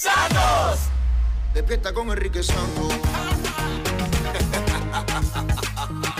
Santos. 0.00 0.88
Despierta 1.52 1.92
con 1.92 2.08
Enrique 2.08 2.42
Santos. 2.42 2.94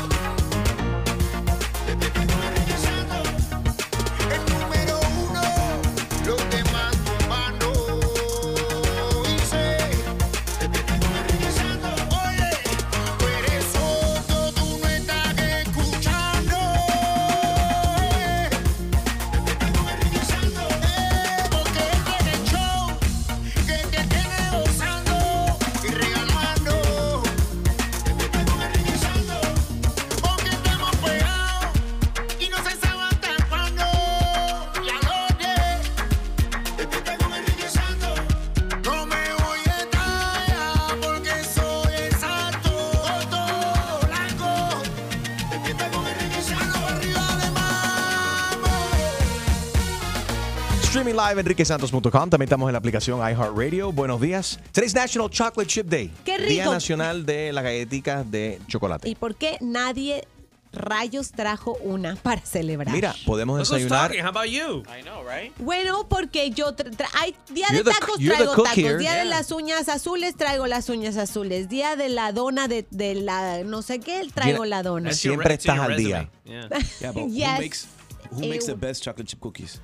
enriquesantos.com. 51.38 52.10
También 52.10 52.42
estamos 52.42 52.68
en 52.68 52.72
la 52.72 52.78
aplicación 52.78 53.18
iHeartRadio. 53.20 53.92
Buenos 53.92 54.20
días. 54.20 54.58
Today's 54.72 54.94
National 54.94 55.30
Chocolate 55.30 55.66
Chip 55.66 55.86
Day. 55.86 56.10
¡Qué 56.24 56.36
rico! 56.38 56.50
Día 56.50 56.64
Nacional 56.70 57.24
de 57.26 57.52
las 57.52 57.64
galletitas 57.64 58.30
de 58.30 58.60
chocolate. 58.66 59.08
¿Y 59.08 59.14
por 59.14 59.34
qué 59.36 59.56
nadie 59.60 60.26
rayos 60.72 61.32
trajo 61.32 61.76
una 61.82 62.14
para 62.16 62.40
celebrar? 62.42 62.94
Mira, 62.94 63.12
podemos 63.26 63.58
desayunar. 63.58 64.12
How 64.22 64.28
about 64.28 64.46
you? 64.46 64.82
I 64.96 65.02
know, 65.02 65.22
right? 65.28 65.52
Bueno, 65.58 66.06
porque 66.08 66.50
yo 66.52 66.76
tra- 66.76 66.90
tra- 66.96 67.08
hay 67.20 67.34
día 67.52 67.66
de 67.70 67.78
You're 67.78 67.90
the- 67.92 67.98
tacos 67.98 68.16
traigo 68.18 68.50
tacos, 68.62 68.78
here. 68.78 68.98
día 68.98 69.14
de 69.14 69.24
Yeah. 69.24 69.24
las 69.24 69.50
uñas 69.50 69.88
azules 69.88 70.36
traigo 70.36 70.66
las 70.68 70.88
uñas 70.88 71.16
azules, 71.16 71.68
día 71.68 71.96
de 71.96 72.08
la 72.08 72.32
dona 72.32 72.68
de, 72.68 72.86
de 72.90 73.16
la 73.16 73.64
no 73.64 73.82
sé 73.82 73.98
qué 73.98 74.24
traigo 74.32 74.64
la 74.64 74.82
dona. 74.84 75.12
Siempre 75.12 75.54
estás 75.54 75.78
al 75.80 75.96
día. 75.96 76.30
Yeah. 76.44 76.68
Yeah, 77.00 77.10
but 77.12 77.28
Yes. 77.30 77.48
who 77.48 77.58
makes 77.60 77.86
who 78.30 78.40
makes 78.46 78.66
the 78.66 78.74
best 78.74 79.02
chocolate 79.02 79.28
chip 79.28 79.40
cookies? 79.40 79.80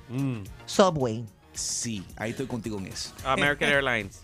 Subway. 0.65 1.25
Sí, 1.57 2.05
ahí 2.15 2.31
estoy 2.31 2.45
contigo 2.47 2.77
en 2.79 2.87
eso. 2.87 3.11
American 3.25 3.69
Airlines. 3.69 4.21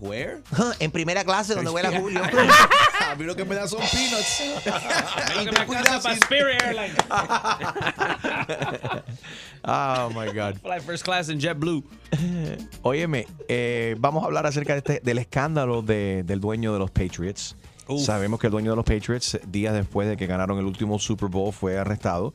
Where? 0.00 0.42
En 0.80 0.90
primera 0.90 1.22
clase 1.24 1.54
donde 1.54 1.70
vuela 1.70 1.90
Julio. 2.00 2.22
A 2.24 3.14
mí 3.14 3.24
lo 3.24 3.36
que 3.36 3.44
me 3.44 3.54
da 3.54 3.68
son 3.68 3.80
peanuts. 3.80 4.42
Lo 5.36 5.44
que 5.44 5.60
me 5.60 5.66
para 6.00 6.14
Spirit 6.14 6.62
Airlines. 6.62 6.96
Oh 9.66 10.10
my 10.10 10.26
God. 10.32 10.58
Fly 10.60 10.80
first 10.80 11.04
class 11.04 11.28
in 11.30 11.40
JetBlue. 11.40 11.82
Óyeme, 12.82 13.26
eh, 13.48 13.96
vamos 13.98 14.22
a 14.22 14.26
hablar 14.26 14.46
acerca 14.46 14.74
de 14.74 14.78
este- 14.80 15.00
del 15.02 15.16
escándalo 15.18 15.80
de- 15.80 16.22
del 16.22 16.38
dueño 16.40 16.72
de 16.74 16.78
los 16.78 16.90
Patriots. 16.90 17.56
Sabemos 17.98 18.40
que 18.40 18.46
el 18.48 18.50
dueño 18.50 18.70
de 18.72 18.76
los 18.76 18.84
Patriots, 18.84 19.38
días 19.46 19.72
después 19.74 20.06
de 20.08 20.16
que 20.18 20.26
ganaron 20.26 20.58
el 20.58 20.64
último 20.66 20.98
Super 20.98 21.28
Bowl, 21.30 21.52
fue 21.52 21.78
arrestado 21.78 22.34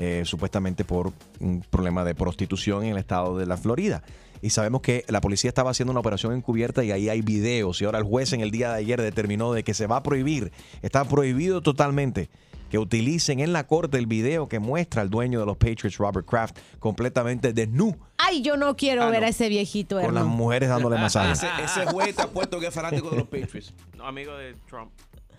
eh, 0.00 0.22
supuestamente 0.24 0.84
por 0.84 1.12
un 1.38 1.60
problema 1.70 2.04
de 2.04 2.14
prostitución 2.16 2.82
en 2.84 2.92
el 2.92 2.96
estado 2.98 3.36
de 3.38 3.44
la 3.46 3.56
Florida. 3.56 4.02
Y 4.42 4.48
sabemos 4.50 4.80
que 4.80 5.04
la 5.08 5.20
policía 5.20 5.48
estaba 5.48 5.70
haciendo 5.70 5.90
una 5.90 6.00
operación 6.00 6.32
encubierta 6.32 6.82
y 6.82 6.90
ahí 6.90 7.10
hay 7.10 7.20
videos. 7.20 7.80
Y 7.82 7.84
ahora 7.84 7.98
el 7.98 8.04
juez 8.04 8.32
en 8.32 8.40
el 8.40 8.50
día 8.50 8.70
de 8.72 8.78
ayer 8.78 9.00
determinó 9.00 9.52
de 9.52 9.62
que 9.62 9.74
se 9.74 9.86
va 9.86 9.96
a 9.96 10.02
prohibir, 10.02 10.50
está 10.80 11.04
prohibido 11.04 11.60
totalmente 11.60 12.30
que 12.70 12.78
utilicen 12.78 13.40
en 13.40 13.52
la 13.52 13.66
corte 13.66 13.98
el 13.98 14.06
video 14.06 14.48
que 14.48 14.58
muestra 14.60 15.02
al 15.02 15.10
dueño 15.10 15.40
de 15.40 15.44
los 15.46 15.56
Patriots, 15.56 15.98
Robert 15.98 16.24
Kraft, 16.26 16.56
completamente 16.78 17.52
desnudo 17.52 17.98
Ay, 18.16 18.42
yo 18.42 18.56
no 18.56 18.76
quiero 18.76 19.02
Ah, 19.02 19.10
ver 19.10 19.20
no. 19.20 19.26
a 19.26 19.28
ese 19.30 19.48
viejito 19.48 20.00
con 20.00 20.14
las 20.14 20.24
mujeres 20.24 20.68
dándole 20.68 20.96
masaje. 20.96 21.32
Ese, 21.32 21.48
ese 21.64 21.86
juez 21.86 22.16
ha 22.20 22.28
puesto 22.30 22.60
que 22.60 22.68
es 22.68 22.74
fanático 22.74 23.10
de 23.10 23.16
los 23.16 23.26
Patriots. 23.28 23.74
No, 23.98 24.06
amigo 24.06 24.32
de 24.36 24.54
Trump. 24.68 24.92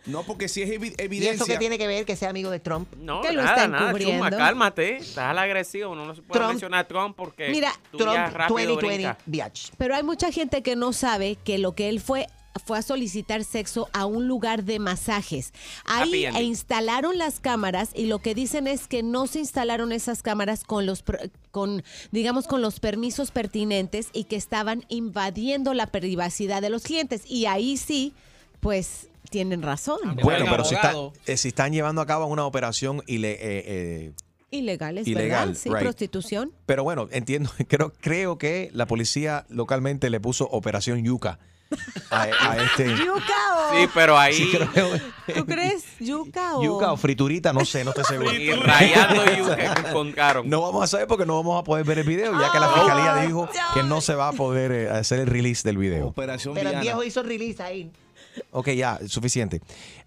No, 0.06 0.24
porque 0.24 0.48
si 0.48 0.62
es 0.64 0.70
evi- 0.70 0.88
¿Y 0.90 0.94
eso 0.94 0.96
evidencia. 1.04 1.46
qué 1.46 1.58
tiene 1.60 1.78
que 1.78 1.86
ver 1.88 2.06
que 2.06 2.16
sea 2.16 2.30
amigo 2.30 2.50
de 2.50 2.60
Trump? 2.60 2.92
No, 2.98 3.22
Que 3.22 3.32
lo 3.34 3.44
nada, 3.44 3.56
está 3.56 3.68
nada. 3.68 4.00
Chuma, 4.00 4.30
cálmate. 4.32 4.98
Estás 4.98 5.26
al 5.26 5.38
agresivo. 5.38 5.92
Uno 5.92 6.06
no 6.06 6.16
se 6.16 6.22
puede 6.22 6.40
Trump- 6.40 6.52
mencionar 6.54 6.80
a 6.82 6.88
Trump 6.88 7.16
porque 7.16 7.50
Mira, 7.50 7.72
tú 7.92 8.00
ya 8.00 8.26
Trump 8.26 8.36
rápido 8.36 8.58
2020 8.76 8.96
brincas. 8.96 9.18
biatch. 9.28 9.70
Pero 9.78 9.96
hay 9.96 10.04
mucha 10.04 10.32
gente 10.32 10.64
que 10.64 10.76
no 10.76 10.92
sabe 10.94 11.36
que 11.44 11.58
lo 11.60 11.74
que 11.76 11.90
él 11.90 12.00
fue 12.00 12.28
fue 12.66 12.78
a 12.78 12.82
solicitar 12.82 13.46
sexo 13.46 13.88
a 13.94 14.06
un 14.06 14.28
lugar 14.28 14.66
de 14.66 14.78
masajes. 14.78 15.54
Ahí 15.86 16.26
e 16.26 16.44
instalaron 16.44 17.18
las 17.18 17.40
cámaras 17.40 17.92
y 17.96 18.08
lo 18.08 18.20
que 18.20 18.36
dicen 18.36 18.68
es 18.68 18.88
que 18.90 19.04
no 19.04 19.26
se 19.28 19.40
instalaron 19.40 19.94
esas 19.94 20.22
cámaras 20.22 20.66
con 20.66 20.86
los 20.86 21.02
pro- 21.02 21.20
con 21.52 21.82
digamos 22.12 22.48
con 22.48 22.62
los 22.62 22.82
permisos 22.82 23.32
pertinentes 23.32 24.10
y 24.12 24.26
que 24.26 24.36
estaban 24.36 24.84
invadiendo 24.90 25.74
la 25.74 25.88
privacidad 25.88 26.62
de 26.62 26.70
los 26.70 26.84
clientes 26.84 27.22
y 27.26 27.46
ahí 27.46 27.78
sí 27.78 28.14
pues 28.60 29.08
tienen 29.32 29.64
razón. 29.64 29.98
Bueno, 30.22 30.46
pero 30.50 30.64
si, 30.64 30.76
está- 30.76 30.94
eh, 31.26 31.38
si 31.38 31.48
están 31.48 31.72
llevando 31.74 32.02
a 32.02 32.06
cabo 32.06 32.28
una 32.28 32.46
operación 32.46 33.02
ile- 33.08 33.32
eh, 33.42 33.64
eh, 33.66 34.12
Ilegal, 34.52 34.98
es 34.98 35.08
Ilegal, 35.08 35.48
verdad, 35.50 35.62
sí, 35.62 35.70
right. 35.70 35.80
prostitución. 35.80 36.52
pero 36.66 36.84
bueno, 36.84 37.08
entiendo, 37.12 37.50
creo, 37.70 37.94
creo 38.02 38.38
que 38.38 38.70
la 38.74 38.86
policía 38.86 39.46
localmente 39.50 40.10
le 40.10 40.20
puso 40.20 40.46
Operación 40.52 41.04
Yuca 41.06 41.40
a, 42.10 42.24
a 42.24 42.58
este. 42.62 42.90
Yuca 42.98 43.72
o 43.72 43.78
Sí, 43.80 43.88
pero 43.94 44.18
ahí. 44.18 44.34
Sí, 44.34 44.52
creo- 44.52 44.90
¿Tú 45.34 45.46
crees 45.46 45.86
yuca 46.02 46.58
o 46.58 46.64
Yuca 46.66 46.92
o 46.92 46.98
friturita, 46.98 47.54
no 47.54 47.64
sé, 47.64 47.86
no 47.86 47.92
estoy 47.92 48.04
seguro. 48.04 48.34
y 48.34 48.52
rayando 48.52 49.24
yuca 49.38 49.84
con 49.94 50.12
caro. 50.12 50.44
No 50.44 50.62
vamos 50.62 50.84
a 50.84 50.88
saber 50.88 51.08
porque 51.08 51.26
no 51.26 51.38
vamos 51.38 51.58
a 51.58 51.64
poder 51.64 51.86
ver 51.86 52.00
el 52.00 52.06
video, 52.08 52.38
ya 52.38 52.52
que 52.52 52.60
la 52.60 52.68
fiscalía 52.74 53.16
dijo 53.26 53.48
que 53.74 53.84
no 53.84 54.02
se 54.02 54.16
va 54.16 54.28
a 54.28 54.34
poder 54.34 54.90
hacer 54.92 55.20
el 55.20 55.28
release 55.28 55.64
del 55.64 55.78
video. 55.78 56.08
Operación 56.08 56.54
Pero 56.54 56.72
el 56.72 56.82
viejo 56.82 57.02
hizo 57.06 57.24
release 57.24 57.64
ahí. 57.64 57.90
Ok, 58.52 58.70
ya, 58.70 59.00
suficiente. 59.08 59.62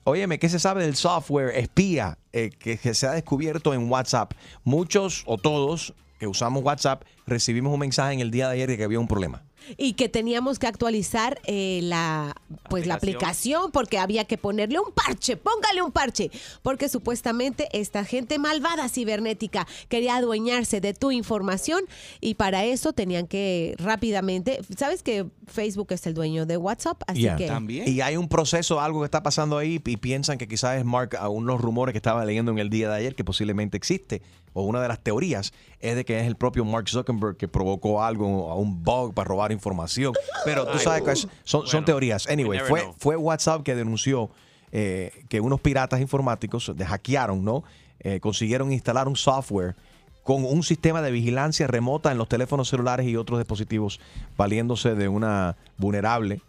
Óyeme, 0.04 0.38
¿qué 0.38 0.48
se 0.48 0.58
sabe 0.58 0.82
del 0.84 0.96
software 0.96 1.56
espía 1.56 2.18
eh, 2.32 2.50
que, 2.58 2.78
que 2.78 2.94
se 2.94 3.06
ha 3.06 3.12
descubierto 3.12 3.74
en 3.74 3.90
WhatsApp? 3.90 4.32
Muchos 4.64 5.22
o 5.26 5.38
todos 5.38 5.94
que 6.18 6.26
usamos 6.26 6.62
WhatsApp 6.62 7.02
recibimos 7.26 7.72
un 7.72 7.80
mensaje 7.80 8.14
en 8.14 8.20
el 8.20 8.30
día 8.30 8.48
de 8.48 8.54
ayer 8.54 8.68
de 8.68 8.76
que 8.76 8.84
había 8.84 9.00
un 9.00 9.08
problema. 9.08 9.42
y 9.78 9.94
que 9.94 10.10
teníamos 10.10 10.58
que 10.58 10.66
actualizar 10.66 11.40
eh, 11.46 11.80
la 11.82 12.34
pues 12.68 12.86
la 12.86 12.94
Aplicación. 12.96 13.24
aplicación 13.64 13.70
porque 13.72 13.98
había 13.98 14.24
que 14.26 14.36
ponerle 14.36 14.78
un 14.78 14.92
parche, 14.92 15.38
póngale 15.38 15.80
un 15.80 15.90
parche, 15.90 16.30
porque 16.62 16.88
supuestamente 16.90 17.68
esta 17.72 18.04
gente 18.04 18.38
malvada 18.38 18.90
cibernética 18.90 19.66
quería 19.88 20.16
adueñarse 20.16 20.82
de 20.82 20.92
tu 20.92 21.10
información 21.12 21.80
y 22.20 22.34
para 22.34 22.64
eso 22.66 22.92
tenían 22.92 23.26
que 23.26 23.74
rápidamente, 23.78 24.60
sabes 24.76 25.02
que 25.02 25.24
Facebook 25.47 25.88
es 25.91 26.06
el 26.06 26.15
dueño 26.15 26.47
de 26.47 26.56
WhatsApp, 26.56 27.03
así 27.06 27.21
Yeah. 27.22 27.37
que 27.37 27.47
También. 27.47 27.88
Y 27.88 28.00
hay 28.00 28.16
un 28.16 28.28
proceso, 28.28 28.81
algo 28.81 29.00
que 29.00 29.05
está 29.06 29.22
pasando 29.22 29.59
ahí 29.59 29.81
y 29.84 29.97
piensan 29.97 30.38
que 30.38 30.49
quizás 30.49 30.78
es 30.78 30.84
Mark, 30.84 31.16
a 31.19 31.28
unos 31.28 31.60
rumores 31.60 31.93
que 31.93 31.99
estaba 31.99 32.25
leyendo 32.25 32.53
en 32.53 32.59
el 32.59 32.71
día 32.71 32.88
de 32.88 32.97
ayer 32.97 33.15
que 33.15 33.25
posiblemente 33.25 33.77
existe, 33.77 34.22
o 34.53 34.62
una 34.62 34.81
de 34.81 34.88
las 34.88 35.00
teorías 35.00 35.53
es 35.81 35.97
de 35.97 36.05
que 36.05 36.21
es 36.21 36.27
el 36.27 36.37
propio 36.37 36.65
Mark 36.65 36.88
Zuckerberg 36.88 37.37
que 37.37 37.49
provocó 37.49 38.03
algo, 38.03 38.50
a 38.50 38.55
un 38.56 38.82
bug 38.82 39.12
para 39.15 39.27
robar 39.28 39.53
información. 39.53 40.15
Pero 40.44 40.66
tú 40.66 40.78
sabes 40.78 41.03
que 41.03 41.10
es- 41.12 41.28
son, 41.44 41.62
son 41.66 41.71
bueno, 41.81 41.84
teorías. 41.87 42.26
Anyway, 42.28 42.61
fue, 42.61 42.81
know. 42.82 42.94
fue 42.99 43.16
WhatsApp 43.16 43.62
que 43.62 43.75
denunció 43.75 44.31
eh, 44.72 45.12
que 45.28 45.41
unos 45.41 45.61
piratas 45.61 46.00
informáticos 46.00 46.72
de 46.75 46.84
hackearon, 46.84 47.44
¿no? 47.44 47.62
Eh, 48.00 48.19
consiguieron 48.21 48.72
instalar 48.72 49.06
un 49.09 49.15
software 49.16 49.76
con 50.24 50.44
un 50.44 50.62
sistema 50.62 51.02
de 51.02 51.10
vigilancia 51.10 51.66
remota 51.66 52.10
en 52.10 52.18
los 52.18 52.28
teléfonos 52.28 52.68
celulares 52.68 53.06
y 53.06 53.16
otros 53.16 53.38
dispositivos, 53.38 54.00
valiéndose 54.37 54.94
de 54.94 55.06
una 55.06 55.56
vulnerable, 55.76 56.40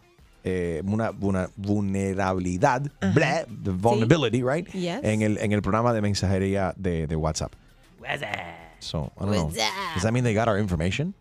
eh, 0.44 0.82
una, 0.86 1.12
una 1.20 1.50
vulnerabilidad, 1.58 2.82
the 3.02 3.72
vulnerability, 3.72 4.42
right? 4.42 4.68
Yes. 4.70 5.04
En 5.04 5.22
el, 5.22 5.38
en 5.38 5.52
el 5.52 5.62
programa 5.62 5.94
de 5.94 6.02
mensajería 6.02 6.74
de, 6.78 7.06
de 7.06 7.16
WhatsApp. 7.16 7.54
So, 8.80 9.12
I 9.18 9.26
don't 9.26 9.32
know. 9.32 9.52
Does 9.94 10.04
that 10.04 10.12
mean 10.12 10.24
they 10.24 10.34
got 10.34 10.48
our 10.48 10.58
information? 10.58 11.14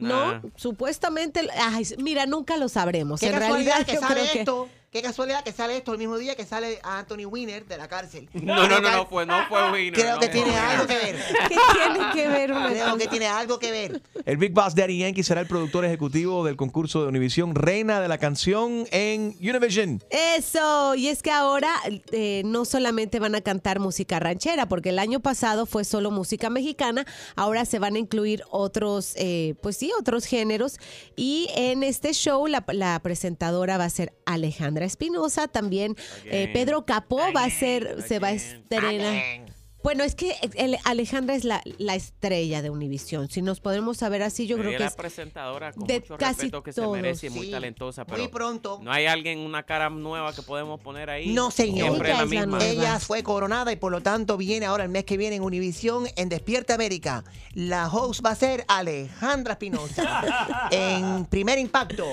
no, 0.00 0.40
supuestamente, 0.56 1.40
ay, 1.56 1.84
mira, 1.98 2.26
nunca 2.26 2.56
lo 2.56 2.68
sabremos. 2.68 3.20
Qué 3.20 3.28
en 3.28 3.36
realidad 3.36 3.84
que 3.84 3.94
yo 3.94 4.00
sabe 4.00 4.14
creo 4.14 4.32
que 4.32 4.38
esto. 4.40 4.68
Qué 4.94 5.02
casualidad 5.02 5.42
que 5.42 5.50
sale 5.50 5.76
esto 5.76 5.90
el 5.90 5.98
mismo 5.98 6.16
día 6.18 6.36
que 6.36 6.44
sale 6.44 6.78
a 6.84 7.00
Anthony 7.00 7.26
Weiner 7.26 7.66
de 7.66 7.76
la 7.76 7.88
cárcel. 7.88 8.28
No, 8.32 8.68
no, 8.68 8.80
no, 8.80 8.92
no 8.92 9.06
fue, 9.06 9.26
no 9.26 9.44
fue 9.48 9.72
Winner. 9.72 9.92
Creo 9.92 10.14
no 10.14 10.20
que 10.20 10.28
tiene 10.28 10.50
Winner. 10.50 10.64
algo 10.64 10.86
que 10.86 10.94
ver. 10.94 11.16
¿Qué 11.48 11.56
tiene 11.72 12.12
que 12.12 12.28
ver 12.28 12.52
Creo 12.52 12.96
que 12.96 13.08
tiene 13.08 13.26
algo 13.26 13.58
que 13.58 13.72
ver. 13.72 14.02
El 14.24 14.36
Big 14.36 14.52
Boss 14.52 14.76
Daddy 14.76 14.98
Yankee 15.00 15.24
será 15.24 15.40
el 15.40 15.48
productor 15.48 15.84
ejecutivo 15.84 16.44
del 16.44 16.54
concurso 16.54 17.02
de 17.02 17.08
Univision 17.08 17.56
Reina 17.56 18.00
de 18.00 18.06
la 18.06 18.18
Canción 18.18 18.86
en 18.92 19.36
Univision. 19.40 20.00
Eso, 20.10 20.94
y 20.94 21.08
es 21.08 21.24
que 21.24 21.32
ahora 21.32 21.74
eh, 22.12 22.42
no 22.44 22.64
solamente 22.64 23.18
van 23.18 23.34
a 23.34 23.40
cantar 23.40 23.80
música 23.80 24.20
ranchera, 24.20 24.68
porque 24.68 24.90
el 24.90 25.00
año 25.00 25.18
pasado 25.18 25.66
fue 25.66 25.82
solo 25.82 26.12
música 26.12 26.50
mexicana, 26.50 27.04
ahora 27.34 27.64
se 27.64 27.80
van 27.80 27.96
a 27.96 27.98
incluir 27.98 28.44
otros, 28.48 29.14
eh, 29.16 29.56
pues 29.60 29.76
sí, 29.76 29.90
otros 29.98 30.24
géneros. 30.24 30.78
Y 31.16 31.48
en 31.56 31.82
este 31.82 32.12
show 32.12 32.46
la, 32.46 32.64
la 32.68 33.00
presentadora 33.00 33.76
va 33.76 33.86
a 33.86 33.90
ser 33.90 34.12
Alejandra 34.24 34.83
Espinosa, 34.84 35.48
también 35.48 35.96
eh, 36.24 36.50
Pedro 36.52 36.84
Capó 36.84 37.20
va 37.34 37.44
a 37.44 37.50
ser, 37.50 38.02
se 38.02 38.18
va 38.18 38.28
a 38.28 38.32
estrenar. 38.32 39.53
Bueno, 39.84 40.02
es 40.02 40.14
que 40.14 40.34
el- 40.54 40.78
Alejandra 40.84 41.34
es 41.36 41.44
la, 41.44 41.62
la 41.78 41.94
estrella 41.94 42.62
de 42.62 42.70
Univisión. 42.70 43.28
Si 43.30 43.42
nos 43.42 43.60
podemos 43.60 43.98
saber 43.98 44.22
así, 44.22 44.46
yo 44.46 44.56
Pero 44.56 44.70
creo 44.70 44.78
que 44.78 44.84
es 44.84 44.90
es 44.90 44.96
la 44.96 45.02
presentadora 45.02 45.72
con 45.72 45.86
de 45.86 46.00
mucho 46.00 46.16
casi 46.16 46.32
respeto 46.40 46.62
que 46.62 46.72
se 46.72 46.86
merece 46.86 47.26
y 47.26 47.30
muy 47.30 47.46
Sí, 47.46 47.52
talentosa, 47.52 48.06
pero 48.06 48.18
Muy 48.18 48.28
pronto. 48.28 48.80
no 48.82 48.90
hay 48.90 49.04
alguien, 49.04 49.40
una 49.40 49.62
cara 49.64 49.90
nueva 49.90 50.32
que 50.34 50.40
podemos 50.40 50.80
poner 50.80 51.10
ahí. 51.10 51.34
No, 51.34 51.50
señor. 51.50 51.88
Siempre 51.90 52.08
la 52.08 52.22
Ella 52.22 52.42
la 52.46 52.56
misma. 52.56 52.98
fue 53.00 53.22
coronada 53.22 53.72
y 53.72 53.76
por 53.76 53.92
lo 53.92 54.00
tanto 54.00 54.38
viene 54.38 54.64
ahora 54.66 54.84
el 54.84 54.88
mes 54.90 55.04
que 55.04 55.18
viene 55.18 55.36
en 55.36 55.42
Univisión 55.42 56.06
en 56.16 56.30
Despierta 56.30 56.72
América. 56.74 57.22
La 57.52 57.88
host 57.88 58.24
va 58.24 58.30
a 58.30 58.34
ser 58.36 58.64
Alejandra 58.68 59.52
Espinosa. 59.52 60.68
en 60.70 61.26
Primer 61.26 61.58
Impacto, 61.58 62.06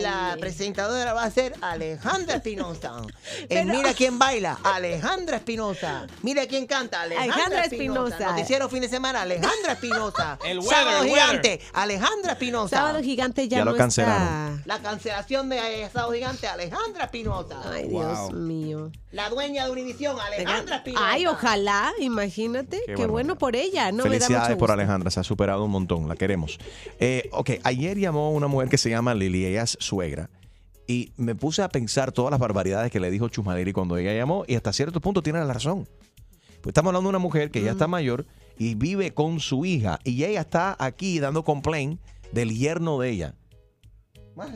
la 0.00 0.36
presentadora 0.38 1.14
va 1.14 1.24
a 1.24 1.30
ser 1.32 1.52
Alejandra 1.62 2.36
Espinosa. 2.36 3.02
En 3.50 3.66
Pero- 3.66 3.78
Mira 3.78 3.92
quién 3.94 4.20
baila, 4.20 4.58
Alejandra 4.62 5.38
Espinosa. 5.38 6.06
Mira 6.22 6.46
quién 6.46 6.66
canta, 6.66 7.07
Alejandra, 7.16 7.34
Alejandra 7.34 7.64
Espinosa. 7.64 8.08
Espinosa. 8.10 8.30
Noticiero 8.32 8.68
fin 8.68 8.80
de 8.82 8.88
semana, 8.88 9.22
Alejandra 9.22 9.72
Espinosa. 9.72 10.38
El 10.44 10.58
weather, 10.58 10.70
Sábado 10.76 11.02
el 11.04 11.10
weather. 11.12 11.26
gigante, 11.28 11.60
Alejandra 11.72 12.32
Espinosa. 12.32 12.76
Sábado 12.76 13.02
Gigante 13.02 13.48
ya, 13.48 13.58
Ya 13.58 13.64
lo 13.64 13.72
no 13.72 13.76
cancelaron. 13.76 14.58
está. 14.58 14.62
La 14.66 14.78
cancelación 14.82 15.48
de 15.48 15.82
eh, 15.84 15.90
Sábado 15.92 16.12
Gigante, 16.12 16.46
Alejandra 16.46 17.04
Espinosa. 17.04 17.60
Ay, 17.72 17.88
Dios 17.88 18.32
mío. 18.32 18.90
La 19.12 19.30
dueña 19.30 19.64
de 19.64 19.70
Univisión, 19.70 20.16
Alejandra 20.20 20.76
Espinosa. 20.76 21.08
Ay, 21.10 21.26
ojalá, 21.26 21.92
imagínate. 22.00 22.78
Qué 22.86 22.92
Qué, 22.92 22.96
bueno. 22.96 23.12
bueno 23.12 23.38
por 23.38 23.56
ella. 23.56 23.90
No 23.92 24.04
me 24.04 24.10
da 24.10 24.26
Felicidades 24.26 24.48
mucho 24.50 24.58
por. 24.58 24.70
Alejandra, 24.70 25.10
se 25.10 25.20
ha 25.20 25.24
superado 25.24 25.64
un 25.64 25.70
montón, 25.70 26.08
la 26.08 26.14
queremos. 26.16 26.58
Eh, 27.00 27.28
ok, 27.32 27.50
ayer 27.64 27.98
llamó 27.98 28.32
una 28.32 28.46
mujer 28.48 28.68
que 28.68 28.78
se 28.78 28.90
llama 28.90 29.14
Lili, 29.14 29.44
ella 29.46 29.62
es 29.62 29.76
suegra. 29.80 30.28
Y 30.86 31.12
me 31.16 31.34
puse 31.34 31.62
a 31.62 31.68
pensar 31.68 32.12
todas 32.12 32.30
las 32.30 32.40
barbaridades 32.40 32.90
que 32.90 32.98
le 33.00 33.10
dijo 33.10 33.28
Chusmaleri 33.28 33.72
cuando 33.72 33.96
ella 33.98 34.14
llamó 34.14 34.44
y 34.46 34.54
hasta 34.54 34.72
cierto 34.72 35.00
punto 35.00 35.22
tiene 35.22 35.38
la 35.44 35.52
razón. 35.52 35.86
Pues 36.60 36.68
estamos 36.72 36.90
hablando 36.90 37.08
de 37.08 37.10
una 37.10 37.18
mujer 37.18 37.50
que 37.50 37.62
ya 37.62 37.70
está 37.72 37.86
mayor 37.86 38.26
y 38.56 38.74
vive 38.74 39.14
con 39.14 39.40
su 39.40 39.64
hija 39.64 39.98
y 40.04 40.24
ella 40.24 40.40
está 40.40 40.76
aquí 40.78 41.20
dando 41.20 41.44
complaint 41.44 42.00
del 42.32 42.50
yerno 42.56 42.98
de 42.98 43.10
ella. 43.10 43.34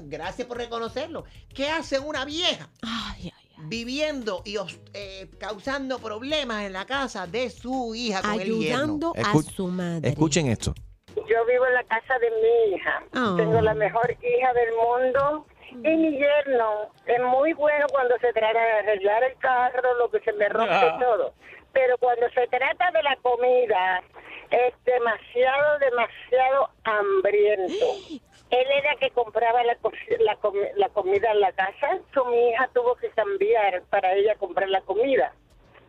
Gracias 0.04 0.46
por 0.46 0.58
reconocerlo. 0.58 1.24
¿Qué 1.54 1.68
hace 1.68 1.98
una 1.98 2.24
vieja 2.24 2.68
Ay, 2.82 3.32
ay, 3.36 3.48
ay. 3.58 3.64
viviendo 3.66 4.42
y 4.44 4.56
eh, 4.94 5.28
causando 5.38 5.98
problemas 5.98 6.62
en 6.64 6.72
la 6.72 6.84
casa 6.86 7.26
de 7.26 7.50
su 7.50 7.92
hija 7.94 8.22
con 8.22 8.40
el 8.40 8.58
yerno? 8.58 8.76
Ayudando 8.76 9.12
Escu- 9.14 9.48
a 9.48 9.52
su 9.52 9.66
madre. 9.68 10.08
Escuchen 10.08 10.46
esto. 10.46 10.72
Yo 11.16 11.44
vivo 11.46 11.66
en 11.66 11.74
la 11.74 11.84
casa 11.84 12.14
de 12.20 12.30
mi 12.30 12.76
hija. 12.76 13.02
Oh. 13.14 13.36
Tengo 13.36 13.60
la 13.60 13.74
mejor 13.74 14.08
hija 14.12 14.52
del 14.52 14.70
mundo. 14.76 15.46
Y 15.72 15.96
mi 15.96 16.10
yerno 16.12 16.92
es 17.06 17.20
muy 17.24 17.52
bueno 17.54 17.86
cuando 17.90 18.14
se 18.20 18.30
trata 18.32 18.58
de 18.60 18.72
arreglar 18.88 19.24
el 19.24 19.36
carro, 19.38 19.94
lo 19.98 20.10
que 20.10 20.20
se 20.20 20.32
me 20.34 20.48
rompe 20.48 20.72
Ah. 20.74 20.98
todo. 21.00 21.34
Pero 21.72 21.96
cuando 21.98 22.28
se 22.30 22.46
trata 22.48 22.90
de 22.90 23.02
la 23.02 23.16
comida, 23.16 24.02
es 24.50 24.74
demasiado, 24.84 25.78
demasiado 25.78 26.70
hambriento. 26.84 27.86
Él 28.50 28.66
era 28.70 28.94
que 28.96 29.10
compraba 29.10 29.62
la, 29.64 29.76
la, 30.20 30.38
la 30.76 30.88
comida 30.90 31.30
en 31.30 31.40
la 31.40 31.52
casa. 31.52 31.98
Mi 32.28 32.50
hija 32.50 32.68
tuvo 32.74 32.94
que 32.96 33.08
cambiar 33.10 33.82
para 33.88 34.12
ella 34.12 34.34
comprar 34.34 34.68
la 34.68 34.82
comida. 34.82 35.32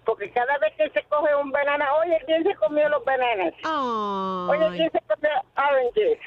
Porque 0.06 0.31
cada 0.31 0.57
vez 0.59 0.74
que 0.75 0.89
se 0.89 1.03
coge 1.03 1.33
un 1.35 1.51
banana, 1.51 1.94
oye, 1.95 2.21
¿quién 2.25 2.44
se 2.44 2.56
comió 2.56 2.88
los 2.89 3.03
bananas? 3.06 3.53
Oye, 4.50 4.77
¿quién 4.77 4.91
se 4.91 5.00
comió 5.01 5.30
oranges? 5.56 6.19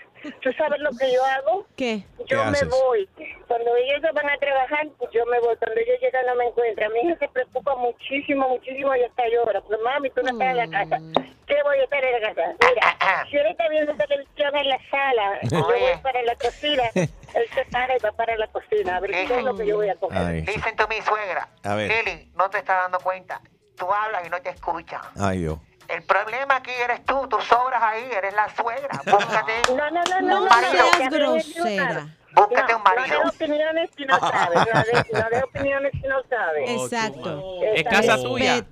¿Tú 0.43 0.53
sabes 0.53 0.81
lo 0.81 0.91
que 0.91 1.13
yo 1.13 1.25
hago? 1.25 1.67
¿Qué? 1.77 2.05
Yo 2.27 2.45
me 2.45 2.51
haces? 2.51 2.69
voy. 2.69 3.09
Cuando 3.47 3.77
ellos 3.77 4.01
van 4.15 4.29
a 4.29 4.37
trabajar, 4.39 4.87
pues 4.99 5.11
yo 5.13 5.25
me 5.27 5.39
voy. 5.41 5.57
Cuando 5.57 5.81
ellos 5.81 5.97
llegan 6.01 6.27
no 6.27 6.35
me 6.35 6.47
encuentran. 6.47 6.93
Mi 6.93 7.01
hija 7.01 7.17
se 7.19 7.29
preocupa 7.29 7.77
muchísimo, 7.77 8.49
muchísimo 8.49 8.95
y 8.97 9.03
hasta 9.05 9.29
llora. 9.29 9.61
Porque 9.61 9.83
mami, 9.83 10.11
tú 10.11 10.23
no 10.23 10.31
estás 10.31 10.49
en 10.49 10.57
la 10.57 10.69
casa. 10.69 10.99
¿Qué 11.47 11.63
voy 11.63 11.79
a 11.79 11.85
estar 11.85 12.05
en 12.05 12.13
la 12.13 12.35
casa? 12.35 12.57
Mira, 12.61 13.27
si 13.31 13.37
él 13.37 13.47
está 13.47 13.69
viendo 13.69 13.95
televisión 13.95 14.57
en 14.57 14.69
la 14.69 14.79
sala, 14.91 15.39
yo 15.43 15.63
voy 15.63 15.81
para 16.03 16.23
la 16.23 16.35
cocina, 16.35 16.83
él 16.95 17.49
se 17.55 17.65
para 17.67 17.97
y 17.97 17.99
va 18.01 18.13
para 18.13 18.37
la 18.37 18.49
cocina. 18.49 18.97
A 18.97 19.01
ver 19.01 19.11
qué 19.13 19.23
es 19.23 19.45
lo 19.45 19.57
que 19.57 19.67
yo 19.67 19.77
voy 19.77 19.89
a 19.89 19.95
comer. 19.95 20.45
Dicen 20.45 20.77
tú 20.77 20.85
mi 20.89 21.01
suegra. 21.03 21.49
A 21.63 21.75
ver. 21.77 21.91
Lili, 22.05 22.31
no 22.35 22.51
te 22.51 22.59
estás 22.59 22.83
dando 22.83 22.99
cuenta. 22.99 23.41
Tú 23.77 23.93
hablas 23.93 24.27
y 24.27 24.31
no 24.31 24.41
te 24.41 24.51
escuchan. 24.51 25.01
ay 25.21 25.39
Dios. 25.41 25.59
El 25.89 26.03
problema 26.05 26.57
aquí 26.57 26.71
eres 26.71 27.05
tú. 27.05 27.27
Tú 27.29 27.41
sobras 27.41 27.83
ahí. 27.83 28.09
Eres 28.13 28.35
la 28.35 28.49
suegra. 28.55 29.01
Búscate. 29.07 29.53
No, 29.69 29.91
no, 29.91 30.03
no, 30.05 30.21
no, 30.21 30.21
No 30.21 30.41
no, 30.41 30.47
marido. 30.47 30.73
no, 30.85 30.93
seas 30.93 31.11
grosera. 31.11 32.07
Búscate 32.35 32.73
no, 32.73 32.79
un 32.79 32.83
marido. 32.85 33.19
No 33.19 33.25
de 33.25 33.29
opiniones 33.37 33.91
si 33.97 34.05
no 34.05 34.19
sabes. 34.19 34.59
No 34.59 34.83
de, 34.83 35.21
no 35.23 35.31
de 35.31 35.43
opiniones 35.45 35.93
si 35.93 36.09
no 36.09 36.23
sabes. 36.29 36.71
Exacto. 36.71 37.43
Es 37.63 37.85
casa 37.85 38.17
tuya. 38.17 38.65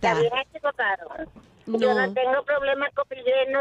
Cortaron. 0.60 1.28
Yo 1.66 1.94
No. 1.94 2.06
no 2.06 2.12
tengo 2.12 2.42
problemas 2.44 2.92
con 2.94 3.04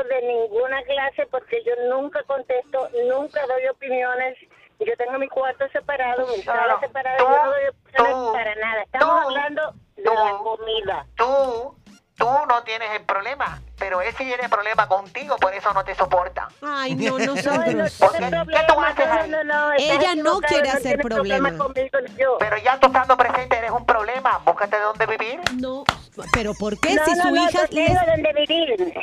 de 0.02 0.22
ninguna 0.22 0.82
clase 0.84 1.26
porque 1.32 1.64
yo 1.64 1.74
nunca 1.90 2.22
contesto, 2.24 2.90
nunca 3.10 3.46
doy 3.48 3.68
opiniones. 3.68 4.38
Yo 4.80 4.94
tengo 4.98 5.18
mi 5.18 5.30
cuarto 5.30 5.66
separado, 5.70 6.28
mi 6.28 6.42
sala 6.44 6.80
separada, 6.80 7.18
yo 7.18 7.30
no 7.30 7.46
doy 7.52 7.68
opiniones 7.68 8.14
tú, 8.14 8.34
para 8.34 8.56
nada. 8.56 8.82
Estamos 8.84 9.22
tú, 9.22 9.28
hablando 9.28 9.74
de 9.96 10.04
tú. 10.04 10.14
la 10.14 10.38
comida. 10.44 11.06
Tú, 11.16 11.76
tú 12.24 12.30
no 12.48 12.64
tienes 12.64 12.90
el 12.96 13.02
problema. 13.04 13.60
Pero 13.78 14.02
él 14.02 14.14
sí 14.18 14.24
tiene 14.24 14.48
problema 14.48 14.88
contigo. 14.88 15.36
Por 15.38 15.54
eso 15.54 15.74
no 15.74 15.84
te 15.84 15.94
soporta. 15.96 16.48
Ay, 16.62 16.96
no, 16.96 17.20
no 17.20 17.26
No, 17.36 17.36
no. 17.36 17.86
¿Por 18.00 18.12
qué? 18.14 18.30
¿Qué 18.30 18.64
tú 18.68 18.80
haces 18.82 19.06
no, 19.08 19.14
ahí? 19.14 19.30
no, 19.30 19.44
no, 19.44 19.72
estás 19.74 19.98
Ella 19.98 20.16
no 20.16 20.40
quiere 20.40 20.70
hacer 20.70 21.00
problema. 21.02 21.58
conmigo. 21.58 21.98
Pero 22.40 22.58
ya 22.58 22.80
tú 22.80 22.88
estando 22.88 23.18
presente 23.18 23.58
eres 23.58 23.72
un 23.72 23.86
problema. 23.86 24.40
Búscate 24.46 24.80
dónde 24.80 25.06
vivir. 25.06 25.42
No, 25.60 25.84
pero 26.32 26.54
¿por 26.54 26.80
qué? 26.80 26.96
No, 26.96 27.04
si 27.06 27.12
no, 27.16 27.24
su 27.24 27.32
no, 27.32 27.50
hija 27.50 27.68
tengo 27.68 27.82
les- 28.00 28.06
donde 28.08 28.34
vivir. 28.34 28.94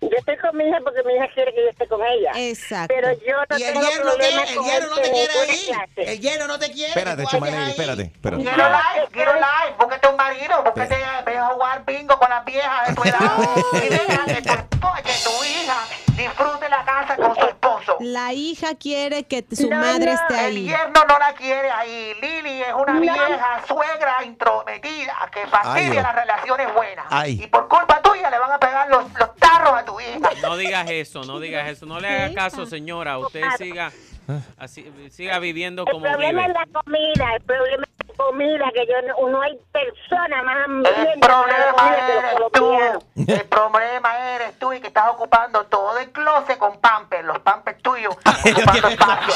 Yo 0.00 0.10
estoy 0.18 0.36
con 0.36 0.56
mi 0.56 0.64
hija 0.68 0.78
porque 0.84 1.02
mi 1.04 1.14
hija 1.14 1.26
quiere 1.34 1.54
que 1.54 1.62
yo 1.64 1.70
esté 1.70 1.88
con 1.88 2.00
ella. 2.04 2.32
Exacto. 2.36 2.94
Pero 2.94 3.12
yo 3.26 3.36
no 3.48 3.58
y 3.58 3.62
el 3.62 3.72
tengo 3.72 3.88
¿qué? 3.88 4.00
problemas 4.00 4.50
El 4.50 4.62
yerno 4.62 4.88
no 4.90 4.96
él 4.96 5.02
te 5.02 5.10
quiere 5.10 5.32
ahí. 5.32 5.70
El 5.96 6.20
yerno 6.20 6.46
no 6.46 6.58
te 6.58 6.70
quiere. 6.72 6.88
Espérate, 6.88 7.22
ahí. 7.22 7.70
espérate, 7.70 8.02
espérate. 8.02 8.42
Quiero 8.42 8.68
like, 8.68 9.12
quiero 9.12 9.32
like. 9.34 9.76
Búscate 9.78 10.08
un 10.08 10.16
marido. 10.16 10.62
Búscate, 10.64 10.96
ve 11.24 11.38
a 11.38 11.46
jugar 11.46 11.84
bingo 11.86 12.18
con 12.18 12.28
las 12.28 12.44
viejas 12.44 12.88
de 12.88 12.94
tu 12.94 13.04
edad. 13.04 13.38
y 13.72 13.88
deja 13.88 14.24
que 14.26 14.42
tu, 14.42 14.50
que 15.02 15.12
tu 15.24 15.44
hija 15.44 15.78
disfrute 16.16 16.68
la 16.68 16.84
casa 16.84 17.16
con 17.16 17.34
su 17.34 17.55
esposo. 17.92 17.98
La 18.00 18.32
hija 18.32 18.74
quiere 18.74 19.24
que 19.24 19.44
su 19.52 19.68
No, 19.68 19.76
madre 19.76 20.06
no, 20.06 20.12
esté 20.12 20.34
El 20.48 20.56
ahí. 20.56 20.64
yerno 20.68 21.04
no 21.08 21.18
la 21.18 21.32
quiere 21.34 21.70
ahí. 21.70 22.14
Lili 22.20 22.62
es 22.62 22.74
una 22.74 22.92
No. 22.94 23.00
vieja 23.00 23.62
suegra 23.66 24.24
intrometida 24.24 25.14
que 25.32 25.46
fastidia 25.46 26.02
las 26.02 26.14
relaciones 26.14 26.74
buenas. 26.74 27.06
Ay. 27.10 27.40
Y 27.42 27.46
por 27.46 27.68
culpa 27.68 28.00
tuya 28.02 28.30
le 28.30 28.38
van 28.38 28.52
a 28.52 28.58
pegar 28.58 28.88
los, 28.88 29.04
los 29.18 29.36
tarros 29.36 29.74
a 29.74 29.84
tu 29.84 29.98
hija. 30.00 30.30
No 30.42 30.56
digas 30.56 30.88
eso, 30.90 31.24
no 31.24 31.40
digas 31.40 31.68
eso. 31.68 31.86
No 31.86 32.00
le 32.00 32.08
haga 32.08 32.34
caso, 32.34 32.66
señora. 32.66 33.18
Usted 33.18 33.42
siga, 33.58 33.92
así, 34.58 34.90
siga 35.10 35.38
viviendo 35.38 35.84
El 35.86 35.92
como 35.92 36.04
problema 36.04 36.42
vive. 36.46 36.52
es 36.52 36.54
la 36.72 36.80
comida, 36.80 37.34
el 37.34 37.42
problema 37.42 37.84
es 37.84 37.95
comida, 38.16 38.64
que 38.74 38.86
yo 38.86 38.94
no, 39.06 39.28
no 39.28 39.42
hay 39.42 39.58
persona 39.72 40.42
más 40.42 40.56
El 40.56 40.62
hambrienta 40.64 41.26
problema 41.28 41.96
eres 41.96 42.52
tú. 42.52 43.32
El 43.32 43.44
problema 43.46 44.18
eres 44.34 44.58
tú 44.58 44.72
y 44.72 44.80
que 44.80 44.88
estás 44.88 45.08
ocupando 45.10 45.64
todo 45.66 45.98
el 45.98 46.10
closet 46.10 46.58
con 46.58 46.78
pampers, 46.80 47.24
los 47.24 47.38
pampers 47.40 47.80
tuyos, 47.82 48.14
ocupando 48.24 48.88
espacio. 48.88 49.34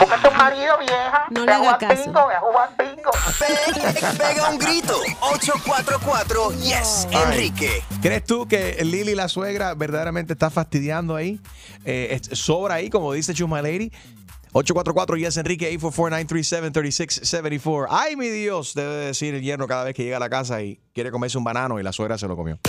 Búscate 0.00 0.28
un 0.28 0.36
marido 0.36 0.78
vieja. 0.78 1.26
No 1.30 1.40
ve 1.40 1.46
le 1.46 1.68
a 1.68 1.78
caso. 1.78 2.02
bingo, 2.04 2.26
ve 2.28 2.34
a 2.34 2.40
jugar 2.40 2.70
bingo. 2.78 3.10
Pe- 3.38 4.16
Pega 4.18 4.48
un 4.50 4.58
grito. 4.58 4.98
844 5.20 6.52
Yes, 6.60 7.08
Enrique. 7.10 7.82
¿Crees 8.02 8.24
tú 8.24 8.46
que 8.48 8.76
Lili, 8.84 9.14
la 9.14 9.28
suegra, 9.28 9.74
verdaderamente 9.74 10.32
está 10.32 10.50
fastidiando 10.50 11.16
ahí? 11.16 11.40
Eh, 11.84 12.20
sobra 12.32 12.74
ahí, 12.76 12.90
como 12.90 13.12
dice 13.12 13.34
Chuma 13.34 13.60
Lady. 13.62 13.92
844 14.56 15.16
Yes 15.16 15.36
Enrique 15.36 15.76
844-937-3674. 15.80 17.86
Ay, 17.90 18.14
mi 18.14 18.28
Dios, 18.28 18.72
debe 18.74 18.94
decir 19.06 19.34
el 19.34 19.42
yerno 19.42 19.66
cada 19.66 19.82
vez 19.82 19.96
que 19.96 20.04
llega 20.04 20.18
a 20.18 20.20
la 20.20 20.30
casa 20.30 20.62
y 20.62 20.78
quiere 20.92 21.10
comerse 21.10 21.36
un 21.36 21.42
banano 21.42 21.80
y 21.80 21.82
la 21.82 21.92
suegra 21.92 22.16
se 22.18 22.28
lo 22.28 22.36
comió. 22.36 22.60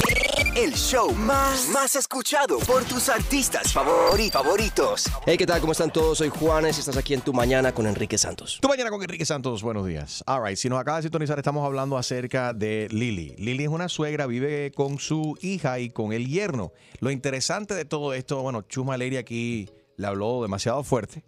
el 0.56 0.74
show 0.74 1.14
más, 1.14 1.70
más 1.70 1.96
escuchado 1.96 2.58
por 2.60 2.84
tus 2.86 3.08
artistas 3.10 3.72
favori- 3.76 4.32
favoritos. 4.32 5.06
Hey, 5.28 5.38
¿qué 5.38 5.46
tal? 5.46 5.60
¿Cómo 5.62 5.74
están 5.74 5.92
todos? 5.94 6.18
Soy 6.18 6.30
Juanes 6.30 6.78
y 6.78 6.80
estás 6.80 6.98
aquí 6.98 7.14
en 7.14 7.22
Tu 7.22 7.32
Mañana 7.34 7.72
con 7.72 7.86
Enrique 7.86 8.18
Santos. 8.18 8.58
Tu 8.60 8.68
mañana 8.68 8.90
con 8.90 9.04
Enrique 9.04 9.26
Santos, 9.26 9.62
buenos 9.62 9.86
días. 9.86 10.24
All 10.26 10.44
right, 10.44 10.58
si 10.58 10.70
nos 10.70 10.80
acaba 10.80 10.98
de 10.98 11.04
sintonizar, 11.04 11.38
estamos 11.38 11.64
hablando 11.64 12.00
acerca 12.00 12.54
de 12.54 12.88
Lili. 12.90 13.36
Lili 13.38 13.66
es 13.66 13.70
una 13.70 13.90
suegra, 13.90 14.26
vive 14.26 14.72
con 14.72 14.98
su 14.98 15.38
hija 15.42 15.78
y 15.80 15.92
con 15.92 16.14
el 16.14 16.28
yerno. 16.30 16.72
Lo 17.00 17.12
interesante 17.12 17.76
de 17.76 17.86
todo 17.86 18.16
esto, 18.16 18.42
bueno, 18.42 18.64
Chuma 18.64 18.98
Leiri 18.98 19.18
aquí 19.18 19.70
le 19.98 20.08
habló 20.08 20.42
demasiado 20.42 20.84
fuerte. 20.84 21.24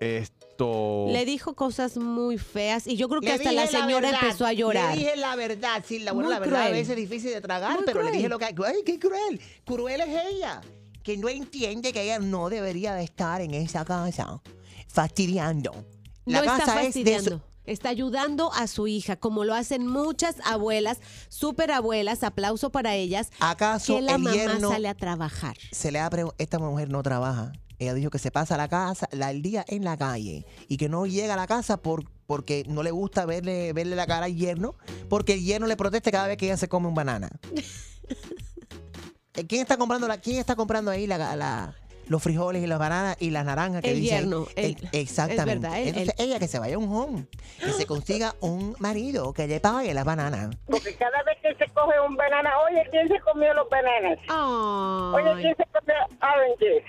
Esto. 0.00 1.06
Le 1.10 1.24
dijo 1.24 1.54
cosas 1.54 1.96
muy 1.96 2.38
feas 2.38 2.86
y 2.86 2.96
yo 2.96 3.08
creo 3.08 3.20
que 3.20 3.28
Le 3.28 3.32
hasta 3.34 3.52
la 3.52 3.66
señora 3.66 4.10
verdad, 4.10 4.20
empezó 4.22 4.46
a 4.46 4.52
llorar. 4.52 4.94
Le 4.94 5.00
dije 5.00 5.16
la 5.16 5.36
verdad, 5.36 5.84
sí, 5.86 5.98
la, 5.98 6.12
Muy 6.14 6.24
la 6.28 6.38
verdad 6.38 6.62
a 6.62 6.70
veces 6.70 6.90
es 6.90 6.96
difícil 6.96 7.30
de 7.32 7.40
tragar, 7.40 7.76
Muy 7.76 7.84
pero 7.84 8.02
le 8.02 8.10
dije 8.10 8.28
lo 8.28 8.38
que... 8.38 8.46
¡Ay, 8.46 8.82
qué 8.84 8.98
cruel! 8.98 9.40
Cruel 9.64 10.00
es 10.00 10.08
ella, 10.32 10.60
que 11.02 11.16
no 11.16 11.28
entiende 11.28 11.92
que 11.92 12.02
ella 12.02 12.18
no 12.18 12.48
debería 12.48 12.94
de 12.94 13.04
estar 13.04 13.40
en 13.40 13.52
esa 13.54 13.84
casa 13.84 14.40
fastidiando. 14.88 15.72
La 16.24 16.38
no 16.38 16.44
está 16.44 16.58
casa 16.64 16.72
es 16.72 16.78
de 16.78 16.84
fastidiando. 17.02 17.30
su... 17.38 17.40
Está 17.66 17.88
ayudando 17.88 18.52
a 18.52 18.68
su 18.68 18.86
hija, 18.86 19.16
como 19.16 19.42
lo 19.42 19.52
hacen 19.52 19.88
muchas 19.88 20.36
abuelas, 20.44 20.98
super 21.28 21.72
abuelas, 21.72 22.22
aplauso 22.22 22.70
para 22.70 22.94
ellas, 22.94 23.30
¿Acaso 23.40 23.96
que 23.96 24.02
la 24.02 24.12
el 24.14 24.18
mamá 24.20 24.36
yerno 24.36 24.70
sale 24.70 24.86
a 24.88 24.94
trabajar. 24.94 25.56
se 25.72 25.90
le 25.90 25.98
ha 25.98 26.08
pregu- 26.08 26.32
esta 26.38 26.60
mujer 26.60 26.88
no 26.90 27.02
trabaja. 27.02 27.50
Ella 27.78 27.94
dijo 27.94 28.10
que 28.10 28.18
se 28.18 28.30
pasa 28.30 28.56
la 28.56 28.68
casa, 28.68 29.08
la, 29.12 29.30
el 29.30 29.42
día 29.42 29.64
en 29.68 29.84
la 29.84 29.96
calle 29.96 30.46
y 30.68 30.76
que 30.76 30.88
no 30.88 31.06
llega 31.06 31.34
a 31.34 31.36
la 31.36 31.46
casa 31.46 31.76
por, 31.76 32.04
porque 32.26 32.64
no 32.68 32.82
le 32.82 32.90
gusta 32.90 33.26
verle, 33.26 33.72
verle 33.72 33.96
la 33.96 34.06
cara 34.06 34.26
al 34.26 34.34
yerno, 34.36 34.74
porque 35.08 35.34
el 35.34 35.44
yerno 35.44 35.66
le 35.66 35.76
protesta 35.76 36.10
cada 36.10 36.26
vez 36.28 36.36
que 36.38 36.46
ella 36.46 36.56
se 36.56 36.68
come 36.68 36.88
un 36.88 36.94
banana. 36.94 37.28
Eh, 39.38 39.46
¿Quién 39.46 39.60
está 39.60 39.76
comprando 39.76 40.08
la, 40.08 40.18
quién 40.18 40.38
está 40.38 40.56
comprando 40.56 40.90
ahí 40.90 41.06
la, 41.06 41.18
la- 41.36 41.74
los 42.08 42.22
frijoles 42.22 42.62
y 42.62 42.66
las 42.68 42.78
bananas 42.78 43.16
y 43.20 43.30
las 43.30 43.44
naranjas 43.44 43.82
que 43.82 43.90
El 43.90 44.00
dice 44.00 44.14
yerno, 44.14 44.46
el- 44.56 44.76
El- 44.80 44.88
exactamente. 44.92 45.42
es 45.52 45.60
verdad, 45.60 45.78
él- 45.80 45.88
Entonces 45.88 46.14
ella 46.18 46.38
que 46.38 46.48
se 46.48 46.58
vaya 46.58 46.76
a 46.76 46.78
un 46.78 46.90
home, 46.90 47.26
que 47.58 47.72
se 47.72 47.84
consiga 47.84 48.34
un 48.40 48.74
marido 48.78 49.32
que 49.34 49.46
le 49.48 49.60
pague 49.60 49.92
las 49.92 50.04
bananas. 50.06 50.56
Porque 50.66 50.94
cada 50.94 51.22
vez 51.24 51.36
que 51.42 51.54
se 51.62 51.70
coge 51.74 51.98
un 52.00 52.16
banana, 52.16 52.50
oye, 52.70 52.82
¿quién 52.90 53.08
se 53.08 53.20
comió 53.20 53.52
los 53.54 53.68
bananas? 53.68 54.18
Oye, 55.14 55.30
Ay. 55.34 55.42
¿quién 55.42 55.56
se 55.56 55.64
comió 55.66 55.94
oranges? 56.22 56.84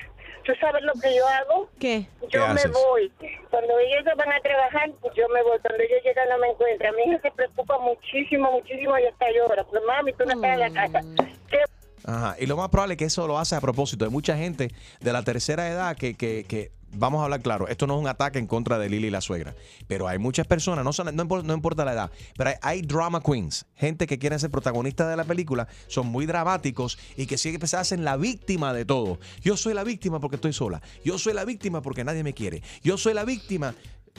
¿Tú 0.47 0.53
sabes 0.61 0.81
lo 0.81 0.93
que 0.93 1.13
yo 1.13 1.27
hago? 1.27 1.69
¿Qué? 1.77 2.07
Yo 2.21 2.29
¿Qué 2.29 2.37
me 2.39 2.45
haces? 2.45 2.71
voy. 2.71 3.11
Cuando 3.49 3.77
ellos 3.79 4.05
van 4.17 4.31
a 4.31 4.39
trabajar, 4.39 4.89
pues 5.01 5.13
yo 5.13 5.27
me 5.27 5.43
voy. 5.43 5.59
Cuando 5.59 5.83
ellos 5.83 5.99
llegan 6.05 6.29
no 6.29 6.37
me 6.37 6.47
encuentran. 6.47 6.95
Mi 6.95 7.03
hija 7.03 7.19
se 7.21 7.31
preocupa 7.31 7.77
muchísimo, 7.79 8.49
muchísimo 8.53 8.97
y 8.97 9.03
hasta 9.07 9.25
llora. 9.29 9.65
Pues 9.65 9.83
mami, 9.85 10.13
tú 10.13 10.23
no 10.23 10.35
estás 10.35 10.53
en 10.53 10.59
la 10.61 10.69
casa. 10.71 11.01
¿Qué 11.49 11.59
Ajá. 12.05 12.37
Y 12.39 12.45
lo 12.45 12.55
más 12.55 12.69
probable 12.69 12.93
es 12.93 12.97
que 12.97 13.03
eso 13.03 13.27
lo 13.27 13.37
hace 13.37 13.57
a 13.57 13.59
propósito 13.59 14.05
de 14.05 14.09
mucha 14.09 14.37
gente 14.37 14.69
de 15.01 15.11
la 15.11 15.21
tercera 15.23 15.67
edad 15.67 15.97
que, 15.97 16.15
que, 16.15 16.45
que 16.47 16.71
vamos 16.93 17.21
a 17.21 17.25
hablar 17.25 17.41
claro, 17.41 17.67
esto 17.67 17.85
no 17.87 17.95
es 17.95 18.01
un 18.01 18.07
ataque 18.07 18.39
en 18.39 18.47
contra 18.47 18.77
de 18.77 18.89
Lili 18.89 19.07
y 19.07 19.11
la 19.11 19.21
suegra, 19.21 19.55
pero 19.87 20.07
hay 20.07 20.17
muchas 20.19 20.47
personas, 20.47 20.83
no, 20.85 20.93
son- 20.93 21.15
no, 21.15 21.23
impor- 21.25 21.43
no 21.43 21.53
importa 21.53 21.85
la 21.85 21.93
edad, 21.93 22.11
pero 22.37 22.49
hay, 22.51 22.55
hay 22.61 22.81
drama 22.81 23.21
queens, 23.21 23.65
gente 23.75 24.07
que 24.07 24.17
quiere 24.19 24.37
ser 24.39 24.49
protagonista 24.51 25.07
de 25.07 25.15
la 25.17 25.23
película, 25.23 25.67
son 25.87 26.07
muy 26.07 26.25
dramáticos 26.25 26.97
y 27.15 27.25
que 27.27 27.37
siempre 27.37 27.67
se 27.67 27.77
hacen 27.77 28.03
la 28.03 28.17
víctima 28.17 28.73
de 28.73 28.85
todo. 28.85 29.19
Yo 29.41 29.57
soy 29.57 29.73
la 29.73 29.83
víctima 29.83 30.19
porque 30.19 30.35
estoy 30.37 30.53
sola, 30.53 30.81
yo 31.03 31.17
soy 31.19 31.33
la 31.33 31.45
víctima 31.45 31.81
porque 31.81 32.03
nadie 32.03 32.23
me 32.23 32.33
quiere, 32.33 32.61
yo 32.83 32.97
soy 32.97 33.13
la 33.13 33.23
víctima, 33.25 33.73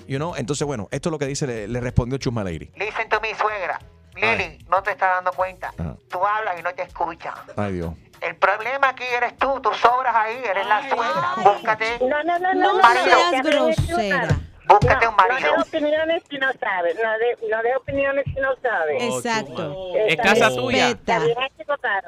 you 0.07 0.17
know? 0.19 0.35
entonces 0.37 0.67
bueno, 0.67 0.89
esto 0.91 1.09
es 1.09 1.11
lo 1.13 1.19
que 1.19 1.27
dice, 1.27 1.47
le, 1.47 1.69
le 1.69 1.81
respondió 1.81 2.19
Chusma 2.19 2.45
Lady. 2.45 2.71
Listen 2.77 3.09
to 3.09 3.21
mi 3.21 3.29
suegra. 3.35 3.81
Lili, 4.15 4.59
no 4.69 4.83
te 4.83 4.91
estás 4.91 5.15
dando 5.15 5.31
cuenta. 5.31 5.73
Ajá. 5.79 5.97
Tú 6.11 6.19
hablas 6.27 6.59
y 6.59 6.63
no 6.65 6.75
te 6.75 6.83
escuchan. 6.83 7.35
Ay 7.57 7.75
Dios. 7.75 7.93
El 8.21 8.37
problema 8.37 8.89
aquí 8.91 9.05
eres 9.05 9.37
tú, 9.39 9.61
tú 9.61 9.73
sobras 9.75 10.15
ahí, 10.15 10.41
eres 10.45 10.67
la 10.67 10.81
suegra. 10.89 11.35
Búscate, 11.37 11.99
No, 12.01 12.23
no, 12.25 12.39
no, 12.39 12.55
No 12.55 12.73
no. 12.75 12.79
marido. 12.81 13.05
seas 13.05 13.43
grosera. 13.43 14.29
búscate 14.67 15.05
no, 15.05 15.11
un 15.11 15.17
marido. 15.17 15.39
No 15.57 15.57
de 15.57 15.63
opiniones 15.63 16.23
si 16.29 16.39
no 16.39 16.53
sabes. 16.61 16.97
No 17.03 17.11
de, 17.19 17.39
no 17.49 17.63
de 17.63 17.77
opiniones 17.77 18.25
si 18.27 18.41
no 18.41 18.55
sabes. 18.63 19.03
Exacto. 19.03 19.75
Es 19.95 20.17
casa 20.17 20.49
tuya. 20.51 20.87
Respeta. 20.89 21.15
También 21.19 21.39
hay 21.39 21.51
que 21.51 21.65
votar. 21.65 22.05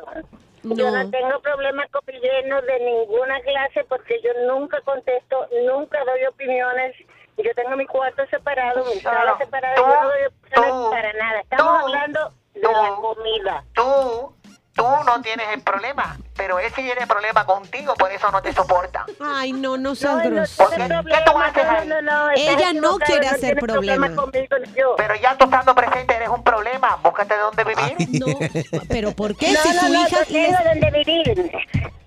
Yo 0.63 0.91
No. 0.91 1.05
no 1.05 1.11
tengo 1.11 1.41
problemas 1.41 1.89
con 1.91 2.03
mi 2.07 2.21
yerno 2.21 2.61
de 2.63 2.81
ninguna 2.81 3.41
clase 3.41 3.83
porque 3.89 4.21
yo 4.23 4.31
nunca 4.47 4.79
contesto, 4.83 5.47
nunca 5.67 5.99
doy 6.05 6.25
opiniones. 6.27 6.95
Yo 7.39 7.55
tengo 7.55 7.75
mi 7.77 7.87
cuarto 7.87 8.23
separado, 8.27 8.85
mi 8.85 9.01
sala 9.01 9.39
separada, 9.39 9.75
yo 9.77 9.87
no 9.87 10.05
doy 10.09 10.27
opiniones 10.27 10.71
tú, 10.71 10.91
para 10.91 11.13
nada. 11.15 11.41
Estamos 11.41 11.73
tú, 11.79 11.87
hablando 11.87 12.33
de 12.55 12.61
tú. 12.61 12.71
la 12.71 12.97
comida. 12.97 13.65
Tú, 13.73 14.35
tú 14.75 14.85
no 15.05 15.21
tienes 15.23 15.47
el 15.53 15.61
problema, 15.63 16.17
pero 16.37 16.59
él 16.59 16.69
sí 16.75 16.83
tiene 16.83 17.07
problema 17.07 17.45
contigo, 17.45 17.95
por 17.95 18.11
eso 18.11 18.31
no 18.31 18.41
te 18.41 18.53
soporta. 18.53 19.05
Ay, 19.21 19.53
no, 19.53 19.77
no 19.77 19.95
seas 19.95 20.13
No, 20.13 20.17
no 20.19 20.23
tiene 20.23 20.37
grosera. 20.37 20.69
problema, 21.03 21.03
¿Qué 21.05 21.31
tú 21.31 21.39
haces 21.39 21.65
no, 21.65 21.71
ahí? 21.71 21.89
no, 21.89 22.03
no, 22.03 22.31
Ella 22.31 22.73
no 22.73 22.99
quiere 22.99 23.27
hacer 23.29 23.57
problema. 23.59 24.15
conmigo. 24.15 24.57
Pero 24.97 25.15
ya 25.17 25.37
tú 25.37 25.45
estando 25.45 25.75
presente 25.75 26.15
eres 26.17 26.29
un 26.29 26.43
problema. 26.43 26.97
Búscate 27.03 27.37
dónde 27.37 27.65
vivir. 27.65 28.09
No, 28.21 28.39
pero 28.89 29.13
¿por 29.13 29.37
qué? 29.37 29.53
No, 29.53 29.61
si 29.63 29.69
no, 29.75 29.81
su 29.81 29.89
no, 29.93 30.07
hija 30.07 30.19
les- 30.29 30.65
donde 30.65 30.91
vivir. 30.91 31.53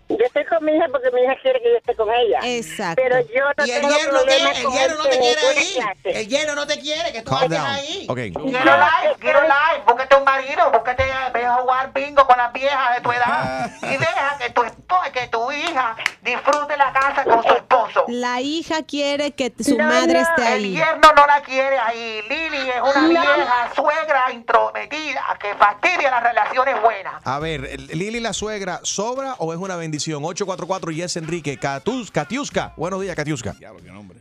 Yo 0.09 0.17
estoy 0.25 0.45
con 0.45 0.63
mi 0.63 0.73
hija 0.75 0.85
porque 0.91 1.09
mi 1.11 1.21
hija 1.21 1.35
quiere 1.41 1.59
que 1.61 1.71
yo 1.71 1.77
esté 1.77 1.95
con 1.95 2.07
ella. 2.13 2.39
Exacto. 2.43 3.01
Pero 3.01 3.19
yo 3.33 3.45
no 3.57 3.65
Y 3.65 3.71
el 3.71 3.81
tengo 3.81 3.97
yerno, 3.97 4.19
El 4.19 4.63
con 4.63 4.73
yerno 4.73 4.97
no 4.97 5.03
te 5.09 5.17
quiere 5.19 5.41
ahí. 5.57 5.79
El 6.03 6.27
yerno 6.27 6.55
no 6.55 6.67
te 6.67 6.79
quiere, 6.79 7.11
que 7.13 7.21
tú 7.21 7.35
estés 7.35 7.59
ahí. 7.59 8.05
Ok. 8.09 8.17
Quiero 8.17 8.77
like, 8.77 9.19
quiero 9.19 9.41
like. 9.41 9.83
Búscate 9.87 10.15
un 10.15 10.23
marido, 10.23 10.71
búscate, 10.71 11.03
ve 11.33 11.45
a 11.45 11.53
jugar 11.55 11.93
bingo 11.93 12.27
con 12.27 12.37
las 12.37 12.53
viejas 12.53 12.95
de 12.95 13.01
tu 13.01 13.11
edad. 13.11 13.71
Y 13.83 13.97
deja 13.97 14.37
que 14.39 14.49
tu, 14.51 14.61
espo- 14.63 15.11
que 15.11 15.27
tu 15.27 15.51
hija 15.51 15.95
disfrute 16.21 16.77
la 16.77 16.91
casa 16.93 17.23
con 17.23 17.43
su 17.43 17.53
esposo. 17.53 18.05
La 18.07 18.39
hija 18.41 18.83
quiere 18.83 19.31
que 19.31 19.53
su 19.63 19.77
No, 19.77 19.85
madre 19.85 20.13
no, 20.13 20.19
esté 20.21 20.41
El 20.47 20.63
ahí. 20.63 20.71
yerno 20.75 21.11
no 21.15 21.25
la 21.27 21.41
quiere 21.41 21.77
ahí. 21.77 22.21
Lili 22.29 22.69
es 22.69 22.81
una 22.81 23.01
No. 23.01 23.09
vieja 23.09 23.71
suegra 23.75 24.31
intrometida 24.31 25.21
que 25.39 25.53
fastidia 25.55 26.09
las 26.11 26.23
relaciones 26.23 26.81
buenas. 26.81 27.15
A 27.25 27.39
ver, 27.39 27.79
Lili 27.93 28.19
la 28.19 28.33
suegra, 28.33 28.79
¿sobra 28.83 29.35
o 29.39 29.53
es 29.53 29.59
una 29.59 29.75
bendición? 29.75 30.02
844 30.11 30.91
Yes 30.91 31.17
Enrique, 31.17 31.57
Katiuska. 31.57 32.73
Buenos 32.77 33.01
días, 33.01 33.15
Katiuska. 33.15 33.53
Diablo, 33.53 33.81
qué 33.83 33.91
nombre. 33.91 34.19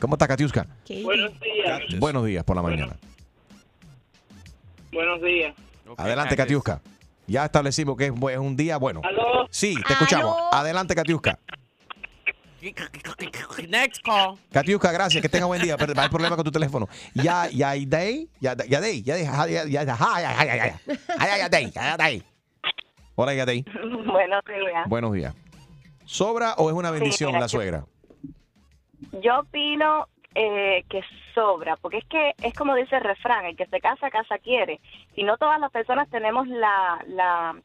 ¿Cómo 0.00 0.14
está 0.14 0.26
Katiuska? 0.28 0.66
¿Qué? 0.84 1.02
días. 1.02 1.82
Buenos 1.98 2.24
días 2.24 2.44
por 2.44 2.56
la 2.56 2.62
mañana. 2.62 2.96
Buenos 4.92 5.22
días. 5.22 5.54
Adelante. 5.96 6.36
Katiuska. 6.36 6.80
Ya 7.26 7.44
establecimos 7.44 7.96
que 7.96 8.06
es 8.06 8.38
un 8.38 8.56
día 8.56 8.76
bueno. 8.76 9.00
¿Aló? 9.04 9.48
Sí, 9.50 9.76
te 9.86 9.92
escuchamos. 9.92 10.36
¿Aló? 10.36 10.54
Adelante, 10.54 10.94
Katiuska. 10.94 11.38
Next 13.68 14.02
call. 14.02 14.38
Katiuska, 14.52 14.92
gracias, 14.92 15.22
que 15.22 15.28
tenga 15.28 15.46
buen 15.46 15.62
día. 15.62 15.76
Pero 15.76 15.92
hay 16.00 16.08
problema 16.08 16.36
con 16.36 16.44
tu 16.44 16.52
teléfono. 16.52 16.88
Ya, 17.14 17.48
ya, 17.50 17.74
day, 17.86 18.28
ya, 18.40 18.56
ya, 18.66 18.80
day, 18.80 19.02
ya, 19.02 19.14
day, 19.16 19.26
ya, 19.26 19.46
ya, 19.46 19.46
ya, 19.46 19.46
ya, 19.46 19.64
ya, 19.66 19.84
ya, 19.84 19.96
ya, 19.96 20.56
ya, 20.56 20.80
ya, 21.18 21.38
ya, 21.38 21.48
day, 21.48 21.70
ya, 21.70 21.96
day. 21.96 22.22
Hola, 22.22 22.22
ya, 22.22 22.35
day. 23.16 23.64
Buenos 24.06 24.44
días. 24.44 24.88
Buenos 24.88 25.12
días. 25.12 25.34
¿Sobra 26.04 26.54
o 26.54 26.68
es 26.68 26.76
una 26.76 26.90
bendición 26.90 27.32
la 27.32 27.48
suegra? 27.48 27.84
Yo 29.22 29.40
opino 29.40 30.06
eh, 30.34 30.84
que 30.88 31.02
sobra, 31.34 31.76
porque 31.76 31.98
es 31.98 32.04
que 32.04 32.34
es 32.42 32.54
como 32.54 32.74
dice 32.74 32.96
el 32.96 33.02
refrán, 33.02 33.46
el 33.46 33.56
que 33.56 33.66
se 33.66 33.80
casa, 33.80 34.10
casa 34.10 34.38
quiere. 34.38 34.80
Y 35.14 35.24
no 35.24 35.36
todas 35.36 35.58
las 35.58 35.70
personas 35.70 36.08
tenemos 36.10 36.46
la, 36.46 37.02
la, 37.06 37.56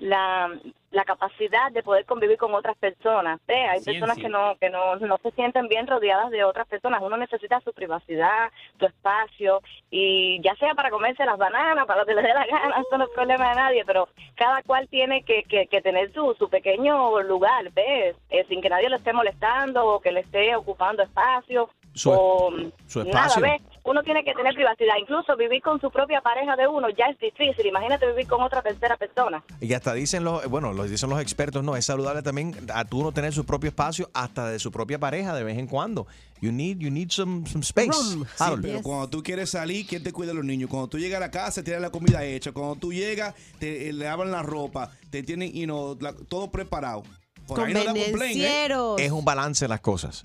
la, 0.00 0.50
la 0.90 1.04
capacidad 1.04 1.70
de 1.70 1.82
poder 1.82 2.04
convivir 2.04 2.36
con 2.36 2.52
otras 2.54 2.76
personas. 2.76 3.38
¿eh? 3.48 3.54
Hay 3.68 3.80
Ciencia. 3.80 3.92
personas 4.06 4.16
que 4.18 4.28
no 4.28 4.56
que 4.58 4.70
no, 4.70 4.96
no 4.96 5.18
se 5.22 5.30
sienten 5.32 5.68
bien 5.68 5.86
rodeadas 5.86 6.30
de 6.30 6.42
otras 6.42 6.66
personas. 6.66 7.00
Uno 7.02 7.16
necesita 7.16 7.60
su 7.60 7.72
privacidad, 7.72 8.50
su 8.78 8.86
espacio, 8.86 9.60
y 9.90 10.40
ya 10.42 10.54
sea 10.56 10.74
para 10.74 10.90
comerse 10.90 11.24
las 11.24 11.38
bananas, 11.38 11.86
para 11.86 12.00
lo 12.00 12.06
que 12.06 12.14
le 12.14 12.22
dé 12.22 12.34
la 12.34 12.46
gana, 12.46 12.80
eso 12.80 12.98
no 12.98 13.04
es 13.04 13.10
problema 13.10 13.50
de 13.50 13.54
nadie, 13.56 13.84
pero 13.84 14.08
cada 14.34 14.62
cual 14.62 14.88
tiene 14.88 15.22
que, 15.22 15.44
que, 15.44 15.66
que 15.66 15.80
tener 15.82 16.12
su, 16.12 16.34
su 16.38 16.48
pequeño 16.48 17.20
lugar, 17.22 17.70
¿ves? 17.72 18.16
Eh, 18.30 18.44
sin 18.48 18.60
que 18.60 18.70
nadie 18.70 18.88
lo 18.88 18.96
esté 18.96 19.12
molestando 19.12 19.86
o 19.86 20.00
que 20.00 20.12
le 20.12 20.20
esté 20.20 20.56
ocupando 20.56 21.02
espacio. 21.02 21.68
Su- 21.92 22.12
o 22.12 22.50
su 22.86 23.00
nada, 23.04 23.26
espacio. 23.26 23.42
¿ves? 23.42 23.60
Uno 23.82 24.02
tiene 24.02 24.22
que 24.24 24.34
tener 24.34 24.54
privacidad. 24.54 24.94
Incluso 25.00 25.36
vivir 25.36 25.62
con 25.62 25.80
su 25.80 25.90
propia 25.90 26.20
pareja 26.20 26.54
de 26.56 26.66
uno 26.68 26.88
ya 26.90 27.06
es 27.06 27.18
difícil. 27.18 27.66
Imagínate 27.66 28.06
vivir 28.06 28.26
con 28.26 28.42
otra 28.42 28.62
tercera 28.62 28.96
persona. 28.96 29.42
Y 29.60 29.72
hasta 29.72 29.94
dicen 29.94 30.22
los, 30.24 30.46
bueno, 30.48 30.72
lo 30.72 30.84
dicen 30.84 31.08
los 31.10 31.20
expertos, 31.20 31.64
no, 31.64 31.76
es 31.76 31.86
saludable 31.86 32.22
también 32.22 32.54
a 32.74 32.84
tú 32.84 33.02
no 33.02 33.12
tener 33.12 33.32
su 33.32 33.44
propio 33.46 33.68
espacio 33.68 34.10
hasta 34.12 34.48
de 34.48 34.58
su 34.58 34.70
propia 34.70 34.98
pareja 34.98 35.34
de 35.34 35.44
vez 35.44 35.58
en 35.58 35.66
cuando. 35.66 36.06
You 36.42 36.52
need, 36.52 36.78
you 36.78 36.90
need 36.90 37.10
some, 37.10 37.46
some 37.48 37.62
space. 37.62 37.92
Sí, 37.92 38.22
Harold. 38.38 38.62
pero 38.62 38.74
Yes. 38.78 38.82
cuando 38.82 39.08
tú 39.08 39.22
quieres 39.22 39.50
salir, 39.50 39.86
¿quién 39.86 40.02
te 40.02 40.12
cuida 40.12 40.32
a 40.32 40.34
los 40.34 40.44
niños? 40.44 40.70
Cuando 40.70 40.88
tú 40.88 40.98
llegas 40.98 41.18
a 41.18 41.20
la 41.20 41.30
casa, 41.30 41.62
tienes 41.62 41.82
la 41.82 41.90
comida 41.90 42.24
hecha. 42.24 42.52
Cuando 42.52 42.76
tú 42.76 42.92
llegas, 42.92 43.34
te 43.58 43.88
eh, 43.88 43.92
le 43.92 44.04
lavan 44.04 44.30
la 44.30 44.42
ropa, 44.42 44.90
te 45.10 45.22
tienen 45.22 45.52
you 45.52 45.64
know, 45.64 45.96
la- 46.00 46.14
todo 46.14 46.50
preparado. 46.50 47.02
Por 47.46 47.60
ahí 47.60 47.74
no 47.74 47.84
da 47.84 47.92
complaint, 47.94 48.36
¿eh? 48.40 48.68
Es 48.98 49.10
un 49.10 49.24
balance 49.24 49.64
de 49.64 49.68
las 49.68 49.80
cosas. 49.80 50.24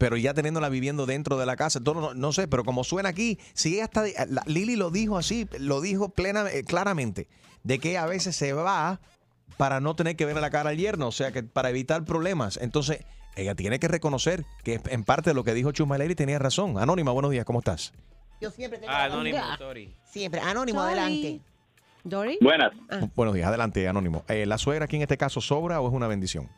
Pero 0.00 0.16
ya 0.16 0.32
teniéndola 0.32 0.70
viviendo 0.70 1.04
dentro 1.04 1.36
de 1.36 1.44
la 1.44 1.56
casa, 1.56 1.78
todo 1.78 2.00
no, 2.00 2.14
no 2.14 2.32
sé, 2.32 2.48
pero 2.48 2.64
como 2.64 2.84
suena 2.84 3.10
aquí, 3.10 3.38
si 3.52 3.74
ella 3.74 3.84
está, 3.84 4.02
la- 4.28 4.42
Lili 4.46 4.74
lo 4.74 4.90
dijo 4.90 5.18
así, 5.18 5.46
lo 5.58 5.82
dijo 5.82 6.08
plena, 6.08 6.50
eh, 6.50 6.64
claramente, 6.64 7.28
de 7.64 7.78
que 7.78 7.98
a 7.98 8.06
veces 8.06 8.34
se 8.34 8.54
va 8.54 9.00
para 9.58 9.78
no 9.80 9.94
tener 9.94 10.16
que 10.16 10.24
ver 10.24 10.38
a 10.38 10.40
la 10.40 10.48
cara 10.48 10.70
al 10.70 10.78
yerno, 10.78 11.08
o 11.08 11.12
sea, 11.12 11.32
que 11.32 11.42
para 11.42 11.68
evitar 11.68 12.02
problemas. 12.06 12.56
Entonces, 12.62 13.04
ella 13.36 13.54
tiene 13.54 13.78
que 13.78 13.88
reconocer 13.88 14.46
que 14.64 14.80
en 14.88 15.04
parte 15.04 15.30
de 15.30 15.34
lo 15.34 15.44
que 15.44 15.52
dijo 15.52 15.70
Chuma 15.72 15.98
Lady 15.98 16.14
tenía 16.14 16.38
razón. 16.38 16.78
Anónima, 16.78 17.12
buenos 17.12 17.30
días, 17.30 17.44
¿cómo 17.44 17.58
estás? 17.58 17.92
Yo 18.40 18.50
siempre 18.50 18.78
tengo 18.78 18.90
Ah. 18.90 19.04
Anónimo, 19.04 19.38
sorry. 19.58 19.94
Siempre, 20.10 20.40
anónimo, 20.40 20.80
Sorry. 20.80 20.92
adelante. 20.98 21.40
¿Dory? 22.04 22.38
Buenas. 22.40 22.72
Buenos 23.14 23.34
días, 23.34 23.46
adelante, 23.48 23.86
Anónimo. 23.86 24.24
Eh, 24.28 24.46
¿La 24.46 24.56
suegra 24.56 24.86
aquí 24.86 24.96
en 24.96 25.02
este 25.02 25.18
caso 25.18 25.42
sobra 25.42 25.82
o 25.82 25.88
es 25.88 25.92
una 25.94 26.06
bendición? 26.08 26.48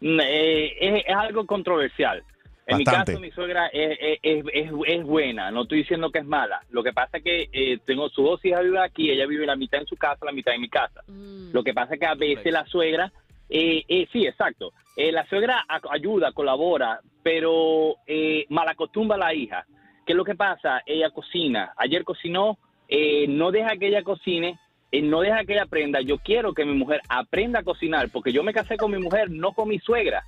Mm, 0.00 0.20
eh, 0.22 0.76
es, 0.80 1.04
es 1.06 1.14
algo 1.16 1.46
controversial. 1.46 2.22
En 2.66 2.84
Bastante. 2.84 3.12
mi 3.12 3.16
caso, 3.16 3.20
mi 3.20 3.30
suegra 3.30 3.66
es, 3.68 3.98
es, 4.00 4.18
es, 4.22 4.44
es- 4.52 4.72
es 4.86 5.02
buena, 5.04 5.50
no 5.50 5.62
estoy 5.62 5.78
diciendo 5.78 6.10
que 6.10 6.18
es 6.18 6.26
mala. 6.26 6.60
Lo 6.70 6.82
que 6.82 6.92
pasa 6.92 7.16
es 7.16 7.24
que 7.24 7.48
eh, 7.50 7.78
tengo 7.86 8.10
sus 8.10 8.24
dos 8.26 8.44
hijas 8.44 8.62
viven 8.62 8.82
aquí, 8.82 9.10
ella 9.10 9.26
vive 9.26 9.46
la 9.46 9.56
mitad 9.56 9.80
en 9.80 9.86
su 9.86 9.96
casa, 9.96 10.26
la 10.26 10.32
mitad 10.32 10.54
en 10.54 10.60
mi 10.60 10.68
casa. 10.68 11.02
Lo 11.08 11.62
que 11.64 11.72
pasa 11.72 11.94
es 11.94 12.00
que 12.00 12.06
a 12.06 12.14
veces 12.14 12.52
la 12.52 12.66
suegra, 12.66 13.10
eh, 13.48 13.82
eh, 13.88 14.06
sí, 14.12 14.26
exacto, 14.26 14.72
Eh, 14.96 15.12
la 15.12 15.24
suegra 15.28 15.64
ayuda, 15.90 16.32
colabora, 16.32 17.00
pero 17.22 17.94
eh, 18.06 18.44
malacostumbra 18.50 19.14
a 19.16 19.20
la 19.20 19.32
hija. 19.34 19.64
¿Qué 20.04 20.12
es 20.12 20.16
lo 20.16 20.24
que 20.24 20.34
pasa? 20.34 20.82
Ella 20.84 21.08
cocina, 21.10 21.72
ayer 21.76 22.02
cocinó, 22.04 22.58
eh, 22.88 23.26
no 23.28 23.50
deja 23.52 23.76
que 23.78 23.86
ella 23.88 24.02
cocine, 24.02 24.58
eh, 24.90 25.02
no 25.02 25.20
deja 25.20 25.44
que 25.44 25.54
ella 25.54 25.64
aprenda. 25.64 26.00
Yo 26.00 26.18
quiero 26.18 26.52
que 26.54 26.64
mi 26.64 26.74
mujer 26.74 27.00
aprenda 27.08 27.60
a 27.60 27.64
cocinar, 27.64 28.08
porque 28.10 28.32
yo 28.32 28.42
me 28.42 28.52
casé 28.52 28.76
con 28.76 28.90
mi 28.90 28.98
mujer, 28.98 29.30
no 29.30 29.52
con 29.52 29.68
mi 29.68 29.78
suegra. 29.78 30.24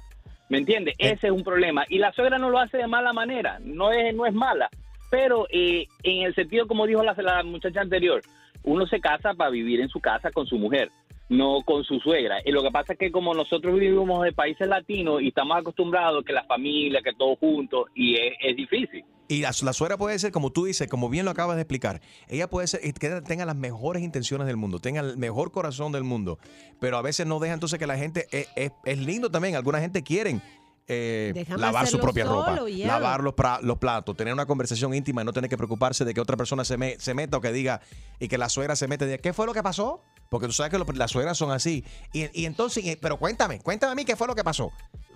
¿Me 0.48 0.58
entiendes? 0.58 0.94
Ese 0.98 1.28
es 1.28 1.32
un 1.32 1.44
problema. 1.44 1.84
Y 1.88 1.98
la 1.98 2.12
suegra 2.12 2.38
no 2.38 2.50
lo 2.50 2.58
hace 2.58 2.78
de 2.78 2.86
mala 2.86 3.12
manera, 3.12 3.58
no 3.60 3.92
es, 3.92 4.14
no 4.14 4.26
es 4.26 4.34
mala. 4.34 4.68
Pero 5.10 5.46
eh, 5.50 5.86
en 6.02 6.22
el 6.22 6.34
sentido, 6.34 6.66
como 6.66 6.86
dijo 6.86 7.02
la, 7.02 7.14
la 7.14 7.42
muchacha 7.42 7.80
anterior, 7.80 8.20
uno 8.64 8.86
se 8.86 9.00
casa 9.00 9.34
para 9.34 9.50
vivir 9.50 9.80
en 9.80 9.88
su 9.88 10.00
casa 10.00 10.30
con 10.30 10.46
su 10.46 10.58
mujer, 10.58 10.90
no 11.30 11.62
con 11.64 11.82
su 11.84 11.98
suegra. 12.00 12.36
Y 12.44 12.50
lo 12.52 12.62
que 12.62 12.70
pasa 12.70 12.92
es 12.92 12.98
que 12.98 13.10
como 13.10 13.32
nosotros 13.32 13.74
vivimos 13.78 14.26
en 14.26 14.34
países 14.34 14.68
latinos 14.68 15.22
y 15.22 15.28
estamos 15.28 15.56
acostumbrados 15.56 16.24
que 16.24 16.32
la 16.34 16.44
familia, 16.44 17.00
que 17.02 17.12
todos 17.14 17.38
juntos, 17.38 17.86
y 17.94 18.16
es, 18.16 18.34
es 18.42 18.56
difícil. 18.56 19.04
Y 19.28 19.42
la, 19.42 19.52
la 19.62 19.72
suegra 19.72 19.96
puede 19.96 20.18
ser, 20.18 20.32
como 20.32 20.50
tú 20.50 20.64
dices, 20.64 20.88
como 20.88 21.08
bien 21.08 21.24
lo 21.24 21.30
acabas 21.30 21.54
de 21.54 21.62
explicar, 21.62 22.00
ella 22.28 22.50
puede 22.50 22.66
ser 22.66 22.80
que 22.94 23.08
tenga 23.20 23.44
las 23.46 23.54
mejores 23.54 24.02
intenciones 24.02 24.48
del 24.48 24.56
mundo, 24.56 24.80
tenga 24.80 25.02
el 25.02 25.16
mejor 25.18 25.52
corazón 25.52 25.92
del 25.92 26.02
mundo, 26.02 26.40
pero 26.80 26.96
a 26.96 27.02
veces 27.02 27.28
no 27.28 27.38
deja 27.38 27.54
entonces 27.54 27.78
que 27.78 27.86
la 27.86 27.96
gente, 27.96 28.26
es, 28.32 28.48
es- 28.56 28.72
es 28.84 28.98
lindo 28.98 29.30
también, 29.30 29.54
alguna 29.54 29.78
gente 29.80 30.02
quieren 30.02 30.42
eh, 30.92 31.46
lavar 31.56 31.86
su 31.86 31.98
propia 32.00 32.24
ropa, 32.24 32.60
lavar 32.86 33.22
los, 33.22 33.34
pra- 33.34 33.60
los 33.62 33.78
platos, 33.78 34.16
tener 34.16 34.34
una 34.34 34.46
conversación 34.46 34.92
íntima 34.92 35.22
y 35.22 35.24
no 35.24 35.32
tener 35.32 35.48
que 35.48 35.56
preocuparse 35.56 36.04
de 36.04 36.12
que 36.14 36.20
otra 36.20 36.36
persona 36.36 36.64
se, 36.64 36.76
me- 36.76 36.98
se 36.98 37.14
meta 37.14 37.36
o 37.36 37.40
que 37.40 37.52
diga, 37.52 37.80
y 38.18 38.26
que 38.28 38.38
la 38.38 38.48
suegra 38.48 38.74
se 38.76 38.88
mete, 38.88 39.06
de, 39.06 39.18
¿qué 39.18 39.32
fue 39.32 39.46
lo 39.46 39.52
que 39.54 39.62
pasó? 39.62 40.02
Porque 40.28 40.46
tú 40.46 40.52
sabes 40.52 40.70
que 40.72 40.78
lo- 40.78 40.86
las 40.94 41.10
suegras 41.12 41.38
son 41.38 41.50
así. 41.52 41.84
Y, 42.12 42.26
y 42.40 42.46
entonces, 42.46 42.84
y- 42.84 42.96
pero 42.96 43.18
cuéntame, 43.18 43.60
cuéntame 43.60 43.92
a 43.92 43.94
mí 43.94 44.04
qué 44.04 44.16
fue 44.16 44.26
lo 44.26 44.34
que 44.34 44.42
pasó. 44.44 44.72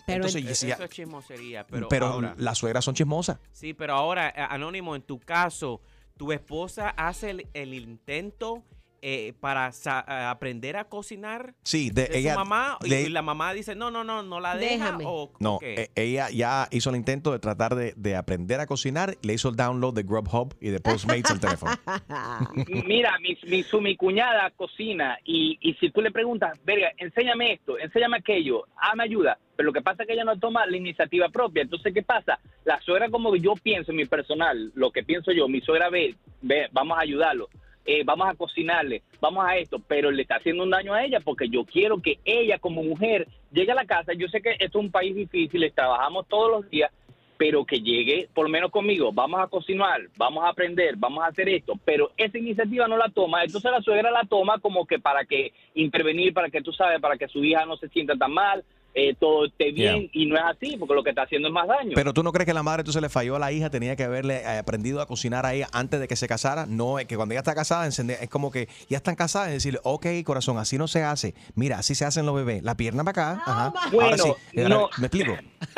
entonces, 0.07 0.43
y 0.43 0.55
si- 0.55 0.71
Eso 0.71 0.85
es 0.85 0.91
chismosería, 0.91 1.67
pero, 1.67 1.89
pero 1.89 2.07
ahora- 2.07 2.35
las 2.39 2.59
suegras 2.59 2.85
son 2.85 2.95
chismosas. 2.95 3.39
Sí, 3.53 3.75
pero 3.75 3.95
ahora, 3.95 4.33
Anónimo, 4.51 4.95
en 4.95 5.03
tu 5.03 5.19
caso, 5.19 5.81
tu 6.17 6.31
esposa 6.31 6.91
hace 6.91 7.31
el, 7.31 7.49
el 7.55 7.75
intento 7.75 8.63
eh, 9.07 9.35
para 9.39 9.71
a- 9.85 10.31
aprender 10.31 10.79
a 10.79 10.85
cocinar 10.85 11.53
Sí, 11.63 11.91
de, 11.91 12.07
de 12.07 12.19
ella. 12.19 12.33
su 12.33 12.39
mamá 12.39 12.79
y, 12.83 13.11
la 13.11 13.21
mamá 13.21 13.53
dice, 13.53 13.75
no, 13.75 13.91
no, 13.91 14.03
no, 14.03 14.23
no 14.23 14.41
la 14.41 14.57
deja. 14.57 14.85
Déjame. 14.87 15.05
O, 15.07 15.31
No, 15.41 15.59
e- 15.61 15.91
ella 15.95 16.31
ya 16.31 16.69
hizo 16.71 16.89
el 16.89 16.97
intento 16.97 17.31
de 17.31 17.39
tratar 17.39 17.75
de, 17.75 17.93
de 17.97 18.17
aprender 18.17 18.61
a 18.61 18.67
cocinar, 18.67 19.17
le 19.21 19.35
hizo 19.35 19.51
el 19.51 19.57
download 19.57 19.93
de 19.95 20.05
Grubhub 20.05 20.55
y 20.59 20.71
de 20.71 20.81
Postmates 20.81 21.31
al 21.31 21.41
teléfono. 21.41 21.73
Mira, 22.87 23.19
mi, 23.21 23.37
mi, 23.49 23.63
su, 23.63 23.81
mi 23.81 23.97
cuñada 23.97 24.51
cocina 24.51 25.19
y, 25.25 25.59
y 25.61 25.75
si 25.75 25.91
tú 25.91 26.01
le 26.01 26.11
preguntas, 26.11 26.59
verga, 26.65 26.91
enséñame 26.97 27.53
esto, 27.53 27.79
enséñame 27.79 28.17
aquello, 28.19 28.65
ah, 28.77 28.95
me 28.97 29.05
ayuda. 29.05 29.39
Pero 29.57 29.67
lo 29.69 29.73
que 29.73 29.83
pasa 29.83 30.03
es 30.03 30.07
que 30.09 30.15
ella 30.15 30.25
no 30.25 30.37
toma 30.39 30.67
la 30.67 30.77
iniciativa 30.77 31.29
propia. 31.29 31.63
Entonces, 31.63 31.93
¿qué 31.95 32.03
pasa? 32.03 32.41
La 32.65 32.81
suegra, 32.81 33.09
como 33.09 33.37
yo 33.37 33.55
pienso, 33.55 33.93
en 33.93 33.99
mi 33.99 34.05
personal, 34.05 34.73
lo 34.75 34.91
que 34.91 35.05
pienso 35.05 35.31
yo, 35.31 35.47
mi 35.49 35.61
suegra 35.61 35.91
ve, 35.91 36.17
ve 36.43 36.69
vamos 36.73 36.99
a 36.99 37.03
ayudarlo, 37.03 37.49
eh, 37.85 38.03
vamos 38.05 38.29
a 38.29 38.35
cocinarle, 38.35 39.03
vamos 39.21 39.45
a 39.47 39.57
esto, 39.57 39.79
pero 39.79 40.11
le 40.11 40.23
está 40.23 40.37
haciendo 40.37 40.63
un 40.63 40.71
daño 40.71 40.95
a 40.95 41.05
ella 41.05 41.21
porque 41.21 41.49
yo 41.49 41.65
quiero 41.65 42.01
que 42.01 42.19
ella 42.25 42.59
como 42.59 42.83
mujer 42.83 43.29
llegue 43.53 43.73
a 43.73 43.77
la 43.77 43.85
casa. 43.85 44.13
Yo 44.15 44.29
sé 44.29 44.41
que 44.41 44.53
esto 44.53 44.79
es 44.79 44.85
un 44.85 44.91
país 44.91 45.15
difícil, 45.15 45.71
trabajamos 45.75 46.27
todos 46.29 46.51
los 46.51 46.71
días, 46.71 46.91
pero 47.37 47.65
que 47.65 47.81
llegue 47.81 48.29
por 48.33 48.47
lo 48.47 48.51
menos 48.51 48.71
conmigo, 48.71 49.13
vamos 49.13 49.41
a 49.41 49.49
cocinar, 49.49 50.01
vamos 50.17 50.45
a 50.45 50.49
aprender, 50.49 50.95
vamos 50.97 51.25
a 51.25 51.29
hacer 51.29 51.49
esto, 51.49 51.75
pero 51.85 52.11
esa 52.17 52.39
iniciativa 52.39 52.89
no 52.89 52.97
la 52.97 53.09
toma, 53.09 53.45
entonces 53.45 53.71
la 53.71 53.83
suegra 53.83 54.11
la 54.11 54.25
toma 54.25 54.59
como 54.61 54.87
que 54.87 54.99
para 54.99 55.25
que 55.25 55.53
intervenir, 55.75 56.33
para 56.33 56.51
que 56.51 56.63
tú 56.63 56.73
sabes, 56.73 57.01
para 57.01 57.17
que 57.17 57.29
su 57.29 57.45
hija 57.45 57.67
no 57.67 57.77
se 57.77 57.89
sienta 57.89 58.17
tan 58.17 58.33
mal, 58.33 58.65
eh, 58.95 59.15
todo 59.19 59.47
esté 59.47 59.73
bien, 59.73 60.03
Yeah. 60.03 60.11
y 60.13 60.27
no 60.27 60.37
es 60.37 60.43
así, 60.45 60.77
porque 60.79 60.95
lo 60.95 61.03
que 61.03 61.11
está 61.11 61.23
haciendo 61.23 61.49
es 61.49 61.55
más 61.55 61.67
daño. 61.67 61.93
Pero 61.95 62.13
tú 62.15 62.23
no 62.23 62.33
crees 62.33 62.47
que 62.47 62.55
la 62.55 62.63
madre 62.63 62.81
entonces 62.83 63.03
le 63.03 63.09
falló 63.09 63.37
a 63.37 63.39
la 63.39 63.51
hija, 63.53 63.69
tenía 63.71 63.97
que 63.97 64.05
haberle 64.05 64.37
eh, 64.43 64.59
aprendido 64.59 65.01
a 65.01 65.07
cocinar 65.07 65.45
a 65.47 65.53
ella 65.55 65.69
antes 65.73 65.99
de 66.01 66.07
que 66.09 66.17
se 66.17 66.29
casara. 66.29 66.67
No, 66.67 66.99
es 66.99 67.07
que 67.07 67.17
cuando 67.17 67.33
ella 67.35 67.41
está 67.41 67.55
casada, 67.55 67.87
encender- 67.87 68.19
es 68.21 68.29
como 68.31 68.51
que 68.51 68.69
ya 68.89 68.97
están 68.99 69.17
casadas 69.17 69.51
y 69.51 69.53
decirle, 69.55 69.81
ok, 69.83 70.07
corazón, 70.25 70.59
así 70.59 70.79
no 70.79 70.87
se 70.89 71.03
hace. 71.03 71.35
Mira, 71.55 71.79
así 71.79 71.95
se 71.95 72.05
hacen 72.05 72.25
los 72.27 72.35
bebés. 72.37 72.63
La 72.63 72.77
pierna 72.77 73.03
para 73.05 73.33
acá. 73.33 73.43
Ajá. 73.45 73.73
Ahora 73.93 74.17
sí. 74.19 74.33
Ahora, 74.57 74.69
no. 74.69 74.89
¿Me 74.99 75.07
explico? 75.09 75.35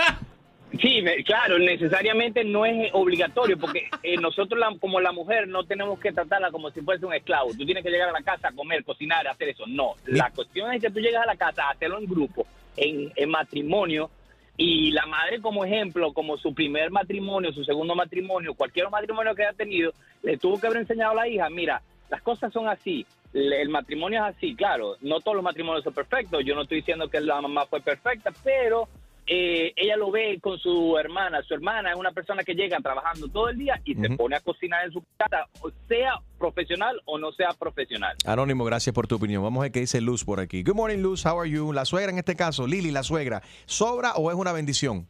Sí, 0.82 1.00
me- 1.00 1.22
claro, 1.24 1.58
necesariamente 1.58 2.44
no 2.44 2.66
es 2.66 2.90
obligatorio, 2.92 3.56
porque 3.58 3.88
eh, 4.02 4.16
nosotros 4.18 4.58
la- 4.60 4.76
como 4.78 5.00
la 5.00 5.12
mujer 5.12 5.48
no 5.48 5.64
tenemos 5.64 5.98
que 6.00 6.12
tratarla 6.12 6.50
como 6.50 6.70
si 6.70 6.80
fuese 6.82 7.06
un 7.06 7.14
esclavo. 7.14 7.50
Tú 7.56 7.64
tienes 7.64 7.82
que 7.82 7.88
llegar 7.90 8.08
a 8.10 8.12
la 8.12 8.20
casa 8.20 8.48
a 8.48 8.52
comer, 8.52 8.84
cocinar, 8.84 9.26
hacer 9.26 9.50
eso. 9.50 9.64
No, 9.68 9.94
la 10.06 10.30
cuestión 10.32 10.70
es 10.74 10.82
que 10.82 10.90
tú 10.90 10.98
llegas 10.98 11.22
a 11.22 11.26
la 11.26 11.36
casa 11.36 11.68
a 11.68 11.70
hacerlo 11.70 11.98
en 11.98 12.06
grupo, 12.06 12.46
en, 12.76 13.30
matrimonio, 13.30 14.10
y 14.56 14.90
la 14.92 15.06
madre 15.06 15.40
como 15.40 15.64
ejemplo, 15.64 16.12
como 16.12 16.36
su 16.38 16.54
primer 16.54 16.90
matrimonio, 16.90 17.52
su 17.52 17.64
segundo 17.64 17.94
matrimonio, 17.94 18.54
cualquier 18.54 18.88
matrimonio 18.90 19.34
que 19.34 19.44
haya 19.44 19.56
tenido, 19.56 19.92
le 20.22 20.38
tuvo 20.38 20.58
que 20.58 20.66
haber 20.66 20.80
enseñado 20.80 21.12
a 21.12 21.16
la 21.16 21.28
hija, 21.28 21.50
mira, 21.50 21.82
las 22.08 22.22
cosas 22.22 22.52
son 22.52 22.68
así. 22.68 23.06
El 23.34 23.68
matrimonio 23.68 24.24
es 24.24 24.34
así, 24.34 24.54
claro, 24.54 24.96
no 25.02 25.20
todos 25.20 25.36
los 25.36 25.44
matrimonios 25.44 25.84
son 25.84 25.92
perfectos, 25.92 26.42
yo 26.44 26.54
no 26.54 26.62
estoy 26.62 26.78
diciendo 26.78 27.08
que 27.08 27.20
la 27.20 27.40
mamá 27.42 27.66
fue 27.66 27.80
perfecta, 27.80 28.32
pero 28.42 28.88
eh, 29.26 29.72
ella 29.76 29.96
lo 29.96 30.10
ve 30.10 30.38
con 30.40 30.58
su 30.58 30.96
hermana. 30.98 31.42
Su 31.42 31.54
hermana 31.54 31.90
es 31.90 31.96
una 31.96 32.12
persona 32.12 32.44
que 32.44 32.54
llega 32.54 32.78
trabajando 32.78 33.28
todo 33.28 33.48
el 33.48 33.58
día 33.58 33.80
y 33.84 33.94
se 33.94 34.10
pone 34.10 34.36
a 34.36 34.40
cocinar 34.40 34.84
en 34.84 34.92
su 34.92 35.02
casa, 35.16 35.48
o 35.60 35.70
sea 35.88 36.20
profesional 36.38 37.00
o 37.06 37.18
no 37.18 37.32
sea 37.32 37.48
profesional. 37.58 38.14
Anónimo, 38.24 38.64
gracias 38.64 38.94
por 38.94 39.06
tu 39.06 39.16
opinión. 39.16 39.42
Vamos 39.42 39.60
a 39.60 39.62
ver 39.64 39.72
qué 39.72 39.80
dice 39.80 40.00
Luz 40.00 40.24
por 40.24 40.40
aquí. 40.40 40.62
Good 40.62 40.76
morning, 40.76 40.98
Luz. 40.98 41.26
How 41.26 41.40
are 41.40 41.50
you? 41.50 41.72
La 41.72 41.84
suegra 41.84 42.12
en 42.12 42.18
este 42.18 42.36
caso, 42.36 42.66
Lili, 42.66 42.90
la 42.90 43.02
suegra, 43.02 43.42
¿sobra 43.64 44.14
o 44.14 44.30
es 44.30 44.36
una 44.36 44.52
bendición? 44.52 45.06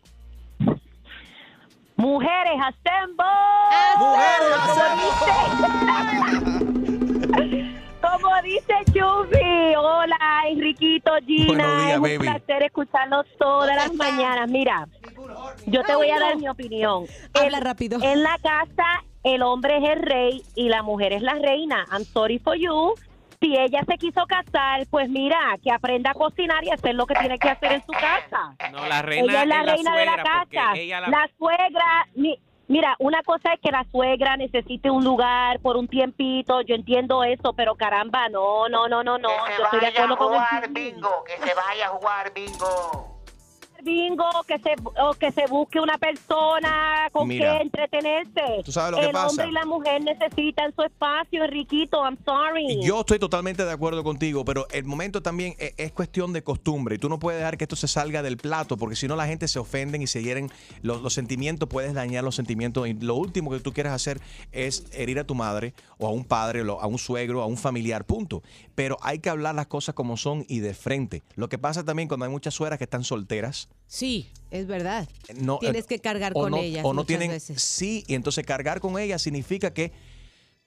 Mujeres, 1.96 2.61
assemble. 2.61 3.24
Como 8.20 8.42
dice 8.42 8.74
Chubi, 8.92 9.74
hola 9.76 10.16
Enriquito, 10.48 11.12
Gina, 11.26 11.64
días, 11.64 11.90
es 11.90 11.96
un 11.96 12.02
baby. 12.02 12.18
placer 12.18 12.62
escucharlos 12.62 13.26
todas 13.38 13.76
las 13.76 13.92
mañanas. 13.94 14.48
Mira, 14.48 14.87
yo 15.66 15.83
te 15.83 15.94
voy 15.94 16.11
a 16.11 16.18
dar 16.18 16.37
mi 16.37 16.48
opinión. 16.48 17.05
Habla 17.35 17.61
rápido. 17.61 17.98
En 18.02 18.22
la 18.22 18.38
casa 18.42 18.85
el 19.22 19.42
hombre 19.42 19.79
es 19.79 19.85
el 19.90 20.02
rey 20.02 20.42
y 20.55 20.68
la 20.68 20.83
mujer 20.83 21.12
es 21.12 21.22
la 21.22 21.35
reina. 21.35 21.85
I'm 21.92 22.05
sorry 22.05 22.38
for 22.38 22.57
you. 22.57 22.94
Si 23.38 23.55
ella 23.55 23.83
se 23.87 23.98
quiso 23.98 24.24
casar, 24.26 24.87
pues 24.88 25.11
mira, 25.11 25.37
que 25.62 25.70
aprenda 25.70 26.12
a 26.12 26.14
cocinar 26.14 26.64
y 26.64 26.70
hacer 26.70 26.94
lo 26.94 27.05
que 27.07 27.14
tiene 27.16 27.38
que 27.38 27.50
hacer 27.50 27.72
en 27.72 27.83
su 27.85 27.92
casa. 27.92 28.57
No, 28.72 28.87
la 28.88 29.02
reina 29.02 29.24
ella 29.31 29.42
es 29.42 29.48
la 29.48 29.62
reina 29.62 29.96
de 29.96 30.07
la 30.07 30.16
casa. 30.22 30.72
ella 30.74 31.00
la- 31.02 31.09
La 31.09 31.31
suegra, 31.38 32.09
mira, 32.68 32.96
una 32.98 33.22
cosa 33.22 33.52
es 33.55 33.61
que 33.61 33.70
la 33.70 33.85
suegra 33.90 34.37
necesite 34.37 34.90
un 34.90 35.05
lugar 35.05 35.61
por 35.61 35.76
un 35.76 35.88
tiempito, 35.88 36.61
yo 36.62 36.74
entiendo 36.74 37.24
eso, 37.24 37.52
pero 37.52 37.74
caramba, 37.74 38.29
no, 38.29 38.68
no, 38.68 38.88
no, 38.88 39.02
no, 39.02 39.18
no, 39.18 39.29
yo 39.29 39.64
estoy 39.64 39.81
de 39.81 39.87
acuerdo 39.87 40.16
con 40.16 40.35
el 40.35 40.70
bingo, 40.70 41.24
que 41.24 41.37
se 41.46 41.55
vaya 41.55 41.87
a 41.87 41.88
jugar 41.90 42.33
bingo. 42.35 43.15
Bingo, 43.87 44.27
que 44.46 44.59
se 44.59 44.75
o 45.01 45.14
que 45.14 45.33
se 45.33 45.46
busque 45.46 45.81
una 45.81 45.96
persona 45.96 47.09
con 47.12 47.29
Mira. 47.29 47.57
que 47.57 47.62
entretenerse. 47.62 48.62
¿Tú 48.64 48.72
sabes 48.72 48.90
lo 48.92 48.99
que 48.99 49.07
el 49.07 49.12
pasa? 49.12 49.29
hombre 49.29 49.49
y 49.49 49.53
la 49.53 49.64
mujer 49.64 50.03
necesitan 50.03 50.75
su 50.75 50.83
espacio, 50.83 51.44
Enriquito, 51.44 52.03
I'm 52.05 52.18
sorry. 52.25 52.83
Yo 52.85 53.01
estoy 53.01 53.18
totalmente 53.18 53.64
de 53.64 53.72
acuerdo 53.72 54.05
contigo, 54.05 54.44
pero 54.44 54.66
el 54.72 54.85
momento 54.85 55.22
también 55.22 55.55
e- 55.59 55.72
es, 55.77 55.92
cuestión 55.92 56.33
de 56.33 56.42
costumbre 56.42 56.96
y 56.96 56.99
tú 56.99 57.09
no 57.09 57.18
puedes 57.18 57.40
dejar 57.40 57.57
que 57.57 57.64
esto 57.64 57.77
se 57.77 57.88
salga 57.88 58.22
del 58.22 58.37
plato 58.37 58.77
porque 58.77 58.96
si 58.96 59.09
no 59.09 59.16
la 59.16 59.27
gente 59.27 59.49
se 59.49 59.59
ofenden 59.59 60.03
y 60.03 60.07
se 60.07 60.22
hieren 60.22 60.51
los, 60.83 61.01
los 61.01 61.14
sentimientos, 61.14 61.68
puedes 61.68 61.94
dañar 61.94 62.25
los 62.25 62.35
sentimientos 62.35 62.87
y 62.88 62.94
lo 62.94 63.14
último 63.14 63.51
que 63.51 63.61
tú 63.61 63.72
quieres 63.72 63.92
hacer 63.92 64.20
es 64.53 64.87
herir 64.92 65.18
a 65.18 65.25
tu 65.25 65.35
madre 65.35 65.72
o 65.99 66.07
a 66.07 66.11
un 66.11 66.25
padre, 66.25 66.64
lo- 66.64 66.81
a 66.81 66.87
un 66.87 66.99
suegro, 66.99 67.40
a 67.42 67.46
un 67.46 67.57
familiar, 67.57 68.05
punto. 68.05 68.42
Pero 68.75 68.96
hay 69.01 69.20
que 69.20 69.31
hablar 69.31 69.55
las 69.55 69.68
cosas 69.68 69.94
como 69.94 70.16
son 70.16 70.44
y 70.49 70.59
de 70.59 70.75
frente. 70.75 71.22
Lo 71.37 71.49
que 71.49 71.57
pasa 71.59 71.85
también 71.85 72.09
cuando 72.09 72.27
hay 72.27 72.33
muchas 72.33 72.53
suegras 72.55 72.79
que 72.79 72.85
están 72.85 73.05
solteras, 73.05 73.68
Sí, 73.86 74.30
es 74.50 74.66
verdad. 74.66 75.08
No, 75.36 75.58
Tienes 75.58 75.84
eh, 75.84 75.88
que 75.88 75.98
cargar 76.00 76.32
con 76.32 76.50
no- 76.52 76.56
ellas 76.58 76.84
O 76.84 76.92
no 76.94 77.04
tienen, 77.04 77.30
veces. 77.30 77.62
sí, 77.62 78.04
y 78.06 78.14
entonces 78.14 78.44
cargar 78.44 78.80
con 78.80 78.98
ella 78.98 79.18
significa 79.18 79.72
que, 79.72 79.92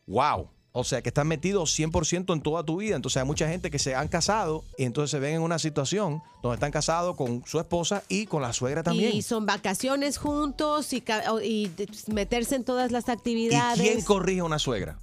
wow, 0.07 0.49
o 0.71 0.83
sea, 0.83 1.01
que 1.01 1.09
están 1.09 1.27
metidos 1.27 1.77
100% 1.77 2.31
en 2.33 2.41
toda 2.41 2.63
tu 2.63 2.77
vida. 2.77 2.95
Entonces 2.95 3.17
hay 3.21 3.25
mucha 3.25 3.49
gente 3.49 3.71
que 3.71 3.79
se 3.79 3.95
han 3.95 4.07
casado 4.07 4.63
y 4.77 4.83
entonces 4.83 5.11
se 5.11 5.19
ven 5.19 5.35
en 5.35 5.41
una 5.41 5.57
situación 5.59 6.21
donde 6.43 6.55
están 6.55 6.71
casados 6.71 7.15
con 7.17 7.43
su 7.45 7.59
esposa 7.59 8.03
y 8.07 8.27
con 8.27 8.41
la 8.41 8.53
suegra 8.53 8.83
también. 8.83 9.13
Y 9.13 9.21
son 9.23 9.45
vacaciones 9.45 10.17
juntos 10.17 10.93
y, 10.93 11.03
y 11.43 11.67
de- 11.69 11.89
meterse 12.13 12.55
en 12.55 12.63
todas 12.63 12.91
las 12.91 13.07
¿Y 13.07 13.11
actividades. 13.11 13.81
quién 13.81 14.01
corrige 14.03 14.41
a 14.41 14.43
una 14.45 14.59
suegra? 14.59 14.97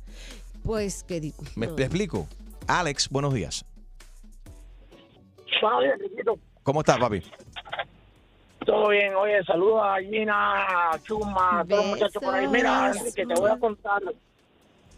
Pues 0.62 1.02
que 1.02 1.20
di- 1.20 1.34
¿Me 1.56 1.66
no. 1.66 1.76
explico? 1.76 2.26
Alex, 2.68 3.08
buenos 3.10 3.34
días. 3.34 3.64
¿Cómo 6.62 6.80
estás, 6.80 6.98
papi? 6.98 7.22
Todo 8.66 8.88
bien, 8.88 9.14
oye, 9.14 9.42
saludos 9.44 9.80
a 9.84 9.96
Gina, 10.00 10.90
a 10.92 10.98
Chuma, 11.02 11.60
a 11.60 11.64
todos 11.64 11.82
los 11.84 11.86
muchachos 11.94 12.22
por 12.22 12.34
ahí. 12.34 12.46
Mira. 12.48 12.90
Enrique, 12.94 13.24
te 13.24 13.34
voy 13.34 13.50
a 13.50 13.56
contar, 13.58 14.02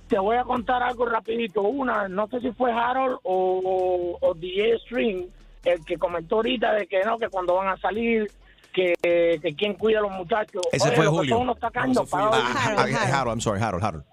te 0.09 0.19
voy 0.19 0.37
a 0.37 0.45
contar 0.45 0.83
algo 0.83 1.05
rapidito. 1.07 1.61
Una, 1.63 2.09
no 2.09 2.27
sé 2.29 2.41
si 2.41 2.51
fue 2.53 2.73
Harold 2.73 3.19
o, 3.25 4.17
o 4.21 4.35
DJ 4.35 4.79
String 4.81 5.29
el 5.65 5.85
que 5.85 5.99
comentó 5.99 6.37
ahorita 6.37 6.73
de 6.73 6.87
que 6.87 7.03
no, 7.05 7.19
que 7.19 7.29
cuando 7.29 7.57
van 7.57 7.69
a 7.69 7.77
salir, 7.77 8.31
que, 8.73 8.95
que 9.03 9.55
quién 9.55 9.75
cuida 9.75 9.99
a 9.99 10.03
los 10.03 10.13
muchachos. 10.13 10.63
Ese 10.73 10.87
Oye, 10.89 10.97
fue 10.97 11.05
que 11.05 11.11
Julio. 11.11 11.39
unos 11.39 11.59
tacaños, 11.59 12.09
Ah, 12.13 12.31
ah, 12.33 13.21
Harold, 13.21 13.35
I'm 13.37 13.41
sorry, 13.41 13.61
Harold, 13.61 13.85
Harold. 13.85 14.05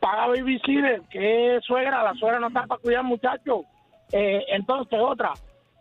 paga 0.00 0.28
babysitter, 0.28 1.00
que 1.10 1.58
suegra, 1.66 2.02
la 2.04 2.14
suegra 2.14 2.38
no 2.38 2.48
está 2.48 2.64
para 2.66 2.80
cuidar 2.80 3.02
muchachos. 3.02 3.62
Eh, 4.12 4.44
entonces, 4.48 4.98
otra, 5.02 5.32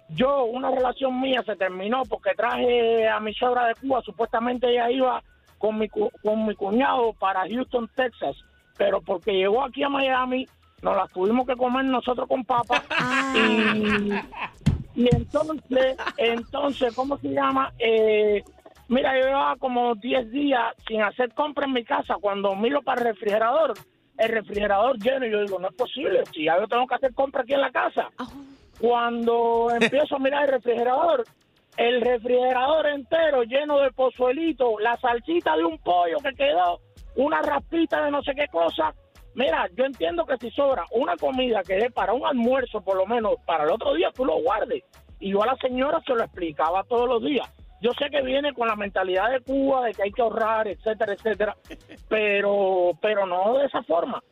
yo, 0.09 0.45
una 0.45 0.71
relación 0.71 1.19
mía 1.19 1.43
se 1.45 1.55
terminó 1.55 2.03
porque 2.03 2.35
traje 2.35 3.07
a 3.07 3.19
mi 3.19 3.33
suegra 3.33 3.67
de 3.67 3.75
Cuba, 3.75 4.01
supuestamente 4.01 4.69
ella 4.69 4.89
iba 4.91 5.23
con 5.57 5.79
mi, 5.79 5.89
con 5.89 6.45
mi 6.45 6.55
cuñado 6.55 7.13
para 7.13 7.47
Houston, 7.47 7.89
Texas, 7.95 8.35
pero 8.77 9.01
porque 9.01 9.33
llegó 9.33 9.63
aquí 9.63 9.83
a 9.83 9.89
Miami, 9.89 10.47
nos 10.81 10.95
las 10.95 11.11
tuvimos 11.11 11.47
que 11.47 11.55
comer 11.55 11.85
nosotros 11.85 12.27
con 12.27 12.43
papa 12.45 12.83
y, 13.35 14.13
y 14.95 15.09
entonces, 15.13 15.97
entonces, 16.17 16.95
¿cómo 16.95 17.17
se 17.17 17.29
llama? 17.29 17.73
Eh, 17.79 18.43
mira, 18.87 19.17
yo 19.19 19.25
llevaba 19.25 19.55
como 19.57 19.95
10 19.95 20.31
días 20.31 20.73
sin 20.87 21.01
hacer 21.01 21.33
compras 21.33 21.67
en 21.67 21.73
mi 21.73 21.83
casa. 21.83 22.15
Cuando 22.19 22.55
miro 22.55 22.81
para 22.81 23.01
el 23.01 23.07
refrigerador, 23.07 23.73
el 24.17 24.29
refrigerador 24.29 24.97
lleno, 24.97 25.25
y 25.25 25.31
yo 25.31 25.41
digo, 25.41 25.59
no 25.59 25.67
es 25.67 25.75
posible, 25.75 26.23
si 26.33 26.45
ya 26.45 26.59
yo 26.59 26.67
tengo 26.67 26.87
que 26.87 26.95
hacer 26.95 27.13
compras 27.13 27.43
aquí 27.43 27.53
en 27.53 27.61
la 27.61 27.71
casa. 27.71 28.09
Cuando 28.79 29.67
empiezo 29.71 30.15
a 30.15 30.19
mirar 30.19 30.43
el 30.43 30.49
refrigerador, 30.49 31.23
el 31.77 32.01
refrigerador 32.01 32.87
entero 32.87 33.43
lleno 33.43 33.79
de 33.79 33.91
pozuelito, 33.91 34.79
la 34.79 34.95
salsita 34.97 35.55
de 35.55 35.63
un 35.63 35.77
pollo 35.79 36.17
que 36.19 36.33
quedó, 36.33 36.79
una 37.15 37.41
raspita 37.41 38.03
de 38.03 38.11
no 38.11 38.21
sé 38.23 38.33
qué 38.35 38.47
cosa. 38.47 38.93
Mira, 39.33 39.67
yo 39.75 39.83
entiendo 39.83 40.25
que 40.25 40.37
si 40.37 40.49
sobra 40.51 40.85
una 40.91 41.17
comida 41.17 41.61
que 41.63 41.75
dé 41.75 41.91
para 41.91 42.13
un 42.13 42.25
almuerzo, 42.25 42.81
por 42.81 42.95
lo 42.95 43.05
menos 43.05 43.35
para 43.45 43.65
el 43.65 43.71
otro 43.71 43.93
día, 43.93 44.11
tú 44.13 44.23
lo 44.23 44.41
guardes. 44.41 44.83
Y 45.19 45.31
yo 45.31 45.43
a 45.43 45.47
la 45.47 45.55
señora 45.57 46.01
se 46.05 46.13
lo 46.13 46.23
explicaba 46.23 46.83
todos 46.83 47.07
los 47.07 47.21
días. 47.21 47.49
Yo 47.81 47.91
sé 47.93 48.09
que 48.09 48.21
viene 48.21 48.53
con 48.53 48.67
la 48.67 48.75
mentalidad 48.75 49.29
de 49.29 49.41
Cuba, 49.41 49.85
de 49.85 49.93
que 49.93 50.03
hay 50.03 50.11
que 50.11 50.21
ahorrar, 50.21 50.67
etcétera, 50.67 51.13
etcétera, 51.13 51.55
pero, 52.07 52.91
pero 53.01 53.25
no 53.25 53.57
de 53.57 53.65
esa 53.65 53.83
forma. 53.83 54.23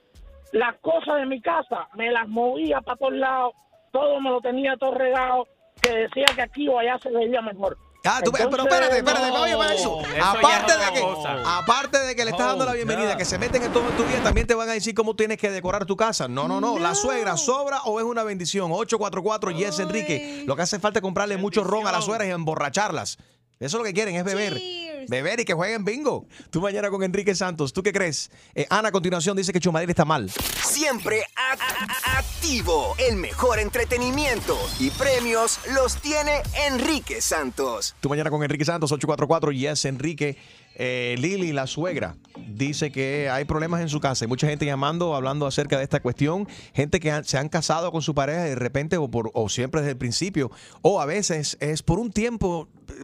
Las 0.54 0.78
cosas 0.78 1.18
de 1.18 1.26
mi 1.26 1.42
casa 1.42 1.88
me 1.96 2.10
las 2.12 2.28
movía 2.28 2.80
para 2.82 2.98
todos 2.98 3.14
lados, 3.14 3.54
todo 3.94 4.20
me 4.20 4.30
lo 4.32 4.42
tenía 4.42 4.76
todo 4.78 4.94
regado, 4.96 5.48
que 5.82 5.90
decía 5.94 6.26
que 6.36 6.42
aquí 6.42 6.68
o 6.68 6.78
allá 6.80 6.98
se 7.02 7.10
veía 7.12 7.42
mejor. 7.42 7.78
Ah, 8.06 8.20
tú- 8.22 8.34
pero 8.34 8.44
Entonces, 8.50 8.66
espérate, 8.74 8.98
espérate, 8.98 9.28
no. 9.30 9.42
oye, 9.44 9.56
para 9.56 9.74
eso. 9.76 10.02
Eso 10.02 10.26
Aparte 10.26 10.74
de, 10.78 10.94
que, 10.94 11.00
cosa. 11.00 11.58
aparte 11.58 12.00
de 12.00 12.16
que 12.18 12.26
le 12.26 12.32
estás 12.32 12.48
dando 12.48 12.66
la 12.66 12.72
Oh, 12.72 12.76
bienvenida, 12.76 13.12
no. 13.14 13.18
que 13.18 13.24
se 13.24 13.38
meten 13.40 13.64
en 13.64 13.72
todo 13.72 13.88
en 13.90 13.96
tu 13.96 14.04
vida, 14.04 14.22
también 14.22 14.46
te 14.46 14.56
van 14.56 14.68
a 14.68 14.74
decir 14.74 14.94
cómo 14.94 15.16
tienes 15.16 15.38
que 15.38 15.50
decorar 15.50 15.86
tu 15.86 15.96
casa. 15.96 16.28
No, 16.28 16.50
no, 16.50 16.60
no. 16.60 16.78
La 16.80 16.96
suegra 16.96 17.38
sobra 17.38 17.82
o 17.86 18.00
es 18.02 18.06
una 18.06 18.24
bendición. 18.24 18.72
844 18.74 19.52
Yes 19.52 19.80
Enrique. 19.80 20.44
Lo 20.46 20.58
que 20.58 20.64
hace 20.64 20.80
falta 20.80 21.00
es 21.00 21.02
comprarle 21.02 21.38
mucho 21.38 21.64
ron 21.64 21.88
a 21.88 21.94
las 21.94 22.04
suegras 22.04 22.28
y 22.28 22.32
emborracharlas. 22.32 23.20
Eso 23.64 23.78
es 23.78 23.80
lo 23.80 23.84
que 23.84 23.94
quieren, 23.94 24.16
es 24.16 24.24
beber. 24.24 24.60
Beber 25.08 25.40
y 25.42 25.46
que 25.46 25.54
jueguen 25.54 25.84
bingo. 25.84 26.26
Tú 26.50 26.62
mañana 26.62 26.90
con 26.90 27.04
Enrique 27.04 27.36
Santos. 27.36 27.74
¿Tú 27.74 27.84
qué 27.84 27.92
crees? 27.92 28.32
Eh, 28.56 28.66
Ana 28.70 28.90
a 28.90 28.92
continuación 28.92 29.36
dice 29.36 29.52
que 29.52 29.60
Chumadil 29.60 29.90
está 29.90 30.06
mal. 30.06 30.30
Siempre 30.64 31.24
a- 31.36 31.54
a- 31.54 32.20
activo. 32.20 32.96
El 32.98 33.18
mejor 33.18 33.60
entretenimiento 33.60 34.58
y 34.80 34.90
premios 34.92 35.60
los 35.74 35.98
tiene 35.98 36.42
Enrique 36.68 37.22
Santos. 37.22 37.96
Tú 38.00 38.10
mañana 38.10 38.30
con 38.30 38.44
Enrique 38.44 38.66
Santos, 38.66 38.92
844 38.92 39.52
Yes 39.52 39.86
Enrique. 39.86 40.38
Eh, 40.76 41.16
Lili, 41.20 41.52
la 41.54 41.68
suegra, 41.68 42.16
dice 42.48 42.92
que 42.92 43.30
hay 43.30 43.46
problemas 43.46 43.82
en 43.82 43.90
su 43.90 44.00
casa. 44.00 44.26
Hay 44.26 44.30
mucha 44.30 44.48
gente 44.48 44.66
llamando, 44.66 45.16
hablando 45.16 45.46
acerca 45.46 45.78
de 45.78 45.84
esta 45.84 46.00
cuestión. 46.02 46.48
Gente 46.74 47.00
que 47.00 47.12
han- 47.12 47.24
se 47.26 47.38
han 47.38 47.48
casado 47.50 47.92
con 47.92 48.02
su 48.02 48.16
pareja 48.16 48.42
de 48.44 48.56
repente 48.56 48.98
o, 48.98 49.08
por, 49.10 49.30
o 49.36 49.50
siempre 49.50 49.82
desde 49.82 49.92
el 49.92 49.98
principio. 49.98 50.50
O 50.82 51.00
a 51.00 51.06
veces 51.06 51.58
es 51.60 51.84
por 51.84 52.00
un 52.00 52.12
tiempo 52.12 52.68
eh, 52.90 53.04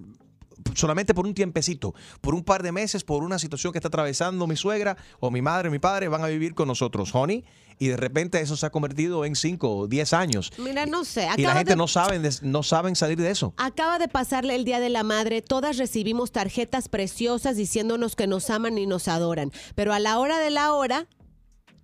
solamente 0.76 1.13
por 1.13 1.26
un 1.26 1.34
tiempecito, 1.34 1.93
por 2.22 2.34
un 2.36 2.43
par 2.43 2.63
de 2.63 2.72
meses, 2.72 3.04
por 3.04 3.24
una 3.24 3.39
situación 3.39 3.72
que 3.74 3.80
está 3.80 3.88
atravesando 3.88 4.48
mi 4.48 4.56
suegra 4.56 4.98
o 5.19 5.32
mi 5.32 5.41
madre 5.41 5.69
o 5.69 5.72
mi 5.72 5.80
padre, 5.80 6.08
van 6.08 6.24
a 6.24 6.28
vivir 6.28 6.54
con 6.56 6.67
nosotros, 6.67 7.13
honey, 7.13 7.43
y 7.82 7.88
de 7.88 7.95
repente 7.98 8.41
eso 8.41 8.58
se 8.58 8.65
ha 8.65 8.72
convertido 8.72 9.24
en 9.24 9.36
5 9.36 9.74
o 9.78 9.88
10 9.88 10.12
años. 10.13 10.52
Mira, 10.58 10.86
no 10.86 11.06
sé. 11.06 11.28
Y 11.38 11.43
la 11.43 11.54
gente 11.54 11.72
de- 11.72 11.76
no 11.78 11.88
saben, 11.88 12.24
no 12.41 12.62
saben 12.63 12.95
salir 12.98 13.17
de 13.22 13.32
eso. 13.32 13.54
Acaba 13.58 14.00
de 14.00 14.10
pasarle 14.10 14.56
el 14.56 14.65
Día 14.65 14.80
de 14.82 14.89
la 14.89 15.04
Madre, 15.04 15.41
todas 15.41 15.78
recibimos 15.78 16.32
tarjetas 16.34 16.89
preciosas 16.89 17.56
diciéndonos 17.56 18.15
que 18.17 18.28
nos 18.28 18.50
aman 18.50 18.78
y 18.78 18.86
nos 18.86 19.08
adoran, 19.08 19.52
pero 19.76 19.93
a 19.93 20.00
la 20.00 20.19
hora 20.19 20.39
de 20.39 20.50
la 20.50 20.74
hora, 20.74 21.08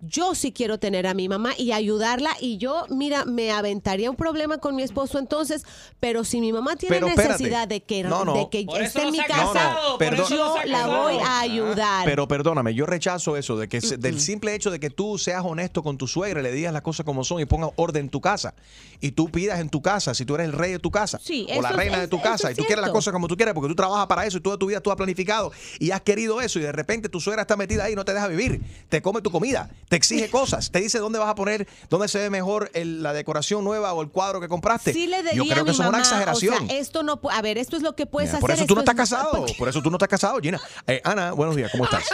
yo 0.08 0.34
sí 0.34 0.52
quiero 0.52 0.78
tener 0.78 1.06
a 1.06 1.14
mi 1.14 1.28
mamá 1.28 1.52
y 1.56 1.72
ayudarla 1.72 2.30
y 2.40 2.58
yo, 2.58 2.86
mira, 2.90 3.24
me 3.24 3.50
aventaría 3.50 4.10
un 4.10 4.16
problema 4.16 4.58
con 4.58 4.74
mi 4.76 4.82
esposo 4.82 5.18
entonces, 5.18 5.64
pero 6.00 6.24
si 6.24 6.40
mi 6.40 6.52
mamá 6.52 6.76
tiene 6.76 6.96
Pero 6.96 7.08
espérate. 7.08 7.32
necesidad 7.34 7.68
de 7.68 7.82
que, 7.82 8.02
No, 8.02 8.24
no. 8.24 8.34
de 8.34 8.48
que 8.50 8.66
esté 8.80 9.02
en 9.02 9.12
mi 9.12 9.18
casa, 9.18 9.76
yo 9.98 10.36
no 10.36 10.56
ha 10.56 10.64
la 10.66 10.86
voy 10.86 11.16
a 11.22 11.40
ayudar. 11.40 12.04
Pero 12.04 12.28
perdóname, 12.28 12.74
yo 12.74 12.86
rechazo 12.86 13.36
eso, 13.36 13.56
de 13.56 13.68
que 13.68 13.80
se- 13.80 13.96
del 13.96 14.20
simple 14.20 14.54
hecho 14.54 14.70
de 14.70 14.80
que 14.80 14.90
tú 14.90 15.18
seas 15.18 15.42
honesto 15.44 15.82
con 15.82 15.98
tu 15.98 16.06
suegra, 16.06 16.42
le 16.42 16.52
digas 16.52 16.72
las 16.72 16.82
cosas 16.82 17.04
como 17.04 17.24
son 17.24 17.40
y 17.40 17.44
pongas 17.44 17.70
orden 17.76 18.04
en 18.06 18.08
tu 18.10 18.20
casa. 18.20 18.54
Y 19.00 19.12
tú 19.12 19.28
pidas 19.30 19.60
en 19.60 19.68
tu 19.68 19.82
casa, 19.82 20.14
si 20.14 20.24
tú 20.24 20.34
eres 20.34 20.46
el 20.46 20.52
rey 20.52 20.72
de 20.72 20.78
tu 20.78 20.90
casa 20.90 21.18
Sí, 21.22 21.46
o 21.56 21.60
la 21.62 21.72
reina 21.72 21.98
de 22.00 22.08
tu 22.08 22.20
casa, 22.20 22.50
y 22.50 22.54
tú 22.54 22.64
quieres 22.64 22.82
las 22.82 22.90
cosas 22.90 23.12
como 23.12 23.28
tú 23.28 23.36
quieres, 23.36 23.54
porque 23.54 23.68
tú 23.68 23.74
trabajas 23.74 24.06
para 24.06 24.24
eso 24.26 24.38
y 24.38 24.40
toda 24.40 24.56
tu 24.56 24.66
vida 24.66 24.80
tú 24.80 24.90
has 24.90 24.96
planificado 24.96 25.52
y 25.78 25.90
has 25.90 26.00
querido 26.00 26.40
eso, 26.40 26.58
y 26.58 26.62
de 26.62 26.72
repente 26.72 27.08
tu 27.08 27.20
suegra 27.20 27.42
está 27.42 27.56
metida 27.56 27.84
ahí 27.84 27.92
y 27.92 27.96
no 27.96 28.04
te 28.04 28.14
deja 28.14 28.26
vivir, 28.28 28.60
te 28.88 29.02
come 29.02 29.20
tu 29.22 29.30
comida, 29.30 29.70
te 29.88 29.95
exige 29.96 30.30
cosas, 30.30 30.70
te 30.70 30.80
dice 30.80 30.98
dónde 30.98 31.18
vas 31.18 31.28
a 31.28 31.34
poner, 31.34 31.66
dónde 31.88 32.08
se 32.08 32.18
ve 32.18 32.30
mejor 32.30 32.70
el- 32.74 33.02
la 33.02 33.12
decoración 33.12 33.64
nueva 33.64 33.92
o 33.92 34.02
el 34.02 34.08
cuadro 34.08 34.40
que 34.40 34.48
compraste. 34.48 34.92
Sí 34.92 35.06
le 35.06 35.22
yo 35.34 35.44
creo 35.44 35.62
a 35.62 35.64
que 35.64 35.64
mi 35.64 35.70
eso 35.70 35.82
es 35.82 35.88
una 35.88 35.98
exageración. 35.98 36.64
O 36.64 36.66
sea, 36.68 36.78
esto 36.78 37.02
no, 37.02 37.20
a 37.30 37.42
ver, 37.42 37.58
esto 37.58 37.76
es 37.76 37.82
lo 37.82 37.94
que 37.96 38.06
puedes 38.06 38.28
Mira, 38.30 38.38
hacer. 38.38 38.40
por 38.40 38.50
eso 38.50 38.66
tú 38.66 38.74
no 38.74 38.80
estás 38.80 38.94
es- 38.94 39.00
casado, 39.00 39.46
por 39.58 39.68
eso 39.68 39.82
tú 39.82 39.90
no 39.90 39.96
estás 39.96 40.08
casado, 40.08 40.38
Gina. 40.40 40.60
Eh, 40.86 41.00
Ana, 41.04 41.32
buenos 41.32 41.56
días, 41.56 41.70
¿cómo 41.72 41.84
estás? 41.84 42.04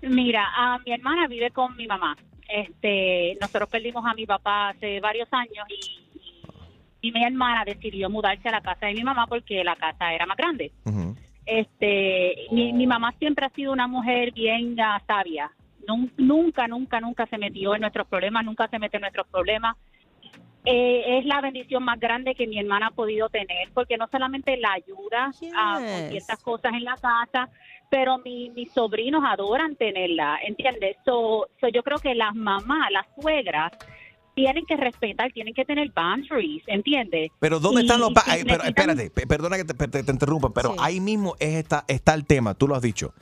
Mira, 0.03 0.45
a 0.57 0.79
mi 0.85 0.93
hermana 0.93 1.27
vive 1.27 1.51
con 1.51 1.75
mi 1.77 1.87
mamá. 1.87 2.17
Este, 2.49 3.37
nosotros 3.41 3.69
perdimos 3.69 4.05
a 4.07 4.15
mi 4.15 4.25
papá 4.27 4.69
hace 4.69 5.01
varios 5.01 5.29
años 5.33 5.67
y, 5.69 7.09
y 7.09 7.13
mi 7.13 7.25
hermana 7.25 7.65
decidió 7.65 8.09
mudarse 8.09 8.49
a 8.49 8.53
la 8.53 8.61
casa 8.61 8.87
de 8.87 8.95
mi 8.95 9.03
mamá 9.03 9.27
porque 9.27 9.65
la 9.65 9.75
casa 9.77 10.13
era 10.13 10.27
más 10.27 10.37
grande. 10.37 10.71
Este, 11.47 12.47
mi, 12.51 12.73
mi 12.73 12.87
mamá 12.87 13.15
siempre 13.19 13.47
ha 13.47 13.51
sido 13.51 13.73
una 13.73 13.87
mujer 13.87 14.33
bien 14.33 14.79
ah, 14.81 15.01
sabia. 15.07 15.51
Nun- 15.87 16.13
Nunca, 16.17 16.67
nunca, 16.67 17.01
nunca 17.01 17.27
se 17.27 17.39
metió 17.39 17.75
en 17.75 17.83
nuestros 17.83 18.07
problemas, 18.09 18.45
nunca 18.45 18.67
se 18.69 18.79
mete 18.79 18.97
en 18.97 19.03
nuestros 19.03 19.27
problemas. 19.29 19.77
Eh, 20.65 21.19
es 21.19 21.25
la 21.25 21.41
bendición 21.41 21.85
más 21.85 22.01
grande 22.01 22.35
que 22.35 22.49
mi 22.49 22.59
hermana 22.59 22.89
ha 22.89 22.91
podido 22.91 23.29
tener, 23.29 23.69
porque 23.73 23.97
no 23.97 24.09
solamente 24.11 24.57
la 24.57 24.73
ayuda 24.73 25.31
a 25.57 25.77
con 25.77 26.01
Yes. 26.03 26.11
ciertas 26.11 26.41
cosas 26.41 26.73
en 26.75 26.83
la 26.83 26.97
casa, 26.97 27.49
pero 27.89 28.19
mi- 28.19 28.51
mis 28.51 28.73
sobrinos 28.73 29.23
adoran 29.25 29.77
tenerla, 29.77 30.41
¿entiendes? 30.45 30.97
So, 31.05 31.47
so 31.61 31.69
yo 31.69 31.85
creo 31.85 32.01
que 32.01 32.17
las 32.17 32.35
mamás, 32.35 32.91
las 32.91 33.07
suegras, 33.15 33.73
tienen 34.37 34.65
que 34.67 34.77
respetar, 34.77 35.33
tienen 35.33 35.55
que 35.55 35.65
tener 35.65 35.91
boundaries, 35.93 36.63
¿entiendes? 36.67 37.31
Pero 37.41 37.59
¿dónde 37.59 37.81
Y 37.81 37.85
están 37.87 38.01
los... 38.01 38.13
ay, 38.27 38.45
pero 38.45 38.63
espérate, 38.65 39.11
pe- 39.11 39.27
perdona 39.27 39.57
que 39.57 39.65
te, 39.65 39.75
te- 39.89 40.03
te 40.05 40.13
interrumpa, 40.13 40.51
pero 40.53 40.77
ahí 40.79 41.01
mismo 41.01 41.35
es 41.41 41.55
esta, 41.55 41.85
está 41.89 42.13
el 42.15 42.27
tema, 42.27 42.53
tú 42.55 42.69
lo 42.69 42.77
has 42.77 42.83
dicho. 42.83 43.15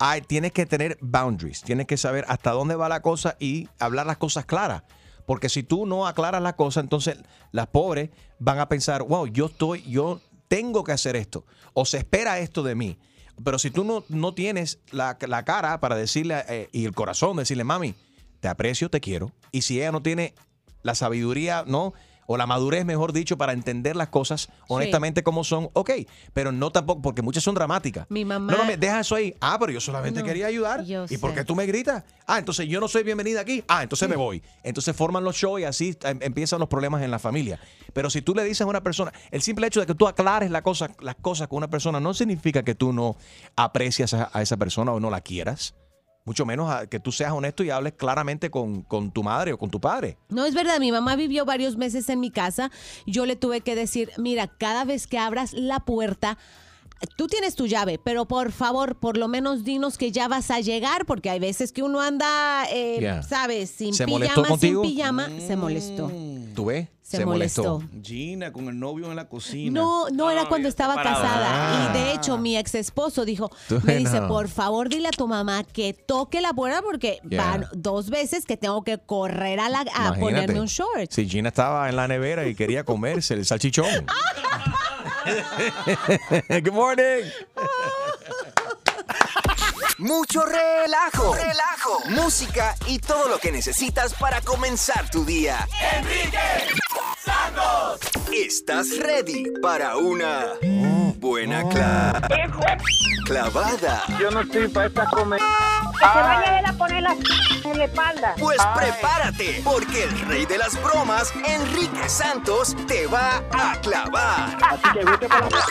Hay, 0.00 0.20
tienes 0.20 0.52
que 0.52 0.66
tener 0.66 0.98
boundaries, 1.00 1.62
tienes 1.62 1.86
que 1.86 1.96
saber 1.96 2.24
hasta 2.28 2.50
dónde 2.50 2.74
va 2.74 2.88
la 2.88 3.00
cosa 3.02 3.36
y 3.40 3.68
hablar 3.78 4.06
las 4.06 4.18
cosas 4.18 4.44
claras. 4.46 4.82
Porque 5.26 5.48
si 5.48 5.62
tú 5.62 5.86
no 5.86 6.06
aclaras 6.06 6.42
la 6.42 6.56
cosa, 6.56 6.80
entonces 6.80 7.18
las 7.52 7.68
pobres 7.68 8.10
van 8.40 8.58
a 8.58 8.68
pensar, 8.68 9.02
wow, 9.04 9.26
yo 9.26 9.46
estoy, 9.46 9.82
yo 9.82 10.20
tengo 10.48 10.82
que 10.82 10.92
hacer 10.92 11.14
esto, 11.16 11.44
o 11.72 11.84
se 11.84 11.98
espera 11.98 12.38
esto 12.40 12.62
de 12.64 12.74
mí. 12.74 12.98
Pero 13.44 13.58
si 13.60 13.70
tú 13.70 13.84
no, 13.84 14.02
no 14.08 14.34
tienes 14.34 14.80
la, 14.90 15.16
la 15.28 15.44
cara 15.44 15.78
para 15.80 15.94
decirle 15.94 16.42
eh, 16.48 16.68
y 16.72 16.84
el 16.84 16.94
corazón, 16.94 17.36
decirle, 17.36 17.62
mami, 17.62 17.94
te 18.40 18.48
aprecio, 18.48 18.88
te 18.90 19.00
quiero. 19.00 19.30
Y 19.52 19.62
si 19.62 19.78
ella 19.78 19.92
no 19.92 20.02
tiene 20.02 20.34
la 20.88 20.94
sabiduría, 20.96 21.64
¿no? 21.66 21.92
O 22.30 22.36
la 22.36 22.46
madurez, 22.46 22.84
mejor 22.84 23.14
dicho, 23.14 23.38
para 23.38 23.54
entender 23.54 23.96
las 23.96 24.08
cosas 24.08 24.50
honestamente 24.68 25.22
como 25.22 25.44
son, 25.44 25.70
ok, 25.72 25.90
pero 26.34 26.52
no 26.52 26.70
tampoco, 26.70 27.00
porque 27.00 27.22
muchas 27.22 27.42
son 27.42 27.54
dramáticas. 27.54 28.04
Mi 28.10 28.22
mamá. 28.26 28.52
No, 28.52 28.58
no, 28.58 28.64
me 28.66 28.76
deja 28.76 29.00
eso 29.00 29.14
ahí. 29.14 29.34
Ah, 29.40 29.56
pero 29.58 29.72
yo 29.72 29.80
solamente 29.80 30.20
No, 30.20 30.26
quería 30.26 30.46
ayudar. 30.46 30.84
yo 30.84 31.06
¿Y 31.08 31.16
por 31.16 31.30
sé. 31.30 31.36
qué 31.36 31.44
tú 31.46 31.54
me 31.56 31.64
gritas? 31.64 32.04
Ah, 32.26 32.38
entonces 32.38 32.68
yo 32.68 32.80
no 32.80 32.88
soy 32.88 33.02
bienvenida 33.02 33.40
aquí. 33.40 33.64
Ah, 33.66 33.82
entonces 33.82 34.06
me 34.10 34.16
voy. 34.16 34.42
Entonces 34.62 34.94
forman 34.94 35.24
los 35.24 35.36
shows 35.36 35.60
y 35.62 35.64
así 35.64 35.96
em- 36.02 36.18
empiezan 36.20 36.60
los 36.60 36.68
problemas 36.68 37.00
en 37.02 37.10
la 37.10 37.18
familia. 37.18 37.58
Pero 37.94 38.10
si 38.10 38.20
tú 38.20 38.34
le 38.34 38.44
dices 38.44 38.60
a 38.60 38.66
una 38.66 38.82
persona, 38.82 39.10
el 39.30 39.40
simple 39.40 39.66
hecho 39.66 39.80
de 39.80 39.86
que 39.86 39.94
tú 39.94 40.06
aclares 40.06 40.50
la 40.50 40.60
cosa, 40.60 40.90
las 41.00 41.14
cosas 41.14 41.48
con 41.48 41.56
una 41.56 41.70
persona 41.70 41.98
no 41.98 42.12
significa 42.12 42.62
que 42.62 42.74
tú 42.74 42.92
no 42.92 43.16
aprecias 43.56 44.12
a, 44.12 44.28
a 44.34 44.42
esa 44.42 44.58
persona 44.58 44.92
o 44.92 45.00
no 45.00 45.08
la 45.08 45.22
quieras. 45.22 45.74
Mucho 46.28 46.44
menos 46.44 46.70
a- 46.70 46.86
que 46.86 47.00
tú 47.00 47.10
seas 47.10 47.32
honesto 47.32 47.64
y 47.64 47.70
hables 47.70 47.94
claramente 47.94 48.50
con, 48.50 48.82
con 48.82 49.10
tu 49.10 49.22
madre 49.22 49.54
o 49.54 49.58
con 49.58 49.70
tu 49.70 49.80
padre. 49.80 50.18
No 50.28 50.44
es 50.44 50.52
verdad, 50.54 50.78
mi 50.78 50.92
mamá 50.92 51.16
vivió 51.16 51.46
varios 51.46 51.78
meses 51.78 52.06
en 52.10 52.20
mi 52.20 52.30
casa. 52.30 52.70
Yo 53.06 53.24
le 53.24 53.34
tuve 53.34 53.62
que 53.62 53.74
decir, 53.74 54.10
mira, 54.18 54.46
cada 54.46 54.84
vez 54.84 55.06
que 55.06 55.16
abras 55.18 55.54
la 55.54 55.80
puerta, 55.80 56.36
tú 57.16 57.26
tienes 57.26 57.54
tu 57.54 57.66
llave, 57.66 57.98
pero 58.02 58.26
por 58.26 58.52
favor, 58.52 58.96
por 58.96 59.16
lo 59.16 59.28
menos 59.28 59.64
dinos 59.64 59.98
que 59.98 60.10
ya 60.12 60.28
vas 60.28 60.50
a 60.50 60.60
llegar, 60.60 61.06
porque 61.06 61.30
hay 61.30 61.38
veces 61.38 61.72
que 61.72 61.82
uno 61.82 62.00
anda, 62.00 62.64
eh. 62.70 63.20
¿sabes? 63.28 63.70
Sin 63.70 63.94
¿Se 63.94 64.06
molestó 64.06 64.42
pijama, 64.42 64.58
sin 64.58 64.74
contigo? 64.74 64.82
pijama, 64.82 65.28
se 65.46 65.56
molestó. 65.56 66.12
¿Tú 66.54 66.64
ves? 66.66 66.88
Se 67.02 67.24
molestó. 67.24 67.82
Gina 68.02 68.52
con 68.52 68.68
el 68.68 68.78
novio 68.78 69.08
en 69.08 69.16
la 69.16 69.28
cocina. 69.30 69.80
No, 69.80 70.10
no, 70.10 70.30
era 70.30 70.46
cuando 70.46 70.68
estaba 70.68 70.94
casada. 70.96 71.46
Ah. 71.50 71.90
Y 71.94 71.98
de 71.98 72.12
hecho, 72.12 72.36
mi 72.36 72.58
ex 72.58 72.74
esposo 72.74 73.24
dijo, 73.24 73.50
Tú 73.66 73.80
me 73.82 73.96
dice, 73.96 74.20
no. 74.20 74.28
por 74.28 74.48
favor, 74.48 74.90
dile 74.90 75.08
a 75.08 75.12
tu 75.12 75.26
mamá 75.26 75.64
que 75.64 75.94
toque 75.94 76.42
la 76.42 76.52
puerta 76.52 76.82
porque 76.82 77.20
van 77.24 77.64
dos 77.72 78.10
veces 78.10 78.44
que 78.44 78.58
tengo 78.58 78.82
que 78.84 78.98
correr 78.98 79.58
a, 79.58 79.70
la, 79.70 79.78
a 79.78 79.82
Imagínate. 79.84 80.20
ponerme 80.20 80.60
un 80.60 80.66
short. 80.66 81.10
Si 81.10 81.26
Gina 81.26 81.48
estaba 81.48 81.88
en 81.88 81.96
la 81.96 82.06
nevera 82.08 82.46
y 82.46 82.54
quería 82.54 82.84
comerse 82.84 83.32
el 83.34 83.46
salchichón. 83.46 83.86
Good 86.48 86.72
morning. 86.72 87.30
Mucho 89.98 90.42
relajo, 90.44 91.34
relajo, 91.34 92.00
música 92.10 92.74
y 92.86 92.98
todo 93.00 93.28
lo 93.28 93.38
que 93.38 93.50
necesitas 93.50 94.14
para 94.14 94.40
comenzar 94.42 95.10
tu 95.10 95.24
día. 95.24 95.66
Enrique 95.96 96.38
Santos. 97.24 98.00
¿Estás 98.32 98.96
ready 98.98 99.44
para 99.60 99.96
una 99.96 100.52
buena 101.16 101.64
cla- 101.64 102.20
clavada? 103.24 104.04
Yo 104.20 104.30
no 104.30 104.42
estoy 104.42 104.68
para 104.68 104.86
esta 104.86 105.06
comer. 105.06 105.40
Que 105.98 106.06
se 106.06 106.22
vaya 106.22 106.58
él 106.60 106.66
a 106.66 106.72
poner 106.74 107.02
la 107.02 107.16
en 107.64 107.78
la 107.78 107.84
espalda. 107.84 108.34
Pues 108.38 108.58
prepárate, 108.74 109.60
porque 109.64 110.04
el 110.04 110.20
rey 110.28 110.46
de 110.46 110.58
las 110.58 110.80
bromas, 110.82 111.32
Enrique 111.46 112.08
Santos, 112.08 112.76
te 112.86 113.06
va 113.06 113.42
a 113.52 113.80
clavar. 113.80 114.56
Así 114.62 114.82
que 114.92 115.04
vete 115.04 115.28
para 115.28 115.50
la... 115.50 115.66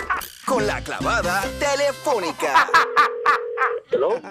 Con 0.45 0.67
la 0.67 0.81
clavada 0.81 1.43
telefónica. 1.59 2.67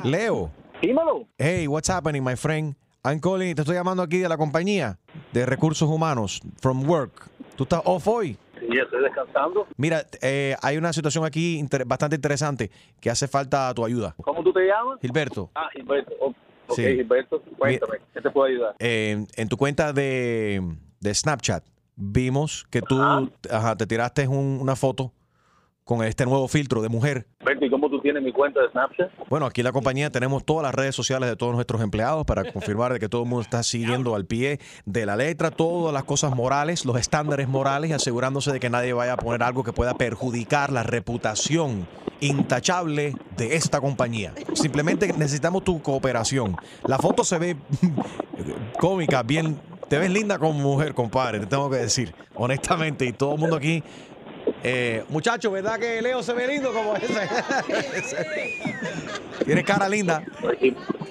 Leo. 0.03 0.51
Dímelo. 0.81 1.27
Hey, 1.39 1.67
what's 1.67 1.89
happening, 1.89 2.23
my 2.23 2.37
friend? 2.37 2.77
I'm 3.05 3.21
calling, 3.21 3.55
te 3.55 3.63
estoy 3.63 3.77
llamando 3.77 4.03
aquí 4.03 4.19
de 4.19 4.29
la 4.29 4.37
compañía 4.37 4.99
de 5.33 5.47
recursos 5.47 5.89
humanos, 5.89 6.41
from 6.61 6.89
work. 6.89 7.29
¿Tú 7.57 7.63
estás 7.63 7.81
off 7.85 8.07
hoy? 8.09 8.37
Sí, 8.61 8.67
estoy 8.79 9.03
descansando. 9.03 9.67
Mira, 9.77 10.05
eh, 10.23 10.57
hay 10.63 10.77
una 10.77 10.93
situación 10.93 11.25
aquí 11.25 11.59
inter- 11.59 11.85
bastante 11.85 12.17
interesante 12.17 12.71
que 13.01 13.11
hace 13.11 13.29
falta 13.29 13.73
tu 13.75 13.85
ayuda. 13.85 14.15
¿Cómo 14.23 14.43
tú 14.43 14.53
te 14.53 14.61
llamas? 14.67 14.99
Gilberto, 15.01 15.51
Ah, 15.55 15.69
Gilberto. 15.73 16.13
Oh, 16.21 16.29
ok, 16.69 16.75
Sí. 16.77 16.83
Gilberto. 16.83 17.43
Cuéntame. 17.59 17.99
¿Qué 18.15 18.21
te 18.21 18.31
puedo 18.31 18.47
ayudar? 18.47 18.75
eh, 18.79 19.25
en 19.37 19.49
tu 19.49 19.57
cuenta 19.57 19.93
de, 19.93 20.63
de 21.01 21.15
Snapchat 21.15 21.65
vimos 21.97 22.67
que 22.71 22.83
tú 22.83 23.01
ajá, 23.51 23.77
te 23.77 23.87
tiraste 23.87 24.27
un- 24.29 24.59
una 24.61 24.77
foto 24.77 25.13
con 25.85 26.03
este 26.05 26.25
nuevo 26.27 26.49
filtro 26.49 26.83
de 26.83 26.89
mujer. 26.89 27.27
Gilberto, 27.39 27.65
¿y 27.67 27.71
cómo 27.71 27.86
tú 28.07 28.13
tienes 28.13 28.23
mi 28.23 28.33
cuenta 28.33 28.61
de 28.61 28.71
Snapchat? 28.71 29.11
Bueno, 29.29 29.47
aquí 29.47 29.61
en 29.63 29.65
la 29.65 29.73
compañía 29.73 30.11
tenemos 30.11 30.45
todas 30.45 30.63
las 30.63 30.75
redes 30.75 30.95
sociales 30.95 31.29
de 31.29 31.37
todos 31.37 31.55
nuestros 31.55 31.83
empleados 31.83 32.25
para 32.25 32.45
confirmar 32.53 32.93
de 32.93 33.01
que 33.01 33.09
todo 33.09 33.23
el 33.23 33.29
mundo 33.29 33.43
está 33.43 33.63
siguiendo 33.63 34.15
al 34.15 34.27
pie 34.27 34.61
de 34.85 35.07
la 35.07 35.17
letra 35.17 35.51
todas 35.51 35.93
las 35.93 36.05
cosas 36.05 36.35
morales, 36.35 36.85
los 36.85 36.99
estándares 36.99 37.49
morales 37.49 37.91
y 37.91 37.93
asegurándose 37.93 38.53
de 38.53 38.61
que 38.61 38.71
nadie 38.71 38.93
vaya 38.93 39.15
a 39.15 39.17
poner 39.17 39.43
algo 39.43 39.65
que 39.65 39.73
pueda 39.73 39.95
perjudicar 39.95 40.71
la 40.73 40.83
reputación 40.83 41.87
intachable 42.21 43.15
de 43.37 43.57
esta 43.57 43.81
compañía. 43.81 44.33
Simplemente 44.55 45.13
necesitamos 45.17 45.65
tu 45.65 45.83
cooperación. 45.83 46.57
La 46.87 46.99
foto 46.99 47.25
se 47.25 47.39
ve 47.39 47.57
cómica, 48.79 49.23
bien, 49.23 49.61
te 49.89 49.99
ves 49.99 50.11
linda 50.11 50.39
como 50.39 50.53
mujer, 50.53 50.95
compadre, 50.95 51.41
te 51.41 51.47
tengo 51.47 51.71
que 51.71 51.77
decir, 51.77 52.15
honestamente, 52.35 53.05
y 53.05 53.13
todo 53.13 53.35
el 53.35 53.41
mundo 53.41 53.57
aquí 53.57 53.83
eh, 54.63 55.05
muchacho, 55.09 55.51
¿verdad 55.51 55.79
que 55.79 56.01
Leo 56.03 56.23
se 56.23 56.33
ve 56.33 56.47
lindo 56.47 56.73
como 56.73 56.95
ese? 56.97 57.15
Tiene 59.45 59.63
cara 59.65 59.89
linda. 59.89 60.23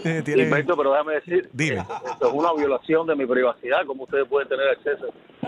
Eh, 0.03 0.21
tiene- 0.23 0.43
Gilberto, 0.43 0.75
pero 0.77 0.91
déjame 0.91 1.13
decir. 1.15 1.49
Dime. 1.53 1.79
Esto 1.79 2.27
es 2.27 2.33
una 2.33 2.53
violación 2.53 3.07
de 3.07 3.15
mi 3.15 3.25
privacidad. 3.25 3.85
¿Cómo 3.87 4.03
ustedes 4.03 4.27
pueden 4.27 4.47
tener 4.49 4.67
acceso 4.69 5.05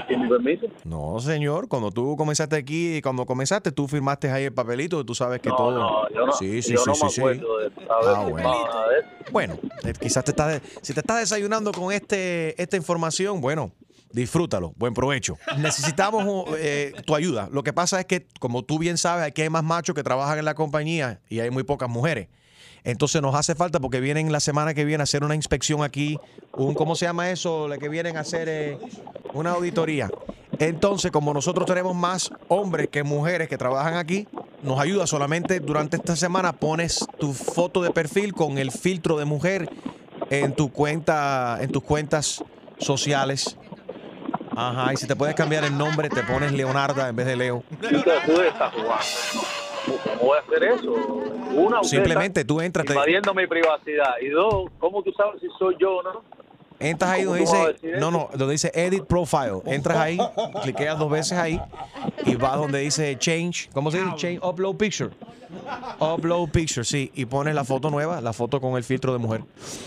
sin 0.07 0.21
mi 0.23 0.29
permiso? 0.29 0.65
No, 0.85 1.19
señor, 1.19 1.67
cuando 1.67 1.91
tú 1.91 2.15
comenzaste 2.15 2.55
aquí, 2.55 3.01
cuando 3.01 3.25
comenzaste, 3.25 3.71
tú 3.71 3.87
firmaste 3.87 4.31
ahí 4.31 4.45
el 4.45 4.53
papelito, 4.53 5.05
tú 5.05 5.13
sabes 5.13 5.41
que 5.41 5.49
No, 5.49 5.55
todo. 5.55 5.79
no, 5.79 6.09
yo 6.09 6.25
no, 6.25 6.31
sí, 6.33 6.61
sí, 6.61 6.73
yo 6.73 6.79
sí, 6.79 6.83
no 6.87 6.95
sí, 6.95 7.03
me 7.03 7.09
sí. 7.11 7.21
acuerdo 7.21 7.57
de 7.59 7.65
haber 7.65 8.15
Ah, 8.15 8.25
bueno. 8.29 8.53
Bueno, 9.31 9.59
eh, 9.83 9.93
quizás 9.99 10.23
te 10.23 10.31
estás, 10.31 10.61
si 10.81 10.93
te 10.93 11.01
estás 11.01 11.19
desayunando 11.19 11.71
con 11.71 11.91
este, 11.91 12.59
esta 12.61 12.77
información, 12.77 13.41
bueno, 13.41 13.71
disfrútalo, 14.11 14.73
buen 14.77 14.93
provecho. 14.93 15.37
Necesitamos 15.57 16.45
eh, 16.57 16.93
tu 17.05 17.15
ayuda. 17.15 17.49
Lo 17.51 17.63
que 17.63 17.73
pasa 17.73 17.99
es 17.99 18.05
que, 18.05 18.27
como 18.39 18.63
tú 18.63 18.79
bien 18.79 18.97
sabes, 18.97 19.25
aquí 19.25 19.41
hay 19.41 19.49
más 19.49 19.63
machos 19.63 19.95
que 19.95 20.03
trabajan 20.03 20.39
en 20.39 20.45
la 20.45 20.55
compañía 20.55 21.21
y 21.29 21.39
hay 21.39 21.49
muy 21.49 21.63
pocas 21.63 21.89
mujeres. 21.89 22.27
Entonces 22.83 23.21
nos 23.21 23.35
hace 23.35 23.53
falta 23.53 23.79
porque 23.79 23.99
vienen 23.99 24.31
la 24.31 24.39
semana 24.39 24.73
que 24.73 24.85
viene 24.85 25.01
a 25.01 25.03
hacer 25.03 25.23
una 25.23 25.35
inspección 25.35 25.83
aquí, 25.83 26.17
un 26.53 26.73
¿cómo 26.73 26.95
se 26.95 27.05
llama 27.05 27.29
eso? 27.29 27.67
La 27.67 27.77
que 27.77 27.89
vienen 27.89 28.15
a 28.15 28.21
hacer 28.21 28.47
eh, 28.49 28.77
una 29.33 29.51
auditoría. 29.51 30.09
Entonces, 30.59 31.11
como 31.11 31.33
nosotros 31.33 31.65
tenemos 31.65 31.95
más 31.95 32.31
hombres 32.47 32.87
que 32.87 33.03
mujeres 33.03 33.49
que 33.49 33.57
trabajan 33.57 33.95
aquí, 33.95 34.27
nos 34.63 34.79
ayuda 34.79 35.05
solamente 35.05 35.59
durante 35.59 35.97
esta 35.97 36.15
semana 36.15 36.53
pones 36.53 37.05
tu 37.19 37.33
foto 37.33 37.81
de 37.81 37.91
perfil 37.91 38.33
con 38.33 38.57
el 38.57 38.71
filtro 38.71 39.17
de 39.17 39.25
mujer 39.25 39.69
en 40.29 40.53
tu 40.53 40.71
cuenta, 40.71 41.57
en 41.61 41.71
tus 41.71 41.83
cuentas 41.83 42.43
sociales. 42.79 43.57
Ajá, 44.59 44.91
y 44.93 44.97
si 44.97 45.07
te 45.07 45.15
puedes 45.15 45.35
cambiar 45.35 45.63
el 45.65 45.77
nombre, 45.77 46.09
te 46.09 46.23
pones 46.23 46.51
Leonarda 46.51 47.09
en 47.09 47.15
vez 47.15 47.25
de 47.27 47.35
Leo. 47.35 47.63
Te- 47.79 47.89
tú 47.89 48.41
estás 48.41 48.73
jugando. 48.73 49.05
¿Cómo 50.03 50.19
voy 50.21 50.37
a 50.37 50.41
hacer 50.41 50.63
eso? 50.63 50.91
Una, 50.91 51.83
Simplemente 51.83 52.43
tú 52.43 52.59
entras, 52.59 52.85
te- 52.85 52.93
Invadiendo 52.93 53.33
mi 53.33 53.45
privacidad. 53.47 54.15
Y 54.21 54.29
dos, 54.29 54.65
¿cómo 54.79 55.01
tú 55.03 55.11
sabes 55.13 55.39
si 55.41 55.47
soy 55.59 55.75
yo 55.79 55.97
o 55.97 56.03
no? 56.03 56.23
Entras 56.79 57.11
ahí 57.11 57.23
¿Cómo 57.25 57.35
donde 57.37 57.73
dice, 57.73 57.97
no, 57.99 58.11
no, 58.11 58.29
donde 58.35 58.51
dice 58.53 58.71
Edit 58.73 59.05
Profile. 59.05 59.61
Entras 59.65 59.97
ahí, 59.97 60.17
cliqueas 60.61 60.99
dos 60.99 61.09
veces 61.09 61.37
ahí 61.37 61.59
y 62.25 62.35
vas 62.35 62.55
donde 62.57 62.79
dice 62.79 63.17
Change, 63.17 63.69
¿cómo 63.73 63.89
se 63.89 63.97
dice? 64.03 64.15
Change 64.15 64.39
Upload 64.43 64.75
Picture. 64.77 65.09
Upload 65.99 66.49
Picture, 66.51 66.83
sí, 66.83 67.11
y 67.15 67.25
pones 67.25 67.55
la 67.55 67.63
foto 67.63 67.89
nueva, 67.89 68.21
la 68.21 68.31
foto 68.33 68.61
con 68.61 68.75
el 68.77 68.83
filtro 68.83 69.11
de 69.13 69.17
mujer. 69.19 69.41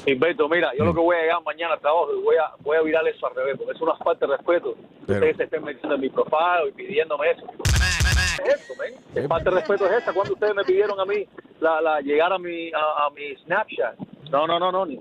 Humberto, 0.06 0.48
mira, 0.48 0.70
Mm. 0.72 0.78
yo 0.78 0.84
lo 0.86 0.94
que 0.94 1.00
voy 1.00 1.16
a 1.16 1.20
llegar 1.20 1.42
mañana 1.44 1.74
al 1.74 1.80
trabajo 1.80 2.08
y 2.18 2.22
voy 2.22 2.36
a, 2.36 2.50
voy 2.64 2.76
a 2.76 2.82
virar 2.82 3.06
eso 3.06 3.26
al 3.26 3.34
revés, 3.36 3.56
porque 3.56 3.72
es 3.72 3.80
una 3.80 3.94
falta 3.96 4.26
de 4.26 4.36
respeto. 4.36 4.74
Pero- 5.06 5.18
Ustedes 5.20 5.36
se 5.36 5.44
estén 5.44 5.62
metiendo 5.64 5.94
en 5.94 6.00
mi 6.00 6.08
profile 6.10 6.68
y 6.70 6.72
pidiéndome 6.72 7.30
eso. 7.30 7.46
¿Qué 7.46 8.50
es 8.50 8.78
men? 8.78 9.00
¿Qué 9.14 9.28
falta 9.28 9.50
de 9.50 9.56
respeto 9.56 9.86
es 9.86 10.02
esa? 10.02 10.12
cuando 10.12 10.32
ustedes 10.34 10.54
me 10.54 10.64
pidieron 10.64 10.98
a 10.98 11.04
mí 11.04 11.26
la, 11.60 11.80
la 11.80 12.00
llegar 12.00 12.32
a 12.32 12.38
mi, 12.38 12.72
a, 12.72 13.06
a 13.06 13.10
mi 13.10 13.36
Snapchat? 13.44 13.96
No, 14.30 14.46
no, 14.46 14.58
no, 14.58 14.72
no. 14.72 14.86
Ni, 14.86 14.98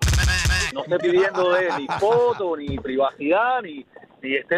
no 0.73 0.81
estoy 0.81 0.97
pidiendo 0.99 1.51
de, 1.51 1.69
ni 1.77 1.87
foto, 1.99 2.55
ni 2.57 2.77
privacidad, 2.77 3.61
ni, 3.61 3.85
ni 4.21 4.35
esté 4.35 4.55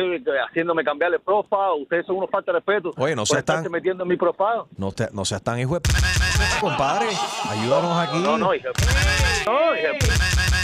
haciéndome 0.49 0.83
cambiar 0.83 1.13
el 1.13 1.19
profile. 1.19 1.81
Ustedes 1.81 2.05
son 2.05 2.17
unos 2.17 2.29
falta 2.29 2.51
de 2.51 2.59
respeto. 2.59 2.91
Oye, 2.97 3.15
no 3.15 3.25
seas 3.25 3.45
tan- 3.45 3.69
metiendo 3.71 4.03
en 4.03 4.09
mi 4.09 4.17
profile. 4.17 4.63
No, 4.77 4.91
te- 4.91 5.09
no 5.11 5.25
seas 5.25 5.41
tan 5.41 5.59
hijo 5.59 5.75
de 5.79 5.81
compadre. 6.59 7.07
Ayúdanos 7.49 7.97
aquí. 8.07 8.19
No, 8.19 8.37
no, 8.37 8.53
hija. 8.53 8.69
No, 9.45 9.75
hija. 9.75 9.89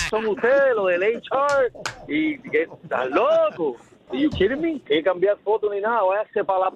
Son 0.10 0.26
ustedes 0.28 0.76
los 0.76 0.88
del 0.88 1.04
HR 1.04 1.72
y 2.08 2.40
que 2.50 2.64
estás 2.64 3.10
loco. 3.10 3.76
¿Y 4.14 4.22
you 4.24 4.30
kidding 4.30 4.62
me? 4.62 4.80
Que 4.84 5.04
cambiar 5.04 5.38
foto 5.44 5.70
ni 5.74 5.82
nada. 5.82 6.02
Váyase 6.04 6.44
para 6.46 6.60
la. 6.60 6.72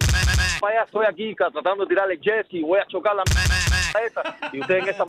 Vaya, 0.61 0.83
estoy 0.83 1.05
aquí 1.05 1.33
tratando 1.35 1.85
de 1.85 1.87
tirarle 1.87 2.17
jet. 2.19 2.45
Voy 2.65 2.77
a 2.79 2.85
chocar 2.87 3.15
la. 3.15 3.23
esa. 4.05 4.21
Y 4.51 4.59
ustedes 4.59 4.83
en 4.83 4.89
esa. 4.89 5.05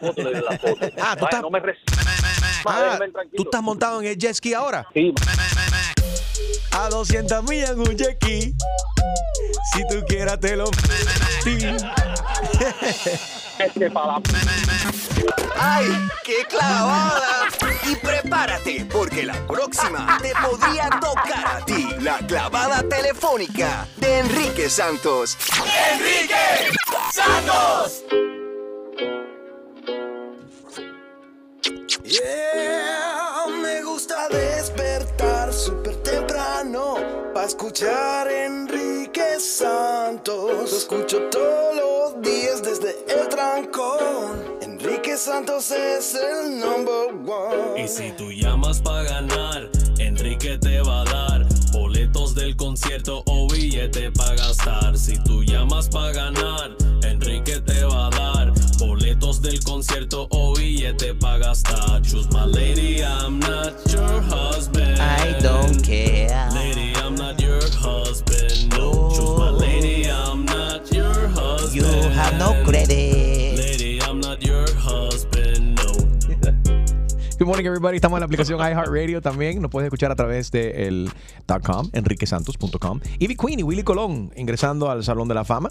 foto 0.00 0.22
le 0.22 0.30
den 0.32 0.44
la 0.44 0.58
foto. 0.58 0.86
Ah, 1.00 1.14
tú 1.16 1.24
Vaya, 1.24 1.28
estás- 1.28 1.42
no 1.42 1.50
me 1.50 1.60
res- 1.60 1.78
Ah. 2.66 2.98
¿Tú 3.36 3.42
estás 3.42 3.62
montado 3.62 4.00
en 4.00 4.06
el 4.08 4.16
jet 4.16 4.34
ski 4.34 4.54
ahora? 4.54 4.86
Sí. 4.94 5.14
A 6.72 6.88
200 6.88 7.44
millas 7.44 7.70
en 7.70 7.80
un 7.80 7.96
jet 7.96 8.16
ski. 8.22 8.54
Si 9.74 9.86
tú 9.88 10.04
quieras 10.06 10.40
te 10.40 10.56
lo... 10.56 10.70
¡Ay, 15.58 15.86
qué 16.24 16.44
clavada! 16.48 17.48
Y 17.88 17.96
prepárate, 17.96 18.86
porque 18.92 19.24
la 19.24 19.46
próxima 19.46 20.18
te 20.20 20.32
podría 20.34 20.88
tocar 21.00 21.46
a 21.46 21.64
ti. 21.64 21.88
La 22.00 22.18
clavada 22.18 22.82
telefónica 22.88 23.86
de 23.96 24.20
Enrique 24.20 24.68
Santos. 24.68 25.36
¡Enrique 25.92 26.72
Santos! 27.12 28.04
Yeah, 32.12 33.46
me 33.62 33.82
gusta 33.82 34.28
despertar 34.28 35.50
súper 35.50 35.96
temprano 36.02 36.96
para 37.32 37.46
escuchar 37.46 38.30
Enrique 38.30 39.40
Santos. 39.40 40.70
Lo 40.70 40.76
escucho 40.76 41.30
todos 41.30 41.74
los 41.74 42.20
días 42.20 42.62
desde 42.62 42.98
el 43.08 43.30
trancón. 43.30 44.58
Enrique 44.60 45.16
Santos 45.16 45.70
es 45.70 46.14
el 46.14 46.58
number 46.60 47.14
one. 47.26 47.82
Y 47.82 47.88
si 47.88 48.10
tú 48.12 48.30
llamas 48.30 48.82
para 48.82 49.04
ganar, 49.04 49.70
Enrique 49.98 50.58
te 50.58 50.82
va 50.82 51.00
a 51.00 51.04
dar 51.04 51.46
boletos 51.72 52.34
del 52.34 52.54
concierto 52.58 53.22
o 53.24 53.48
billete 53.48 54.12
para 54.12 54.34
gastar. 54.34 54.98
Si 54.98 55.16
tú 55.24 55.42
llamas 55.44 55.88
para 55.88 56.12
ganar, 56.12 56.76
Enrique 57.04 57.58
te 57.62 57.84
va 57.84 58.08
a 58.08 58.10
dar 58.10 58.61
del 59.42 59.60
concierto 59.64 60.28
o 60.30 60.54
billete 60.54 61.14
para 61.14 61.38
gastar. 61.38 62.00
Choose 62.02 62.28
my 62.30 62.46
lady, 62.46 63.02
I'm 63.02 63.40
not 63.40 63.74
your 63.92 64.22
husband. 64.22 65.00
I 65.00 65.36
don't 65.42 65.82
care. 65.82 66.48
Lady, 66.54 66.94
I'm 66.94 67.16
not 67.16 67.40
your 67.40 67.60
husband. 67.76 68.70
No, 68.70 69.10
choose 69.10 69.36
my 69.36 69.50
lady, 69.50 70.08
I'm 70.08 70.44
not 70.44 70.88
your 70.92 71.28
husband. 71.28 71.74
You 71.74 72.10
have 72.10 72.38
no 72.38 72.54
credit. 72.64 73.56
Lady, 73.56 73.98
I'm 74.00 74.20
not 74.20 74.40
your 74.44 74.64
husband. 74.76 75.76
No. 75.76 75.92
Good 77.38 77.46
morning, 77.46 77.66
everybody. 77.66 77.96
Estamos 77.96 78.18
en 78.18 78.20
la 78.20 78.26
aplicación 78.26 78.60
iHeartRadio 78.60 79.20
también. 79.20 79.60
Nos 79.60 79.72
puedes 79.72 79.88
escuchar 79.88 80.12
a 80.12 80.14
través 80.14 80.52
de 80.52 80.86
el 80.86 81.10
.com, 81.64 81.90
enriquesantos.com. 81.92 83.00
Ivy 83.18 83.36
Queen 83.36 83.58
y 83.58 83.62
Willy 83.64 83.82
Colón 83.82 84.30
ingresando 84.36 84.88
al 84.88 85.02
Salón 85.02 85.26
de 85.26 85.34
la 85.34 85.44
Fama. 85.44 85.70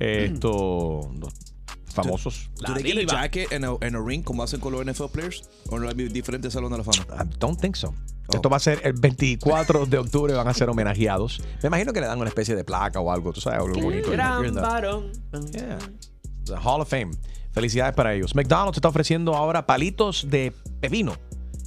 Estos 0.00 1.06
dos 1.20 1.47
famosos. 2.04 2.50
Do 2.66 2.74
they 2.74 2.82
get 2.82 2.98
a 2.98 3.06
jacket 3.06 3.52
and 3.52 3.64
a, 3.64 3.76
and 3.80 3.96
a 3.96 4.00
ring 4.00 4.22
como 4.22 4.42
hacen 4.42 4.60
con 4.60 4.72
los 4.72 4.84
NFL 4.84 5.06
players? 5.12 5.42
¿O 5.70 5.78
no 5.78 5.88
hay 5.88 5.94
diferentes 5.94 6.52
salón 6.52 6.72
de 6.72 6.78
la 6.78 6.84
fama? 6.84 7.06
I 7.14 7.28
don't 7.38 7.60
think 7.60 7.76
so. 7.76 7.94
Esto 8.32 8.50
va 8.50 8.58
a 8.58 8.60
ser 8.60 8.80
el 8.84 8.92
24 8.92 9.86
de 9.86 9.98
octubre, 9.98 10.34
van 10.34 10.48
a 10.48 10.54
ser 10.54 10.68
homenajeados. 10.68 11.40
Me 11.62 11.68
imagino 11.68 11.92
que 11.94 12.00
le 12.00 12.06
dan 12.06 12.18
una 12.18 12.28
especie 12.28 12.54
de 12.54 12.62
placa 12.62 13.00
o 13.00 13.10
algo, 13.10 13.32
tú 13.32 13.40
sabes, 13.40 13.60
algo 13.60 13.80
bonito. 13.80 14.10
Gran 14.10 14.54
varón. 14.54 15.12
Yeah. 15.50 15.78
The 16.44 16.56
Hall 16.56 16.82
of 16.82 16.90
Fame. 16.90 17.10
Felicidades 17.52 17.94
para 17.94 18.14
ellos. 18.14 18.34
McDonald's 18.34 18.76
está 18.76 18.88
ofreciendo 18.88 19.34
ahora 19.34 19.66
palitos 19.66 20.28
de 20.28 20.52
pepino 20.80 21.16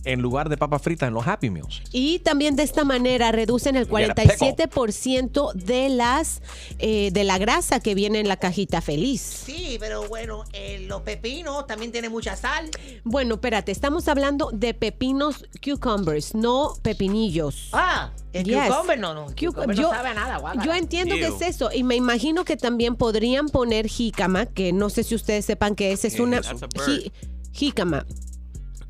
en 0.04 0.22
lugar 0.22 0.50
de 0.50 0.58
papas 0.58 0.82
fritas 0.82 1.08
en 1.08 1.14
los 1.14 1.28
Happy 1.28 1.50
Meals. 1.50 1.82
Y 1.92 2.20
también 2.20 2.56
de 2.56 2.64
esta 2.64 2.84
manera 2.84 3.32
reducen 3.32 3.76
el 3.76 3.86
Get 3.88 4.10
a 4.12 4.16
47% 4.16 5.54
de 5.54 5.90
las 5.90 6.42
eh, 6.80 7.12
de 7.12 7.24
la 7.24 7.38
grasa 7.38 7.80
que 7.80 7.94
viene 7.96 8.20
en 8.20 8.28
la 8.28 8.38
cajita 8.38 8.82
feliz. 8.82 9.22
Sí, 9.22 9.78
pero 9.80 10.08
bueno, 10.08 10.44
eh, 10.54 10.86
los 10.88 11.02
pepinos 11.02 11.68
también 11.68 11.92
tienen 11.92 12.12
mucha 12.12 12.36
sal. 12.36 12.70
Bueno, 13.04 13.36
espérate, 13.36 13.72
estamos 13.72 14.08
hablando 14.08 14.50
de 14.54 14.74
pepinos 14.74 15.46
cucumbers, 15.64 16.34
no 16.36 16.74
pepinillos. 16.82 17.70
Ah, 17.74 18.12
el 18.34 18.46
Yes. 18.46 18.68
cucumber 18.70 18.98
no, 19.00 19.14
no. 19.14 19.26
cucumber 19.28 19.76
yo, 19.76 19.84
no 19.84 19.90
sabe 19.92 20.10
a 20.10 20.14
nada, 20.14 20.38
guácala. 20.38 20.64
yo 20.66 20.74
entiendo 20.74 21.16
que 21.16 21.26
Ew. 21.28 21.36
es 21.36 21.42
eso 21.42 21.70
y 21.74 21.84
me 21.84 21.96
imagino 21.96 22.46
que 22.46 22.58
también 22.58 22.96
podrían 22.96 23.50
poner 23.50 23.88
jícama, 23.88 24.46
que 24.46 24.72
no 24.74 24.90
sé 24.90 25.04
si 25.04 25.16
ustedes 25.16 25.46
sepan 25.46 25.76
que 25.76 25.92
ese 25.92 26.08
es 26.08 26.16
¿Qué 26.16 26.22
una 26.22 26.42
jícama. 27.52 28.06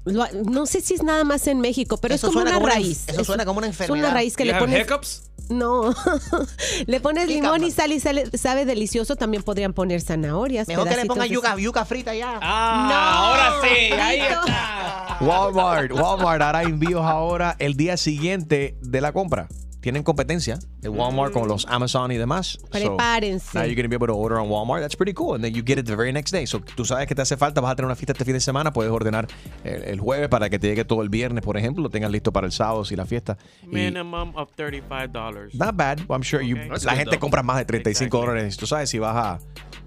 Lo- 0.06 0.26
no 0.46 0.66
sé 0.66 0.82
si 0.82 0.96
es 0.96 1.04
nada 1.04 1.24
más 1.24 1.46
en 1.48 1.60
México, 1.60 1.98
pero 1.98 2.16
Eso 2.16 2.28
es 2.28 2.34
como 2.34 2.42
una 2.44 2.54
como 2.54 2.66
una- 2.66 2.74
raíz. 2.76 3.04
eso 3.08 3.22
Es- 3.22 3.28
suena 3.28 3.46
como 3.46 3.60
una 3.60 3.68
Es 3.68 3.76
una 3.78 3.86
enfermedad. 3.86 4.14
raíz 4.14 4.36
que 4.36 4.46
le 4.46 4.56
pones. 4.56 4.82
hiccups? 4.82 5.24
No, 5.50 5.94
le 6.88 7.00
pones 7.02 7.28
limón 7.28 7.64
y 7.64 7.72
sal 7.72 7.92
y 7.92 8.00
sale- 8.00 8.30
sabe 8.38 8.64
delicioso. 8.66 9.16
También 9.18 9.44
podrían 9.44 9.74
poner 9.74 10.02
zanahorias. 10.02 10.68
Mejor 10.68 10.88
que 10.88 10.96
le 10.96 11.06
pongan 11.06 11.28
yuca, 11.28 11.58
yuca 11.58 11.84
frita 11.86 12.16
ya. 12.16 12.40
Ah, 12.42 13.18
ahora 13.18 13.54
sí, 13.62 13.92
ahí 13.94 14.20
está. 14.22 15.18
Walmart, 15.20 15.92
Walmart 15.92 16.42
hará 16.42 16.64
envíos 16.64 17.04
ahora 17.06 17.56
el 17.60 17.76
día 17.76 17.98
siguiente 17.98 18.78
de 18.82 19.02
la 19.02 19.12
compra. 19.12 19.50
Tienen 19.82 20.04
competencia 20.04 20.60
de 20.80 20.90
Walmart 20.90 21.34
con 21.34 21.48
los 21.48 21.66
Amazon 21.68 22.12
y 22.12 22.18
demás. 22.18 22.60
So, 22.62 22.70
Prepárense. 22.70 23.58
now 23.58 23.64
you're 23.66 23.74
going 23.76 23.84
to 23.84 23.90
be 23.90 23.96
able 23.96 24.08
to 24.08 24.14
order 24.16 24.38
on 24.38 24.48
Walmart. 24.48 24.82
That's 24.82 24.96
pretty 24.96 25.14
cool. 25.14 25.34
And 25.34 25.44
then 25.44 25.54
you 25.56 25.64
get 25.66 25.80
it 25.80 25.88
the 25.88 25.96
very 25.96 26.14
next 26.14 26.32
day. 26.32 26.46
So 26.46 26.60
tú 26.62 26.86
sabes 26.86 27.08
que 27.08 27.16
te 27.16 27.22
hace 27.24 27.36
falta, 27.36 27.62
vas 27.62 27.72
a 27.72 27.76
tener 27.76 27.88
una 27.88 27.96
fiesta 27.96 28.14
este 28.14 28.24
fin 28.24 28.36
de 28.36 28.40
semana, 28.42 28.72
puedes 28.72 28.92
ordenar 28.92 29.28
el, 29.64 29.84
el 29.84 30.00
jueves 30.00 30.30
para 30.30 30.50
que 30.52 30.60
te 30.60 30.68
llegue 30.68 30.86
todo 30.86 31.02
el 31.02 31.10
viernes, 31.10 31.44
por 31.44 31.58
ejemplo, 31.58 31.82
lo 31.84 31.90
tengas 31.90 32.12
listo 32.12 32.32
para 32.32 32.46
el 32.46 32.54
sábado 32.54 32.86
si 32.86 32.96
la 32.96 33.06
fiesta. 33.08 33.38
Y- 33.64 33.68
Minimum 33.68 34.36
of 34.36 34.52
$35. 34.56 35.54
Not 35.56 35.76
bad. 35.76 36.00
I'm 36.10 36.22
sure 36.24 36.46
you, 36.46 36.58
la 36.58 36.96
gente 36.96 37.12
though. 37.16 37.20
compra 37.20 37.42
más 37.44 37.58
de 37.58 37.66
35 37.66 38.20
dólares. 38.20 38.58
Tú 38.58 38.68
sabes 38.68 38.90
si 38.90 39.00
vas 39.00 39.16
a, 39.16 39.34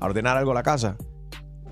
a 0.01 0.05
ordenar 0.05 0.37
algo 0.37 0.51
a 0.51 0.55
la 0.55 0.63
casa. 0.65 0.97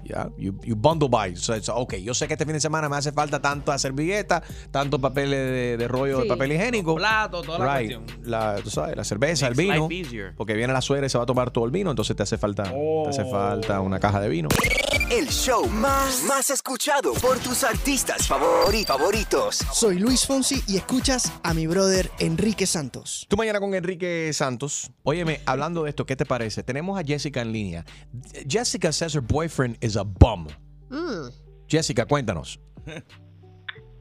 Yeah, 0.04 0.28
you, 0.36 0.54
you 0.64 0.74
bundle 0.74 1.08
buy. 1.08 1.36
So 1.36 1.54
it's, 1.54 1.68
ok, 1.68 1.94
yo 1.96 2.12
sé 2.14 2.26
que 2.26 2.34
este 2.34 2.44
fin 2.44 2.54
de 2.54 2.60
semana 2.60 2.88
me 2.88 2.96
hace 2.96 3.12
falta 3.12 3.40
tanto 3.40 3.76
servilleta, 3.78 4.42
tanto 4.70 4.98
papel 5.00 5.30
de, 5.30 5.76
de 5.76 5.88
rollo 5.88 6.16
de 6.18 6.22
Sí. 6.24 6.28
papel 6.28 6.52
higiénico. 6.52 6.94
Plato, 6.96 7.42
toda 7.42 7.58
la 7.60 7.78
Right. 7.78 7.96
cuestión. 7.98 8.20
La, 8.28 8.56
tú 8.62 8.70
sabes, 8.70 8.96
la 8.96 9.04
cerveza, 9.04 9.46
el 9.48 9.54
vino. 9.54 9.88
Porque 10.36 10.54
viene 10.54 10.72
la 10.72 10.80
suegra 10.80 11.06
y 11.06 11.10
se 11.10 11.18
va 11.18 11.24
a 11.24 11.26
tomar 11.26 11.50
todo 11.50 11.64
el 11.64 11.70
vino, 11.70 11.90
entonces 11.90 12.16
te 12.16 12.22
hace 12.24 12.36
falta, 12.38 12.64
te 12.64 13.08
hace 13.08 13.24
falta 13.24 13.80
una 13.80 14.00
caja 14.00 14.20
de 14.20 14.28
vino. 14.28 14.48
El 15.12 15.26
show 15.28 15.66
más, 15.68 16.24
más 16.26 16.48
escuchado 16.48 17.12
por 17.20 17.38
tus 17.38 17.64
artistas 17.64 18.30
favori- 18.30 18.86
favoritos. 18.86 19.56
Soy 19.72 19.98
Luis 19.98 20.26
Fonsi 20.26 20.62
y 20.66 20.76
escuchas 20.78 21.38
a 21.44 21.52
mi 21.52 21.66
brother 21.66 22.08
Enrique 22.18 22.64
Santos. 22.66 23.26
Tú 23.28 23.36
mañana 23.36 23.60
con 23.60 23.74
Enrique 23.74 24.30
Santos. 24.32 24.90
Óyeme, 25.02 25.40
hablando 25.44 25.82
de 25.84 25.90
esto, 25.90 26.06
¿qué 26.06 26.16
te 26.16 26.24
parece? 26.24 26.62
Tenemos 26.62 26.98
a 26.98 27.04
Jessica 27.04 27.42
en 27.42 27.52
línea. 27.52 27.84
Jessica 28.48 28.90
says 28.90 29.14
her 29.14 29.20
boyfriend 29.22 29.76
is 29.84 29.96
a 29.98 30.02
bum. 30.04 30.46
Mm. 30.88 31.28
Jessica, 31.68 32.06
cuéntanos. 32.06 32.58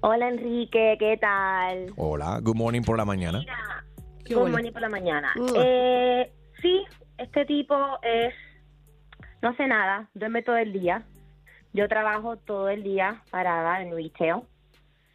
Hola 0.03 0.29
Enrique, 0.29 0.95
¿qué 0.97 1.17
tal? 1.19 1.93
Hola, 1.97 2.39
good 2.41 2.55
morning 2.55 2.81
por 2.83 2.97
la 2.97 3.03
mañana. 3.05 3.43
Good 4.29 4.49
morning 4.49 4.71
por 4.71 4.81
la 4.81 4.89
mañana. 4.89 5.33
Mm. 5.35 5.47
Eh, 5.57 6.33
sí, 6.61 6.81
este 7.17 7.45
tipo 7.45 7.75
es, 8.01 8.33
no 9.41 9.49
hace 9.49 9.67
nada, 9.67 10.07
duerme 10.13 10.41
todo 10.43 10.57
el 10.57 10.73
día. 10.73 11.03
Yo 11.73 11.87
trabajo 11.87 12.37
todo 12.37 12.69
el 12.69 12.83
día 12.83 13.21
parada 13.31 13.81
en 13.81 13.95
retail. 13.95 14.41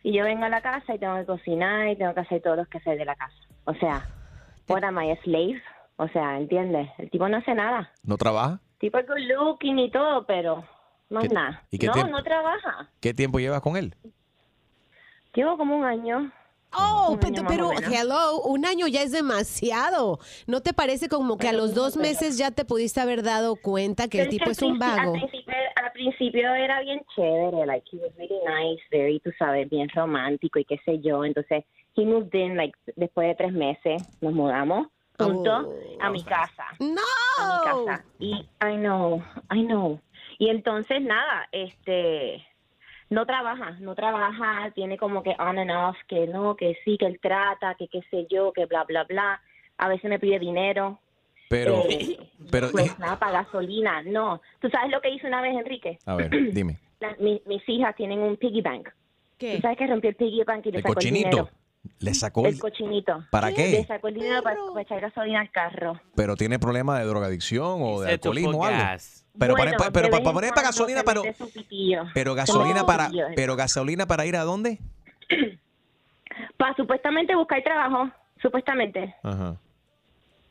Y 0.03 0.13
yo 0.17 0.25
vengo 0.25 0.45
a 0.45 0.49
la 0.49 0.61
casa 0.61 0.95
y 0.95 0.99
tengo 0.99 1.17
que 1.17 1.27
cocinar 1.27 1.89
y 1.89 1.97
tengo 1.97 2.15
que 2.15 2.21
hacer 2.21 2.41
todos 2.43 2.57
los 2.57 2.69
quehaceres 2.69 2.99
de 2.99 3.05
la 3.05 3.17
casa. 3.17 3.35
O 3.65 3.75
sea, 3.75 4.07
what 4.69 4.85
am 4.85 5.01
I, 5.03 5.11
a 5.11 5.17
slave? 5.23 5.61
O 5.97 6.09
sea, 6.09 6.39
¿entiendes? 6.39 6.89
El 6.99 7.11
tipo 7.11 7.29
no 7.29 7.39
hace 7.39 7.55
nada. 7.55 7.91
¿No 8.05 8.17
trabaja? 8.17 8.61
El 8.75 8.79
tipo 8.79 8.99
es 8.99 9.07
good 9.07 9.19
looking 9.19 9.79
y 9.79 9.91
todo, 9.91 10.25
pero 10.25 10.65
¿Qué- 11.21 11.29
nada. 11.29 11.63
y 11.71 11.79
qué 11.79 11.87
no, 11.89 11.93
tiempo? 11.95 12.13
no 12.13 12.23
trabaja. 12.23 12.89
¿Qué 13.01 13.15
tiempo 13.15 13.39
llevas 13.41 13.61
con 13.63 13.77
él? 13.77 13.95
Llevo 15.35 15.57
como 15.59 15.77
un 15.77 15.85
año. 15.85 16.31
Oh, 16.79 17.19
pero, 17.21 17.45
pero 17.47 17.71
hello, 17.73 18.43
un 18.43 18.67
año 18.67 18.87
ya 18.87 19.03
es 19.03 19.13
demasiado. 19.13 20.19
¿No 20.47 20.61
te 20.61 20.73
parece 20.73 21.09
como 21.09 21.39
que 21.39 21.49
a 21.49 21.53
los 21.53 21.75
dos 21.75 21.97
meses 21.97 22.37
ya 22.37 22.51
te 22.51 22.65
pudiste 22.65 23.01
haber 23.01 23.23
dado 23.23 23.57
cuenta 23.57 24.09
que 24.09 24.23
el 24.23 24.29
tipo 24.29 24.51
es 24.51 24.61
un 24.63 24.79
vago? 24.79 25.15
Al 25.15 25.21
principio, 25.21 25.55
al 25.77 25.93
principio 25.93 26.55
era 26.55 26.81
bien 26.81 27.01
chévere, 27.15 27.67
like 27.67 27.87
he 27.91 27.97
was 27.99 28.13
really 28.17 28.41
nice, 28.47 28.83
very, 28.91 29.21
tú 29.21 29.31
sabes, 29.39 29.69
bien 29.71 29.89
romántico 29.89 30.59
y 30.59 30.65
qué 30.65 30.79
sé 30.85 31.01
yo. 31.01 31.25
Entonces, 31.25 31.65
he 31.97 32.05
moved 32.05 32.35
in, 32.35 32.57
like, 32.57 32.77
después 32.97 33.29
de 33.29 33.35
tres 33.35 33.53
meses, 33.53 34.03
nos 34.21 34.35
mudamos 34.35 34.89
juntos 35.19 35.67
a 36.01 36.11
mi 36.11 36.23
casa. 36.23 36.65
No. 36.79 37.01
A 37.39 37.59
mi 37.59 37.87
casa. 37.87 38.05
Y, 38.19 38.33
I 38.63 38.77
know, 38.77 39.23
I 39.51 39.63
know. 39.63 40.01
Y 40.39 40.51
entonces, 40.51 41.01
nada, 41.01 41.49
este, 41.53 42.47
no 43.11 43.25
trabaja, 43.27 43.73
no 43.81 43.95
trabaja, 43.95 44.71
tiene 44.75 44.97
como 44.99 45.23
que 45.23 45.35
on 45.39 45.59
and 45.59 45.71
off, 45.71 45.97
que 46.09 46.27
no, 46.27 46.57
que 46.57 46.77
sí, 46.85 46.97
que 46.99 47.07
él 47.07 47.19
trata, 47.21 47.75
que 47.77 47.89
qué 47.89 48.01
sé 48.11 48.27
yo, 48.31 48.53
que 48.53 48.67
bla, 48.67 48.85
bla, 48.85 49.05
bla. 49.05 49.41
A 49.79 49.89
veces 49.89 50.09
me 50.11 50.19
pide 50.19 50.39
dinero. 50.39 50.99
Pero, 51.49 51.83
Eh, 51.89 52.17
pero, 52.51 52.71
Pues 52.73 52.99
nada, 52.99 53.19
para 53.19 53.43
gasolina, 53.45 54.03
no. 54.03 54.41
¿Tú 54.61 54.69
sabes 54.71 54.91
lo 54.91 55.01
que 55.01 55.11
hizo 55.11 55.27
una 55.29 55.41
vez, 55.43 55.55
Enrique? 55.55 55.99
a 56.07 56.17
ver, 56.17 56.31
dime. 56.53 56.79
La- 57.01 57.15
mi- 57.21 57.43
mis 57.47 57.63
hijas 57.69 57.95
tienen 57.95 58.19
un 58.21 58.37
piggy 58.37 58.63
bank. 58.63 58.89
¿Qué? 59.39 59.57
¿Tú 59.57 59.61
sabes 59.61 59.77
que 59.79 59.87
rompió 59.87 60.11
el 60.11 60.17
piggy 60.17 60.43
bank 60.45 60.65
y 60.67 60.71
le 60.73 60.79
El 60.79 60.83
sacó 60.83 60.99
el 60.99 61.05
dinero? 61.05 61.49
Le 61.99 62.15
sacó 62.15 62.47
El 62.47 62.55
el, 62.55 62.61
cochinito. 62.61 63.25
¿Para 63.31 63.53
qué? 63.53 63.71
Le 63.71 63.87
sacó 63.87 64.09
el 64.09 64.15
dinero 64.15 64.43
para, 64.43 64.57
para 64.69 64.83
echar 64.83 65.01
gasolina 65.01 65.41
al 65.41 65.51
carro. 65.51 66.01
pero 66.15 66.37
tiene 66.37 66.59
problema 66.59 66.99
de 66.99 67.05
drogadicción 67.05 67.79
o 67.83 68.01
de 68.01 68.13
alcoholismo 68.13 68.59
o 68.59 68.65
algo. 68.65 68.83
Pero 69.39 69.55
Bueno, 69.55 69.73
para, 69.77 69.91
pero 69.91 70.09
para 70.11 70.25
poner 70.25 70.51
para 70.51 70.69
gasolina, 70.69 71.03
pero, 71.05 71.23
pero 72.15 72.35
gasolina 72.35 72.87
para, 72.87 73.11
pero 73.35 73.55
gasolina 73.57 74.07
para 74.07 74.25
ir 74.27 74.37
a 74.37 74.45
dónde? 74.45 74.79
Para 76.59 76.75
supuestamente 76.77 77.35
buscar 77.35 77.63
trabajo. 77.63 78.11
Supuestamente. 78.41 79.15
Ajá. 79.23 79.57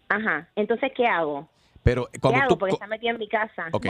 Ajá. 0.10 0.48
Entonces, 0.56 0.92
¿qué 0.96 1.06
hago? 1.08 1.48
Pero 1.84 2.08
¿Qué 2.12 2.20
cuando 2.20 2.40
hago? 2.42 2.50
tú, 2.50 2.58
Porque 2.58 2.74
está 2.74 2.88
metido 2.88 3.14
en 3.14 3.20
mi 3.20 3.28
casa. 3.28 3.68
Ok. 3.72 3.86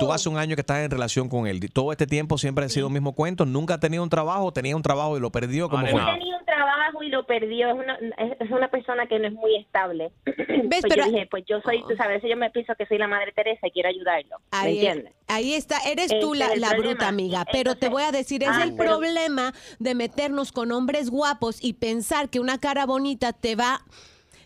Tú 0.00 0.12
hace 0.12 0.28
un 0.28 0.36
año 0.38 0.56
que 0.56 0.60
estás 0.62 0.78
en 0.78 0.90
relación 0.90 1.28
con 1.28 1.46
él, 1.46 1.60
todo 1.72 1.92
este 1.92 2.06
tiempo 2.06 2.38
siempre 2.38 2.64
ha 2.64 2.68
sido 2.68 2.88
el 2.88 2.92
mismo 2.92 3.12
cuento, 3.14 3.46
nunca 3.46 3.74
ha 3.74 3.80
tenido 3.80 4.02
un 4.02 4.10
trabajo, 4.10 4.52
tenía 4.52 4.74
un 4.74 4.82
trabajo 4.82 5.16
y 5.16 5.20
lo 5.20 5.30
perdió, 5.30 5.68
como 5.68 5.86
fue? 5.86 6.00
tenía 6.00 6.36
un 6.36 6.44
trabajo 6.44 7.02
y 7.02 7.08
lo 7.08 7.24
perdió. 7.26 7.68
Es 7.68 7.74
una, 7.74 7.94
es 8.40 8.50
una 8.50 8.68
persona 8.68 9.06
que 9.06 9.18
no 9.18 9.28
es 9.28 9.34
muy 9.34 9.56
estable. 9.56 10.10
pues 10.24 10.82
Pero- 10.88 11.04
yo 11.06 11.10
dije, 11.12 11.28
pues 11.30 11.44
yo 11.48 11.60
soy, 11.60 11.82
tú 11.88 11.94
sabes, 11.96 12.22
yo 12.28 12.36
me 12.36 12.50
pienso 12.50 12.74
que 12.76 12.86
soy 12.86 12.98
la 12.98 13.06
madre 13.08 13.32
Teresa 13.32 13.66
y 13.66 13.70
quiero 13.70 13.88
ayudarlo. 13.88 14.36
¿Me 14.52 14.58
Ahí, 14.58 14.74
entiendes? 14.86 15.12
ahí 15.28 15.54
está, 15.54 15.78
eres 15.86 16.12
tú 16.20 16.34
la, 16.34 16.46
es 16.46 16.52
el 16.54 16.60
la 16.62 16.74
bruta 16.74 17.06
amiga, 17.08 17.44
pero 17.52 17.76
te 17.76 17.88
voy 17.88 18.02
a 18.02 18.10
decir, 18.12 18.42
es 18.42 18.48
ah, 18.50 18.62
el 18.64 18.74
pero- 18.74 18.90
problema 18.92 19.52
de 19.78 19.94
meternos 19.94 20.52
con 20.52 20.72
hombres 20.72 21.10
guapos 21.10 21.62
y 21.62 21.74
pensar 21.74 22.28
que 22.30 22.40
una 22.40 22.58
cara 22.58 22.86
bonita 22.86 23.32
te 23.32 23.54
va 23.56 23.82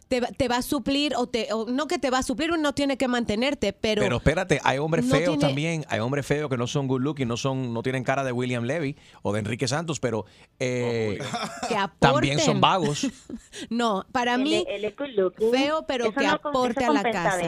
te, 0.08 0.20
va- 0.20 0.28
te 0.28 0.48
va 0.48 0.58
a 0.58 0.62
suplir 0.62 1.14
o 1.16 1.26
te 1.26 1.52
o 1.52 1.66
no 1.66 1.86
que 1.86 1.98
te 1.98 2.10
va 2.10 2.18
a 2.18 2.22
suplir, 2.22 2.50
uno 2.50 2.58
no 2.62 2.74
tiene 2.74 2.96
que 2.96 3.08
mantenerte, 3.08 3.72
pero, 3.72 4.02
Pero 4.02 4.16
espérate, 4.18 4.60
hay 4.64 4.78
hombres 4.78 5.04
no 5.06 5.14
feos 5.16 5.24
tiene- 5.30 5.40
también, 5.40 5.84
hay 5.88 6.00
hombres 6.00 6.26
feos 6.26 6.48
que 6.50 6.56
no 6.56 6.66
son 6.66 6.86
good 6.88 7.00
looking, 7.00 7.26
no 7.28 7.36
son, 7.36 7.72
no 7.72 7.82
tienen 7.82 8.04
cara 8.04 8.22
de 8.24 8.32
William 8.32 8.64
Levy 8.64 8.96
o 9.22 9.32
de 9.32 9.40
Enrique 9.40 9.66
Santos, 9.68 10.00
pero 10.00 10.24
eh, 10.60 11.18
que 11.68 11.76
aporten. 11.76 11.98
también 12.12 12.38
son 12.40 12.60
vagos. 12.60 13.06
No, 13.70 14.04
para 14.12 14.36
mí 14.36 14.64
él 14.68 14.84
es 14.84 14.96
good 14.96 15.08
looking. 15.16 15.50
feo, 15.50 15.84
pero 15.86 16.06
Eso 16.06 16.14
que 16.14 16.26
no 16.26 16.32
aporte 16.32 16.82
eso 16.82 16.90
a 16.90 16.94
la 16.94 17.02
casa. 17.10 17.38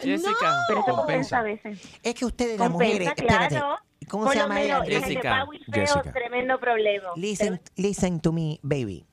Jessica, 0.00 0.56
Pero 0.68 0.80
eso 0.80 0.96
compensa. 0.96 1.38
a 1.38 1.42
veces. 1.42 1.78
Es 2.02 2.14
que 2.14 2.24
ustedes, 2.24 2.58
las 2.58 2.70
mujeres, 2.70 3.08
espérate, 3.08 3.56
claro. 3.56 3.76
¿cómo 4.08 4.24
Por 4.24 4.32
se 4.32 4.38
lo 4.38 4.44
llama 4.44 4.60
ella? 4.62 4.80
menos, 4.80 4.88
la 4.88 4.94
gente 4.94 5.08
Jessica. 5.14 5.46
Jessica. 5.72 6.12
tremendo 6.12 6.58
problema. 6.60 7.08
Listen, 7.16 7.60
listen 7.76 8.20
to 8.20 8.32
me, 8.32 8.58
baby. 8.62 9.04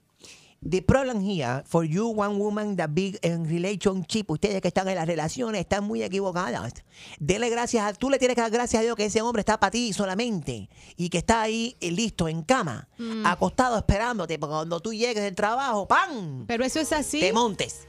The 0.66 0.82
problem 0.82 1.20
here 1.22 1.61
for 1.66 1.84
you, 1.84 2.07
one 2.07 2.38
woman 2.39 2.76
that 2.78 2.91
big 2.93 3.18
in 3.22 3.45
relationship, 3.45 4.26
ustedes 4.30 4.61
que 4.61 4.70
están 4.70 4.88
en 4.88 4.95
las 4.95 5.05
relaciones 5.07 5.59
están 5.61 5.84
muy 5.84 6.03
equivocadas. 6.03 6.74
Dele 7.20 7.49
gracias 7.49 7.84
a, 7.86 7.93
tú 7.93 8.09
le 8.09 8.18
tienes 8.18 8.36
que 8.36 8.41
dar 8.41 8.51
gracias 8.51 8.80
a 8.80 8.84
Dios 8.84 8.95
que 8.95 9.05
ese 9.05 9.22
hombre 9.22 9.41
está 9.41 9.59
para 9.59 9.72
ti 9.72 9.91
solamente 9.91 10.70
y 10.95 11.09
que 11.09 11.18
está 11.18 11.41
ahí 11.41 11.76
eh, 11.82 11.91
listo 11.91 12.28
en 12.28 12.43
cama, 12.43 12.88
Mm. 12.97 13.26
acostado 13.26 13.78
esperándote, 13.78 14.39
porque 14.39 14.53
cuando 14.53 14.80
tú 14.80 14.93
llegues 14.93 15.24
del 15.24 15.36
trabajo, 15.36 15.88
¡pam! 15.88 16.45
Pero 16.47 16.64
eso 16.64 16.80
es 16.80 16.93
así. 16.93 17.20
Te 17.20 17.34
montes. 17.34 17.88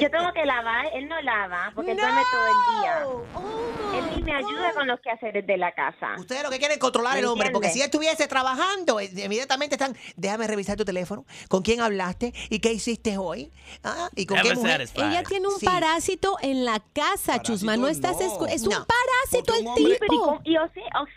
Yo 0.00 0.10
tengo 0.10 0.32
que 0.32 0.44
lavar, 0.44 0.86
él 0.94 1.08
no 1.08 1.20
lava, 1.22 1.70
porque 1.74 1.92
él 1.92 1.96
duerme 1.96 2.20
todo 2.32 2.46
el 2.46 2.80
día. 2.80 3.98
Él 3.98 4.04
ni 4.16 4.22
me 4.22 4.32
ayuda 4.34 4.72
con 4.74 4.86
los 4.86 5.00
quehaceres 5.00 5.46
de 5.46 5.56
la 5.56 5.72
casa. 5.72 6.14
Ustedes 6.18 6.42
lo 6.42 6.50
que 6.50 6.58
quieren 6.58 6.74
es 6.74 6.80
controlar 6.80 7.14
¿Me 7.14 7.20
al 7.20 7.26
hombre, 7.26 7.50
porque 7.50 7.68
si 7.70 7.80
estuviese 7.80 8.26
trabajando, 8.26 9.00
eh, 9.00 9.10
inmediatamente 9.14 9.76
están, 9.76 9.96
déjame 10.16 10.46
revisar 10.46 10.76
tu 10.76 10.84
teléfono, 10.84 11.24
con 11.48 11.62
quién 11.62 11.80
hablaste 11.80 12.32
y 12.50 12.58
qué 12.58 12.72
hiciste 12.72 13.16
hoy, 13.18 13.52
¿Ah? 13.84 14.08
y 14.14 14.26
con 14.26 14.38
qué 14.40 14.54
mujer. 14.54 14.82
Ella 14.94 15.22
tiene 15.22 15.46
un 15.48 15.58
Sí. 15.58 15.64
parásito 15.66 16.36
en 16.42 16.64
la 16.64 16.82
casa, 16.92 17.40
Chusma. 17.42 17.76
No 17.76 17.88
estás 17.88 18.16
escu- 18.18 18.48
es 18.50 18.62
un 18.64 18.70
No. 18.74 18.86
parásito 18.86 19.54
el 19.54 19.64
pero 19.74 19.88
¿y 19.88 19.98
tipo. 19.98 20.24
cómo, 20.24 20.40
y, 20.44 20.56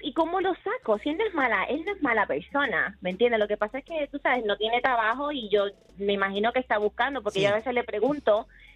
¿y 0.02 0.14
cómo 0.14 0.40
lo 0.40 0.54
saco? 0.64 0.98
Si 1.00 1.10
él 1.10 1.18
no 1.18 1.26
es 1.26 1.34
mala, 1.34 1.64
él 1.66 1.84
no 1.86 1.92
es 1.94 2.02
mala 2.02 2.26
persona, 2.28 2.98
¿me 3.02 3.10
entiendes? 3.10 3.40
Lo 3.40 3.48
que 3.48 3.58
pasa 3.58 3.80
es 3.80 3.86
que, 3.86 4.08
tú 4.12 4.20
sabes, 4.22 4.46
no 4.46 4.56
tiene 4.58 4.80
trabajo 4.82 5.32
y 5.32 5.50
yo 5.50 5.66
me 5.98 6.14
imagino 6.14 6.54
que 6.54 6.60
está 6.60 6.78
buscando, 6.78 7.22
porque 7.22 7.40
Sí. 7.40 7.44
yo 7.46 7.52
a 7.52 7.56
veces 7.56 7.74
le 7.74 7.84
pregunto 7.84 8.19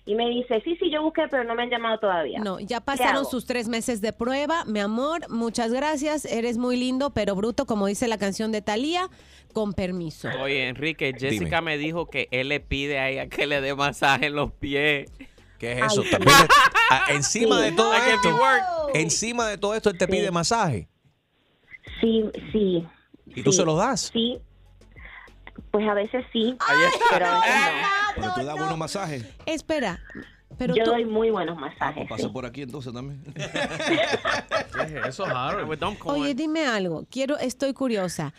y 0.05 0.15
me 0.15 0.29
dice, 0.29 0.61
sí, 0.65 0.75
sí, 0.79 0.91
yo 0.91 1.01
busqué, 1.01 1.23
pero 1.31 1.45
no 1.45 1.55
me 1.55 1.63
han 1.63 1.69
llamado 1.69 1.97
todavía. 1.97 2.39
No, 2.39 2.59
ya 2.59 2.79
¿Qué 2.79 2.85
pasaron 2.85 3.25
sus 3.25 3.45
tres 3.45 3.69
meses 3.69 4.01
de 4.01 4.11
prueba. 4.11 4.65
Mi 4.65 4.81
amor, 4.81 5.29
muchas 5.29 5.71
gracias. 5.71 6.25
Eres 6.25 6.57
muy 6.57 6.75
lindo, 6.75 7.11
pero 7.11 7.35
bruto, 7.35 7.65
como 7.65 7.87
dice 7.87 8.09
la 8.09 8.17
canción 8.17 8.51
de 8.51 8.61
Thalía, 8.61 9.09
con 9.53 9.73
permiso. 9.73 10.27
Oye, 10.41 10.67
Enrique, 10.67 11.13
Jessica 11.17 11.61
me 11.61 11.77
dijo 11.77 12.07
que 12.09 12.27
él 12.31 12.49
le 12.49 12.59
pide 12.59 12.99
a 12.99 13.09
ella 13.09 13.27
que 13.27 13.47
le 13.47 13.61
dé 13.61 13.75
masaje 13.75 14.25
en 14.25 14.35
los 14.35 14.51
pies. 14.51 15.09
¿Qué 15.57 15.71
es 15.71 15.85
eso? 15.85 16.03
También 16.11 16.35
encima 17.09 17.61
de 17.61 17.71
todo 17.71 17.93
esto, 17.93 18.89
encima 18.93 19.47
de 19.47 19.57
todo 19.57 19.73
esto, 19.73 19.89
él 19.89 19.97
te 19.97 20.07
pide 20.09 20.31
masaje. 20.31 20.89
Sí, 22.01 22.25
sí. 22.51 22.85
¿Y 23.27 23.41
tú 23.41 23.53
se 23.53 23.63
los 23.63 23.77
das? 23.77 24.11
Sí. 24.11 24.37
Pues 25.71 25.87
a 25.87 25.93
veces 25.93 26.25
sí, 26.31 26.55
pero 27.11 27.25
a 27.25 27.39
veces 27.39 27.55
no. 27.81 28.21
Pero 28.21 28.33
tú 28.35 28.43
das 28.45 28.57
buenos 28.57 28.77
masajes. 28.77 29.25
Espera, 29.45 29.99
pero 30.57 30.75
yo 30.75 30.83
tú- 30.83 30.91
doy 30.91 31.05
muy 31.05 31.31
buenos 31.31 31.57
masajes. 31.57 32.07
Pasó 32.07 32.31
por 32.31 32.45
aquí 32.45 32.61
entonces 32.63 32.93
también. 32.93 33.21
Eso, 35.07 35.25
dumb 35.79 35.97
corn. 35.97 36.21
Oye, 36.21 36.33
dime 36.35 36.65
algo. 36.65 37.05
Quiero, 37.09 37.37
estoy 37.37 37.73
curiosa. 37.73 38.33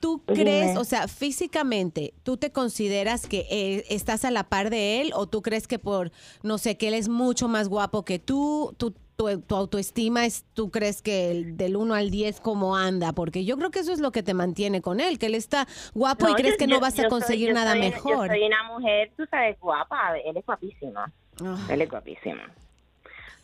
¿Tú 0.00 0.22
Dime. 0.26 0.40
crees, 0.40 0.76
o 0.76 0.84
sea, 0.84 1.08
físicamente, 1.08 2.14
tú 2.22 2.36
te 2.36 2.50
consideras 2.52 3.26
que 3.26 3.46
eh, 3.50 3.84
estás 3.90 4.24
a 4.24 4.30
la 4.30 4.44
par 4.44 4.70
de 4.70 5.00
él 5.00 5.12
o 5.14 5.26
tú 5.26 5.42
crees 5.42 5.66
que 5.66 5.78
por, 5.78 6.10
no 6.42 6.58
sé, 6.58 6.76
que 6.76 6.88
él 6.88 6.94
es 6.94 7.08
mucho 7.08 7.48
más 7.48 7.68
guapo 7.68 8.04
que 8.04 8.18
tú? 8.18 8.74
¿Tú 8.76 8.94
tu, 9.16 9.40
tu 9.42 9.54
autoestima 9.54 10.24
es, 10.26 10.44
tú 10.54 10.70
crees 10.70 11.02
que 11.02 11.30
el 11.30 11.56
del 11.56 11.76
1 11.76 11.94
al 11.94 12.10
10 12.10 12.40
cómo 12.40 12.76
anda? 12.76 13.12
Porque 13.12 13.44
yo 13.44 13.56
creo 13.56 13.70
que 13.70 13.78
eso 13.80 13.92
es 13.92 14.00
lo 14.00 14.10
que 14.12 14.22
te 14.22 14.34
mantiene 14.34 14.80
con 14.82 15.00
él, 15.00 15.18
que 15.18 15.26
él 15.26 15.34
está 15.34 15.66
guapo 15.94 16.28
y 16.28 16.34
crees 16.34 16.54
yo- 16.54 16.58
que 16.58 16.66
yo- 16.66 16.74
no 16.76 16.80
vas 16.80 16.94
a 16.98 17.02
soy- 17.02 17.10
conseguir 17.10 17.52
nada 17.54 17.72
soy- 17.72 17.80
mejor. 17.80 18.28
Yo 18.28 18.34
soy 18.34 18.46
una 18.46 18.62
mujer, 18.64 19.10
tú 19.16 19.24
sabes, 19.30 19.58
guapa. 19.60 20.14
Él 20.24 20.36
es 20.36 20.44
guapísimo. 20.44 21.00
Ah. 21.44 21.66
Él 21.70 21.82
es 21.82 21.90
guapísimo. 21.90 22.40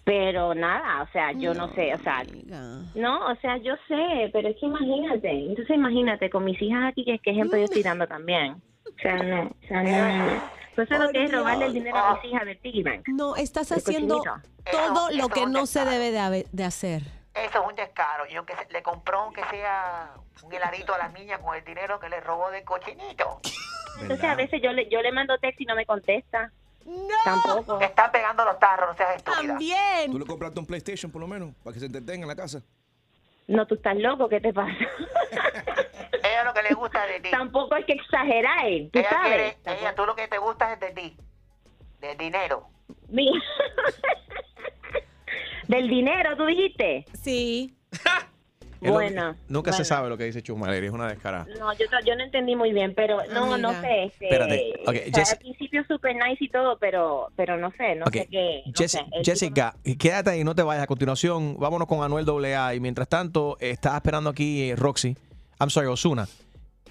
Pero 0.04 0.54
nada, 0.54 1.02
o 1.02 1.12
sea, 1.12 1.30
yo 1.32 1.54
no, 1.54 1.72
sé, 1.74 1.94
o 1.94 1.98
sea, 1.98 2.24
no, 2.94 3.26
o 3.30 3.36
sea, 3.36 3.58
yo 3.58 3.74
sé, 3.86 4.30
pero 4.32 4.48
es 4.48 4.56
que 4.56 4.66
imagínate, 4.66 5.30
entonces 5.30 5.76
imagínate 5.76 6.30
con 6.30 6.44
mis 6.44 6.60
hijas 6.60 6.86
aquí, 6.90 7.04
que 7.04 7.18
qué 7.18 7.30
ejemplo 7.30 7.58
yo 7.58 7.64
estoy 7.64 7.82
dando 7.82 8.06
también. 8.08 8.54
O 8.86 9.00
sea, 9.00 9.22
no, 9.22 9.42
o 9.42 9.68
sea, 9.68 9.82
no. 9.82 10.59
Entonces 10.70 10.98
lo 10.98 11.08
que 11.10 11.24
es 11.24 11.32
robarle 11.32 11.66
el 11.66 11.74
dinero 11.74 11.96
a 11.98 12.14
mis 12.14 12.24
hijas 12.24 12.44
del 12.46 12.58
piggy 12.58 12.82
bank. 12.82 13.08
No, 13.08 13.36
estás 13.36 13.70
El 13.70 13.78
haciendo 13.78 14.18
cochinito. 14.18 14.48
todo 14.70 15.08
Eso- 15.08 15.16
lo 15.18 15.24
eso 15.24 15.28
que 15.28 15.46
no 15.46 15.66
se 15.66 15.84
debe 15.84 16.10
de, 16.10 16.18
haber- 16.18 16.46
de 16.52 16.64
hacer. 16.64 17.02
Eso 17.34 17.62
es 17.62 17.68
un 17.68 17.74
descaro. 17.74 18.26
Y 18.28 18.34
aunque 18.36 18.54
se- 18.56 18.72
le 18.72 18.82
compró, 18.82 19.20
aunque 19.20 19.42
sea 19.50 20.10
un 20.42 20.52
heladito 20.52 20.94
a 20.94 20.98
las 20.98 21.12
niñas 21.12 21.40
con 21.40 21.54
el 21.56 21.64
dinero 21.64 22.00
que 22.00 22.08
le 22.08 22.20
robó 22.20 22.50
del 22.50 22.64
cochinito. 22.64 23.40
Entonces 24.00 24.24
a 24.24 24.34
veces 24.34 24.60
yo 24.62 24.72
le, 24.72 24.88
yo 24.88 25.02
le 25.02 25.12
mando 25.12 25.36
texto 25.38 25.62
y 25.62 25.66
no 25.66 25.74
me 25.74 25.84
contesta. 25.86 26.50
Tampoco. 27.24 27.78
Te 27.78 27.84
están 27.84 28.10
pegando 28.10 28.44
los 28.44 28.58
tarros, 28.58 28.88
no 28.90 28.96
seas 28.96 29.16
estúpida. 29.16 29.48
También. 29.48 30.10
¿Tú 30.10 30.18
le 30.18 30.24
compraste 30.24 30.58
un 30.58 30.66
PlayStation 30.66 31.10
por 31.12 31.20
lo 31.20 31.28
menos? 31.28 31.54
Para 31.62 31.74
que 31.74 31.80
se 31.80 31.86
entretenga 31.86 32.22
en 32.22 32.28
la 32.28 32.36
casa. 32.36 32.62
No, 33.46 33.66
tú 33.66 33.74
estás 33.74 33.96
loco, 33.96 34.28
¿qué 34.28 34.40
te 34.40 34.52
pasa? 34.52 34.72
Que 36.62 36.68
le 36.68 36.74
gusta 36.74 37.06
de 37.06 37.20
ti. 37.20 37.30
Tampoco 37.30 37.74
hay 37.74 37.84
que 37.84 37.92
exagerar, 37.94 38.64
tú 38.92 38.98
ella 38.98 39.08
sabes. 39.10 39.56
quiere, 39.62 39.78
ella, 39.80 39.94
tú 39.94 40.04
lo 40.06 40.14
que 40.14 40.28
te 40.28 40.38
gusta 40.38 40.72
es 40.72 40.80
de 40.80 40.90
ti. 40.90 41.16
Del 42.00 42.16
dinero. 42.18 42.66
Mira. 43.08 43.40
Del 45.68 45.88
dinero, 45.88 46.36
tú 46.36 46.46
dijiste. 46.46 47.04
Sí. 47.22 47.74
Bueno. 48.82 49.36
Nunca 49.46 49.74
se 49.74 49.84
sabe 49.84 50.08
lo 50.08 50.16
que 50.16 50.24
dice 50.24 50.42
Chusmaleri, 50.42 50.86
es 50.86 50.92
una 50.92 51.06
descarada. 51.06 51.46
No, 51.58 51.70
yo, 51.74 51.84
yo 52.02 52.16
no 52.16 52.24
entendí 52.24 52.56
muy 52.56 52.72
bien, 52.72 52.94
pero 52.94 53.18
no, 53.30 53.58
no 53.58 53.78
sé. 53.82 54.04
Este, 54.04 54.24
Espérate, 54.24 54.72
ok, 54.86 54.88
o 54.88 54.92
sea, 54.92 55.02
Jess- 55.22 55.32
al 55.32 55.38
principio 55.38 55.84
super 55.84 56.14
nice 56.16 56.42
y 56.42 56.48
todo, 56.48 56.78
pero, 56.78 57.28
pero 57.36 57.58
no 57.58 57.70
sé, 57.72 57.94
no 57.96 58.06
sé 58.06 58.26
qué. 58.30 58.62
no 58.64 58.72
Jess- 58.72 58.88
sé, 58.92 59.04
el 59.12 59.22
Jessica, 59.22 59.74
quédate 59.98 60.30
ahí, 60.30 60.44
no 60.44 60.54
te 60.54 60.62
vayas. 60.62 60.84
A 60.84 60.86
continuación, 60.86 61.58
vámonos 61.58 61.86
con 61.86 62.02
Anuel 62.02 62.24
AA. 62.54 62.74
Y 62.76 62.80
mientras 62.80 63.06
tanto, 63.06 63.58
está 63.60 63.94
esperando 63.96 64.30
aquí 64.30 64.70
eh, 64.70 64.76
Roxy. 64.76 65.14
I'm 65.60 65.68
sorry, 65.68 65.88
Osuna. 65.88 66.26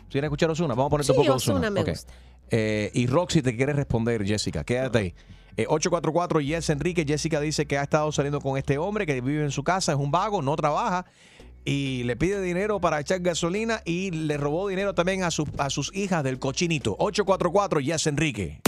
¿Quieres 0.09 0.27
escuchar 0.27 0.49
Osuna? 0.49 0.69
Vamos 0.73 0.87
a 0.87 0.89
ponerte 0.89 1.13
Sí, 1.13 1.17
un 1.19 1.25
poco 1.25 1.37
Osuna. 1.37 1.69
me 1.69 1.83
gusta. 1.83 2.11
Eh, 2.51 2.91
y 2.93 3.07
Roxy 3.07 3.41
te 3.41 3.55
quiere 3.55 3.73
responder, 3.73 4.25
Jessica. 4.25 4.63
Quédate 4.63 4.97
ahí. 4.97 5.13
Eh, 5.57 5.65
844 5.67 6.41
Yes 6.41 6.69
Enrique. 6.69 7.05
Jessica 7.07 7.39
dice 7.39 7.65
que 7.65 7.77
ha 7.77 7.83
estado 7.83 8.11
saliendo 8.11 8.39
con 8.41 8.57
este 8.57 8.77
hombre 8.77 9.05
que 9.05 9.21
vive 9.21 9.43
en 9.43 9.51
su 9.51 9.63
casa, 9.63 9.91
es 9.91 9.97
un 9.99 10.09
vago, 10.11 10.41
no 10.41 10.55
trabaja. 10.55 11.05
Y 11.65 12.03
le 12.03 12.15
pide 12.15 12.41
dinero 12.41 12.79
para 12.79 12.99
echar 12.99 13.19
gasolina 13.19 13.81
y 13.85 14.11
le 14.11 14.37
robó 14.37 14.67
dinero 14.69 14.95
también 14.95 15.23
a, 15.23 15.29
su- 15.31 15.47
a 15.57 15.69
sus 15.69 15.93
hijas 15.95 16.23
del 16.23 16.39
cochinito. 16.39 16.95
844 16.97 17.79
Yes 17.81 18.07
Enrique. 18.07 18.61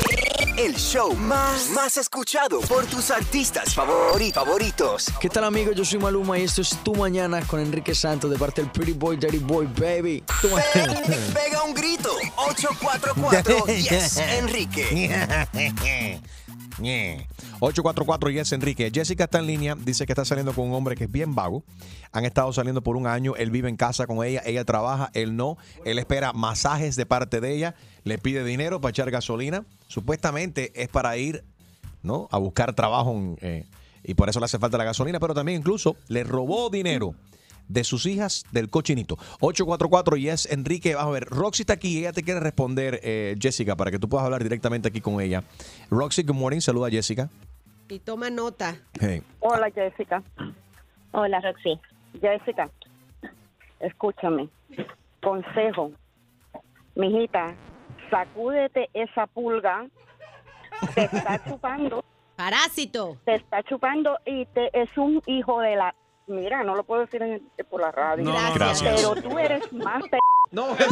El 0.64 0.76
show 0.76 1.16
más, 1.16 1.70
más 1.72 1.97
escuchado 1.97 2.59
por 2.62 2.86
tus 2.86 3.09
artistas 3.09 3.76
favori- 3.76 4.32
favoritos. 4.32 5.07
¿Qué 5.20 5.28
tal 5.30 5.45
amigos? 5.45 5.76
Yo 5.76 5.84
soy 5.84 5.97
Maluma 5.97 6.38
y 6.38 6.43
esto 6.43 6.62
es 6.62 6.70
Tu 6.84 6.93
Mañana 6.93 7.41
con 7.41 7.59
Enrique 7.59 7.95
Santos 7.95 8.30
de 8.30 8.38
parte 8.38 8.62
del 8.62 8.70
Pretty 8.70 8.93
Boy, 8.93 9.18
Daddy 9.18 9.39
Boy, 9.39 9.66
Baby. 9.66 10.24
Tu 10.41 10.49
Mañana. 10.49 11.01
Pega 11.34 11.64
un 11.64 11.74
grito. 11.74 12.12
844 12.38 13.66
Yes 13.76 14.18
Enrique. 14.18 15.09
844 17.60 18.30
Yes 18.32 18.52
Enrique. 18.54 18.91
Jessica 18.93 19.26
está 19.26 19.39
en 19.39 19.47
línea, 19.47 19.76
dice 19.76 20.06
que 20.06 20.14
está 20.14 20.26
saliendo 20.26 20.54
con 20.54 20.68
un 20.68 20.74
hombre 20.74 20.95
que 20.95 21.06
es 21.06 21.12
bien 21.12 21.36
vago. 21.36 21.64
Han 22.12 22.26
estado 22.26 22.52
saliendo 22.54 22.82
por 22.82 22.95
un 22.95 23.08
año, 23.08 23.36
él 23.36 23.52
vive 23.52 23.70
en 23.70 23.78
casa 23.78 24.08
con 24.08 24.26
ella, 24.26 24.41
ella 24.45 24.66
trabaja, 24.66 25.12
él 25.14 25.36
no. 25.36 25.58
Él 25.86 25.99
espera 25.99 26.34
masajes 26.34 26.95
de 26.95 27.06
parte 27.06 27.41
de 27.41 27.56
ella, 27.56 27.76
le 28.04 28.18
pide 28.18 28.43
dinero 28.43 28.82
para 28.82 28.91
echar 28.91 29.12
gasolina. 29.12 29.66
Supuestamente 29.88 30.72
es 30.82 30.89
para 30.89 31.18
ir 31.18 31.43
¿no? 32.02 32.28
a 32.32 32.38
buscar 32.38 32.74
trabajo 32.74 33.36
eh, 33.41 33.66
y 34.04 34.14
por 34.16 34.30
eso 34.30 34.39
le 34.39 34.45
hace 34.45 34.60
falta 34.60 34.78
la 34.78 34.86
gasolina, 34.86 35.20
pero 35.20 35.34
también 35.34 35.60
incluso 35.60 35.95
le 36.08 36.24
robó 36.24 36.70
dinero 36.70 37.16
de 37.68 37.84
sus 37.84 38.05
hijas 38.05 38.45
del 38.51 38.70
cochinito. 38.70 39.18
844 39.39 40.18
y 40.18 40.30
es 40.30 40.51
Enrique. 40.51 40.95
Vamos 40.95 41.12
a 41.12 41.14
ver, 41.20 41.26
Roxy 41.26 41.64
está 41.64 41.74
aquí. 41.74 41.99
Ella 41.99 42.14
te 42.14 42.24
quiere 42.24 42.39
responder, 42.39 42.99
eh, 43.03 43.36
Jessica, 43.39 43.76
para 43.76 43.91
que 43.91 43.99
tú 43.99 44.09
puedas 44.09 44.26
hablar 44.26 44.43
directamente 44.43 44.89
aquí 44.89 45.01
con 45.01 45.22
ella. 45.22 45.43
Roxy, 45.89 46.24
good 46.24 46.36
morning. 46.36 46.59
Saluda 46.59 46.88
a 46.88 46.91
Jessica. 46.91 47.30
Y 47.89 47.99
toma 47.99 48.30
nota. 48.30 48.76
Hey. 48.99 49.22
Hola, 49.39 49.70
Jessica. 49.72 50.24
Hola, 51.12 51.41
Roxy. 51.41 51.80
Jessica, 52.22 52.70
escúchame. 53.80 54.49
Consejo. 55.22 55.91
Mijita, 56.95 57.55
sacúdete 58.09 58.89
esa 58.93 59.28
pulga. 59.28 59.88
Te 60.95 61.03
está 61.03 61.43
chupando. 61.49 62.03
Parásito. 62.36 63.18
Te 63.26 63.36
está 63.36 63.62
chupando 63.64 64.18
y 64.26 64.45
te 64.47 64.70
es 64.80 64.89
un 64.97 65.22
hijo 65.28 65.59
de 65.62 65.76
la... 65.76 65.93
Mira, 66.32 66.64
no 66.64 66.76
lo 66.76 66.84
puedo 66.84 67.02
decir 67.02 67.22
en- 67.22 67.52
por 67.70 67.82
la 67.82 67.92
radio. 67.92 68.24
No, 68.24 68.32
no, 68.34 68.54
Gracias. 68.54 68.96
Pero 69.02 69.16
tú 69.22 69.38
eres 69.38 69.72
más... 69.74 70.04
pe- 70.10 70.20
No, 70.52 70.76
eso 70.76 70.88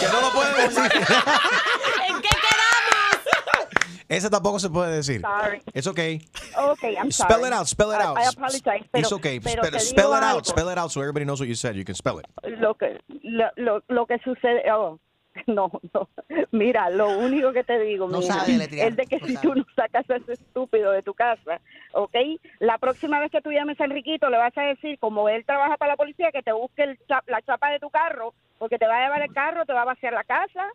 Que 0.00 0.06
no 0.08 0.20
lo 0.20 0.30
puede 0.32 0.62
decir. 0.68 0.84
¿En 2.08 2.20
qué 2.20 2.28
quedamos? 2.28 3.72
Esa 4.08 4.28
tampoco 4.30 4.58
se 4.58 4.68
puede 4.68 4.96
decir. 4.96 5.20
Sorry. 5.22 5.62
It's 5.74 5.86
okay. 5.86 6.20
Okay, 6.56 6.94
I'm 6.96 7.10
Spell 7.10 7.36
sorry. 7.38 7.48
it 7.48 7.52
out, 7.54 7.66
spell 7.66 7.90
it 7.92 8.00
I- 8.00 8.04
out. 8.04 8.18
I 8.18 8.24
apologize, 8.28 8.84
pero, 8.90 9.02
It's 9.02 9.12
okay. 9.12 9.40
pero 9.40 9.62
Spell, 9.64 9.72
te 9.72 9.80
spell 9.80 10.12
it 10.14 10.22
out, 10.22 10.46
spell 10.46 10.68
it 10.70 10.78
out 10.78 10.90
so 10.90 11.00
everybody 11.00 11.24
knows 11.24 11.40
what 11.40 11.48
you 11.48 11.54
said. 11.54 11.76
You 11.76 11.84
can 11.84 11.94
spell 11.94 12.18
it. 12.18 12.26
lo 12.58 12.74
que 12.74 12.98
lo, 13.22 13.46
lo, 13.56 13.80
lo 13.88 14.06
que 14.06 14.18
sucede 14.22 14.70
oh, 14.70 14.98
no 15.46 15.70
no 15.92 16.08
mira 16.50 16.90
lo 16.90 17.10
único 17.10 17.52
que 17.52 17.64
te 17.64 17.78
digo 17.80 18.06
No 18.08 18.18
mija, 18.18 18.34
sabe 18.40 18.56
es 18.88 18.96
de 18.96 19.06
que 19.06 19.18
no 19.18 19.26
si 19.26 19.34
sabe. 19.34 19.46
tú 19.48 19.54
no 19.54 19.64
sacas 19.74 20.08
a 20.10 20.16
ese 20.16 20.34
estúpido 20.34 20.90
de 20.92 21.02
tu 21.02 21.14
casa 21.14 21.60
¿ok? 21.92 22.14
la 22.60 22.78
próxima 22.78 23.18
vez 23.20 23.30
que 23.30 23.40
tú 23.40 23.50
llames 23.50 23.80
a 23.80 23.84
Enriquito 23.84 24.28
le 24.30 24.36
vas 24.38 24.56
a 24.58 24.62
decir 24.62 24.98
como 24.98 25.28
él 25.28 25.44
trabaja 25.46 25.76
para 25.76 25.92
la 25.92 25.96
policía 25.96 26.32
que 26.32 26.42
te 26.42 26.52
busque 26.52 26.82
el 26.84 26.98
cha- 27.08 27.22
la 27.26 27.40
chapa 27.42 27.70
de 27.70 27.78
tu 27.80 27.90
carro 27.90 28.34
porque 28.58 28.78
te 28.78 28.86
va 28.86 28.98
a 28.98 29.04
llevar 29.04 29.22
el 29.22 29.32
carro 29.32 29.64
te 29.64 29.72
va 29.72 29.82
a 29.82 29.86
vaciar 29.86 30.12
la 30.12 30.24
casa 30.24 30.68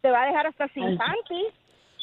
te 0.00 0.10
va 0.10 0.22
a 0.22 0.26
dejar 0.26 0.46
hasta 0.46 0.68
sin 0.68 0.84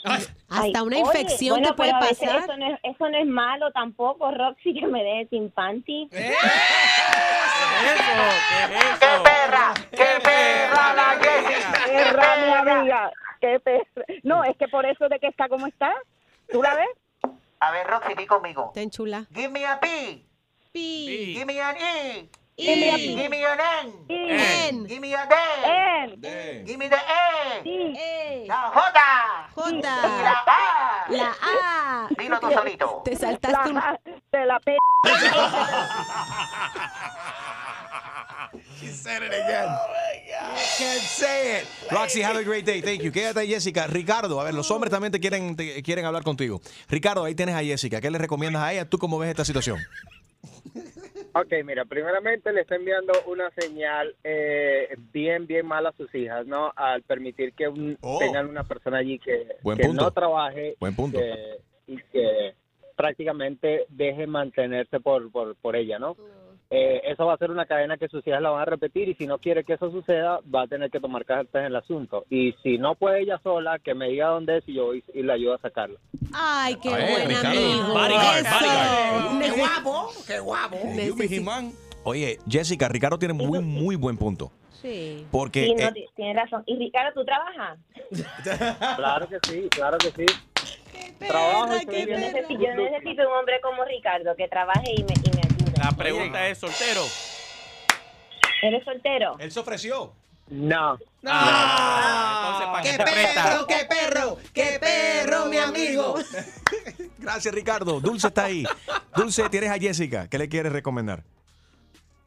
Ay. 0.03 0.23
Hasta 0.49 0.83
una 0.83 0.97
Oye, 0.97 1.05
infección 1.05 1.59
bueno, 1.59 1.69
te 1.69 1.73
puede 1.75 1.91
pasar. 1.91 2.43
Eso 2.43 2.57
no, 2.57 2.73
es, 2.73 2.79
eso 2.83 3.09
no 3.09 3.17
es 3.17 3.27
malo 3.27 3.71
tampoco, 3.71 4.31
Roxy, 4.31 4.73
que 4.73 4.87
me 4.87 5.03
deje 5.03 5.27
sin 5.29 5.51
panty. 5.51 6.09
¡Qué 6.11 6.33
perra! 9.23 9.73
¡Qué 9.91 10.19
perra 10.23 10.93
la 10.93 11.17
Jessica! 11.21 11.85
perra 11.85 12.37
mi 12.37 12.71
amiga 12.71 13.11
qué 13.41 13.59
perra 13.59 14.05
no 14.23 14.43
es 14.43 14.55
que 14.55 14.67
por 14.67 14.85
eso 14.85 15.09
de 15.09 15.19
que 15.19 15.27
está 15.27 15.49
como 15.49 15.67
está 15.67 15.93
¿tú 16.51 16.61
la 16.61 16.75
ves? 16.75 16.89
A 17.59 17.71
ver, 17.71 17.85
Roxy, 17.85 18.15
di 18.15 18.25
conmigo. 18.25 18.71
Ten 18.73 18.89
chula. 18.89 19.27
Give 19.31 19.49
me 19.49 19.63
a 19.67 19.79
P. 19.79 20.25
P. 20.73 20.79
Give 21.35 21.45
me 21.45 21.61
an 21.61 21.75
E. 21.77 22.29
Give 22.57 22.77
me 22.77 22.89
a 22.89 22.97
E. 22.97 23.15
Give 23.15 23.29
me 23.29 23.45
an 23.45 23.59
N. 23.83 23.93
N. 24.09 24.87
Give 24.87 24.99
me 24.99 25.13
a 25.13 25.27
D. 25.27 25.35
N. 25.63 26.65
Give 26.65 26.77
me 26.77 26.87
the 26.89 26.97
E. 26.97 27.63
E. 27.65 28.45
La 28.47 28.71
J. 28.71 28.99
J. 29.55 29.71
Y 29.71 29.81
la 29.81 30.43
A. 30.45 31.05
La 31.09 31.35
A. 31.41 32.09
Dilo 32.17 32.39
tú 32.39 32.51
solito. 32.51 33.01
Te 33.05 33.15
saltaste 33.15 33.69
un... 33.69 33.81
de 34.31 34.45
la 34.45 34.59
P 34.59 34.77
She 38.79 38.87
said 38.87 39.23
it 39.23 39.31
again. 39.31 39.69
Can't 40.77 41.01
say 41.01 41.61
it. 41.61 41.67
Roxy, 41.91 42.21
have 42.21 42.35
a 42.35 42.43
great 42.43 42.65
day. 42.65 42.81
Thank 42.81 43.01
you. 43.01 43.11
Quédate, 43.11 43.47
Jessica. 43.47 43.87
Ricardo, 43.87 44.39
a 44.39 44.43
ver, 44.43 44.53
los 44.53 44.69
hombres 44.71 44.91
también 44.91 45.11
te 45.11 45.19
quieren, 45.19 45.55
te 45.55 45.81
quieren 45.81 46.05
hablar 46.05 46.23
contigo. 46.23 46.61
Ricardo, 46.89 47.23
ahí 47.23 47.33
tienes 47.35 47.55
a 47.55 47.63
Jessica. 47.63 48.01
¿Qué 48.01 48.11
le 48.11 48.17
recomiendas 48.17 48.61
a 48.61 48.73
ella? 48.73 48.85
¿Tú 48.89 48.97
cómo 48.97 49.17
ves 49.19 49.29
esta 49.29 49.45
situación? 49.45 49.79
Ok, 51.33 51.53
mira, 51.63 51.85
primeramente 51.85 52.51
le 52.51 52.61
está 52.61 52.75
enviando 52.75 53.13
una 53.27 53.49
señal 53.51 54.13
eh, 54.23 54.89
bien, 55.13 55.47
bien 55.47 55.65
mala 55.65 55.89
a 55.89 55.93
sus 55.93 56.13
hijas, 56.13 56.45
¿no? 56.45 56.73
Al 56.75 57.03
permitir 57.03 57.53
que 57.53 57.67
un- 57.69 57.97
Oh. 58.01 58.19
tengan 58.19 58.47
una 58.49 58.63
persona 58.65 58.97
allí 58.97 59.17
que, 59.17 59.47
Buen 59.63 59.77
que 59.77 59.85
punto. 59.85 60.03
no 60.03 60.11
trabaje 60.11 60.75
Buen 60.79 60.93
punto. 60.95 61.17
que- 61.19 61.57
y 61.87 61.97
que 62.11 62.53
prácticamente 62.97 63.85
deje 63.89 64.27
mantenerse 64.27 64.99
por, 64.99 65.31
por, 65.31 65.55
por 65.55 65.75
ella, 65.77 65.99
¿no? 65.99 66.15
Eh, 66.73 67.01
eso 67.11 67.25
va 67.25 67.33
a 67.33 67.37
ser 67.37 67.51
una 67.51 67.65
cadena 67.65 67.97
que 67.97 68.07
sus 68.07 68.25
hijas 68.25 68.41
la 68.41 68.49
van 68.49 68.61
a 68.61 68.65
repetir 68.65 69.09
y 69.09 69.13
si 69.15 69.27
no 69.27 69.37
quiere 69.39 69.65
que 69.65 69.73
eso 69.73 69.91
suceda, 69.91 70.39
va 70.55 70.61
a 70.61 70.67
tener 70.67 70.89
que 70.89 71.01
tomar 71.01 71.25
cartas 71.25 71.59
en 71.59 71.65
el 71.65 71.75
asunto. 71.75 72.23
Y 72.29 72.53
si 72.63 72.77
no 72.77 72.95
puede 72.95 73.21
ella 73.23 73.39
sola, 73.43 73.77
que 73.79 73.93
me 73.93 74.07
diga 74.07 74.27
dónde 74.27 74.57
es 74.59 74.63
y 74.69 74.75
yo 74.75 74.85
voy 74.85 75.03
y 75.13 75.21
le 75.21 75.33
ayudo 75.33 75.55
a 75.55 75.57
sacarla. 75.59 75.99
Ay, 76.33 76.75
qué 76.81 76.87
Ay, 76.89 77.11
buen 77.11 77.27
Ricardo. 77.27 77.49
amigo. 77.49 77.87
Bodyguard, 77.89 78.37
Eso. 78.37 78.55
bodyguard. 78.55 79.41
Qué 79.41 79.51
guapo, 79.59 80.09
qué 80.27 80.39
guapo. 80.39 80.75
Necesi- 80.77 81.73
Oye, 82.05 82.39
Jessica, 82.49 82.87
Ricardo 82.87 83.19
tiene 83.19 83.33
muy, 83.33 83.59
muy 83.59 83.95
buen 83.97 84.17
punto. 84.17 84.49
Sí. 84.81 85.27
Porque 85.29 85.65
Sí, 85.65 85.75
no, 85.75 85.87
eh, 85.89 85.91
ti- 85.93 86.05
tienes 86.15 86.35
razón. 86.37 86.63
Y 86.65 86.77
Ricardo, 86.77 87.11
¿tú 87.13 87.25
trabajas? 87.25 87.77
Claro 88.95 89.27
que 89.27 89.37
sí, 89.47 89.67
claro 89.69 89.97
que 89.97 90.09
sí. 90.11 90.25
Trabajo 91.27 91.73
y 91.75 91.79
estoy 91.79 92.01
Yo 92.07 92.17
necesito, 92.17 92.61
yo 92.63 92.73
necesito 92.75 93.21
un 93.29 93.37
hombre 93.37 93.59
como 93.61 93.83
Ricardo 93.85 94.35
que 94.35 94.47
trabaje 94.47 94.91
y 94.97 95.03
me, 95.03 95.13
y. 95.13 95.30
La 95.91 95.97
pregunta 95.97 96.47
es, 96.47 96.57
¿soltero? 96.59 97.03
¿Eres 98.61 98.83
soltero? 98.83 99.35
él 99.39 99.51
se 99.51 99.59
ofreció. 99.59 100.13
No. 100.47 100.97
Entonces, 101.21 102.67
¿para 102.67 102.81
qué 102.81 102.97
te 102.97 103.03
presta? 103.03 103.65
¡Qué 103.67 103.85
perro! 103.87 104.37
¡Qué 104.53 104.79
perro, 104.79 105.45
mi 105.45 105.57
amigo! 105.57 106.15
Gracias, 107.17 107.53
Ricardo. 107.53 107.99
Dulce 107.99 108.27
está 108.27 108.45
ahí. 108.45 108.65
Dulce, 109.15 109.47
tienes 109.49 109.69
a 109.69 109.77
Jessica. 109.77 110.27
¿Qué 110.27 110.37
le 110.37 110.49
quieres 110.49 110.71
recomendar? 110.73 111.23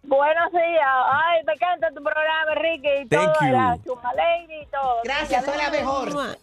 Buenos 0.02 0.52
días. 0.52 0.86
Ay, 1.12 1.42
me 1.46 1.52
encanta 1.54 1.88
tu 1.88 2.02
programa, 2.02 2.52
Enrique, 2.56 3.02
y 3.02 3.08
Thank 3.08 3.32
todo, 3.38 3.46
you. 3.48 3.52
la 3.52 3.78
Chuma 3.84 4.12
Lady 4.14 4.62
y 4.62 4.66
todo. 4.66 5.00
Gracias, 5.04 5.44
soy 5.44 5.56
la 5.56 5.70
mejor. 5.70 6.38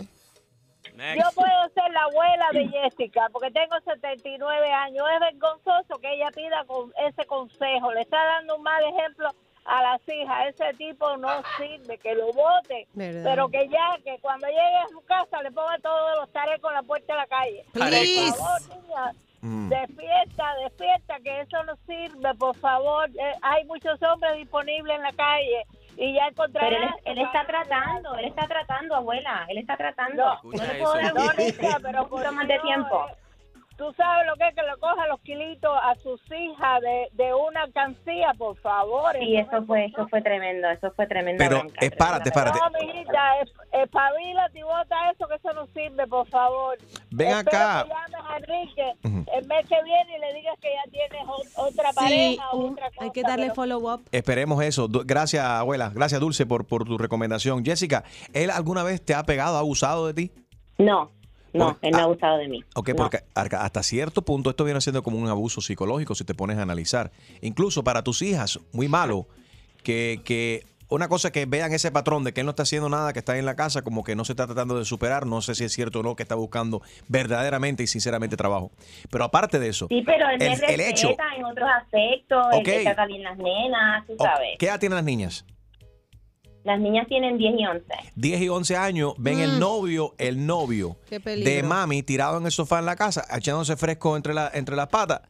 Yo 1.16 1.24
puedo 1.34 1.70
ser 1.74 1.92
la 1.92 2.04
abuela 2.04 2.50
de 2.54 2.68
Jessica 2.72 3.28
porque 3.32 3.52
tengo 3.52 3.76
79 3.84 4.72
años. 4.72 5.06
Es 5.14 5.20
vergonzoso 5.20 6.00
que 6.00 6.14
ella 6.14 6.30
pida 6.32 6.64
con 6.66 6.94
ese 7.08 7.26
consejo. 7.26 7.92
Le 7.94 8.02
está 8.02 8.18
dando 8.18 8.58
un 8.58 8.64
mal 8.64 8.84
ejemplo 8.84 9.30
a 9.66 9.82
las 9.82 10.02
hijas. 10.08 10.48
Ese 10.50 10.74
tipo 10.76 11.18
no 11.18 11.42
sirve, 11.58 11.98
que 11.98 12.14
lo 12.16 12.32
vote. 12.34 12.88
¿Verdad? 12.94 13.24
Pero 13.24 13.50
que 13.50 13.68
ya, 13.68 13.98
que 14.04 14.20
cuando 14.22 14.48
llegue 14.48 14.78
a 14.86 14.90
su 14.90 15.02
casa 15.06 15.42
le 15.42 15.52
ponga 15.52 15.78
todos 15.80 16.18
los 16.20 16.32
tareas 16.32 16.60
con 16.62 16.74
la 16.74 16.84
puerta 16.84 17.14
en 17.14 17.18
la 17.18 17.28
calle. 17.28 17.66
Please. 17.74 18.32
Por 18.32 18.38
favor, 18.38 18.62
niña. 18.84 19.12
Mm. 19.42 19.70
Despierta, 19.70 20.56
despierta, 20.64 21.20
que 21.24 21.42
eso 21.42 21.64
no 21.64 21.76
sirve, 21.88 22.36
por 22.36 22.56
favor. 22.58 23.10
Eh, 23.10 23.34
hay 23.42 23.66
muchos 23.66 24.00
hombres 24.04 24.38
disponibles 24.38 24.96
en 24.96 25.02
la 25.02 25.14
calle 25.14 25.66
y 25.98 26.14
ya 26.14 26.28
encontrarás. 26.28 26.70
Pero 26.70 26.84
él, 26.84 27.18
él 27.18 27.26
está 27.26 27.46
tratando, 27.46 28.16
él 28.16 28.26
está 28.26 28.48
tratando, 28.48 28.96
abuela. 28.96 29.46
Él 29.50 29.58
está 29.58 29.78
tratando. 29.78 30.24
No, 30.26 30.42
No, 30.44 30.52
le 30.52 30.74
puedo 30.80 30.94
dar 30.94 31.14
un 31.14 31.82
pero 31.82 32.00
por 32.10 32.10
poquito 32.10 32.32
más 32.32 32.48
de 32.48 32.60
tiempo. 32.60 33.06
Tú 33.82 33.92
sabes 33.98 34.28
lo 34.28 34.36
que 34.36 34.48
es 34.48 34.54
que 34.54 34.62
le 34.62 34.78
coja 34.80 35.08
los 35.08 35.20
kilitos 35.22 35.72
a 35.82 35.96
sus 35.96 36.22
hijas 36.32 36.82
de, 36.82 37.08
de 37.14 37.34
una 37.34 37.68
cancilla, 37.74 38.32
por 38.38 38.56
favor. 38.58 39.14
Sí, 39.18 39.36
eso 39.38 39.66
fue, 39.66 39.86
eso 39.86 40.08
fue 40.08 40.22
tremendo, 40.22 40.70
eso 40.70 40.92
fue 40.96 41.08
tremendo. 41.08 41.44
Pero 41.44 41.64
espárate, 41.80 42.30
espárate. 42.30 42.60
No, 42.60 42.70
mijita, 42.80 43.40
es- 43.42 43.52
espabila 43.72 44.48
y 44.54 44.62
bota 44.62 45.10
eso, 45.12 45.28
que 45.28 45.34
eso 45.34 45.52
no 45.54 45.66
sirve, 45.74 46.06
por 46.06 46.28
favor. 46.28 46.78
Ven 47.10 47.30
Espero 47.30 47.58
acá. 47.58 47.84
que 47.86 47.90
llames 47.90 48.30
a 48.30 48.38
Enrique 48.38 48.94
Ujú. 49.04 49.26
el 49.36 49.48
mes 49.48 49.66
que 49.68 49.84
viene 49.84 50.16
y 50.16 50.20
le 50.20 50.34
digas 50.36 50.56
que 50.62 50.70
ya 50.72 50.92
tienes 50.92 51.28
otra 51.56 51.90
Sí, 51.90 51.96
pareja 51.96 52.50
o 52.52 52.58
un- 52.58 52.74
otra 52.74 52.90
cosa. 52.92 53.04
hay 53.04 53.12
que 53.12 53.22
darle 53.24 53.44
pero- 53.46 53.56
follow 53.56 53.94
up. 53.96 54.02
Esperemos 54.12 54.64
eso. 54.64 54.88
Gracias, 54.92 55.44
abuela. 55.44 55.90
Gracias, 55.92 56.22
Dulce, 56.22 56.46
por, 56.46 56.68
por 56.68 56.86
tu 56.86 57.00
recomendación. 57.00 57.66
Jessica, 57.66 58.04
¿él 58.34 58.52
alguna 58.52 58.84
vez 58.84 59.04
te 59.04 59.16
ha 59.16 59.24
pegado, 59.24 59.56
ha 59.56 59.60
abusado 59.62 60.06
de 60.06 60.14
ti? 60.14 60.32
No, 60.78 61.10
no, 61.54 61.78
él 61.82 61.92
no 61.92 61.98
ha 61.98 62.02
ah, 62.02 62.04
abusado 62.06 62.38
de 62.38 62.48
mí. 62.48 62.64
Ok, 62.76 62.90
No. 62.90 62.96
porque 62.96 63.20
hasta 63.36 63.84
cierto 63.84 64.22
punto 64.24 64.50
esto 64.50 64.64
viene 64.64 64.82
siendo 64.82 65.04
como 65.04 65.18
un 65.18 65.28
abuso 65.28 65.62
psicológico 65.62 66.16
si 66.16 66.24
te 66.24 66.34
pones 66.34 66.58
a 66.58 66.62
analizar. 66.64 67.12
Incluso 67.42 67.84
para 67.84 68.04
tus 68.04 68.22
hijas, 68.22 68.60
muy 68.72 68.88
malo 68.88 69.28
que, 69.84 70.22
que 70.24 70.66
una 70.90 71.08
cosa 71.08 71.32
que 71.32 71.46
vean 71.46 71.72
ese 71.72 71.90
patrón 71.90 72.26
de 72.26 72.34
que 72.34 72.42
él 72.42 72.46
no 72.46 72.50
está 72.50 72.64
haciendo 72.64 72.90
nada, 72.90 73.14
que 73.14 73.20
está 73.20 73.38
en 73.38 73.46
la 73.46 73.56
casa, 73.56 73.82
como 73.82 74.04
que 74.04 74.14
no 74.14 74.26
se 74.26 74.34
está 74.34 74.46
tratando 74.46 74.78
de 74.78 74.84
superar. 74.84 75.26
No 75.26 75.42
sé 75.42 75.56
si 75.56 75.64
es 75.64 75.72
cierto 75.72 76.02
o 76.02 76.04
no 76.04 76.18
que 76.18 76.24
está 76.24 76.36
buscando 76.36 76.82
verdaderamente 77.08 77.82
y 77.84 77.88
sinceramente 77.88 78.36
trabajo. 78.36 78.72
Pero 79.10 79.24
aparte 79.24 79.58
de 79.60 79.70
eso, 79.70 79.88
Sí, 79.88 80.04
pero 80.06 80.30
él 80.30 80.38
me 80.40 80.54
el, 80.54 80.64
el 80.66 80.82
hecho. 80.82 81.10
en 81.38 81.46
otros 81.46 81.70
aspectos, 81.82 82.46
Ok. 82.54 82.68
él 82.68 82.84
trata 82.84 83.06
bien 83.06 83.24
las 83.24 83.38
nenas, 83.38 84.06
tú 84.06 84.16
sabes. 84.20 84.58
¿Qué 84.60 84.66
edad 84.66 84.80
tienen 84.80 84.98
las 84.98 85.06
niñas? 85.06 85.46
Las 86.64 86.80
niñas 86.80 87.08
tienen 87.08 87.38
10 87.38 87.54
y 87.60 87.66
11. 87.66 87.86
10 88.16 88.42
y 88.42 88.50
11 88.50 88.76
años, 88.78 89.14
ven 89.18 89.40
el 89.40 89.60
novio, 89.60 90.14
el 90.18 90.46
novio 90.46 90.98
Mm. 91.10 91.44
De 91.44 91.64
mami 91.64 92.04
tirado 92.04 92.38
en 92.38 92.46
el 92.46 92.52
sofá 92.52 92.80
en 92.80 92.86
la 92.86 92.96
casa, 92.96 93.26
echándose 93.36 93.76
fresco 93.76 94.16
entre, 94.16 94.34
la, 94.34 94.50
entre 94.54 94.76
las 94.76 94.88
patas. 94.88 95.22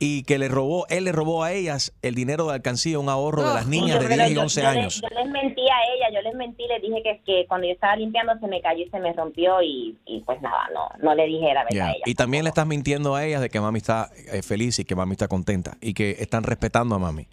y 0.00 0.24
que 0.24 0.38
le 0.38 0.48
robó, 0.48 0.86
él 0.90 1.04
le 1.04 1.12
robó 1.12 1.44
a 1.44 1.52
ellas 1.52 1.94
el 2.02 2.16
dinero 2.16 2.48
de 2.48 2.54
alcancía, 2.54 2.98
un 2.98 3.08
ahorro 3.08 3.46
de 3.48 3.54
las 3.54 3.68
niñas 3.68 4.00
de 4.00 4.06
Pero 4.08 4.16
10 4.24 4.30
y 4.32 4.34
yo- 4.34 4.40
11 4.42 4.60
yo 4.60 4.66
les- 4.68 4.76
años. 4.76 5.00
yo 5.00 5.08
les 5.22 5.30
mentí 5.30 5.62
a 5.62 5.78
ella, 5.94 6.14
yo 6.14 6.20
les 6.20 6.34
mentí, 6.34 6.64
les 6.66 6.82
dije 6.82 7.00
que, 7.02 7.20
que 7.24 7.46
cuando 7.46 7.68
yo 7.68 7.72
estaba 7.74 7.94
limpiando 7.96 8.32
se 8.40 8.46
me 8.48 8.60
cayó 8.60 8.84
y 8.84 8.90
se 8.90 8.98
me 8.98 9.12
rompió 9.12 9.62
y, 9.62 9.96
y 10.04 10.20
pues 10.26 10.42
nada, 10.42 10.68
no, 10.74 10.88
no 11.00 11.14
le 11.14 11.26
dije 11.26 11.54
la 11.54 11.62
verdad 11.64 11.86
a 11.86 11.90
ella. 11.92 12.02
Y 12.06 12.14
también 12.16 12.42
le 12.42 12.48
estás 12.48 12.66
mintiendo 12.66 13.14
a 13.14 13.24
ellas 13.24 13.40
de 13.40 13.48
que 13.48 13.60
mami 13.60 13.78
está 13.78 14.10
eh, 14.32 14.42
feliz 14.42 14.78
y 14.80 14.84
que 14.84 14.96
mami 14.96 15.12
está 15.12 15.28
contenta 15.28 15.78
y 15.80 15.94
que 15.94 16.16
están 16.18 16.42
respetando 16.42 16.96
a 16.96 16.98
mami. 16.98 17.28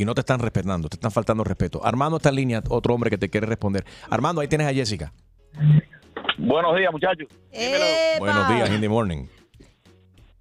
Y 0.00 0.04
no 0.06 0.14
te 0.14 0.20
están 0.22 0.40
respetando, 0.40 0.88
te 0.88 0.96
están 0.96 1.10
faltando 1.10 1.44
respeto. 1.44 1.84
Armando 1.84 2.16
está 2.16 2.30
en 2.30 2.36
línea, 2.36 2.62
otro 2.70 2.94
hombre 2.94 3.10
que 3.10 3.18
te 3.18 3.28
quiere 3.28 3.46
responder. 3.46 3.84
Armando, 4.08 4.40
ahí 4.40 4.48
tienes 4.48 4.66
a 4.66 4.72
Jessica. 4.72 5.12
Buenos 6.38 6.74
días, 6.74 6.90
muchachos. 6.90 7.28
Buenos 8.18 8.48
días, 8.48 8.70
in 8.70 8.80
the 8.80 8.88
morning. 8.88 9.26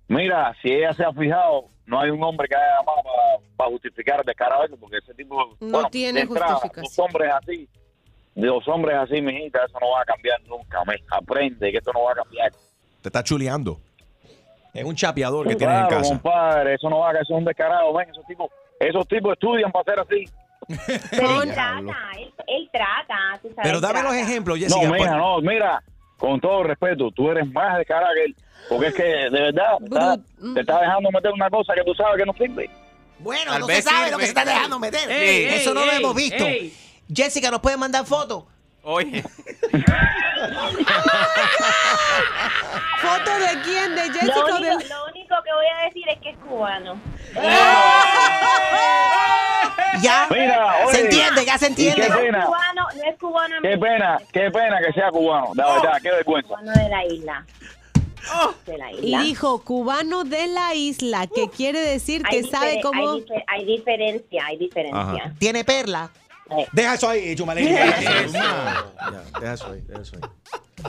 Mira, 0.08 0.56
si 0.62 0.70
ella 0.72 0.94
se 0.94 1.04
ha 1.04 1.12
fijado, 1.12 1.66
no 1.88 2.00
hay 2.00 2.10
un 2.10 2.24
hombre 2.24 2.48
que 2.48 2.56
haya 2.56 2.68
llamado 2.80 3.44
para 3.58 3.70
justificar 3.72 4.22
el 4.22 4.26
descarado 4.26 4.64
eso, 4.64 4.78
porque 4.78 4.96
ese 4.96 5.14
tipo, 5.14 5.36
No 5.60 5.72
bueno, 5.72 5.90
tiene 5.90 6.22
entrada, 6.22 6.54
justificación. 6.54 6.86
Dos 6.96 7.00
hombres 7.06 7.32
así, 7.34 7.70
de 8.36 8.48
dos 8.48 8.66
hombres 8.70 8.96
así, 8.96 9.22
mijita, 9.22 9.60
eso 9.68 9.78
no 9.82 9.90
va 9.92 10.04
a 10.04 10.06
cambiar 10.06 10.42
nunca. 10.48 10.86
Me 10.86 10.96
aprende 11.12 11.70
que 11.70 11.80
esto 11.80 11.92
no 11.92 12.04
va 12.04 12.14
a 12.14 12.16
cambiar. 12.16 12.54
Te 13.02 13.10
está 13.10 13.22
chuleando. 13.26 13.78
Es 14.74 14.86
un 14.86 14.96
chapeador 14.96 15.50
que 15.50 15.58
tienes 15.58 15.76
Claro, 15.80 15.96
en 15.96 16.02
casa. 16.02 16.10
compadre, 16.14 16.76
eso 16.76 16.90
no 16.90 17.00
va 17.00 17.10
a 17.10 17.14
eso 17.16 17.22
es 17.24 17.30
un 17.32 17.44
descarado. 17.44 17.94
Ven, 17.94 18.10
esos 18.10 18.26
tipos, 18.26 18.50
esos 18.80 19.08
tipos 19.08 19.34
estudian 19.34 19.72
para 19.72 19.84
ser 19.86 20.00
así. 20.00 20.30
Pero 21.12 21.42
él 21.42 21.52
trata, 21.54 21.98
él, 22.18 22.34
él 22.48 22.70
trata, 22.72 23.40
tú 23.42 23.48
sabes. 23.50 23.64
Pero 23.64 23.80
dame 23.82 23.94
trata. 24.02 24.08
los 24.10 24.16
ejemplos, 24.18 24.60
No, 24.70 24.82
mira, 24.94 25.16
no, 25.18 25.42
mira, 25.42 25.84
con 26.18 26.40
todo 26.40 26.64
respeto, 26.64 27.10
tú 27.12 27.32
eres 27.32 27.50
más 27.52 27.78
descarado 27.78 28.14
que 28.16 28.24
él. 28.26 28.36
Porque 28.70 28.88
es 28.88 28.94
que, 28.94 29.04
de 29.04 29.30
verdad, 29.30 29.78
te 29.80 29.86
está- 29.86 30.18
te 30.54 30.60
está 30.60 30.80
dejando 30.82 31.10
meter 31.12 31.32
una 31.32 31.50
cosa 31.50 31.74
que 31.74 31.84
tú 31.84 31.94
sabes 31.96 32.18
que 32.18 32.26
no 32.26 32.34
sirve. 32.34 32.70
Bueno, 33.20 33.52
Tal 33.52 33.62
no 33.62 33.68
se 33.68 33.82
sabe 33.82 33.98
sirve. 33.98 34.12
lo 34.12 34.18
que 34.18 34.24
se 34.26 34.30
está 34.30 34.46
dejando 34.46 34.80
meter. 34.80 35.10
Ey, 35.12 35.46
Eso 35.46 35.70
ey, 35.70 35.76
no 35.76 35.86
lo 35.86 35.92
ey, 35.92 35.98
hemos 35.98 36.16
visto. 36.16 36.46
ey. 36.46 36.74
Jessica, 37.14 37.50
¿nos 37.50 37.62
puede 37.62 37.78
mandar 37.78 38.06
fotos? 38.06 38.44
Oye. 38.84 39.24
¿Foto 43.02 43.32
de 43.40 43.62
quién? 43.64 43.96
¿De 43.96 44.02
Jessica 44.04 44.26
Lo 44.26 44.46
único, 44.46 44.60
del- 44.60 44.90
lo 44.90 45.06
único 45.12 45.36
que 45.44 45.54
voy 45.54 45.66
a 45.80 45.86
decir 45.86 46.04
es 46.10 46.20
que 46.20 46.30
es 46.32 46.38
cubano. 46.38 47.00
Ya. 50.02 50.28
Mira, 50.30 50.74
se 50.80 50.86
oye, 50.86 51.02
entiende, 51.02 51.46
ya 51.46 51.58
se 51.58 51.68
entiende. 51.68 52.02
qué 52.08 52.14
pena. 52.14 52.46
cubano, 52.46 52.88
no 52.96 53.04
es 53.04 53.18
cubano. 53.20 53.56
Qué 53.62 53.78
pena, 53.78 54.18
qué 54.32 54.52
pena 54.52 54.80
que 54.86 54.94
sea 54.94 55.10
cubano. 55.12 55.52
La 55.56 55.74
verdad, 55.74 55.98
qué 56.02 56.12
vergüenza. 56.12 56.48
Cubano 56.50 56.72
de 56.74 56.90
la 56.90 57.06
isla. 57.06 57.46
De 58.66 58.78
la 58.78 58.92
isla. 58.92 59.22
dijo 59.22 59.64
cubano 59.64 60.24
de 60.24 60.48
la 60.48 60.74
isla, 60.76 61.28
que 61.28 61.50
quiere 61.50 61.80
decir 61.80 62.22
que 62.24 62.38
Hay 62.38 62.44
sabe 62.44 62.80
cómo... 62.82 63.12
Hay, 63.12 63.22
difer- 63.22 63.44
hay 63.48 63.66
diferencia, 63.66 64.46
hay 64.46 64.58
diferencia. 64.58 65.24
Eh. 65.26 65.34
¿Tiene 65.40 65.64
perla? 65.64 66.12
Deja 66.72 66.94
eso 66.96 67.10
ahí, 67.10 67.36
Chumalín. 67.36 67.66
Deja 69.40 69.54
eso 69.54 69.72
ahí, 69.72 69.82
deja 69.88 70.02
eso 70.02 70.16
ahí. 70.16 70.30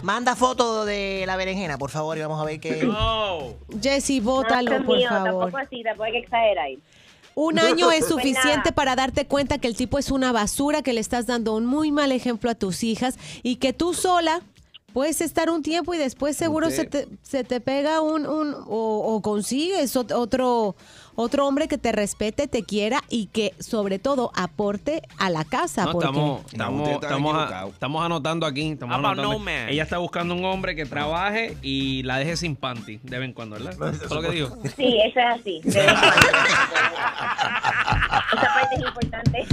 Manda 0.02 0.36
foto 0.36 0.84
de 0.84 1.24
la 1.26 1.36
berenjena, 1.36 1.76
por 1.78 1.90
favor, 1.90 2.16
y 2.16 2.20
vamos 2.20 2.40
a 2.40 2.44
ver 2.44 2.61
qué. 2.61 2.84
No, 2.84 3.54
bótalo, 4.20 4.70
Dios 4.70 4.84
por 4.84 4.96
mío, 4.96 5.08
favor. 5.08 5.24
Tampoco 5.50 5.56
así, 5.58 5.82
tampoco 5.82 6.04
hay 6.04 6.12
que 6.12 6.18
exagerar. 6.18 6.68
Un 7.34 7.58
año 7.61 7.90
es 7.90 8.00
Pues 8.00 8.08
suficiente 8.11 8.72
para 8.72 8.94
darte 8.96 9.26
cuenta 9.26 9.58
que 9.58 9.68
el 9.68 9.76
tipo 9.76 9.98
es 9.98 10.11
una 10.11 10.32
basura, 10.32 10.82
que 10.82 10.92
le 10.92 11.00
estás 11.00 11.26
dando 11.26 11.54
un 11.56 11.66
muy 11.66 11.90
mal 11.92 12.12
ejemplo 12.12 12.50
a 12.50 12.54
tus 12.54 12.82
hijas 12.84 13.18
y 13.42 13.56
que 13.56 13.72
tú 13.72 13.94
sola 13.94 14.40
puedes 14.92 15.20
estar 15.20 15.50
un 15.50 15.62
tiempo 15.62 15.94
y 15.94 15.98
después 15.98 16.36
seguro 16.36 16.68
se 16.70 16.84
te, 16.84 17.06
se 17.22 17.44
te 17.44 17.61
pega 17.61 18.00
un, 18.00 18.26
un 18.26 18.54
o, 18.54 19.14
o 19.14 19.22
consigues 19.22 19.94
ot- 19.94 20.12
otro 20.12 20.74
otro 21.20 21.46
hombre 21.46 21.68
que 21.68 21.78
te 21.78 21.92
respete, 21.92 22.48
te 22.48 22.62
quiera 22.64 23.02
y 23.08 23.26
que 23.26 23.54
sobre 23.58 23.98
todo 23.98 24.32
aporte 24.34 25.02
a 25.18 25.30
la 25.30 25.44
casa. 25.44 25.84
No, 25.84 25.92
porque 25.92 26.06
estamos, 26.08 26.40
estamos, 26.52 26.78
ustedes 26.80 26.94
están 26.96 27.10
estamos, 27.10 27.34
a- 27.34 27.38
equivocados. 27.42 27.72
estamos 27.74 28.04
anotando 28.04 28.46
aquí. 28.46 28.70
Estamos 28.70 28.94
How 28.94 28.98
about 29.00 29.12
anotando. 29.18 29.38
no 29.38 29.44
man? 29.44 29.68
Ella 29.68 29.82
está 29.82 29.98
buscando 29.98 30.34
un 30.34 30.44
hombre 30.44 30.74
que 30.74 30.86
trabaje 30.86 31.56
y 31.62 32.02
la 32.04 32.18
deje 32.18 32.36
sin 32.36 32.56
panty 32.56 32.98
de 33.02 33.18
vez 33.18 33.28
en 33.28 33.32
cuando, 33.34 33.56
¿verdad? 33.56 33.92
Eso 33.94 34.04
es 34.04 34.10
lo 34.10 34.22
que 34.22 34.30
digo. 34.30 34.56
Sí, 34.76 34.98
eso 35.04 35.20
es 35.20 35.26
así. 35.40 35.60
de 35.62 35.70
vez 35.70 35.88
en 35.88 35.94
cuando. 35.94 36.26
Esa 38.32 38.54
parte 38.54 38.74
es 38.76 38.80
importante. 38.86 39.46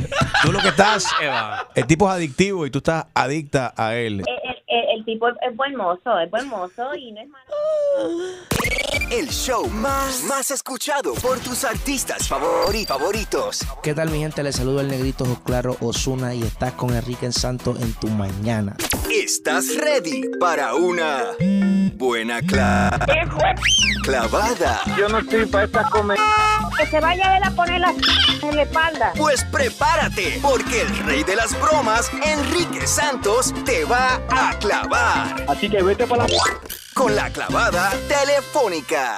Tú 0.43 0.51
lo 0.51 0.59
que 0.59 0.67
estás, 0.69 1.07
Eva. 1.21 1.67
el 1.75 1.85
tipo 1.87 2.07
es 2.09 2.15
adictivo 2.15 2.65
y 2.65 2.71
tú 2.71 2.77
estás 2.79 3.05
adicta 3.13 3.73
a 3.75 3.95
él. 3.95 4.21
El, 4.21 4.49
el- 4.49 4.57
el- 4.67 4.97
el 4.99 5.05
tipo 5.05 5.27
es, 5.29 5.35
es 5.49 5.55
buen 5.55 5.75
mozo, 5.75 6.19
es 6.19 6.29
buen 6.29 6.47
mozo 6.47 6.93
y 6.95 7.11
no 7.11 7.21
es 7.21 7.27
malo. 7.29 7.47
El 9.09 9.29
show 9.29 9.67
más, 9.69 10.23
más 10.25 10.51
escuchado 10.51 11.13
por 11.15 11.39
tus 11.39 11.63
artistas 11.63 12.29
favori- 12.29 12.85
favoritos. 12.85 13.59
¿Qué 13.81 13.93
tal 13.93 14.09
mi 14.09 14.19
gente? 14.19 14.43
Les 14.43 14.55
saludo 14.57 14.81
el 14.81 14.89
negrito 14.89 15.25
claro 15.45 15.77
Osuna 15.79 16.33
y 16.33 16.43
estás 16.43 16.73
con 16.73 16.93
Enrique 16.93 17.31
Santos 17.31 17.79
en 17.81 17.93
tu 17.93 18.07
mañana. 18.09 18.75
¿Estás 19.09 19.75
ready 19.77 20.23
para 20.39 20.75
una 20.75 21.23
buena 21.95 22.41
cla- 22.41 22.89
clavada? 24.03 24.81
Yo 24.97 25.07
no 25.07 25.19
estoy 25.19 25.45
para 25.45 25.65
estas 25.65 25.89
comer. 25.89 26.17
Que 26.77 26.85
se 26.85 26.99
vaya 26.99 27.37
él 27.37 27.43
a 27.43 27.51
poner 27.51 27.79
las 27.81 27.95
en 28.43 28.55
la 28.55 28.61
espalda. 28.61 29.11
Pues 29.17 29.43
prepárate, 29.45 30.39
porque 30.43 30.81
el 30.81 30.97
rey 31.07 31.23
de 31.23 31.35
las 31.35 31.59
bromas, 31.59 32.11
Enrique 32.23 32.85
Santos, 32.85 33.53
te 33.65 33.83
va 33.85 34.15
a 34.29 34.57
clavar. 34.59 35.43
Así 35.47 35.69
que 35.69 35.81
vete 35.81 36.05
para 36.05 36.27
la... 36.27 36.35
Con 36.93 37.15
la 37.15 37.29
clavada 37.31 37.89
telefónica. 38.07 39.15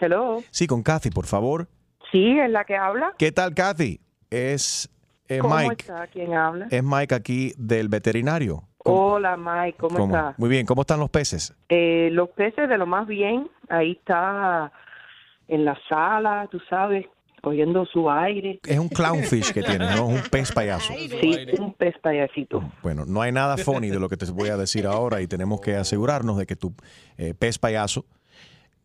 Hello. 0.00 0.42
Sí, 0.50 0.66
con 0.66 0.82
Kathy, 0.82 1.10
por 1.10 1.26
favor. 1.26 1.68
Sí, 2.10 2.38
es 2.38 2.50
la 2.50 2.64
que 2.64 2.76
habla. 2.76 3.12
¿Qué 3.18 3.30
tal, 3.30 3.54
Kathy? 3.54 4.00
Es, 4.30 4.90
es 5.28 5.40
¿Cómo 5.40 5.56
Mike. 5.56 5.76
está? 5.80 6.06
¿Quién 6.06 6.34
habla? 6.34 6.66
Es 6.70 6.82
Mike 6.82 7.14
aquí 7.14 7.52
del 7.58 7.88
veterinario. 7.88 8.62
Hola, 8.78 9.36
Mike, 9.36 9.76
¿cómo, 9.78 9.98
¿Cómo? 9.98 10.16
está? 10.16 10.34
Muy 10.38 10.48
bien, 10.48 10.66
¿cómo 10.66 10.80
están 10.80 10.98
los 10.98 11.10
peces? 11.10 11.54
Eh, 11.68 12.08
los 12.12 12.30
peces 12.30 12.68
de 12.68 12.78
lo 12.78 12.86
más 12.86 13.06
bien, 13.06 13.48
ahí 13.68 13.92
está 13.92 14.72
en 15.52 15.66
la 15.66 15.78
sala, 15.86 16.48
tú 16.50 16.58
sabes, 16.70 17.06
cogiendo 17.42 17.84
su 17.84 18.10
aire. 18.10 18.58
Es 18.66 18.78
un 18.78 18.88
clownfish 18.88 19.52
que 19.52 19.62
tienes, 19.62 19.94
¿no? 19.94 20.10
Es 20.10 20.22
un 20.24 20.30
pez 20.30 20.50
payaso. 20.50 20.94
Sí, 20.94 21.36
un 21.58 21.74
pez 21.74 21.94
payasito. 22.00 22.62
Bueno, 22.82 23.04
no 23.04 23.20
hay 23.20 23.32
nada 23.32 23.58
funny 23.58 23.90
de 23.90 24.00
lo 24.00 24.08
que 24.08 24.16
te 24.16 24.24
voy 24.30 24.48
a 24.48 24.56
decir 24.56 24.86
ahora 24.86 25.20
y 25.20 25.26
tenemos 25.26 25.60
que 25.60 25.76
asegurarnos 25.76 26.38
de 26.38 26.46
que 26.46 26.56
tu 26.56 26.74
eh, 27.18 27.34
pez 27.38 27.58
payaso 27.58 28.06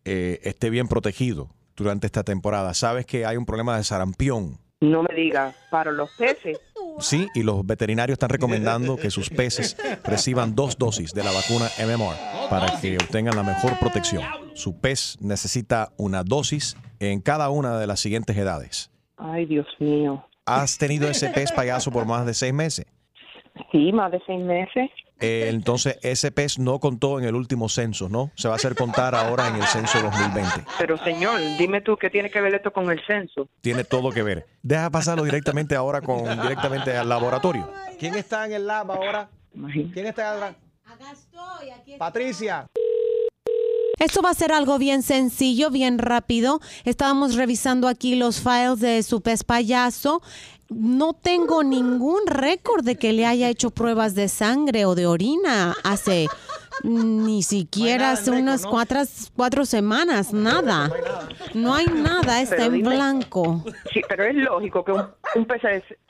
eh, 0.03 0.39
esté 0.43 0.69
bien 0.69 0.89
protegido 0.89 1.49
durante 1.77 2.05
esta 2.05 2.23
temporada. 2.23 2.73
Sabes 2.73 3.05
que 3.05 3.25
hay 3.25 3.37
un 3.37 3.45
problema 3.45 3.77
de 3.77 3.85
sarampión, 3.85 4.57
No 4.81 5.03
me 5.03 5.15
digas, 5.15 5.55
para 5.71 5.91
los 5.91 6.09
peces. 6.17 6.59
¿Sí? 6.99 7.27
Y 7.35 7.43
los 7.43 7.65
veterinarios 7.65 8.15
están 8.15 8.29
recomendando 8.29 8.97
que 8.97 9.11
sus 9.11 9.29
peces 9.29 9.77
reciban 10.03 10.55
dos 10.55 10.77
dosis 10.77 11.13
de 11.13 11.23
la 11.23 11.31
vacuna 11.31 11.67
MMR 11.79 12.49
para 12.49 12.79
que 12.79 12.97
obtengan 12.97 13.35
la 13.35 13.43
mejor 13.43 13.77
protección. 13.79 14.23
Su 14.53 14.79
pez 14.79 15.17
necesita 15.21 15.89
una 15.97 16.23
dosis 16.23 16.77
en 16.99 17.21
cada 17.21 17.49
una 17.49 17.77
de 17.79 17.87
las 17.87 17.99
siguientes 17.99 18.35
edades. 18.37 18.91
Ay, 19.17 19.45
Dios 19.45 19.67
mío. 19.79 20.25
¿Has 20.45 20.77
tenido 20.77 21.09
ese 21.09 21.29
pez 21.29 21.51
payaso 21.51 21.91
por 21.91 22.05
más 22.05 22.25
de 22.25 22.33
seis 22.33 22.53
meses? 22.53 22.85
Sí, 23.71 23.91
más 23.91 24.11
de 24.11 24.21
seis 24.25 24.39
meses. 24.39 24.89
Eh, 25.19 25.47
entonces, 25.49 25.97
ese 26.01 26.31
pez 26.31 26.59
no 26.59 26.79
contó 26.79 27.19
en 27.19 27.25
el 27.25 27.35
último 27.35 27.69
censo, 27.69 28.07
¿no? 28.09 28.31
Se 28.35 28.47
va 28.47 28.53
a 28.53 28.57
hacer 28.57 28.75
contar 28.75 29.15
ahora 29.15 29.47
en 29.47 29.55
el 29.55 29.63
censo 29.63 30.01
2020. 30.01 30.65
Pero 30.77 30.97
señor, 31.03 31.39
dime 31.57 31.81
tú 31.81 31.97
qué 31.97 32.09
tiene 32.09 32.29
que 32.29 32.39
ver 32.39 32.53
esto 32.53 32.71
con 32.71 32.91
el 32.91 33.03
censo. 33.05 33.49
Tiene 33.61 33.83
todo 33.83 34.11
que 34.11 34.23
ver. 34.23 34.45
Deja 34.61 34.89
pasarlo 34.89 35.23
directamente 35.23 35.75
ahora 35.75 36.01
con 36.01 36.23
directamente 36.41 36.95
al 36.95 37.09
laboratorio. 37.09 37.71
¿Quién 37.99 38.15
está 38.15 38.45
en 38.45 38.53
el 38.53 38.67
lab 38.67 38.91
ahora? 38.91 39.29
¿Quién 39.93 40.05
está 40.05 40.33
atrás? 40.33 40.55
Patricia. 41.97 42.67
Esto 43.99 44.21
va 44.21 44.29
a 44.29 44.35
ser 44.35 44.51
algo 44.51 44.77
bien 44.77 45.01
sencillo, 45.01 45.71
bien 45.71 45.97
rápido. 45.97 46.61
Estábamos 46.85 47.33
revisando 47.33 47.87
aquí 47.87 48.15
los 48.15 48.39
files 48.39 48.79
de 48.79 49.01
su 49.01 49.21
pez 49.21 49.43
payaso. 49.43 50.21
No 50.69 51.13
tengo 51.13 51.63
ningún 51.63 52.27
récord 52.27 52.83
de 52.83 52.97
que 52.97 53.13
le 53.13 53.25
haya 53.25 53.49
hecho 53.49 53.71
pruebas 53.71 54.15
de 54.15 54.27
sangre 54.27 54.85
o 54.85 54.95
de 54.95 55.07
orina 55.07 55.75
hace 55.83 56.27
ni 56.83 57.43
siquiera 57.43 58.11
hace 58.11 58.31
unas 58.31 58.65
cuatro, 58.65 59.01
cuatro 59.35 59.65
semanas, 59.65 60.33
nada. 60.33 60.91
No 61.53 61.73
hay 61.73 61.85
nada, 61.87 62.41
está 62.41 62.55
Pero 62.57 62.67
en 62.67 62.73
dime- 62.73 62.95
blanco. 62.95 63.63
Sí, 63.93 64.01
pero 64.07 64.23
es 64.25 64.35
lógico 64.35 64.83
que 64.83 64.91
un, 64.91 65.05
un 65.35 65.45
pez 65.45 65.61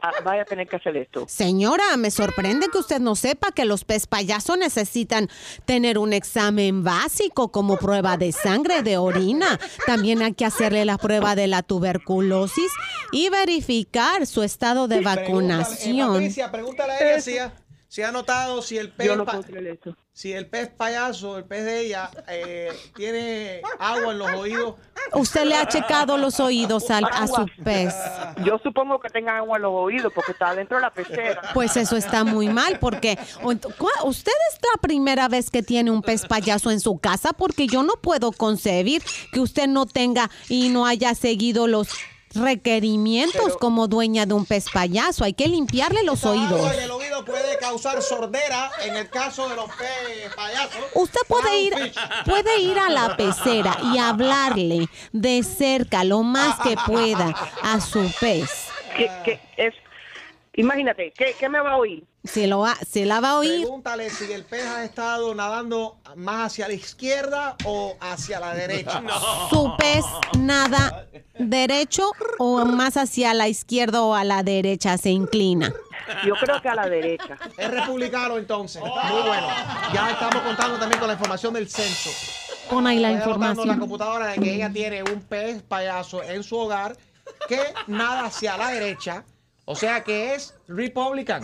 ah, 0.02 0.12
vaya 0.24 0.42
a 0.42 0.46
tener 0.46 0.68
que 0.68 0.76
hacer 0.76 0.98
esto. 0.98 1.26
Señora, 1.28 1.96
me 1.98 2.12
sorprende 2.12 2.68
que 2.72 2.78
usted 2.78 3.00
no 3.00 3.16
sepa 3.16 3.52
que 3.52 3.66
los 3.66 3.86
pez 3.86 4.08
payaso 4.08 4.58
necesitan 4.58 5.30
tener 5.66 5.98
un 5.98 6.14
examen 6.14 6.84
básico 6.84 7.52
como 7.52 7.78
prueba 7.78 8.18
de 8.18 8.32
sangre, 8.32 8.84
de 8.84 8.98
orina. 8.98 9.60
También 9.86 10.22
hay 10.22 10.34
que 10.34 10.46
hacerle 10.46 10.86
la 10.86 10.98
prueba 10.98 11.36
de 11.36 11.48
la 11.48 11.64
tuberculosis 11.64 12.72
y 13.12 13.30
verificar 13.30 14.26
su 14.26 14.44
estado 14.44 14.88
de 14.88 15.02
vacunación. 15.02 16.14
Patricia, 16.14 16.52
pregúntale 16.52 16.94
a 16.94 17.00
ella 17.00 17.22
si 17.22 17.38
ha, 17.38 17.54
si 17.88 18.02
ha 18.04 18.12
notado 18.12 18.62
si 18.62 18.78
el 18.78 18.92
pez 18.92 19.08
Yo 19.08 19.16
no 19.16 19.26
puedo 19.26 19.44
creer 19.44 19.68
esto. 19.68 19.96
Si 20.18 20.34
el 20.34 20.48
pez 20.48 20.70
payaso, 20.70 21.38
el 21.38 21.44
pez 21.44 21.64
de 21.64 21.80
ella, 21.82 22.10
eh, 22.28 22.70
tiene 22.96 23.62
agua 23.78 24.14
en 24.14 24.18
los 24.18 24.32
oídos 24.32 24.74
Usted 25.14 25.46
le 25.46 25.56
ha 25.56 25.68
checado 25.68 26.18
los 26.18 26.40
oídos 26.40 26.90
al- 26.90 27.06
a 27.06 27.28
su 27.28 27.46
pez. 27.64 27.94
Yo 28.44 28.58
supongo 28.62 29.00
que 29.00 29.10
tenga 29.10 29.38
agua 29.38 29.56
en 29.58 29.62
los 29.62 29.72
oídos 29.74 30.12
porque 30.14 30.32
está 30.34 30.54
dentro 30.56 30.78
de 30.78 30.82
la 30.82 30.90
pecera. 30.90 31.42
Pues 31.54 31.78
eso 31.78 31.96
está 31.96 32.24
muy 32.26 32.50
mal 32.50 32.80
porque 32.80 33.18
o 33.44 33.52
ent- 33.54 33.74
¿cuá- 33.78 34.04
usted 34.04 34.32
es 34.52 34.60
la 34.76 34.82
primera 34.82 35.28
vez 35.30 35.50
que 35.52 35.62
tiene 35.64 35.92
un 35.92 36.02
pez 36.02 36.26
payaso 36.26 36.72
en 36.72 36.80
su 36.82 36.98
casa 36.98 37.32
porque 37.32 37.68
yo 37.68 37.84
no 37.84 37.94
puedo 38.02 38.32
concebir 38.34 39.02
que 39.32 39.40
usted 39.40 39.68
no 39.68 39.86
tenga 39.86 40.30
y 40.50 40.70
no 40.70 40.86
haya 40.88 41.14
seguido 41.16 41.68
los 41.68 41.88
requerimientos 42.38 43.58
como 43.58 43.88
dueña 43.88 44.26
de 44.26 44.34
un 44.34 44.46
pez 44.46 44.66
payaso. 44.72 45.24
Hay 45.24 45.34
que 45.34 45.48
limpiarle 45.48 46.04
los 46.04 46.26
oídos. 46.26 46.74
En 46.74 46.80
el 46.82 46.92
oído 46.92 47.24
puede 47.26 47.58
causar 47.60 48.02
sordera 48.02 48.72
en 48.84 48.96
el 48.96 49.10
caso 49.10 49.48
de 49.50 49.56
los 49.56 49.66
pe- 49.72 50.30
payasos. 50.36 50.80
Usted 50.94 51.22
puede 51.28 51.60
ir, 51.60 51.74
puede 52.26 52.60
ir 52.62 52.80
a 52.80 52.90
la 52.90 53.18
pecera 53.18 53.78
y 53.94 53.98
hablarle 53.98 54.88
de 55.12 55.44
cerca 55.44 56.04
lo 56.04 56.24
más 56.24 56.60
que 56.60 56.76
pueda 56.86 57.34
a 57.64 57.82
su 57.82 58.12
pez. 58.20 58.68
¿Qué, 58.96 59.10
qué 59.26 59.40
es? 59.58 59.74
Imagínate, 60.56 61.12
¿qué, 61.16 61.36
qué 61.40 61.50
me 61.50 61.60
va 61.60 61.74
a 61.74 61.78
oír? 61.78 62.04
Se, 62.28 62.48
lo 62.48 62.60
va, 62.60 62.76
se 62.76 63.06
la 63.06 63.20
va 63.20 63.32
a 63.32 63.38
oír. 63.40 63.62
Pregúntale 63.62 64.10
si 64.10 64.32
el 64.32 64.44
pez 64.44 64.66
ha 64.66 64.84
estado 64.84 65.34
nadando 65.34 65.98
más 66.16 66.48
hacia 66.52 66.68
la 66.68 66.74
izquierda 66.74 67.56
o 67.66 67.96
hacia 68.00 68.40
la 68.40 68.54
derecha. 68.54 69.02
Su 69.50 69.74
pez 69.78 70.06
nada 70.38 71.08
derecho 71.40 72.12
o 72.40 72.66
más 72.66 72.98
hacia 72.98 73.34
la 73.34 73.48
izquierda 73.48 74.02
o 74.02 74.14
a 74.14 74.24
la 74.24 74.44
derecha 74.44 74.98
se 74.98 75.10
inclina. 75.10 75.74
Yo 76.26 76.36
creo 76.36 76.62
que 76.62 76.70
a 76.70 76.76
la 76.76 76.88
derecha. 76.88 77.38
Es 77.58 77.70
republicano 77.70 78.38
entonces. 78.38 78.82
Muy 78.82 79.22
bueno. 79.22 79.48
Ya 79.94 80.12
estamos 80.12 80.42
contando 80.42 80.78
también 80.78 81.00
con 81.00 81.08
la 81.08 81.14
información 81.14 81.54
del 81.54 81.70
censo. 81.70 82.10
Pon 82.70 82.86
ahí 82.88 83.00
la 83.00 83.12
Estoy 83.12 83.34
en 83.34 83.40
la 83.40 83.48
información. 83.48 83.80
computadora 83.80 84.28
de 84.28 84.40
que 84.40 84.56
ella 84.56 84.72
tiene 84.72 85.04
un 85.04 85.22
pez 85.22 85.62
payaso 85.64 86.22
en 86.24 86.44
su 86.44 86.58
hogar 86.58 86.98
que 87.48 87.60
nada 87.88 88.26
hacia 88.26 88.58
la 88.58 88.70
derecha. 88.70 89.24
O 89.70 89.76
sea 89.76 90.02
que 90.02 90.34
es 90.34 90.58
Republican. 90.68 91.44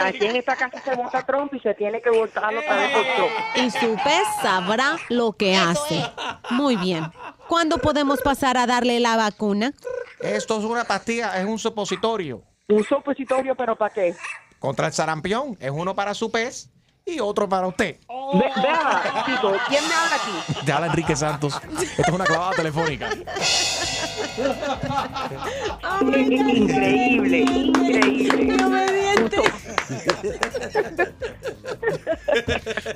Aquí 0.00 0.26
en 0.26 0.36
esta 0.36 0.54
casa 0.54 0.82
se 0.84 0.94
vota 0.94 1.24
Trump 1.24 1.52
y 1.54 1.60
se 1.60 1.74
tiene 1.74 2.02
que 2.02 2.10
votar 2.10 2.54
otra 2.54 2.76
vez 2.76 2.90
por 2.92 3.02
Trump. 3.02 3.30
Y 3.56 3.70
su 3.70 3.94
pez 4.04 4.22
sabrá 4.42 4.98
lo 5.08 5.32
que 5.32 5.56
hace. 5.56 6.04
Muy 6.50 6.76
bien. 6.76 7.10
¿Cuándo 7.48 7.78
podemos 7.78 8.20
pasar 8.20 8.58
a 8.58 8.66
darle 8.66 9.00
la 9.00 9.16
vacuna? 9.16 9.72
Esto 10.20 10.58
es 10.58 10.64
una 10.64 10.84
pastilla, 10.84 11.40
es 11.40 11.46
un 11.46 11.58
supositorio. 11.58 12.42
¿Un 12.68 12.84
supositorio, 12.84 13.54
pero 13.54 13.76
para 13.76 13.94
qué? 13.94 14.14
Contra 14.58 14.88
el 14.88 14.92
sarampión. 14.92 15.56
Es 15.58 15.70
uno 15.70 15.94
para 15.94 16.12
su 16.12 16.30
pez 16.30 16.70
y 17.08 17.20
otro 17.20 17.48
para 17.48 17.66
usted. 17.66 17.96
Ve- 18.34 18.50
vea, 18.62 19.22
chico, 19.26 19.52
¿quién 19.68 19.82
me 19.88 19.94
habla 19.94 20.16
aquí? 20.16 20.64
Te 20.66 20.72
habla 20.72 20.86
Enrique 20.88 21.16
Santos. 21.16 21.54
Esto 21.80 22.02
es 22.02 22.08
una 22.08 22.24
clavada 22.24 22.52
telefónica. 22.52 23.08
Increíble, 26.00 27.38
increíble. 27.40 28.54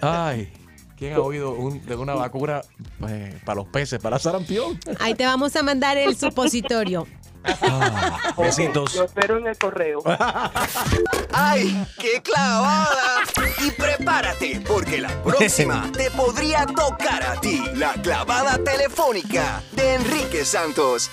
Ay, 0.01 0.53
¿quién 0.97 1.15
ha 1.15 1.21
oído 1.21 1.53
un- 1.53 1.85
de 1.85 1.97
una 1.97 2.15
vacuna 2.15 2.63
eh, 3.09 3.39
para 3.45 3.57
los 3.57 3.69
peces, 3.69 4.01
para 4.01 4.19
sarampión? 4.19 4.79
Ahí 5.01 5.15
te 5.15 5.25
vamos 5.25 5.55
a 5.57 5.63
mandar 5.63 5.97
el 5.97 6.17
supositorio. 6.17 7.07
Ah, 7.45 8.35
besitos. 8.37 8.95
Lo 8.95 9.05
espero 9.05 9.39
en 9.39 9.47
el 9.47 9.59
correo. 9.59 10.03
¡Ay, 11.33 11.87
qué 11.99 12.23
clavada! 12.23 13.21
Y 13.65 13.71
prepárate, 13.71 14.63
porque 14.67 15.01
la 15.01 15.11
próxima 15.23 15.91
te 15.97 16.11
podría 16.11 16.67
tocar 16.67 17.23
a 17.23 17.41
ti. 17.41 17.63
La 17.75 17.95
clavada 17.95 18.59
telefónica 18.59 19.63
de 19.73 19.95
Enrique 19.95 20.45
Santos. 20.45 21.11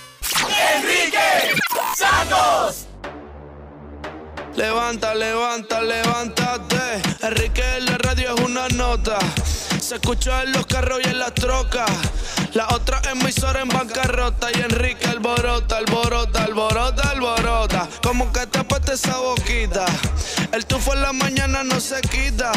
¡Enrique 0.75 1.59
Santos! 1.95 2.85
Levanta, 4.55 5.15
levanta, 5.15 5.81
levántate. 5.81 7.01
Enrique 7.21 7.63
en 7.77 7.85
la 7.85 7.97
radio 7.97 8.35
es 8.35 8.41
una 8.41 8.67
nota. 8.69 9.17
Se 9.89 9.95
escucha 9.95 10.43
en 10.43 10.51
los 10.51 10.67
carros 10.67 10.99
y 11.03 11.09
en 11.09 11.17
las 11.17 11.33
trocas. 11.33 11.89
La 12.53 12.67
otra 12.75 13.01
emisora 13.11 13.61
en 13.61 13.69
bancarrota. 13.69 14.49
Y 14.53 14.61
Enrique 14.61 15.07
alborota, 15.07 15.77
alborota, 15.77 16.43
alborota, 16.43 17.09
alborota. 17.09 17.89
Como 18.03 18.31
que 18.31 18.45
te 18.45 18.59
apete 18.59 18.93
esa 18.93 19.17
boquita. 19.17 19.87
El 20.51 20.67
tufo 20.67 20.93
en 20.93 21.01
la 21.01 21.11
mañana 21.11 21.63
no 21.63 21.79
se 21.79 22.01
quita. 22.01 22.51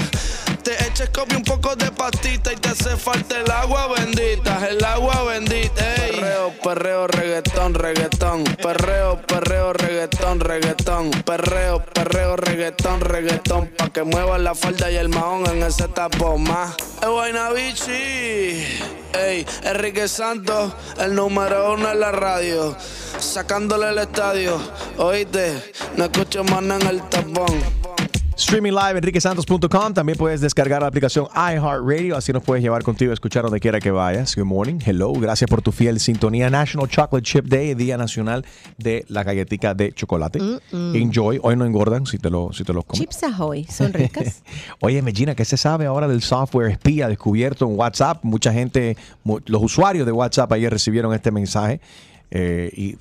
Te 0.62 0.72
eches 0.87 1.09
copia 1.09 1.39
un 1.39 1.45
poco 1.45 1.74
de 1.74 1.91
pastita 1.91 2.53
y 2.53 2.57
te 2.57 2.68
hace 2.68 2.99
falta 2.99 3.41
el 3.41 3.51
agua 3.51 3.89
bendita, 3.89 4.68
el 4.68 4.85
agua 4.85 5.22
bendita. 5.24 5.83
Perreo, 5.97 6.53
perreo, 6.62 7.07
reggaetón, 7.07 7.72
reggaetón. 7.72 8.45
Perreo, 8.62 9.22
perreo, 9.33 9.72
reggaetón, 9.72 10.41
reggaetón. 10.41 11.11
Perreo, 11.24 11.83
perreo, 11.85 12.37
reggaetón, 12.37 13.01
reggaetón. 13.01 13.68
Pa' 13.78 13.89
que 13.89 14.03
muevan 14.03 14.45
la 14.45 14.55
falda 14.55 14.91
y 14.91 14.97
el 14.97 15.09
mahón 15.09 15.47
en 15.47 15.62
ese 15.62 15.89
tapón 15.89 16.43
más. 16.43 16.76
Es 17.01 17.09
vaina 17.09 17.51
bichi. 17.51 18.64
Ey, 19.14 19.47
Enrique 19.64 20.09
Santos, 20.09 20.72
el 20.99 21.14
número 21.14 21.72
uno 21.72 21.91
en 21.91 22.01
la 22.01 22.12
radio. 22.12 22.76
Sacándole 23.18 23.89
el 23.89 23.99
estadio. 23.99 24.61
Oíste, 24.99 25.72
no 25.97 26.05
escucho 26.05 26.45
más 26.45 26.62
en 26.62 26.87
el 26.87 27.03
tapón. 27.09 27.83
Streaming 28.37 28.72
live 28.72 28.99
enriquesantos.com. 28.99 29.95
También 29.95 30.16
puedes 30.18 30.41
descargar 30.41 30.83
la 30.83 30.89
aplicación 30.89 31.26
iHeartRadio. 31.35 32.16
Así 32.16 32.33
nos 32.33 32.43
puedes 32.43 32.62
llevar 32.62 32.83
contigo 32.83 33.11
a 33.11 33.14
escuchar 33.14 33.45
donde 33.45 33.61
quiera 33.61 33.78
que 33.80 33.91
vayas. 33.91 34.35
Good 34.35 34.45
morning. 34.45 34.78
Hello. 34.85 35.12
Gracias 35.12 35.49
por 35.49 35.62
tu 35.62 35.72
fiel 35.72 36.01
sintonía. 36.01 36.51
National 36.51 36.89
Chocolate 36.89 37.22
Chip 37.22 37.47
Day, 37.47 37.74
Día 37.74 37.97
Nacional 37.97 38.45
de 38.78 39.05
la 39.09 39.22
Galletita 39.22 39.74
de 39.74 39.93
Chocolate. 39.93 40.41
Enjoy. 40.72 41.39
Hoy 41.43 41.57
no 41.57 41.64
engordan 41.64 42.07
si 42.07 42.18
te 42.18 42.30
lo, 42.30 42.53
si 42.53 42.64
te 42.64 42.72
los 42.72 42.85
comes. 42.85 43.01
Chips 43.01 43.22
Ahoy, 43.24 43.64
son 43.64 43.93
ricas. 43.93 44.43
Oye, 44.80 45.03
Megina, 45.03 45.35
¿qué 45.35 45.45
se 45.45 45.57
sabe 45.57 45.87
ahora 45.87 46.09
del 46.09 46.22
software 46.22 46.70
espía 46.70 47.09
descubierto 47.09 47.66
en 47.66 47.78
WhatsApp? 47.78 48.24
Mucha 48.24 48.53
gente, 48.53 48.97
los 49.24 49.62
usuarios 49.62 50.07
de 50.07 50.12
WhatsApp 50.12 50.51
ayer 50.53 50.72
recibieron 50.72 51.14
este 51.14 51.30
mensaje. 51.30 51.80
Eh, 52.30 52.70
y 52.74 52.97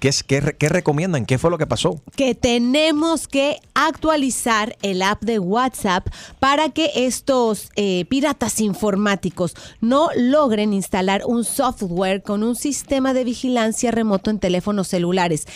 ¿qué, 0.00 0.08
es- 0.08 0.22
qué 0.22 0.54
qué 0.58 0.68
recomiendan? 0.68 1.26
¿Qué 1.26 1.38
fue 1.38 1.50
lo 1.50 1.58
que 1.58 1.66
pasó? 1.66 2.00
que 2.16 2.34
tenemos 2.34 3.28
que 3.28 3.58
actualizar 3.74 4.76
el 4.82 5.02
app 5.02 5.22
de 5.22 5.38
WhatsApp 5.38 6.08
para 6.40 6.68
que 6.70 6.90
estos 6.94 7.70
eh, 7.76 8.04
piratas 8.08 8.60
informáticos 8.60 9.54
no 9.80 10.08
logren 10.16 10.72
instalar 10.72 11.22
un 11.26 11.44
software 11.44 12.22
con 12.22 12.42
un 12.42 12.56
sistema 12.56 13.14
de 13.14 13.24
vigilancia 13.24 13.90
remoto 13.90 14.30
en 14.30 14.38
teléfonos 14.40 14.88
celulares. 14.88 15.46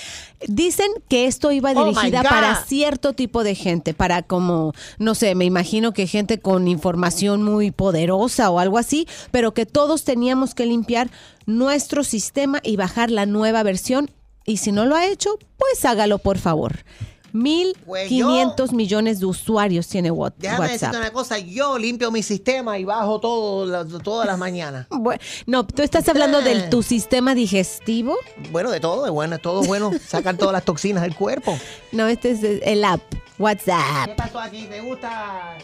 Dicen 0.46 0.88
que 1.08 1.26
esto 1.26 1.52
iba 1.52 1.72
Oh, 1.72 1.84
dirigida 1.84 2.22
para 2.22 2.64
cierto 2.64 3.12
tipo 3.12 3.44
de 3.44 3.54
gente, 3.54 3.94
para 3.94 4.22
como, 4.22 4.72
no 4.98 5.14
sé, 5.14 5.34
me 5.34 5.44
imagino 5.44 5.92
que 5.92 6.06
gente 6.06 6.38
con 6.40 6.66
información 6.68 7.42
muy 7.42 7.70
poderosa 7.70 8.50
o 8.50 8.58
algo 8.58 8.78
así, 8.78 9.06
pero 9.30 9.54
que 9.54 9.66
todos 9.66 10.04
teníamos 10.04 10.54
que 10.54 10.66
limpiar 10.66 11.10
nuestro 11.46 12.02
sistema 12.04 12.60
y 12.62 12.76
bajar 12.76 13.10
la 13.10 13.26
nueva 13.26 13.62
versión. 13.62 14.10
Y 14.44 14.56
si 14.58 14.72
no 14.72 14.86
lo 14.86 14.96
ha 14.96 15.06
hecho, 15.06 15.38
pues 15.56 15.84
hágalo 15.84 16.18
por 16.18 16.38
favor. 16.38 16.84
1.500 17.32 18.72
millones 18.72 19.20
de 19.20 19.26
usuarios 19.26 19.88
tiene 19.88 20.10
What- 20.10 20.34
Déjame 20.36 20.60
WhatsApp. 20.60 20.72
decirte 20.72 20.96
una 20.98 21.12
cosa, 21.12 21.38
yo 21.38 21.78
limpio 21.78 22.10
mi 22.10 22.22
sistema 22.22 22.78
y 22.78 22.84
bajo 22.84 23.20
todo 23.20 23.64
la- 23.66 23.84
todas 24.02 24.26
las 24.26 24.38
mañanas. 24.38 24.86
Bueno, 24.90 25.20
no, 25.46 25.66
tú 25.66 25.82
estás 25.82 26.06
hablando 26.08 26.42
de 26.42 26.68
tu 26.68 26.82
sistema 26.82 27.34
digestivo. 27.34 28.16
Bueno, 28.50 28.70
de 28.70 28.80
todo, 28.80 29.04
de 29.04 29.10
bueno, 29.10 29.38
todo 29.38 29.62
bueno, 29.62 29.90
sacan 30.06 30.36
todas 30.36 30.52
las 30.52 30.64
toxinas 30.64 31.02
del 31.02 31.14
cuerpo. 31.14 31.58
No, 31.92 32.06
este 32.06 32.32
es 32.32 32.40
el 32.42 32.84
app, 32.84 33.00
WhatsApp. 33.38 34.08
¿Qué 34.08 34.14
pasó 34.14 34.38
aquí? 34.38 34.66
¿Te 34.66 34.80
gusta 34.80 35.56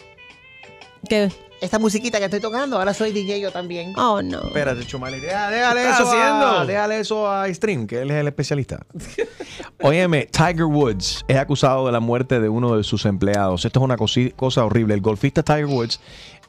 ¿Qué? 1.07 1.31
Esta 1.61 1.79
musiquita 1.79 2.17
que 2.19 2.25
estoy 2.25 2.39
tocando? 2.39 2.77
Ahora 2.77 2.93
soy 2.93 3.11
DJ 3.11 3.39
yo 3.41 3.51
también. 3.51 3.93
Oh, 3.97 4.21
no. 4.21 4.41
Espérate, 4.43 4.85
Chumali. 4.85 5.19
Deja- 5.19 5.49
Déjale 5.49 5.81
¿Qué 5.81 5.89
eso, 5.89 6.03
estás 6.03 6.13
a, 6.15 6.39
haciendo? 6.39 6.65
déjale 6.65 6.99
eso 6.99 7.29
a 7.29 7.53
Stream, 7.53 7.87
que 7.87 8.01
él 8.01 8.11
es 8.11 8.17
el 8.17 8.27
especialista. 8.27 8.85
Óyeme, 9.81 10.25
Tiger 10.27 10.65
Woods 10.65 11.23
es 11.27 11.37
acusado 11.37 11.85
de 11.85 11.91
la 11.91 11.99
muerte 11.99 12.39
de 12.39 12.49
uno 12.49 12.75
de 12.75 12.83
sus 12.83 13.05
empleados. 13.05 13.65
Esto 13.65 13.79
es 13.79 13.83
una 13.83 13.97
cosa 13.97 14.65
horrible. 14.65 14.93
El 14.93 15.01
golfista 15.01 15.43
Tiger 15.43 15.65
Woods, 15.65 15.99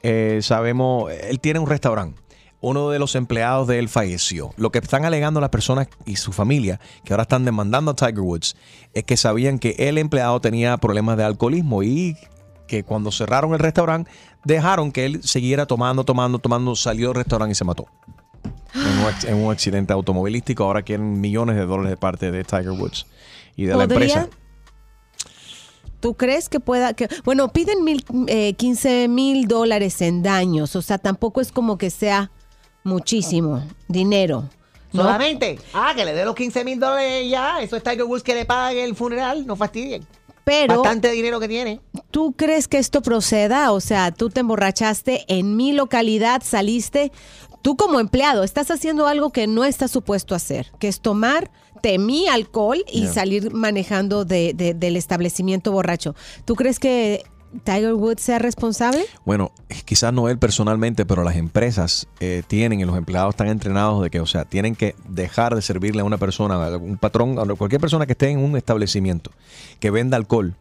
eh, 0.03 0.41
sabemos, 0.43 1.11
él 1.13 1.41
tiene 1.41 1.59
un 1.61 1.67
restaurante. 1.69 2.21
Uno 2.63 2.91
de 2.91 2.99
los 2.99 3.15
empleados 3.15 3.67
de 3.69 3.79
él 3.79 3.89
falleció. 3.89 4.51
Lo 4.59 4.71
que 4.71 4.79
están 4.81 5.07
alegando 5.07 5.41
las 5.41 5.49
personas 5.49 5.89
y 6.05 6.17
su 6.17 6.33
familia, 6.33 6.79
que 7.05 7.13
ahora 7.15 7.23
están 7.23 7.45
demandando 7.47 7.93
a 7.93 7.97
Tiger 7.97 8.21
Woods, 8.21 8.55
es 8.93 9.05
que 9.05 9.17
sabían 9.17 9.59
que 9.59 9.77
el 9.79 9.97
empleado 9.97 10.41
tenía 10.41 10.77
problemas 10.77 11.17
de 11.17 11.25
alcoholismo 11.25 11.83
y 11.83 12.17
que 12.67 12.85
cuando 12.85 13.11
cerraron 13.13 13.53
el 13.55 13.59
restaurante 13.61 14.11
dejaron 14.45 14.93
que 14.93 15.05
él 15.07 15.23
siguiera 15.23 15.67
tomando, 15.67 16.05
tomando, 16.05 16.39
tomando, 16.39 16.75
salió 16.77 17.09
del 17.09 17.17
restaurante 17.17 17.53
y 17.53 17.55
se 17.55 17.65
mató. 17.65 17.87
En 18.75 18.83
un, 18.83 19.05
ac- 19.05 19.29
en 19.29 19.35
un 19.45 19.51
accidente 19.53 19.93
automovilístico. 19.93 20.65
Ahora 20.65 20.83
quieren 20.83 21.21
millones 21.21 21.57
de 21.57 21.67
dólares 21.67 21.91
de 21.91 21.97
parte 21.97 22.31
de 22.31 22.45
Tiger 22.45 22.71
Woods 22.71 23.07
y 23.57 23.65
de 23.65 23.77
la 23.77 23.85
empresa. 23.85 24.29
¿Tú 26.01 26.15
crees 26.15 26.49
que 26.49 26.61
pueda? 26.61 26.95
Que, 26.95 27.09
bueno, 27.25 27.49
piden 27.53 27.85
mil, 27.85 28.05
eh, 28.29 28.55
15 28.55 29.09
mil 29.09 29.47
dólares 29.47 30.01
en 30.01 30.23
daños, 30.23 30.75
o 30.77 30.81
sea, 30.83 30.97
tampoco 30.99 31.41
es 31.43 31.53
como 31.53 31.77
que 31.77 31.91
sea 31.91 32.31
muchísimo 32.85 33.63
dinero. 33.89 34.49
No. 34.93 35.03
Solamente. 35.03 35.59
Ah, 35.75 35.93
que 35.95 36.05
le 36.05 36.15
dé 36.15 36.25
los 36.25 36.35
15 36.35 36.65
mil 36.65 36.81
dólares 36.81 37.25
y 37.27 37.31
ya. 37.31 37.61
Eso 37.61 37.77
es 37.77 37.83
Tiger 37.83 38.05
Woods 38.05 38.23
que 38.23 38.35
le 38.35 38.45
pague 38.47 38.83
el 38.83 38.97
funeral. 38.97 39.47
No 39.47 39.55
fastidien. 39.57 40.05
Pero 40.45 40.77
Bastante 40.83 41.11
dinero 41.13 41.39
que 41.41 41.49
tiene. 41.49 41.81
¿Tú 42.11 42.33
crees 42.33 42.67
que 42.69 42.79
esto 42.79 43.03
proceda? 43.03 43.73
O 43.73 43.81
sea, 43.81 44.11
tú 44.11 44.31
te 44.31 44.41
emborrachaste 44.41 45.25
en 45.29 45.57
mi 45.57 45.73
localidad, 45.73 46.43
saliste. 46.45 47.13
Tú 47.63 47.77
como 47.77 48.01
empleado 48.01 48.43
estás 48.43 48.71
haciendo 48.71 49.07
algo 49.07 49.31
que 49.31 49.47
no 49.47 49.65
estás 49.65 49.91
supuesto 49.91 50.35
a 50.35 50.39
hacer, 50.39 50.73
que 50.81 50.89
es 50.89 51.01
tomar 51.01 51.51
de 51.83 51.99
mi 51.99 52.27
alcohol 52.29 52.83
y 52.91 53.03
Yeah. 53.03 53.13
salir 53.13 53.53
manejando 53.53 54.25
de- 54.25 54.53
de- 54.55 54.75
del 54.75 54.97
establecimiento 54.97 55.71
borracho. 55.73 56.15
¿Tú 56.45 56.55
crees 56.55 56.79
que 56.79 57.23
Tiger 57.65 57.95
Woods 57.95 58.23
sea 58.23 58.39
responsable? 58.39 59.05
Bueno, 59.25 59.53
quizás 59.85 60.13
no 60.13 60.29
él 60.29 60.39
personalmente, 60.39 61.05
pero 61.05 61.25
las 61.25 61.37
empresas 61.37 62.07
eh, 62.21 62.43
tienen 62.47 62.81
y 62.81 62.85
los 62.85 62.97
empleados 62.97 63.31
están 63.35 63.49
entrenados 63.49 64.03
de 64.03 64.11
que, 64.11 64.21
o 64.21 64.27
sea, 64.27 64.45
tienen 64.45 64.77
que 64.77 64.95
dejar 65.09 65.55
de 65.55 65.63
servirle 65.63 66.03
a 66.03 66.05
una 66.05 66.19
persona, 66.19 66.55
a 66.55 66.77
un 66.77 66.97
patrón, 66.97 67.39
a 67.39 67.55
cualquier 67.55 67.81
persona 67.81 68.07
que 68.07 68.13
esté 68.13 68.31
en 68.31 68.39
un 68.39 68.57
establecimiento 68.57 69.31
que 69.81 69.91
venda 69.91 70.17
alcohol 70.17 70.55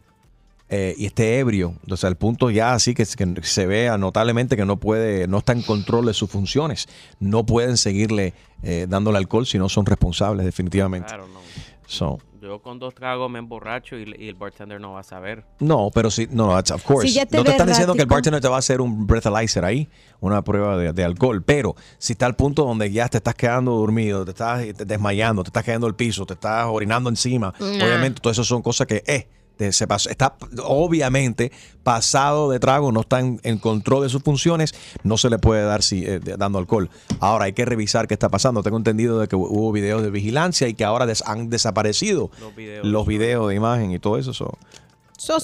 eh, 0.68 0.94
y 0.96 1.06
esté 1.06 1.40
ebrio, 1.40 1.74
o 1.88 1.96
sea, 1.96 2.08
el 2.08 2.16
punto 2.16 2.48
ya 2.48 2.74
así 2.74 2.94
que, 2.94 3.04
que 3.04 3.42
se 3.42 3.66
vea 3.66 3.98
notablemente 3.98 4.56
que 4.56 4.64
no 4.64 4.76
puede, 4.76 5.26
no 5.26 5.38
está 5.38 5.52
en 5.52 5.62
control 5.62 6.06
de 6.06 6.14
sus 6.14 6.30
funciones, 6.30 6.88
no 7.18 7.44
pueden 7.44 7.76
seguirle 7.76 8.34
eh, 8.62 8.86
dándole 8.88 9.18
alcohol 9.18 9.46
si 9.46 9.58
no 9.58 9.68
son 9.68 9.84
responsables 9.84 10.46
definitivamente. 10.46 11.08
Claro, 11.08 11.26
no. 11.26 11.40
So, 11.86 12.20
Yo 12.40 12.60
con 12.62 12.78
dos 12.78 12.94
tragos 12.94 13.30
me 13.30 13.38
emborracho 13.38 13.96
y, 13.98 14.14
y 14.18 14.28
el 14.28 14.34
bartender 14.34 14.80
no 14.80 14.92
va 14.92 15.00
a 15.00 15.02
saber. 15.02 15.44
No, 15.58 15.90
pero 15.94 16.10
sí, 16.10 16.26
no, 16.30 16.48
that's- 16.56 16.74
of 16.74 16.82
course. 16.84 17.06
Si 17.08 17.14
ya 17.14 17.26
te 17.26 17.36
no 17.36 17.44
te 17.44 17.50
están 17.50 17.66
diciendo 17.68 17.94
que 17.94 18.00
el 18.00 18.06
bartender 18.06 18.40
te 18.40 18.48
va 18.48 18.56
a 18.56 18.60
hacer 18.60 18.80
un 18.80 19.06
breathalyzer 19.06 19.64
ahí, 19.64 19.88
una 20.20 20.42
prueba 20.42 20.76
de, 20.78 20.92
de 20.92 21.04
alcohol, 21.04 21.42
pero 21.44 21.74
si 21.98 22.14
está 22.14 22.24
al 22.26 22.36
punto 22.36 22.64
donde 22.64 22.90
ya 22.90 23.08
te 23.08 23.18
estás 23.18 23.34
quedando 23.34 23.72
dormido, 23.72 24.24
te 24.24 24.30
estás 24.30 24.62
eh, 24.62 24.72
desmayando, 24.72 25.42
te 25.42 25.48
estás 25.48 25.64
cayendo 25.64 25.86
al 25.86 25.94
piso, 25.96 26.24
te 26.24 26.34
estás 26.34 26.66
orinando 26.66 27.10
encima, 27.10 27.52
Nah. 27.60 27.84
obviamente 27.84 28.20
todas 28.22 28.36
esas 28.36 28.46
son 28.46 28.62
cosas 28.62 28.86
que, 28.86 29.02
eh, 29.06 29.28
te- 29.60 29.72
se 29.72 29.86
pasó- 29.86 30.08
está 30.08 30.36
obviamente 30.64 31.52
pasado 31.82 32.50
de 32.50 32.58
trago, 32.58 32.92
no 32.92 33.00
está 33.02 33.20
en, 33.20 33.38
en 33.42 33.58
control 33.58 34.04
de 34.04 34.08
sus 34.08 34.22
funciones, 34.22 34.74
no 35.02 35.18
se 35.18 35.28
le 35.28 35.38
puede 35.38 35.62
dar 35.64 35.82
si, 35.82 36.02
eh, 36.06 36.18
dando 36.38 36.58
alcohol. 36.58 36.88
Ahora 37.20 37.44
hay 37.44 37.52
que 37.52 37.66
revisar 37.66 38.08
qué 38.08 38.14
está 38.14 38.30
pasando. 38.30 38.62
Tengo 38.62 38.78
entendido 38.78 39.20
de 39.20 39.28
que 39.28 39.36
hubo 39.36 39.70
videos 39.70 40.02
de 40.02 40.10
vigilancia 40.10 40.66
y 40.66 40.72
que 40.72 40.84
ahora 40.84 41.04
des- 41.04 41.22
han 41.26 41.50
desaparecido 41.50 42.30
Los 42.40 42.56
videos. 42.56 42.86
los 42.86 43.06
videos 43.06 43.48
de 43.50 43.54
imagen 43.54 43.90
y 43.92 43.98
todo 43.98 44.16
eso. 44.16 44.32
so, 44.32 44.56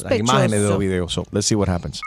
las 0.02 0.18
imágenes 0.18 0.62
de 0.62 0.68
los 0.70 0.78
videos. 0.78 1.12
So, 1.12 1.24
let's 1.32 1.44
see 1.46 1.54
what 1.54 1.68
happens. 1.68 2.00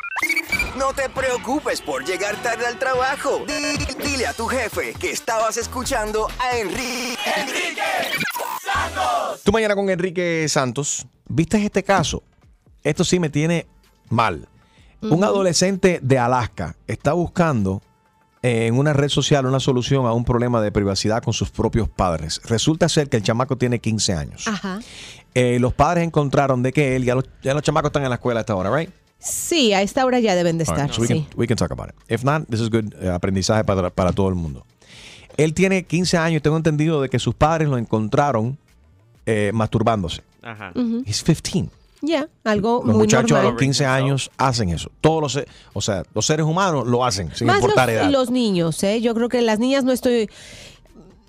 No 0.77 0.93
te 0.93 1.09
preocupes 1.09 1.81
por 1.81 2.03
llegar 2.05 2.35
tarde 2.41 2.65
al 2.65 2.79
trabajo. 2.79 3.43
Di- 3.45 4.07
dile 4.07 4.25
a 4.25 4.33
tu 4.33 4.47
jefe 4.47 4.93
que 4.99 5.11
estabas 5.11 5.57
escuchando 5.57 6.27
a 6.39 6.57
Enrique. 6.57 7.17
Tú 9.43 9.51
mañana 9.51 9.75
con 9.75 9.89
Enrique 9.89 10.45
Santos. 10.47 11.07
¿Viste 11.27 11.63
este 11.63 11.83
caso? 11.83 12.23
Esto 12.83 13.03
sí 13.03 13.19
me 13.19 13.29
tiene 13.29 13.67
mal. 14.09 14.47
Un 15.01 15.23
adolescente 15.23 15.99
de 16.01 16.19
Alaska 16.19 16.75
está 16.87 17.13
buscando 17.13 17.81
eh, 18.41 18.67
en 18.67 18.77
una 18.77 18.93
red 18.93 19.09
social 19.09 19.45
una 19.45 19.59
solución 19.59 20.05
a 20.05 20.13
un 20.13 20.23
problema 20.23 20.61
de 20.61 20.71
privacidad 20.71 21.21
con 21.23 21.33
sus 21.33 21.49
propios 21.51 21.89
padres. 21.89 22.41
Resulta 22.45 22.87
ser 22.89 23.09
que 23.09 23.17
el 23.17 23.23
chamaco 23.23 23.57
tiene 23.57 23.79
15 23.79 24.13
años. 24.13 24.47
Ajá. 24.47 24.79
Eh, 25.33 25.57
los 25.59 25.73
padres 25.73 26.05
encontraron 26.05 26.63
de 26.63 26.71
que 26.71 26.95
él, 26.95 27.05
ya 27.05 27.15
los, 27.15 27.25
ya 27.41 27.53
los 27.53 27.63
chamacos 27.63 27.89
están 27.89 28.03
en 28.03 28.09
la 28.09 28.15
escuela 28.15 28.39
a 28.39 28.41
esta 28.41 28.55
hora, 28.55 28.75
right? 28.75 28.89
Sí, 29.19 29.73
a 29.73 29.81
esta 29.81 30.05
hora 30.05 30.19
ya 30.19 30.35
deben 30.35 30.57
de 30.57 30.63
estar. 30.63 30.85
right, 30.85 30.93
so 30.93 31.01
we, 31.01 31.07
sí. 31.07 31.13
can, 31.13 31.39
we 31.39 31.47
can 31.47 31.57
talk 31.57 31.71
about 31.71 31.89
it. 31.89 31.95
If 32.07 32.23
not, 32.23 32.47
this 32.47 32.61
is 32.61 32.69
good 32.69 32.93
eh, 33.01 33.09
aprendizaje 33.09 33.63
para, 33.63 33.89
para 33.89 34.13
todo 34.13 34.29
el 34.29 34.35
mundo. 34.35 34.65
Él 35.35 35.53
tiene 35.53 35.83
15 35.83 36.17
años 36.17 36.37
y 36.39 36.41
tengo 36.41 36.57
entendido 36.57 37.01
de 37.01 37.09
que 37.09 37.19
sus 37.19 37.35
padres 37.35 37.67
lo 37.67 37.77
encontraron 37.77 38.57
eh, 39.31 39.51
masturbándose. 39.53 40.21
Ajá. 40.41 40.71
He's 41.05 41.21
15. 41.23 41.69
Ya, 42.01 42.27
algo 42.45 42.77
Los 42.77 42.95
muy 42.95 43.03
muchachos 43.03 43.31
a 43.31 43.35
normal. 43.41 43.53
los 43.53 43.59
15 43.61 43.85
años 43.85 44.31
hacen 44.37 44.69
eso. 44.69 44.89
Todos 45.01 45.21
los, 45.35 45.45
o 45.73 45.81
sea, 45.81 46.03
los 46.13 46.25
seres 46.25 46.45
humanos 46.45 46.87
lo 46.87 47.03
hacen 47.03 47.29
sin 47.35 47.47
Más 47.47 47.57
los, 47.57 47.63
importar 47.65 47.89
edad. 47.89 48.09
los 48.09 48.29
niños, 48.31 48.81
¿eh? 48.83 49.01
Yo 49.01 49.13
creo 49.13 49.27
que 49.27 49.41
las 49.41 49.59
niñas 49.59 49.83
no 49.83 49.91
estoy... 49.91 50.29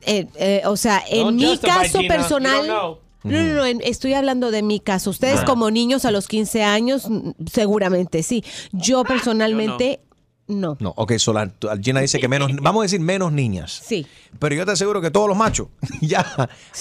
eh, 0.02 0.26
eh, 0.36 0.62
o 0.66 0.76
sea, 0.76 1.02
en 1.10 1.24
Don't 1.24 1.40
mi 1.40 1.58
caso 1.58 1.98
Gina. 1.98 2.14
personal... 2.14 2.66
No, 2.68 2.98
no, 3.24 3.42
no, 3.54 3.66
en- 3.66 3.82
estoy 3.84 4.14
hablando 4.14 4.50
de 4.50 4.62
mi 4.62 4.80
caso. 4.80 5.10
Ustedes 5.10 5.40
Ah. 5.40 5.44
como 5.44 5.70
niños 5.70 6.04
a 6.06 6.10
los 6.10 6.26
15 6.28 6.62
años, 6.62 7.06
seguramente 7.52 8.22
sí. 8.22 8.42
Yo 8.72 9.02
personalmente, 9.04 10.00
no. 10.02 10.09
No, 10.80 10.92
ok, 10.96 11.12
so 11.18 11.32
la- 11.32 11.50
Gina 11.80 12.00
dice 12.00 12.18
que 12.18 12.28
menos, 12.28 12.50
vamos 12.62 12.80
a 12.80 12.84
decir 12.84 13.00
menos 13.00 13.32
niñas. 13.32 13.80
Sí. 13.84 14.06
Pero 14.38 14.54
yo 14.54 14.66
te 14.66 14.72
aseguro 14.72 15.00
que 15.00 15.10
todos 15.10 15.28
los 15.28 15.36
machos, 15.36 15.68
ya 16.00 16.26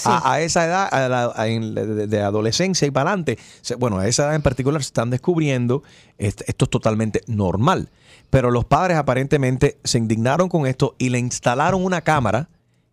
a, 0.04 0.32
a 0.32 0.40
esa 0.40 0.64
edad, 0.66 0.88
a 0.92 1.08
la- 1.08 1.32
a- 1.34 1.44
de, 1.44 2.06
de 2.06 2.20
adolescencia 2.22 2.86
y 2.86 2.90
para 2.90 3.10
adelante, 3.10 3.38
bueno, 3.78 3.98
a 3.98 4.06
esa 4.08 4.24
edad 4.24 4.34
en 4.34 4.42
particular 4.42 4.82
se 4.82 4.88
están 4.88 5.10
descubriendo, 5.10 5.82
est- 6.18 6.42
esto 6.46 6.64
es 6.66 6.70
totalmente 6.70 7.22
normal. 7.26 7.88
Pero 8.30 8.50
los 8.50 8.64
padres 8.64 8.96
aparentemente 8.96 9.78
se 9.84 9.98
indignaron 9.98 10.48
con 10.48 10.66
esto 10.66 10.94
y 10.98 11.08
le 11.08 11.18
instalaron 11.18 11.84
una 11.84 12.00
cámara 12.02 12.48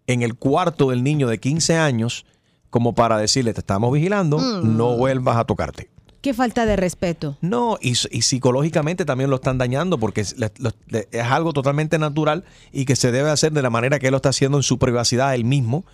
en 0.07 0.21
el 0.23 0.35
cuarto 0.35 0.89
del 0.89 1.03
niño 1.03 1.27
de 1.27 1.37
15 1.39 1.77
años 1.77 2.25
como 2.69 2.93
para 2.93 3.17
decirle, 3.17 3.53
te 3.53 3.61
estamos 3.61 3.91
vigilando, 3.93 4.37
Mm. 4.39 4.75
no 4.77 4.97
vuelvas 4.97 5.37
a 5.37 5.45
tocarte. 5.45 5.89
Qué 6.27 6.33
falta 6.33 6.65
de 6.65 6.75
respeto. 6.75 7.37
No, 7.39 7.77
y, 7.81 7.91
y 7.91 8.21
psicológicamente 8.21 9.05
también 9.05 9.29
lo 9.29 9.37
están 9.37 9.57
dañando 9.57 9.97
porque 9.97 10.19
es, 10.19 10.37
le- 10.37 10.51
lo- 10.57 10.71
le- 10.87 11.07
es 11.09 11.23
algo 11.23 11.53
totalmente 11.53 11.97
natural 11.99 12.43
y 12.73 12.83
que 12.83 12.97
se 12.97 13.13
debe 13.13 13.29
hacer 13.29 13.53
de 13.53 13.61
la 13.61 13.69
manera 13.69 13.97
que 13.97 14.07
él 14.07 14.11
lo 14.11 14.17
está 14.17 14.27
haciendo 14.29 14.57
en 14.57 14.63
su 14.63 14.77
privacidad 14.77 15.33
él 15.35 15.45
mismo. 15.45 15.85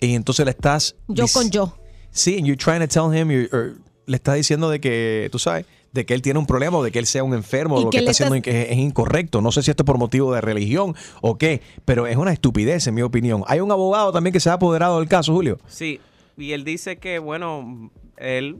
Y 0.00 0.14
entonces 0.14 0.44
le 0.44 0.52
estás... 0.52 0.94
Yo 1.08 1.24
con 1.32 1.50
yo. 1.50 1.76
Sí, 2.12 2.36
and 2.38 2.46
you're 2.46 2.56
trying 2.56 2.78
to 2.80 2.86
tell 2.86 3.12
him, 3.12 3.28
you're- 3.30 3.48
or 3.52 3.78
le 4.06 4.14
estás 4.16 4.36
diciendo 4.36 4.70
de 4.70 4.80
que, 4.80 5.28
tú 5.32 5.40
sabes, 5.40 5.66
de 5.92 6.06
que 6.06 6.14
él 6.14 6.22
tiene 6.22 6.38
un 6.38 6.46
problema 6.46 6.78
o 6.78 6.84
de 6.84 6.92
que 6.92 7.00
él 7.00 7.06
sea 7.06 7.24
un 7.24 7.34
enfermo, 7.34 7.74
o 7.74 7.82
lo 7.84 7.90
que 7.90 7.98
está 7.98 8.12
haciendo 8.12 8.36
estás- 8.36 8.54
es, 8.54 8.70
es 8.70 8.76
incorrecto. 8.78 9.40
No 9.40 9.50
sé 9.50 9.64
si 9.64 9.72
esto 9.72 9.82
es 9.82 9.86
por 9.86 9.98
motivo 9.98 10.32
de 10.34 10.40
religión 10.40 10.94
o 11.20 11.36
qué, 11.36 11.62
pero 11.84 12.06
es 12.06 12.16
una 12.16 12.32
estupidez 12.32 12.86
en 12.86 12.94
mi 12.94 13.02
opinión. 13.02 13.42
Hay 13.48 13.58
un 13.58 13.72
abogado 13.72 14.12
también 14.12 14.32
que 14.32 14.38
se 14.38 14.50
ha 14.50 14.52
apoderado 14.52 15.00
del 15.00 15.08
caso, 15.08 15.32
Julio. 15.32 15.58
Sí, 15.66 15.98
y 16.36 16.52
él 16.52 16.62
dice 16.62 16.98
que, 16.98 17.18
bueno, 17.18 17.90
él 18.18 18.58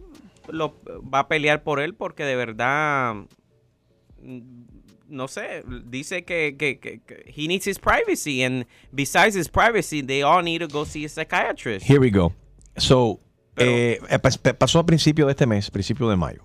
lo 0.48 0.74
va 1.12 1.20
a 1.20 1.28
pelear 1.28 1.62
por 1.62 1.80
él 1.80 1.94
porque 1.94 2.24
de 2.24 2.36
verdad, 2.36 3.14
mm, 4.22 4.40
no 5.08 5.28
sé, 5.28 5.62
dice 5.86 6.24
que, 6.24 6.56
que, 6.58 6.78
que- 6.78 7.00
que 7.00 7.32
he 7.36 7.46
needs 7.46 7.66
his 7.66 7.78
privacy 7.78 8.42
and 8.42 8.66
besides 8.92 9.36
his 9.36 9.48
privacy, 9.48 10.02
they 10.02 10.22
all 10.22 10.42
need 10.42 10.60
to 10.60 10.68
go 10.68 10.84
see 10.84 11.04
a 11.04 11.08
psychiatrist. 11.08 11.88
Here 11.88 11.98
we 12.00 12.10
go. 12.10 12.32
So, 12.76 13.20
eh, 13.56 14.00
eh, 14.08 14.18
pas- 14.18 14.38
pa- 14.38 14.54
pasó 14.54 14.78
a 14.80 14.86
principio 14.86 15.26
de 15.26 15.32
este 15.32 15.46
mes, 15.46 15.70
principio 15.70 16.08
de 16.08 16.16
mayo. 16.16 16.44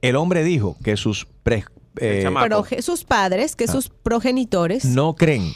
El 0.00 0.16
hombre 0.16 0.42
dijo 0.42 0.76
que 0.82 0.96
sus 0.96 1.24
pre- 1.42 1.64
eh, 2.00 2.26
sus 2.82 3.04
padres, 3.04 3.54
que 3.56 3.68
sus 3.68 3.88
progenitores, 3.88 4.84
no 4.84 5.14
creen, 5.14 5.52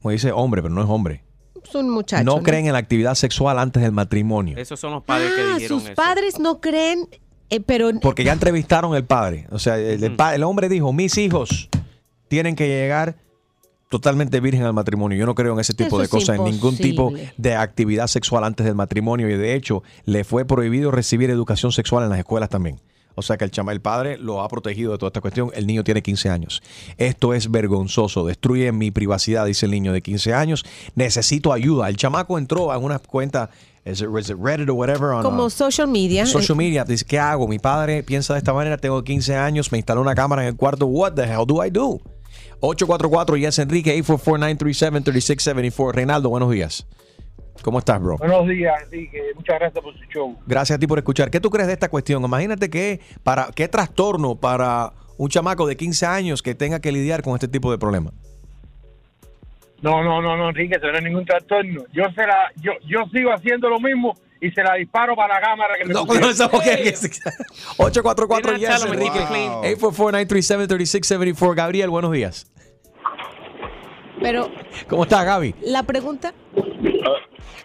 como 0.00 0.12
dice 0.12 0.32
hombre, 0.32 0.62
pero 0.62 0.72
no 0.74 0.82
es 0.82 0.88
hombre, 0.88 1.22
son 1.70 1.88
muchachos. 1.90 2.24
no 2.26 2.42
creen 2.42 2.66
en 2.66 2.72
la 2.72 2.78
actividad 2.78 3.14
sexual 3.14 3.58
antes 3.58 3.82
del 3.82 3.92
matrimonio. 3.92 4.56
Esos 4.58 4.78
son 4.80 4.92
los 4.92 5.02
padres 5.02 5.32
que 5.34 5.40
Ah, 5.42 5.54
dijeron 5.54 5.80
sus 5.80 5.84
eso. 5.90 5.94
padres 5.94 6.38
no 6.38 6.60
creen, 6.60 7.08
eh, 7.50 7.60
pero 7.60 7.90
Porque 8.00 8.24
ya 8.24 8.32
entrevistaron 8.32 8.94
el 8.94 9.04
padre. 9.04 9.46
O 9.50 9.58
sea, 9.58 9.78
el, 9.78 10.02
el 10.02 10.16
pa- 10.16 10.34
el 10.34 10.42
hombre 10.42 10.68
dijo, 10.68 10.92
mis 10.92 11.16
hijos 11.18 11.68
tienen 12.28 12.56
que 12.56 12.66
llegar 12.68 13.16
totalmente 13.88 14.40
virgen 14.40 14.62
al 14.64 14.72
matrimonio. 14.72 15.18
Yo 15.18 15.26
no 15.26 15.34
creo 15.34 15.52
en 15.52 15.60
ese 15.60 15.74
tipo 15.74 15.88
Eso 15.88 15.98
de 15.98 16.04
es 16.04 16.10
cosas, 16.10 16.38
en 16.38 16.44
ningún 16.44 16.76
tipo 16.78 17.12
de 17.36 17.54
actividad 17.56 18.06
sexual 18.06 18.42
antes 18.44 18.64
del 18.64 18.74
matrimonio. 18.74 19.28
Y 19.28 19.36
de 19.36 19.54
hecho, 19.54 19.82
le 20.06 20.24
fue 20.24 20.46
prohibido 20.46 20.90
recibir 20.90 21.28
educación 21.28 21.72
sexual 21.72 22.04
en 22.04 22.10
las 22.10 22.18
escuelas 22.18 22.48
también. 22.48 22.80
O 23.14 23.22
sea 23.22 23.36
que 23.36 23.44
el, 23.44 23.50
chama, 23.50 23.72
el 23.72 23.80
padre 23.80 24.18
lo 24.18 24.42
ha 24.42 24.48
protegido 24.48 24.92
de 24.92 24.98
toda 24.98 25.08
esta 25.08 25.20
cuestión. 25.20 25.50
El 25.54 25.66
niño 25.66 25.84
tiene 25.84 26.02
15 26.02 26.28
años. 26.30 26.62
Esto 26.96 27.34
es 27.34 27.50
vergonzoso. 27.50 28.24
Destruye 28.26 28.72
mi 28.72 28.90
privacidad, 28.90 29.46
dice 29.46 29.66
el 29.66 29.72
niño 29.72 29.92
de 29.92 30.02
15 30.02 30.34
años. 30.34 30.64
Necesito 30.94 31.52
ayuda. 31.52 31.88
El 31.88 31.96
chamaco 31.96 32.38
entró 32.38 32.72
a 32.72 32.78
una 32.78 32.98
cuenta, 32.98 33.50
is 33.84 34.00
it, 34.00 34.08
is 34.18 34.30
it 34.30 34.36
Reddit 34.40 34.68
o 34.68 34.74
whatever? 34.74 35.10
on, 35.10 35.22
como 35.22 35.44
uh, 35.44 35.50
social 35.50 35.88
media. 35.88 36.26
Social 36.26 36.56
eh, 36.56 36.58
media, 36.58 36.84
dice, 36.84 37.04
¿qué 37.04 37.18
hago? 37.18 37.48
Mi 37.48 37.58
padre 37.58 38.02
piensa 38.02 38.34
de 38.34 38.38
esta 38.38 38.52
manera, 38.52 38.78
tengo 38.78 39.02
15 39.02 39.36
años, 39.36 39.72
me 39.72 39.78
instaló 39.78 40.00
una 40.00 40.14
cámara 40.14 40.42
en 40.42 40.48
el 40.48 40.56
cuarto. 40.56 40.86
What 40.86 41.14
the 41.14 41.24
hell 41.24 41.46
do 41.46 41.64
I 41.64 41.70
do? 41.70 42.00
844 42.60 43.36
Yes 43.36 43.58
Enrique 43.58 44.02
844-937-3674. 44.04 45.92
Reinaldo, 45.92 46.28
buenos 46.28 46.50
días. 46.50 46.86
¿Cómo 47.62 47.78
estás, 47.78 48.00
bro? 48.00 48.16
Buenos 48.18 48.48
días, 48.48 48.74
Enrique. 48.84 49.20
Muchas 49.34 49.58
gracias 49.58 49.82
por 49.82 49.94
su 49.94 50.04
show. 50.04 50.36
Gracias 50.46 50.76
a 50.76 50.80
ti 50.80 50.86
por 50.86 50.98
escuchar. 50.98 51.30
¿Qué 51.30 51.40
tú 51.40 51.50
crees 51.50 51.66
de 51.68 51.74
esta 51.74 51.88
cuestión? 51.88 52.24
Imagínate 52.24 52.68
que 52.70 53.00
para 53.22 53.48
qué 53.54 53.68
trastorno 53.68 54.36
para 54.36 54.92
un 55.16 55.28
chamaco 55.28 55.66
de 55.66 55.76
15 55.76 56.06
años 56.06 56.42
que 56.42 56.54
tenga 56.54 56.80
que 56.80 56.92
lidiar 56.92 57.22
con 57.22 57.34
este 57.34 57.48
tipo 57.48 57.70
de 57.70 57.78
problemas. 57.78 58.12
No, 59.80 60.02
no, 60.02 60.22
no, 60.22 60.36
no, 60.36 60.48
Enrique, 60.50 60.76
eso 60.76 60.86
no 60.86 60.98
es 60.98 61.04
ningún 61.04 61.24
trastorno. 61.24 61.82
Yo, 61.92 62.04
se 62.14 62.26
la, 62.26 62.52
yo, 62.56 62.72
yo 62.86 63.00
sigo 63.12 63.32
haciendo 63.32 63.68
lo 63.68 63.80
mismo 63.80 64.16
y 64.40 64.50
se 64.50 64.62
la 64.62 64.74
disparo 64.74 65.16
para 65.16 65.34
la 65.34 65.40
cámara 65.40 65.74
que 65.76 65.84
me 65.86 65.94
No, 65.94 66.04
no, 66.04 66.30
eso, 66.30 66.46
ok, 66.46 66.62
que 66.62 66.96
sí. 66.96 67.08
844 67.78 68.56
You're 68.56 68.68
not 68.68 68.80
Yes 68.80 68.84
Enrique, 68.84 69.24
clean. 69.28 69.52
844-937-3674. 69.76 71.54
Gabriel, 71.54 71.90
buenos 71.90 72.12
días. 72.12 72.46
Pero 74.22 74.48
¿Cómo 74.88 75.02
está, 75.04 75.24
Gaby? 75.24 75.54
la 75.62 75.82
pregunta, 75.82 76.32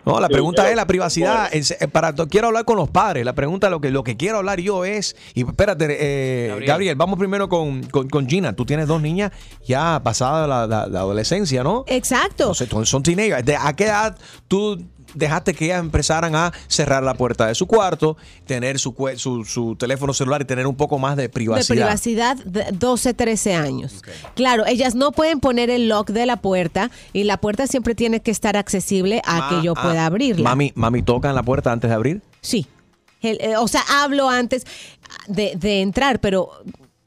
No, 0.06 0.20
la 0.22 0.30
pregunta 0.30 0.70
es 0.70 0.76
la 0.76 0.88
privacidad. 0.88 1.50
Para, 1.92 2.14
quiero 2.14 2.48
hablar 2.48 2.64
con 2.66 2.78
los 2.78 2.90
padres. 2.90 3.26
La 3.26 3.34
pregunta, 3.34 3.70
lo 3.70 3.82
que, 3.82 3.92
lo 3.92 4.04
que 4.04 4.16
quiero 4.16 4.38
hablar 4.38 4.60
yo 4.62 4.86
es. 4.86 5.16
Y 5.34 5.46
espérate, 5.46 5.86
eh, 6.00 6.48
Gabriel. 6.50 6.68
Gabriel. 6.68 6.96
vamos 6.96 7.20
primero 7.20 7.50
con, 7.50 7.84
con, 7.84 8.10
con 8.10 8.28
Gina. 8.28 8.54
Tú 8.54 8.66
tienes 8.66 8.88
dos 8.88 9.02
niñas 9.02 9.32
ya 9.66 10.02
pasada 10.04 10.48
la, 10.48 10.66
la- 10.68 10.88
la 10.88 11.00
adolescencia, 11.00 11.64
¿no? 11.64 11.84
exacto. 11.88 12.54
Sea, 12.54 12.68
son- 12.68 12.86
son 12.86 13.04
teenagers. 13.04 13.46
¿De 13.46 13.56
¿A 13.58 13.74
qué 13.76 13.86
edad 13.86 14.18
tú 14.48 14.82
dejaste 15.14 15.54
que 15.54 15.66
ellas 15.66 15.80
empezaran 15.80 16.36
a 16.36 16.52
cerrar 16.68 17.04
la 17.04 17.14
puerta 17.14 17.48
de 17.48 17.56
su 17.56 17.68
cuarto, 17.68 18.18
tener 18.46 18.80
su, 18.80 18.94
su, 19.18 19.46
su 19.46 19.76
teléfono 19.76 20.14
celular 20.14 20.42
y 20.42 20.46
tener 20.46 20.68
un 20.68 20.76
poco 20.76 21.00
más 21.00 21.16
de 21.16 21.24
de 21.24 21.30
privacidad? 21.30 21.76
privacidad, 21.86 22.38
de 22.38 22.66
12, 22.72 23.14
13 23.14 23.56
años. 23.56 24.02
Claro, 24.36 24.66
ellas 24.66 24.96
no 24.96 25.12
pueden 25.12 25.40
poner 25.40 25.70
el 25.70 25.90
lock 25.90 26.10
de 26.12 26.26
la 26.26 26.38
puerta 26.38 26.92
y 27.14 27.24
la 27.24 27.38
puerta 27.38 27.68
siempre 27.68 27.96
tiene 27.96 28.22
que 28.22 28.32
estar 28.32 28.56
accesible 28.58 29.22
a 29.26 29.50
que 29.50 29.66
yo 29.66 29.74
Ah, 29.76 29.82
pueda 29.84 30.06
abrirla. 30.06 30.44
Mami, 30.50 30.72
mami 30.76 31.02
toca 31.04 31.30
en 31.30 31.36
la 31.36 31.44
puerta 31.44 31.72
antes 31.72 31.90
de 31.90 31.96
abrir. 31.96 32.22
Sí. 32.42 32.68
El- 33.22 33.42
eh, 33.42 33.58
o 33.58 33.68
sea, 33.68 33.82
hablo 34.04 34.30
antes 34.30 34.66
de, 35.28 35.54
de 35.56 35.82
entrar, 35.82 36.20
pero... 36.20 36.52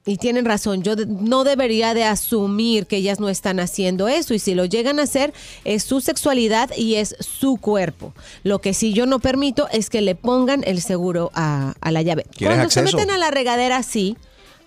Y 0.06 0.16
tienen 0.16 0.46
razón, 0.46 0.82
yo 0.82 0.96
no 0.96 1.44
debería 1.44 1.92
de 1.92 2.04
asumir 2.04 2.86
que 2.86 2.96
ellas 2.96 3.20
no 3.20 3.28
están 3.28 3.60
haciendo 3.60 4.08
eso 4.08 4.32
y 4.32 4.38
si 4.38 4.54
lo 4.54 4.64
llegan 4.64 4.98
a 4.98 5.02
hacer 5.02 5.34
es 5.64 5.82
su 5.82 6.00
sexualidad 6.00 6.70
y 6.74 6.94
es 6.94 7.14
su 7.20 7.58
cuerpo. 7.58 8.14
Lo 8.42 8.60
que 8.60 8.72
sí 8.72 8.94
yo 8.94 9.04
no 9.04 9.18
permito 9.18 9.68
es 9.70 9.90
que 9.90 10.00
le 10.00 10.14
pongan 10.14 10.62
el 10.66 10.80
seguro 10.80 11.30
a, 11.34 11.74
a 11.80 11.90
la 11.90 12.00
llave. 12.00 12.24
¿Quieres 12.34 12.56
Cuando 12.56 12.70
se 12.70 12.82
meten 12.82 13.10
a 13.10 13.18
la 13.18 13.30
regadera, 13.30 13.82
sí. 13.82 14.16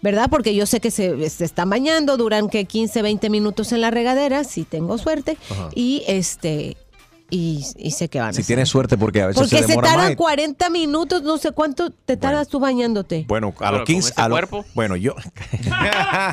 ¿Verdad? 0.04 0.30
Porque 0.30 0.54
yo 0.54 0.66
sé 0.66 0.82
que 0.82 0.92
se, 0.92 1.30
se 1.30 1.46
están 1.46 1.70
bañando, 1.70 2.18
duran 2.18 2.50
que 2.50 2.66
15, 2.66 3.02
20 3.02 3.30
minutos 3.30 3.72
en 3.72 3.80
la 3.80 3.90
regadera, 3.90 4.44
si 4.44 4.66
tengo 4.66 4.98
suerte, 4.98 5.38
Ajá. 5.50 5.70
y 5.74 6.04
este 6.08 6.76
y, 7.30 7.66
y 7.78 7.92
sé 7.92 8.10
que 8.10 8.20
van 8.20 8.34
Si 8.34 8.44
tienes 8.44 8.70
suerte, 8.70 8.98
porque 8.98 9.22
a 9.22 9.28
veces 9.28 9.42
Porque 9.42 9.64
se 9.64 9.76
tardan 9.76 9.98
más. 10.10 10.16
40 10.16 10.70
minutos, 10.70 11.24
no 11.24 11.38
sé 11.38 11.52
cuánto 11.52 11.90
te 11.90 12.16
tardas 12.18 12.48
tú 12.48 12.60
bañándote. 12.60 13.26
Bueno, 13.28 13.54
a 13.60 13.72
los 13.72 13.80
con 13.82 13.86
15. 13.86 14.10
ese 14.12 14.22
a 14.22 14.28
lo- 14.28 14.36
cuerpo. 14.36 14.66
bueno, 14.76 14.96
yo. 14.96 15.16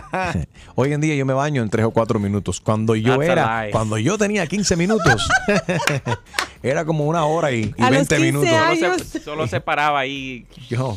Hoy 0.74 0.92
en 0.92 1.00
día 1.00 1.14
yo 1.14 1.26
me 1.26 1.32
baño 1.34 1.62
en 1.62 1.70
3 1.70 1.86
o 1.86 1.90
4 1.90 2.18
minutos. 2.18 2.60
Cuando 2.60 2.94
yo 2.94 3.18
That's 3.18 3.30
era. 3.30 3.66
Cuando 3.72 3.98
yo 3.98 4.18
tenía 4.18 4.46
15 4.46 4.76
minutos. 4.76 5.28
era 6.62 6.84
como 6.84 7.04
una 7.06 7.24
hora 7.24 7.52
y, 7.52 7.74
y 7.76 7.82
A 7.82 7.90
los 7.90 8.08
20 8.08 8.16
15 8.16 8.20
minutos. 8.20 8.52
años. 8.52 8.78
Solo 8.80 8.98
se, 9.04 9.20
solo 9.20 9.46
se 9.46 9.60
paraba 9.60 10.00
ahí. 10.00 10.46
Yo. 10.68 10.96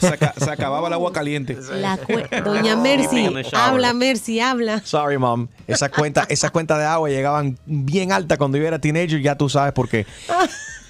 Se, 0.00 0.08
aca- 0.08 0.34
se 0.36 0.50
acababa 0.50 0.88
el 0.88 0.94
agua 0.94 1.12
caliente. 1.12 1.56
La 1.72 1.98
Doña 2.44 2.76
Mercy, 2.76 3.28
habla 3.52 3.92
Mercy, 3.92 4.40
habla. 4.40 4.80
Sorry, 4.84 5.18
mom. 5.18 5.48
Esas 5.66 5.90
cuentas 5.90 6.26
esa 6.28 6.50
cuenta 6.50 6.78
de 6.78 6.84
agua 6.84 7.08
llegaban 7.08 7.58
bien 7.66 8.12
alta 8.12 8.36
cuando 8.36 8.58
yo 8.58 8.66
era 8.66 8.78
teenager. 8.78 9.20
Ya 9.20 9.36
tú 9.42 9.48
sabes 9.48 9.72
por 9.72 9.88
qué. 9.88 10.06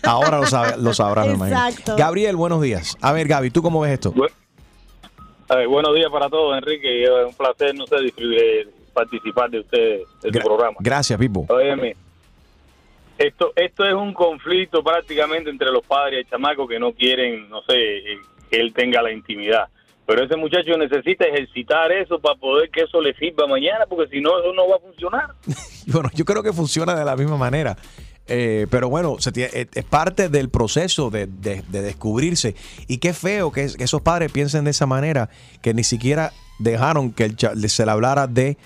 Ahora 0.03 0.39
lo, 0.39 0.47
sabe, 0.47 0.75
lo 0.77 0.93
sabrás, 0.93 1.27
me 1.27 1.35
imagino. 1.35 1.57
Exacto. 1.69 1.97
Gabriel, 1.97 2.37
buenos 2.37 2.61
días. 2.61 2.99
A 3.01 3.13
ver, 3.13 3.27
Gaby, 3.27 3.51
¿tú 3.51 3.63
cómo 3.63 3.81
ves 3.81 3.93
esto? 3.93 4.13
Eh, 5.49 5.67
buenos 5.67 5.95
días 5.95 6.11
para 6.13 6.29
todos, 6.29 6.55
Enrique. 6.59 7.05
Es 7.05 7.11
un 7.27 7.35
placer, 7.35 7.75
no 7.75 7.87
sé, 7.87 7.97
eh, 8.19 8.69
participar 8.93 9.49
de 9.51 9.61
usted, 9.61 10.01
de 10.23 10.31
tu 10.31 10.39
Gra- 10.39 10.45
programa. 10.45 10.77
Gracias, 10.81 11.19
Pipo. 11.19 11.47
Óyeme, 11.49 11.97
esto, 13.17 13.53
esto 13.57 13.85
es 13.87 13.95
un 13.95 14.13
conflicto 14.13 14.83
prácticamente 14.85 15.49
entre 15.49 15.71
los 15.71 15.83
padres 15.87 16.17
y 16.19 16.21
el 16.21 16.29
chamaco 16.29 16.69
que 16.69 16.79
no 16.79 16.93
quieren, 16.93 17.49
no 17.49 17.63
sé, 17.63 17.73
eh, 17.77 18.19
que 18.51 18.61
él 18.61 18.75
tenga 18.75 19.01
la 19.01 19.13
intimidad. 19.13 19.69
Pero 20.05 20.25
ese 20.25 20.37
muchacho 20.37 20.77
necesita 20.77 21.25
ejercitar 21.25 21.91
eso 21.93 22.19
para 22.19 22.35
poder 22.35 22.69
que 22.69 22.83
eso 22.83 23.01
le 23.01 23.15
sirva 23.15 23.47
mañana, 23.47 23.87
porque 23.89 24.11
si 24.11 24.21
no, 24.21 24.39
eso 24.41 24.53
no 24.53 24.69
va 24.69 24.77
a 24.77 24.81
funcionar. 24.81 25.31
Bueno, 25.85 26.11
yo 26.15 26.25
creo 26.25 26.45
que 26.45 26.53
funciona 26.53 26.95
de 26.95 27.05
la 27.05 27.17
misma 27.17 27.37
manera. 27.37 27.77
Eh, 28.29 28.67
pero 28.71 28.89
bueno, 28.89 29.17
se 29.19 29.33
tiene- 29.33 29.51
es, 29.53 29.67
es 29.75 29.85
parte 29.85 30.29
del 30.29 30.49
proceso 30.49 31.11
de, 31.11 31.27
de- 31.27 31.63
de 31.69 31.83
descubrirse. 31.83 32.55
Y 32.87 32.99
qué 32.99 33.13
feo 33.13 33.51
que, 33.53 33.65
es- 33.65 33.77
que 33.77 33.85
esos 33.85 34.01
padres 34.03 34.31
piensen 34.33 34.65
de 34.65 34.71
esa 34.71 34.87
manera, 34.87 35.29
que 35.61 35.75
ni 35.75 35.85
siquiera 35.85 36.33
dejaron 36.59 37.13
que 37.13 37.25
el 37.25 37.37
se 37.71 37.85
le 37.85 37.91
hablara 37.91 38.27
de 38.29 38.57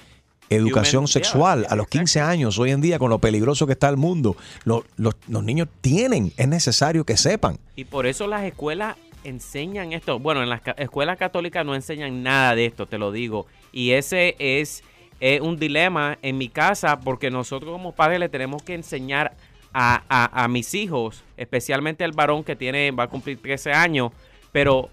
educación 0.51 1.05
Human- 1.05 1.09
sexual 1.13 1.61
yeah, 1.63 1.71
a 1.73 1.77
los 1.77 1.89
15 1.89 2.21
años. 2.21 2.59
Hoy 2.59 2.71
en 2.71 2.81
día, 2.81 2.99
con 2.99 3.11
lo 3.11 3.19
peligroso 3.19 3.67
que 3.67 3.73
está 3.73 3.89
el 3.89 3.97
mundo, 3.97 4.37
lo- 4.65 4.85
los, 4.97 5.15
los 5.29 5.43
niños 5.43 5.69
tienen, 5.81 6.33
es 6.37 6.47
necesario 6.49 7.05
que 7.05 7.17
sepan. 7.17 7.59
Y 7.75 7.85
por 7.85 8.07
eso 8.07 8.27
las 8.27 8.45
escuelas 8.45 8.97
enseñan 9.25 9.93
esto. 9.93 10.19
Bueno, 10.21 10.43
en 10.43 10.49
las 10.51 10.61
escuelas 10.77 11.19
católicas 11.19 11.65
no 11.67 11.75
enseñan 11.75 12.23
nada 12.23 12.55
de 12.55 12.67
esto, 12.67 12.87
te 12.87 12.99
lo 12.99 13.11
digo. 13.11 13.47
Y 13.73 13.93
ese 13.93 14.37
es, 14.39 14.85
eh, 15.19 15.41
un 15.41 15.59
dilema 15.59 16.19
en 16.23 16.37
mi 16.39 16.49
casa 16.49 17.01
porque 17.01 17.31
nosotros 17.31 17.73
como 17.73 17.93
padres 17.93 18.21
le 18.21 18.29
tenemos 18.29 18.63
que 18.63 18.75
enseñar 18.75 19.35
a, 19.79 20.03
a- 20.09 20.45
a 20.45 20.49
mis 20.49 20.73
hijos, 20.75 21.23
especialmente 21.37 22.03
al 22.03 22.13
varón 22.13 22.43
que 22.43 22.57
tiene 22.57 22.91
va 22.93 23.05
a 23.05 23.09
cumplir 23.09 23.37
13 23.43 23.73
años, 23.73 24.11
pero 24.53 24.89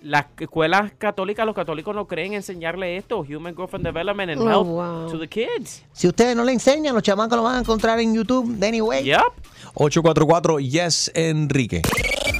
las 0.00 0.26
escuelas 0.38 0.92
católicas, 0.96 1.44
los 1.44 1.56
católicos 1.56 1.92
no 1.92 2.06
creen 2.06 2.32
enseñarle 2.34 2.96
esto, 2.96 3.18
Human 3.28 3.52
Growth 3.56 3.74
and 3.74 3.84
Development 3.84 4.30
and 4.30 4.40
Oh, 4.42 4.48
Health 4.48 4.66
wow. 4.68 5.10
to 5.10 5.18
the 5.18 5.26
kids. 5.26 5.82
Si 5.92 6.06
ustedes 6.06 6.36
no 6.36 6.44
le 6.44 6.52
enseñan, 6.52 6.94
los 6.94 7.02
chamacos 7.02 7.36
lo 7.36 7.42
van 7.42 7.56
a 7.56 7.58
encontrar 7.58 7.98
en 7.98 8.14
YouTube. 8.14 8.62
Anyway. 8.64 9.02
Yep. 9.02 9.18
844 9.74 10.60
Yes 10.60 11.10
Enrique. 11.16 11.82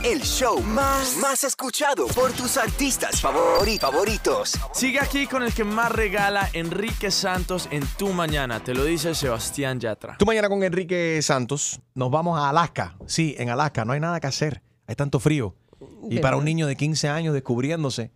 El 0.04 0.20
show 0.22 0.60
más, 0.62 1.16
más 1.18 1.42
escuchado 1.44 2.06
por 2.08 2.32
tus 2.32 2.56
artistas 2.56 3.22
favori- 3.22 3.78
favoritos. 3.80 4.52
Sigue 4.72 5.00
aquí 5.00 5.26
con 5.26 5.42
el 5.42 5.52
que 5.52 5.64
más 5.64 5.90
regala 5.92 6.48
Enrique 6.52 7.10
Santos 7.10 7.68
en 7.70 7.84
tu 7.98 8.08
mañana. 8.12 8.62
Te 8.62 8.74
lo 8.74 8.84
dice 8.84 9.14
Sebastián 9.14 9.80
Yatra. 9.80 10.16
Tú 10.18 10.24
mañana 10.24 10.48
con 10.48 10.62
Enrique 10.62 11.20
Santos 11.22 11.80
nos 11.94 12.10
vamos 12.10 12.38
a 12.38 12.48
Alaska. 12.48 12.96
Sí, 13.06 13.34
en 13.38 13.50
Alaska 13.50 13.84
no 13.84 13.92
hay 13.92 14.00
nada 14.00 14.20
que 14.20 14.26
hacer. 14.28 14.62
Hay 14.86 14.94
tanto 14.94 15.18
frío. 15.20 15.54
Y 16.08 16.14
De 16.16 16.20
para 16.20 16.36
un 16.36 16.44
niño 16.44 16.66
de 16.66 16.76
15 16.76 17.08
años 17.08 17.34
descubriéndose, 17.34 18.10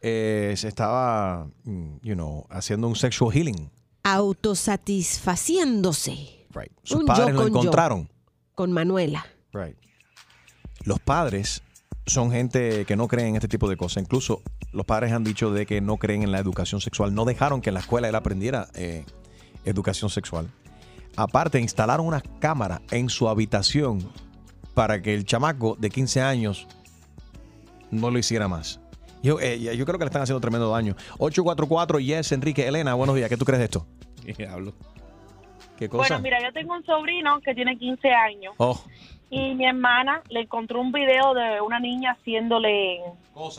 eh, 0.00 0.54
se 0.56 0.68
estaba, 0.68 1.46
mm, 1.64 1.96
you 2.02 2.14
know, 2.14 2.46
haciendo 2.50 2.88
un 2.88 2.96
sexual 2.96 3.32
healing. 3.34 3.70
Autosatisfaciéndose 4.04 6.46
Right. 6.54 6.72
Sus 6.84 7.00
Un 7.00 7.06
padres 7.06 7.26
yo 7.28 7.32
lo 7.32 7.38
con 7.40 7.52
yo. 7.52 7.58
encontraron. 7.58 8.08
con 8.54 8.72
Manuela. 8.72 9.26
Right. 9.52 9.76
Los 10.86 11.00
padres 11.00 11.62
son 12.06 12.30
gente 12.30 12.84
que 12.84 12.94
no 12.96 13.08
creen 13.08 13.30
en 13.30 13.34
este 13.36 13.48
tipo 13.48 13.68
de 13.68 13.76
cosas. 13.76 14.02
Incluso 14.04 14.40
los 14.72 14.86
padres 14.86 15.12
han 15.12 15.24
dicho 15.24 15.50
de 15.50 15.66
que 15.66 15.80
no 15.80 15.96
creen 15.96 16.22
en 16.22 16.30
la 16.30 16.38
educación 16.38 16.80
sexual. 16.80 17.12
No 17.12 17.24
dejaron 17.24 17.60
que 17.60 17.70
en 17.70 17.74
la 17.74 17.80
escuela 17.80 18.08
él 18.08 18.14
aprendiera 18.14 18.68
eh, 18.74 19.04
educación 19.64 20.10
sexual. 20.10 20.48
Aparte, 21.16 21.58
instalaron 21.60 22.06
una 22.06 22.22
cámara 22.38 22.82
en 22.92 23.08
su 23.08 23.28
habitación 23.28 23.98
para 24.74 25.02
que 25.02 25.14
el 25.14 25.24
chamaco 25.24 25.76
de 25.76 25.90
15 25.90 26.22
años 26.22 26.68
no 27.90 28.10
lo 28.10 28.18
hiciera 28.18 28.46
más. 28.46 28.80
Yo, 29.22 29.40
eh, 29.40 29.58
yo 29.58 29.84
creo 29.86 29.98
que 29.98 30.04
le 30.04 30.08
están 30.08 30.22
haciendo 30.22 30.40
tremendo 30.40 30.70
daño. 30.70 30.94
844 31.18 31.98
Yes, 31.98 32.30
Enrique. 32.30 32.68
Elena, 32.68 32.94
buenos 32.94 33.16
días. 33.16 33.28
¿Qué 33.28 33.36
tú 33.36 33.44
crees 33.44 33.58
de 33.58 33.64
esto? 33.64 33.86
¿Qué 34.36 34.46
hablo? 34.46 34.72
¿Qué 35.76 35.88
cosa? 35.88 36.14
Bueno, 36.14 36.22
mira, 36.22 36.38
yo 36.42 36.52
tengo 36.52 36.74
un 36.74 36.84
sobrino 36.84 37.40
que 37.40 37.54
tiene 37.54 37.76
15 37.76 38.08
años 38.10 38.54
Oh, 38.58 38.80
y 39.28 39.54
mi 39.54 39.66
hermana 39.66 40.22
le 40.28 40.40
encontró 40.42 40.80
un 40.80 40.92
video 40.92 41.34
de 41.34 41.60
una 41.60 41.80
niña 41.80 42.12
haciéndole, 42.12 43.00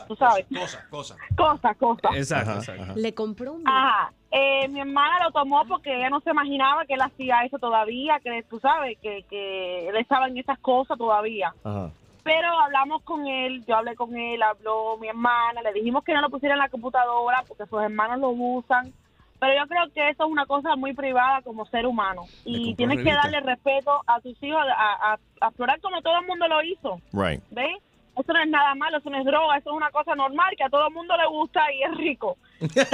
tú 0.08 0.16
sabes, 0.16 0.46
cosas, 0.54 0.86
cosas. 0.90 1.18
cosas, 1.36 1.78
cosas. 1.78 2.16
Exacto, 2.16 2.52
Ajá, 2.52 2.60
exacto. 2.60 2.84
ajá. 2.84 2.94
Le 2.96 3.14
compró 3.14 3.54
un 3.54 3.68
Ajá. 3.68 4.14
Eh, 4.32 4.68
mi 4.68 4.82
hermana 4.82 5.26
lo 5.26 5.32
tomó 5.32 5.66
porque 5.66 5.96
ella 5.96 6.10
no 6.10 6.20
se 6.22 6.30
imaginaba 6.32 6.86
que 6.86 6.94
él 6.94 7.02
hacía 7.02 7.44
eso 7.46 7.58
todavía, 7.60 8.20
que 8.22 8.44
tú 8.44 8.60
sabes, 8.60 8.98
que, 9.02 9.24
que 9.30 9.88
él 9.90 9.96
estaba 9.98 10.28
en 10.28 10.38
esas 10.38 10.60
cosas 10.60 10.98
todavía. 10.98 11.54
Ajá. 11.64 11.92
Pero 12.24 12.50
hablamos 12.60 13.04
con 13.04 13.26
él, 13.26 13.64
yo 13.66 13.78
hablé 13.78 13.96
con 13.96 14.16
él, 14.18 14.42
habló 14.44 14.98
mi 14.98 15.08
hermana, 15.08 15.62
le 15.62 15.72
dijimos 15.72 16.04
que 16.04 16.14
no 16.14 16.20
lo 16.20 16.30
pusiera 16.30 16.56
en 16.56 16.60
la 16.60 16.68
computadora 16.68 17.44
porque 17.48 17.66
sus 17.66 17.82
hermanos 17.82 18.20
lo 18.20 18.30
usan. 18.32 18.92
Pero 19.40 19.54
yo 19.62 19.68
creo 19.68 19.84
que 19.94 20.10
eso 20.10 20.26
es 20.26 20.32
una 20.32 20.46
cosa 20.48 20.76
muy 20.76 20.94
privada 20.94 21.42
como 21.44 21.66
ser 21.68 21.86
humano. 21.86 22.24
Y 22.44 22.74
tienes 22.76 22.98
que 22.98 23.04
revista. 23.04 23.22
darle 23.30 23.42
respeto 23.42 24.02
a 24.08 24.20
tus 24.22 24.42
hijos, 24.42 24.60
a, 24.76 25.12
a, 25.14 25.20
a 25.42 25.48
explorar 25.48 25.80
como 25.82 26.02
todo 26.02 26.18
el 26.20 26.26
mundo 26.28 26.48
lo 26.48 26.64
hizo. 26.64 27.00
Right. 27.14 27.42
¿Ves? 27.52 27.78
Eso 28.20 28.34
no 28.34 28.42
es 28.42 28.50
nada 28.50 28.74
malo, 28.74 28.98
eso 28.98 29.12
no 29.12 29.20
es 29.20 29.26
droga, 29.26 29.58
eso 29.58 29.70
es 29.70 29.76
una 29.76 29.92
cosa 29.92 30.16
normal 30.16 30.52
que 30.58 30.64
a 30.64 30.70
todo 30.70 30.88
el 30.88 30.94
mundo 30.96 31.16
le 31.16 31.28
gusta 31.28 31.60
y 31.72 31.84
es 31.84 31.96
rico. 31.98 32.36
Que- 32.74 32.88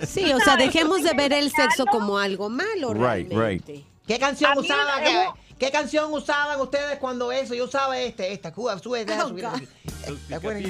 Sí, 0.06 0.32
o 0.32 0.38
sea, 0.38 0.56
dejemos 0.56 1.02
de 1.02 1.12
ver 1.14 1.32
el 1.32 1.50
sexo 1.50 1.84
como 1.86 2.16
algo 2.18 2.48
malo. 2.48 2.94
Right, 2.94 3.28
realmente. 3.28 3.72
right. 3.72 3.84
¿Qué 4.06 4.18
canción 4.20 4.56
usaban? 4.56 5.02
¿Qué, 5.02 5.26
qué 5.58 5.70
canción 5.72 6.12
usaban 6.12 6.60
ustedes 6.60 6.98
cuando 7.00 7.32
eso? 7.32 7.54
Yo 7.54 7.64
usaba 7.64 7.98
este, 7.98 8.32
esta, 8.32 8.52
Cuba, 8.52 8.78
sube, 8.78 9.04
deja 9.04 9.24
Oh, 9.24 9.28
subir. 9.30 9.48
¿Te 10.28 10.34
acuerdas? 10.36 10.62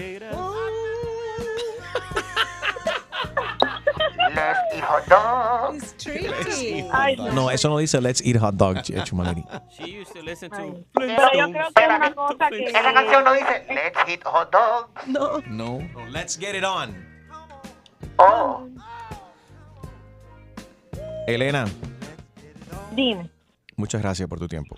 It's 5.75 5.95
tricky. 5.97 6.85
Ay, 6.93 7.17
No, 7.35 7.51
eso 7.51 7.69
no 7.69 7.79
dice 7.79 8.01
Let's 8.01 8.21
Eat 8.25 8.37
Hot 8.37 8.55
Dog, 8.55 8.77
Ch- 8.83 9.03
Chumaliri. 9.05 9.45
She 9.71 10.01
used 10.01 10.13
to 10.15 10.23
listen 10.23 10.51
to 10.51 10.85
Pero 10.95 11.33
yo 11.35 11.51
creo 11.51 11.69
que 11.75 11.83
es 11.83 11.89
una 11.89 12.15
cosa 12.15 12.49
que... 12.51 12.65
Esa 12.65 12.93
canción 12.93 13.25
no 13.25 13.33
dice 13.33 13.67
Let's 13.69 13.99
eat 14.09 14.23
hot 14.25 14.51
dog. 14.53 14.89
No. 15.07 15.41
No. 15.49 15.81
Let's 16.11 16.37
get 16.39 16.55
it 16.55 16.65
on. 16.65 16.95
Oh. 18.19 18.69
Elena, 21.27 21.67
Dime. 22.95 23.31
muchas 23.77 24.03
gracias 24.03 24.29
por 24.29 24.39
tu 24.39 24.49
tiempo. 24.49 24.77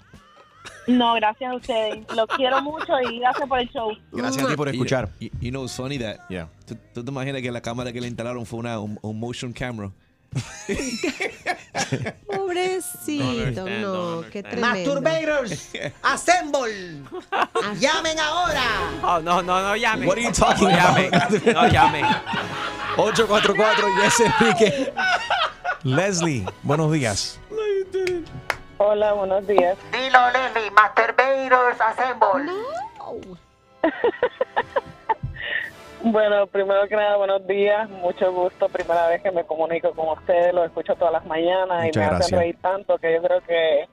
No, 0.87 1.15
gracias 1.15 1.53
a 1.53 1.55
ustedes. 1.55 1.99
Los 2.15 2.27
quiero 2.37 2.61
mucho 2.63 2.93
y 3.11 3.21
gracias 3.21 3.49
por 3.49 3.59
el 3.61 3.69
show. 3.71 3.93
Gracias 4.11 4.45
a 4.45 4.49
ti 4.49 4.57
por 4.57 4.69
escuchar. 4.69 5.09
You, 5.21 5.31
you 5.41 5.51
know, 5.51 5.65
it's 5.65 5.77
funny 5.77 5.99
that. 5.99 6.19
Yeah. 6.29 6.49
¿Tú, 6.67 6.77
tú 6.95 7.05
te 7.05 7.11
imaginas 7.11 7.41
que 7.43 7.53
la 7.53 7.61
cámara 7.61 7.93
que 7.93 8.01
le 8.01 8.09
instalaron 8.09 8.45
fue 8.47 8.59
una 8.61 8.79
un, 8.81 8.99
un 9.03 9.19
motion 9.21 9.53
camera? 9.53 9.91
Pobrecito, 12.27 13.69
no, 13.69 14.25
qué 14.31 14.43
tremendo. 14.43 14.67
Masturbators, 14.67 15.71
assemble. 16.03 17.03
Llamen 17.79 18.19
ahora. 18.19 18.63
Oh, 19.03 19.21
no, 19.21 19.43
no, 19.43 19.61
no 19.61 19.77
llamen. 19.77 20.09
What 20.09 20.17
are 20.17 20.25
you 20.25 20.33
talking 20.33 20.69
no 20.69 20.75
llamen. 20.75 21.11
No 21.53 21.69
llamen. 21.69 22.05
844 22.97 23.89
Yes 24.03 24.21
Enrique. 24.21 24.93
Leslie, 25.85 26.47
buenos 26.63 26.91
días. 26.93 27.39
Hola, 28.85 29.13
buenos 29.13 29.47
días. 29.47 29.79
Dilo, 29.93 30.19
Leslie, 30.33 30.71
masturbators, 30.73 31.81
assemble. 31.81 32.53
Bueno, 36.05 36.49
primero 36.49 36.89
que 36.89 36.97
nada, 36.97 37.17
buenos 37.17 37.47
días. 37.47 37.89
Mucho 37.89 38.33
gusto. 38.33 38.69
Primera 38.69 39.07
vez 39.07 39.23
que 39.23 39.31
me 39.31 39.45
comunico 39.45 39.93
con 39.93 40.09
ustedes. 40.09 40.53
Los 40.53 40.67
escucho 40.67 40.97
todas 40.97 41.13
las 41.13 41.25
mañanas 41.27 41.85
y 41.85 41.87
Muchas 41.87 41.97
me 41.97 42.09
gracias. 42.09 42.21
hacen 42.27 42.39
reír 42.41 42.59
tanto 42.61 42.99
que 42.99 43.13
yo 43.15 43.23
creo 43.23 43.41
que, 43.43 43.89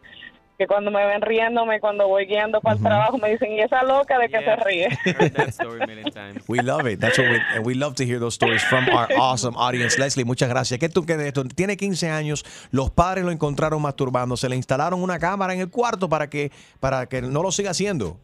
que 0.60 0.68
cuando 0.68 0.92
me 0.92 1.06
ven 1.06 1.22
riéndome, 1.22 1.80
cuando 1.80 2.06
voy 2.06 2.26
guiando 2.26 2.60
para 2.60 2.76
el 2.76 2.82
trabajo, 2.84 3.18
me 3.18 3.30
dicen, 3.30 3.54
¿y 3.54 3.62
esa 3.62 3.82
loca 3.82 4.20
de 4.20 4.28
que 4.28 4.44
se 4.44 4.56
ríe? 4.58 4.90
Heard 5.06 5.34
that 5.34 5.48
story 5.48 5.82
a 5.82 5.88
million 5.88 6.12
times. 6.12 6.44
We 6.50 6.62
love 6.62 6.86
it. 6.86 7.00
That's 7.00 7.18
what 7.18 7.30
we, 7.30 7.40
and 7.56 7.66
we 7.66 7.76
love 7.76 7.96
to 7.96 8.04
hear 8.04 8.20
those 8.20 8.36
stories 8.36 8.62
from 8.64 8.90
our 8.90 9.08
awesome 9.18 9.56
audience. 9.56 9.98
Leslie, 9.98 10.26
muchas 10.26 10.50
gracias. 10.50 10.78
¿Qué 10.78 10.90
tú 10.90 11.06
crees 11.06 11.20
de 11.22 11.28
esto? 11.30 11.46
Tiene 11.46 11.78
15 11.78 12.10
años, 12.10 12.44
los 12.72 12.92
padres 12.92 13.24
lo 13.24 13.32
encontraron 13.32 13.82
masturbando, 13.82 14.36
se 14.36 14.50
le 14.50 14.58
instalaron 14.58 15.02
una 15.02 15.18
cámara 15.18 15.54
en 15.54 15.62
el 15.62 15.70
cuarto 15.70 16.10
para 16.10 16.30
que, 16.30 16.52
para 16.82 17.06
que 17.06 17.22
no 17.22 17.42
lo 17.42 17.54
siga 17.54 17.72
haciendo. 17.72 18.18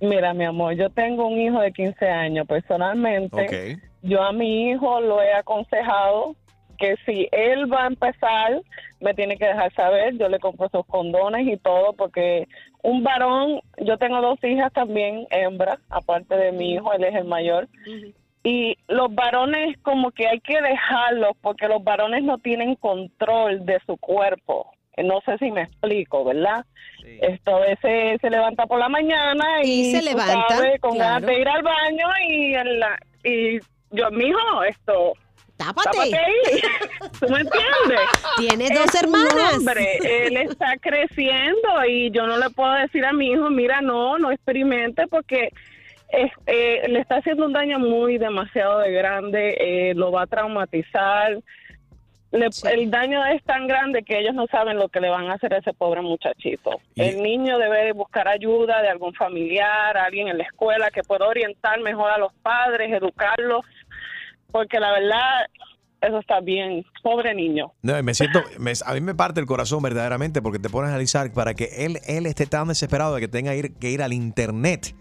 Mira, 0.00 0.34
mi 0.34 0.44
amor, 0.44 0.74
yo 0.76 0.88
tengo 0.90 1.26
un 1.26 1.40
hijo 1.40 1.58
de 1.58 1.72
15 1.72 2.08
años. 2.08 2.46
Personalmente, 2.46 3.80
yo 4.02 4.22
a 4.22 4.30
mi 4.30 4.70
hijo 4.70 5.00
lo 5.00 5.20
he 5.20 5.34
aconsejado 5.34 6.36
que 6.76 6.96
si 7.04 7.28
él 7.32 7.72
va 7.72 7.84
a 7.84 7.88
empezar, 7.88 8.60
me 9.00 9.14
tiene 9.14 9.36
que 9.36 9.46
dejar 9.46 9.72
saber. 9.74 10.16
Yo 10.18 10.28
le 10.28 10.38
compro 10.38 10.68
sus 10.68 10.86
condones 10.86 11.46
y 11.46 11.56
todo, 11.56 11.92
porque 11.94 12.46
un 12.82 13.02
varón, 13.02 13.60
yo 13.78 13.98
tengo 13.98 14.20
dos 14.20 14.42
hijas 14.44 14.72
también, 14.72 15.26
hembras, 15.30 15.78
aparte 15.90 16.36
de 16.36 16.52
mi 16.52 16.74
hijo, 16.74 16.92
él 16.92 17.04
es 17.04 17.14
el 17.14 17.24
mayor. 17.24 17.68
Y 18.44 18.76
los 18.86 19.12
varones 19.14 19.76
como 19.82 20.12
que 20.12 20.28
hay 20.28 20.38
que 20.40 20.60
dejarlos 20.62 21.32
porque 21.40 21.66
los 21.66 21.82
varones 21.82 22.22
no 22.22 22.38
tienen 22.38 22.76
control 22.76 23.66
de 23.66 23.80
su 23.86 23.96
cuerpo. 23.96 24.70
No 24.96 25.20
sé 25.26 25.36
si 25.38 25.50
me 25.50 25.62
explico, 25.62 26.24
¿verdad? 26.24 26.64
Esto 27.20 27.56
a 27.56 27.60
veces 27.60 28.20
se 28.20 28.30
levanta 28.30 28.66
por 28.66 28.78
la 28.78 28.88
mañana 28.88 29.44
y, 29.62 29.80
Y 29.80 29.90
se 29.90 30.02
levanta, 30.02 30.46
sabes, 30.56 30.80
con 30.80 30.92
claro. 30.94 31.14
ganas 31.14 31.26
de 31.26 31.40
ir 31.40 31.48
al 31.48 31.62
baño 31.62 32.06
y, 32.28 32.54
en 32.54 32.80
la- 32.80 32.98
y 33.24 33.58
yo, 33.90 34.10
mijo, 34.12 34.62
esto... 34.64 35.12
Tápate. 35.56 35.98
ahí. 35.98 36.12
¿Tú 37.20 37.28
me 37.28 37.40
entiendes? 37.40 38.00
Tiene 38.38 38.68
dos 38.74 38.94
Es 38.94 39.02
hermanas. 39.02 39.54
hombre, 39.58 40.26
él 40.26 40.36
está 40.36 40.76
creciendo 40.80 41.84
y 41.88 42.10
yo 42.10 42.26
no 42.26 42.36
le 42.38 42.50
puedo 42.50 42.72
decir 42.74 43.04
a 43.06 43.12
mi 43.12 43.30
hijo, 43.32 43.48
mira, 43.50 43.80
no, 43.80 44.18
no 44.18 44.30
experimente 44.30 45.06
porque 45.08 45.50
es- 46.10 46.32
eh, 46.46 46.82
le 46.88 47.00
está 47.00 47.16
haciendo 47.16 47.46
un 47.46 47.52
daño 47.52 47.78
muy 47.78 48.18
demasiado 48.18 48.80
de 48.80 48.92
grande, 48.92 49.56
eh, 49.58 49.94
lo 49.94 50.12
va 50.12 50.22
a 50.22 50.26
traumatizar. 50.26 51.38
Le- 52.32 52.48
El 52.70 52.90
daño 52.90 53.24
es 53.24 53.42
tan 53.44 53.66
grande 53.66 54.02
que 54.02 54.18
ellos 54.18 54.34
no 54.34 54.46
saben 54.48 54.76
lo 54.78 54.88
que 54.88 55.00
le 55.00 55.08
van 55.08 55.30
a 55.30 55.34
hacer 55.34 55.54
a 55.54 55.58
ese 55.58 55.72
pobre 55.72 56.02
muchachito. 56.02 56.80
El 56.96 57.22
niño 57.22 57.56
debe 57.58 57.92
buscar 57.92 58.28
ayuda 58.28 58.82
de 58.82 58.88
algún 58.88 59.14
familiar, 59.14 59.96
alguien 59.96 60.28
en 60.28 60.38
la 60.38 60.44
escuela 60.44 60.90
que 60.90 61.02
pueda 61.02 61.26
orientar 61.26 61.80
mejor 61.80 62.10
a 62.10 62.18
los 62.18 62.32
padres, 62.42 62.92
educarlos, 62.92 63.64
porque 64.52 64.78
la 64.80 64.92
verdad, 64.92 65.46
eso 66.00 66.18
está 66.18 66.40
bien. 66.40 66.84
Pobre 67.02 67.34
niño. 67.34 67.72
No, 67.82 68.02
me 68.02 68.14
siento, 68.14 68.42
me- 68.58 68.72
a 68.84 68.94
mí 68.94 69.00
me 69.00 69.14
parte 69.14 69.40
el 69.40 69.46
corazón 69.46 69.82
verdaderamente 69.82 70.42
porque 70.42 70.58
te 70.58 70.68
pones 70.68 70.88
a 70.88 70.90
analizar 70.92 71.32
para 71.32 71.54
que 71.54 71.84
él, 71.86 71.98
él 72.06 72.26
esté 72.26 72.46
tan 72.46 72.68
desesperado 72.68 73.14
de 73.14 73.20
que 73.22 73.28
tenga 73.28 73.54
ir- 73.54 73.74
que 73.78 73.90
ir 73.90 74.02
al 74.02 74.12
internet. 74.12 74.94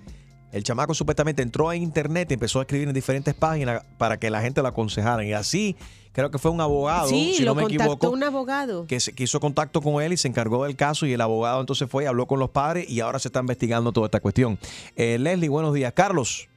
El 0.51 0.63
chamaco 0.63 0.93
supuestamente 0.93 1.41
entró 1.41 1.67
a 1.69 1.75
internet 1.75 2.31
y 2.31 2.35
empezó 2.35 2.59
a 2.59 2.61
escribir 2.61 2.87
en 2.87 2.93
diferentes 2.93 3.33
páginas 3.33 3.83
para 3.97 4.17
que 4.17 4.29
la 4.29 4.39
gente 4.41 4.61
lo 4.61 4.69
aconsejara. 4.69 5.21
Y 5.25 5.33
así 5.33 5.75
creo 6.13 6.31
que 6.31 6.37
fue 6.37 6.49
un 6.49 6.61
abogado, 6.61 7.09
Sí, 7.09 7.33
si 7.35 7.43
lo 7.43 7.51
no 7.51 7.55
me 7.55 7.61
contactó 7.63 7.83
equivoco, 7.93 8.09
un 8.11 8.23
abogado. 8.23 8.87
que, 8.87 9.01
se, 9.01 9.11
que 9.13 9.23
hizo 9.23 9.41
contacto 9.41 9.81
con 9.81 10.01
él 10.01 10.13
y 10.13 10.17
se 10.17 10.29
encargó 10.29 10.63
del 10.63 10.77
caso 10.77 11.05
y 11.05 11.11
el 11.11 11.19
abogado 11.19 11.59
entonces 11.59 11.89
fue 11.89 12.05
y 12.05 12.07
habló 12.07 12.25
con 12.25 12.39
los 12.39 12.51
padres 12.51 12.89
y 12.89 13.01
ahora 13.01 13.19
se 13.19 13.27
está 13.27 13.41
investigando 13.41 13.91
toda 13.91 14.05
esta 14.07 14.21
cuestión. 14.21 14.57
Eh, 14.95 15.17
Leslie, 15.19 15.49
buenos 15.49 15.73
días. 15.73 15.91
Carlos, 15.91 16.47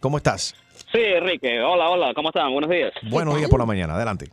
¿cómo 0.00 0.18
estás? 0.18 0.54
Sí, 0.92 1.00
Enrique. 1.00 1.60
Hola, 1.60 1.90
hola. 1.90 2.14
¿Cómo 2.14 2.28
están? 2.28 2.52
Buenos 2.52 2.70
días. 2.70 2.92
Buenos 3.10 3.36
días 3.36 3.50
por 3.50 3.60
la 3.60 3.66
mañana. 3.66 3.94
Adelante. 3.94 4.30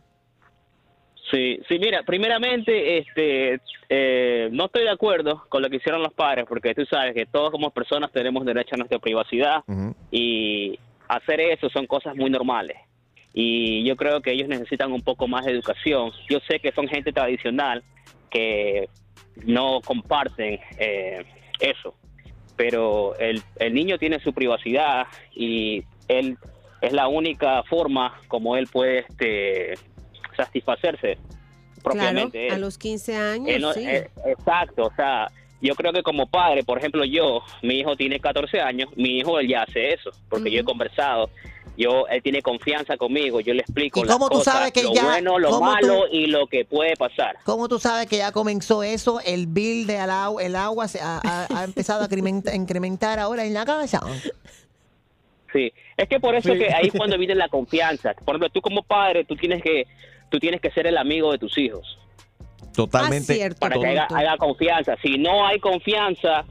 Sí, 1.30 1.58
sí, 1.68 1.78
mira, 1.78 2.02
primeramente, 2.04 2.98
este, 2.98 3.60
eh, 3.88 4.48
no 4.52 4.66
estoy 4.66 4.84
de 4.84 4.90
acuerdo 4.90 5.44
con 5.48 5.62
lo 5.62 5.70
que 5.70 5.76
hicieron 5.76 6.02
los 6.02 6.12
padres, 6.12 6.44
porque 6.48 6.74
tú 6.74 6.84
sabes 6.84 7.14
que 7.14 7.26
todos 7.26 7.50
como 7.50 7.70
personas 7.70 8.12
tenemos 8.12 8.44
derecho 8.44 8.74
a 8.74 8.78
nuestra 8.78 8.98
privacidad 8.98 9.64
y 10.10 10.78
hacer 11.08 11.40
eso 11.40 11.68
son 11.70 11.86
cosas 11.86 12.14
muy 12.14 12.30
normales. 12.30 12.76
Y 13.32 13.84
yo 13.84 13.96
creo 13.96 14.20
que 14.20 14.32
ellos 14.32 14.48
necesitan 14.48 14.92
un 14.92 15.02
poco 15.02 15.26
más 15.26 15.44
de 15.44 15.52
educación. 15.52 16.12
Yo 16.28 16.38
sé 16.48 16.60
que 16.60 16.72
son 16.72 16.86
gente 16.86 17.12
tradicional 17.12 17.82
que 18.30 18.88
no 19.44 19.80
comparten 19.84 20.60
eh, 20.78 21.24
eso, 21.58 21.94
pero 22.54 23.16
el, 23.18 23.42
el 23.56 23.74
niño 23.74 23.98
tiene 23.98 24.20
su 24.20 24.32
privacidad 24.32 25.06
y 25.34 25.82
él 26.08 26.36
es 26.80 26.92
la 26.92 27.08
única 27.08 27.62
forma 27.64 28.20
como 28.28 28.56
él 28.56 28.66
puede 28.66 29.00
este, 29.00 29.74
satisfacerse 30.36 31.16
Claro, 31.82 31.82
propiamente. 31.82 32.50
a 32.50 32.54
él. 32.54 32.60
los 32.60 32.78
15 32.78 33.16
años, 33.16 33.74
sí. 33.74 33.86
eh, 33.86 34.08
exacto, 34.26 34.84
o 34.86 34.94
sea, 34.96 35.30
yo 35.60 35.74
creo 35.74 35.92
que 35.92 36.02
como 36.02 36.26
padre, 36.26 36.64
por 36.64 36.78
ejemplo, 36.78 37.04
yo, 37.04 37.42
mi 37.62 37.80
hijo 37.80 37.94
tiene 37.96 38.20
14 38.20 38.60
años, 38.60 38.88
mi 38.96 39.18
hijo 39.18 39.38
él 39.38 39.48
ya 39.48 39.62
hace 39.64 39.92
eso, 39.92 40.10
porque 40.30 40.50
yo 40.50 40.60
he 40.60 40.64
conversado, 40.64 41.28
yo 41.76 42.06
él 42.08 42.22
tiene 42.22 42.40
confianza 42.40 42.96
conmigo, 42.96 43.40
yo 43.40 43.52
le 43.52 43.60
explico 43.60 44.00
¿Y 44.00 44.04
las 44.04 44.14
cómo 44.14 44.28
tú 44.30 44.38
cosas, 44.38 44.54
sabes 44.54 44.72
que 44.72 44.82
lo 44.82 44.94
ya- 44.94 45.04
bueno, 45.04 45.38
lo 45.38 45.50
cómo 45.50 45.72
malo 45.72 46.02
tú- 46.10 46.16
y 46.16 46.26
lo 46.26 46.46
que 46.46 46.64
puede 46.64 46.96
pasar. 46.96 47.36
¿Cómo 47.44 47.68
tú 47.68 47.78
sabes 47.78 48.06
que 48.06 48.16
ya 48.18 48.32
comenzó 48.32 48.82
eso? 48.82 49.20
El 49.24 49.46
bill 49.46 49.86
de 49.86 49.98
agua, 49.98 50.42
el 50.42 50.56
agua 50.56 50.88
se 50.88 51.00
ha, 51.00 51.20
ha- 51.22 51.46
ha 51.54 51.64
empezado 51.64 52.02
a 52.02 52.06
a 52.06 52.54
incrementar 52.54 53.18
ahora 53.18 53.44
en 53.44 53.52
la 53.54 53.64
casa. 53.66 54.00
Sí, 55.54 55.72
es 55.96 56.08
que 56.08 56.18
por 56.18 56.34
eso 56.34 56.52
Sí. 56.52 56.58
que 56.58 56.74
ahí 56.74 56.88
es 56.88 56.92
cuando 56.98 57.16
viene 57.16 57.34
la 57.36 57.48
confianza. 57.48 58.12
Por 58.12 58.34
ejemplo, 58.34 58.50
tú 58.50 58.60
como 58.60 58.82
padre, 58.82 59.24
tú 59.24 59.36
tienes 59.36 59.62
que 59.62 59.86
tú 60.30 60.40
tienes 60.40 60.60
que 60.60 60.70
ser 60.72 60.86
el 60.88 60.98
amigo 60.98 61.30
de 61.30 61.38
tus 61.38 61.56
hijos. 61.56 61.96
Totalmente. 62.74 63.50
para 63.60 63.76
que 63.78 63.86
haya, 63.86 64.08
haya 64.10 64.36
confianza. 64.36 64.96
Si 65.00 65.16
no 65.16 65.46
hay 65.46 65.60
confianza, 65.60 66.44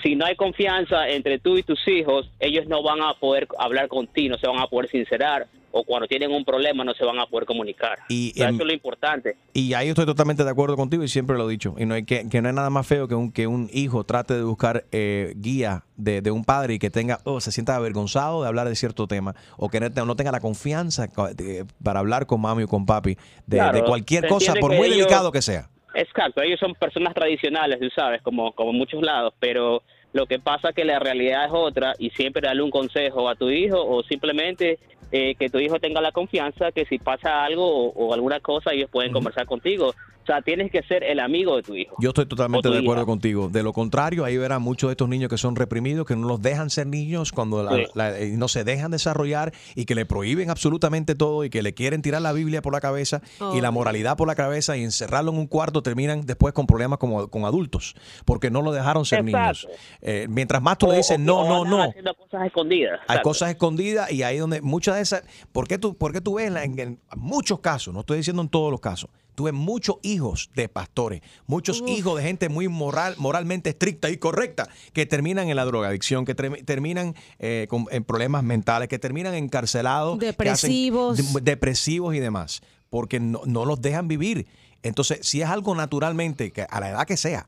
si 0.00 0.14
no 0.14 0.24
hay 0.26 0.36
confianza 0.36 1.08
entre 1.08 1.40
tú 1.40 1.58
y 1.58 1.64
tus 1.64 1.86
hijos, 1.88 2.30
ellos 2.38 2.66
no 2.68 2.84
van 2.84 3.02
a 3.02 3.14
poder 3.14 3.48
hablar 3.58 3.88
contigo, 3.88 4.34
no 4.34 4.38
se 4.38 4.46
van 4.46 4.60
a 4.60 4.68
poder 4.68 4.88
sincerar, 4.88 5.48
o 5.72 5.84
cuando 5.84 6.06
tienen 6.08 6.30
un 6.32 6.44
problema 6.44 6.84
no 6.84 6.94
se 6.94 7.04
van 7.04 7.18
a 7.18 7.26
poder 7.26 7.46
comunicar. 7.46 7.98
Y 8.08 8.30
O 8.30 8.34
sea, 8.34 8.48
en- 8.48 8.54
eso 8.56 8.62
es 8.64 8.66
lo 8.68 8.72
importante. 8.74 9.36
Y 9.52 9.72
ahí 9.74 9.88
estoy 9.88 10.06
totalmente 10.06 10.44
de 10.44 10.50
acuerdo 10.50 10.76
contigo 10.76 11.02
y 11.04 11.08
siempre 11.08 11.36
lo 11.36 11.48
he 11.48 11.52
dicho. 11.52 11.74
Y 11.78 11.86
no 11.86 11.94
hay 11.94 12.04
que, 12.04 12.28
que 12.28 12.42
no 12.42 12.48
hay 12.48 12.54
nada 12.54 12.70
más 12.70 12.86
feo 12.86 13.06
que 13.08 13.14
un, 13.14 13.32
que 13.32 13.46
un 13.46 13.68
hijo 13.72 14.04
trate 14.04 14.34
de 14.34 14.42
buscar 14.42 14.84
eh, 14.92 15.32
guía 15.36 15.84
de, 15.96 16.22
de 16.22 16.30
un 16.30 16.44
padre 16.44 16.74
y 16.74 16.78
que 16.78 16.90
tenga, 16.90 17.18
oh, 17.24 17.40
se 17.40 17.52
sienta 17.52 17.76
avergonzado 17.76 18.42
de 18.42 18.48
hablar 18.48 18.68
de 18.68 18.74
cierto 18.74 19.06
tema 19.06 19.34
o 19.56 19.68
que 19.68 19.80
no, 19.80 19.90
te- 19.90 20.04
no 20.04 20.16
tenga 20.16 20.32
la 20.32 20.40
confianza 20.40 21.08
co- 21.08 21.28
de- 21.34 21.64
para 21.82 22.00
hablar 22.00 22.26
con 22.26 22.40
mami 22.40 22.64
o 22.64 22.68
con 22.68 22.86
papi 22.86 23.16
de, 23.46 23.56
Claro, 23.58 23.78
de 23.78 23.84
cualquier 23.84 24.26
cosa, 24.28 24.54
por 24.54 24.72
muy 24.74 24.86
ellos- 24.86 24.96
delicado 24.98 25.30
que 25.32 25.42
sea. 25.42 25.68
Exacto, 25.94 26.40
ellos 26.40 26.60
son 26.60 26.74
personas 26.74 27.14
tradicionales, 27.14 27.80
tú 27.80 27.88
sabes, 27.94 28.22
como, 28.22 28.52
como 28.52 28.70
en 28.70 28.76
muchos 28.78 29.02
lados, 29.02 29.34
pero 29.40 29.82
lo 30.12 30.26
que 30.26 30.38
pasa 30.38 30.68
es 30.68 30.74
que 30.74 30.84
la 30.84 31.00
realidad 31.00 31.46
es 31.46 31.50
otra 31.52 31.94
y 31.98 32.10
siempre 32.10 32.42
darle 32.46 32.62
un 32.62 32.70
consejo 32.70 33.28
a 33.28 33.34
tu 33.34 33.50
hijo 33.50 33.76
o 33.84 34.02
simplemente 34.04 34.78
eh, 35.12 35.34
que 35.34 35.50
tu 35.50 35.58
hijo 35.58 35.78
tenga 35.80 36.00
la 36.00 36.12
confianza 36.12 36.72
que 36.72 36.84
si 36.84 36.98
pasa 36.98 37.44
algo 37.44 37.66
o, 37.66 37.88
o 37.90 38.14
alguna 38.14 38.40
cosa 38.40 38.72
ellos 38.72 38.90
pueden 38.90 39.12
conversar 39.12 39.46
contigo. 39.46 39.94
Sea, 40.30 40.42
tienes 40.42 40.70
que 40.70 40.82
ser 40.84 41.02
el 41.02 41.18
amigo 41.18 41.56
de 41.56 41.62
tu 41.62 41.74
hijo. 41.74 41.96
Yo 41.98 42.10
estoy 42.10 42.26
totalmente 42.26 42.68
de 42.68 42.78
acuerdo 42.78 43.02
hija. 43.02 43.06
contigo. 43.06 43.48
De 43.48 43.62
lo 43.64 43.72
contrario, 43.72 44.24
ahí 44.24 44.36
verán 44.36 44.62
muchos 44.62 44.88
de 44.88 44.92
estos 44.92 45.08
niños 45.08 45.28
que 45.28 45.36
son 45.38 45.56
reprimidos, 45.56 46.06
que 46.06 46.14
no 46.14 46.28
los 46.28 46.40
dejan 46.40 46.70
ser 46.70 46.86
niños 46.86 47.32
cuando 47.32 47.64
la- 47.64 47.74
Sí. 47.76 47.82
la- 47.94 48.16
eh, 48.18 48.34
no 48.36 48.46
se 48.46 48.62
dejan 48.62 48.92
desarrollar 48.92 49.52
y 49.74 49.86
que 49.86 49.94
le 49.96 50.06
prohíben 50.06 50.48
absolutamente 50.50 51.14
todo 51.16 51.44
y 51.44 51.50
que 51.50 51.62
le 51.62 51.74
quieren 51.74 52.00
tirar 52.02 52.22
la 52.22 52.32
Biblia 52.32 52.62
por 52.62 52.72
la 52.72 52.80
cabeza 52.80 53.22
y 53.54 53.60
la 53.60 53.70
moralidad 53.72 54.16
por 54.16 54.28
la 54.28 54.34
cabeza 54.36 54.76
y 54.76 54.84
encerrarlo 54.84 55.32
en 55.32 55.38
un 55.38 55.46
cuarto 55.48 55.82
terminan 55.82 56.24
después 56.26 56.54
con 56.54 56.66
problemas 56.66 56.98
como, 57.00 57.26
con 57.28 57.44
adultos 57.44 57.96
porque 58.24 58.50
no 58.50 58.62
lo 58.62 58.70
dejaron 58.70 59.04
ser 59.04 59.24
niños. 59.24 59.66
Eh, 60.00 60.26
mientras 60.30 60.62
más 60.62 60.78
tú 60.78 60.86
le 60.86 60.98
dices 60.98 61.16
o- 61.18 61.20
no, 61.20 61.40
o 61.40 61.64
no, 61.64 61.64
no. 61.78 61.82
haciendo 61.82 62.14
cosas 62.14 62.46
escondidas. 62.46 63.00
Hay 63.00 63.16
Exacto. 63.16 63.28
cosas 63.28 63.50
escondidas 63.50 64.12
y 64.12 64.22
ahí 64.22 64.38
donde 64.38 64.60
muchas 64.62 64.94
de 64.94 65.00
esas, 65.02 65.24
¿por 65.50 65.66
qué 65.66 65.76
tú, 65.78 65.96
por 65.96 66.12
qué 66.12 66.20
tú 66.20 66.34
ves 66.34 66.54
en- 66.54 66.78
en 66.78 67.00
muchos 67.16 67.58
casos, 67.60 67.92
no 67.92 68.00
estoy 68.00 68.18
diciendo 68.18 68.42
en 68.42 68.48
todos 68.48 68.70
los 68.70 68.80
casos, 68.80 69.10
tú 69.34 69.44
ves 69.44 69.54
muchos 69.54 69.96
hijos 70.02 70.50
de 70.54 70.68
pastores, 70.68 71.22
muchos 71.46 71.82
hijos 71.86 72.16
de 72.16 72.22
gente 72.22 72.48
muy 72.48 72.68
moral, 72.68 73.14
moralmente 73.18 73.70
estricta 73.70 74.10
y 74.10 74.16
correcta, 74.16 74.68
que 74.92 75.06
terminan 75.06 75.48
en 75.48 75.56
la 75.56 75.64
drogadicción, 75.64 76.24
que 76.24 76.36
termi- 76.36 76.64
terminan 76.64 77.14
eh, 77.38 77.66
con 77.70 77.86
en 77.90 78.04
problemas 78.04 78.42
mentales, 78.44 78.88
que 78.88 78.98
terminan 78.98 79.34
encarcelados, 79.34 80.18
que 80.18 80.26
hacen- 80.28 80.36
Depresivos. 80.36 81.34
de- 81.34 81.40
depresivos 81.40 82.14
y 82.14 82.20
demás, 82.20 82.60
porque 82.90 83.20
no, 83.20 83.42
no 83.46 83.64
los 83.64 83.80
dejan 83.80 84.08
vivir. 84.08 84.46
Entonces, 84.82 85.18
si 85.22 85.42
es 85.42 85.48
algo 85.48 85.74
naturalmente, 85.74 86.50
que 86.52 86.62
a 86.68 86.80
la 86.80 86.90
edad 86.90 87.06
que 87.06 87.16
sea, 87.16 87.46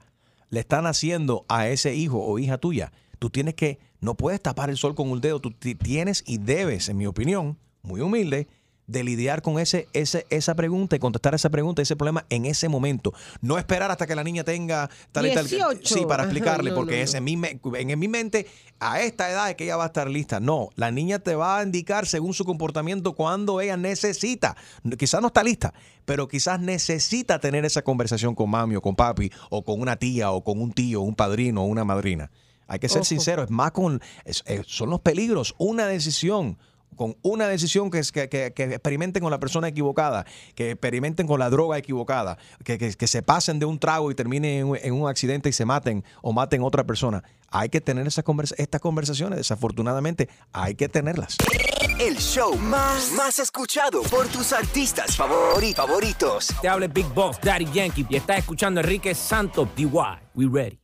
le 0.51 0.61
están 0.61 0.87
haciendo 0.87 1.47
a 1.49 1.69
ese 1.69 1.95
hijo 1.95 2.23
o 2.23 2.39
hija 2.39 2.59
tuya, 2.59 2.93
tú 3.19 3.31
tienes 3.31 3.55
que, 3.55 3.79
no 4.01 4.15
puedes 4.17 4.41
tapar 4.43 4.69
el 4.69 4.77
sol 4.77 4.95
con 4.95 5.11
un 5.11 5.21
dedo, 5.21 5.41
tú 5.41 5.51
ti- 5.51 5.75
tienes 5.75 6.23
y 6.27 6.39
debes, 6.39 6.89
en 6.91 6.99
mi 6.99 7.07
opinión, 7.07 7.57
muy 7.83 8.01
humilde, 8.03 8.49
de 8.93 9.03
lidiar 9.05 9.43
con 9.43 9.59
ese, 9.59 9.89
ese, 9.93 10.27
esa 10.31 10.55
pregunta 10.55 10.95
y 10.95 10.99
contestar 10.99 11.35
esa 11.35 11.51
pregunta, 11.51 11.83
ese 11.83 11.97
problema 11.97 12.25
en 12.31 12.45
ese 12.47 12.69
momento. 12.69 13.13
No 13.41 13.59
esperar 13.59 13.91
hasta 13.91 14.07
que 14.07 14.15
la 14.15 14.23
niña 14.23 14.45
tenga 14.45 14.89
tal 15.11 15.27
y 15.27 15.35
tal. 15.35 15.49
18. 15.49 15.81
Sí, 15.83 16.05
para 16.07 16.23
Ajá, 16.25 16.31
explicarle, 16.31 16.71
no, 16.71 16.77
porque 16.77 17.05
no, 17.05 17.13
en 17.19 17.25
mi, 17.25 17.33
en, 17.33 17.91
en 17.91 17.99
mi 17.99 18.09
mente, 18.09 18.47
a 18.79 19.01
esta 19.01 19.31
edad 19.31 19.51
es 19.51 19.57
que 19.57 19.65
ella 19.65 19.77
va 19.77 19.85
a 19.85 19.87
estar 19.89 20.09
lista. 20.09 20.39
No, 20.41 20.69
la 20.77 20.91
niña 20.91 21.19
te 21.19 21.35
va 21.35 21.59
a 21.59 21.63
indicar 21.63 22.07
según 22.07 22.35
su 22.35 22.45
comportamiento 22.45 23.15
cuando 23.15 23.61
ella 23.61 23.77
necesita. 23.77 24.57
Quizás 24.99 25.21
no 25.21 25.29
está 25.29 25.43
lista, 25.43 25.73
pero 26.05 26.29
quizás 26.29 26.61
necesita 26.61 27.39
tener 27.41 27.65
esa 27.65 27.83
conversación 27.83 28.35
con 28.35 28.51
mami 28.51 28.77
o 28.77 28.81
con 28.83 28.95
papi 28.95 29.31
o 29.51 29.65
con 29.65 29.81
una 29.81 29.97
tía 29.97 30.31
o 30.33 30.45
con 30.45 30.61
un 30.61 30.73
tío, 30.73 31.01
un 31.01 31.15
padrino 31.15 31.63
o 31.63 31.67
una 31.67 31.85
madrina. 31.85 32.31
Hay 32.69 32.79
que 32.79 32.89
ser 32.89 32.99
Ojo. 32.99 33.07
sincero, 33.07 33.43
es 33.43 33.51
más 33.51 33.73
con, 33.73 34.01
es- 34.25 34.43
es- 34.47 34.67
son 34.67 34.91
los 34.91 35.01
peligros, 35.01 35.55
una 35.59 35.87
decisión. 35.87 36.59
Con 36.97 37.17
una 37.23 37.47
decisión 37.49 37.91
que, 37.91 37.99
es- 37.99 38.13
que, 38.13 38.29
que- 38.29 38.53
que 38.53 38.65
experimenten 38.65 39.23
con 39.23 39.31
la 39.31 39.41
persona 39.41 39.69
equivocada, 39.69 40.25
que 40.55 40.73
experimenten 40.73 41.27
con 41.27 41.39
la 41.41 41.51
droga 41.51 41.79
equivocada, 41.79 42.39
que, 42.65 42.79
que- 42.79 42.93
que 42.95 43.07
se 43.07 43.23
pasen 43.23 43.59
de 43.59 43.67
un 43.67 43.79
trago 43.79 44.11
y 44.11 44.15
terminen 44.15 44.51
en, 44.61 44.67
un- 44.67 44.79
en 44.83 44.93
un 44.95 45.09
accidente 45.09 45.49
y 45.49 45.53
se 45.53 45.65
maten 45.65 46.05
o 46.21 46.33
maten 46.33 46.63
a 46.63 46.65
otra 46.65 46.85
persona. 46.85 47.23
Hay 47.51 47.69
que 47.69 47.81
tener 47.81 48.07
esas 48.07 48.25
conversa- 48.25 48.55
estas 48.59 48.81
conversaciones, 48.81 49.39
desafortunadamente, 49.39 50.29
hay 50.53 50.75
que 50.75 50.89
tenerlas. 50.89 51.37
El 52.01 52.17
show 52.19 52.57
más, 52.57 53.13
más 53.13 53.39
escuchado 53.39 54.03
por 54.03 54.27
tus 54.29 54.53
artistas 54.53 55.17
favori- 55.19 55.75
favoritos. 55.75 56.49
Te 56.61 56.69
habla 56.69 56.89
Big 56.89 57.07
Boss, 57.15 57.39
Daddy 57.41 57.67
Yankee, 57.73 58.07
y 58.09 58.17
estás 58.17 58.39
escuchando 58.39 58.81
a 58.81 58.83
Enrique 58.83 59.15
Santos, 59.15 59.69
DY. 59.77 59.89
We 60.35 60.47
ready. 60.51 60.79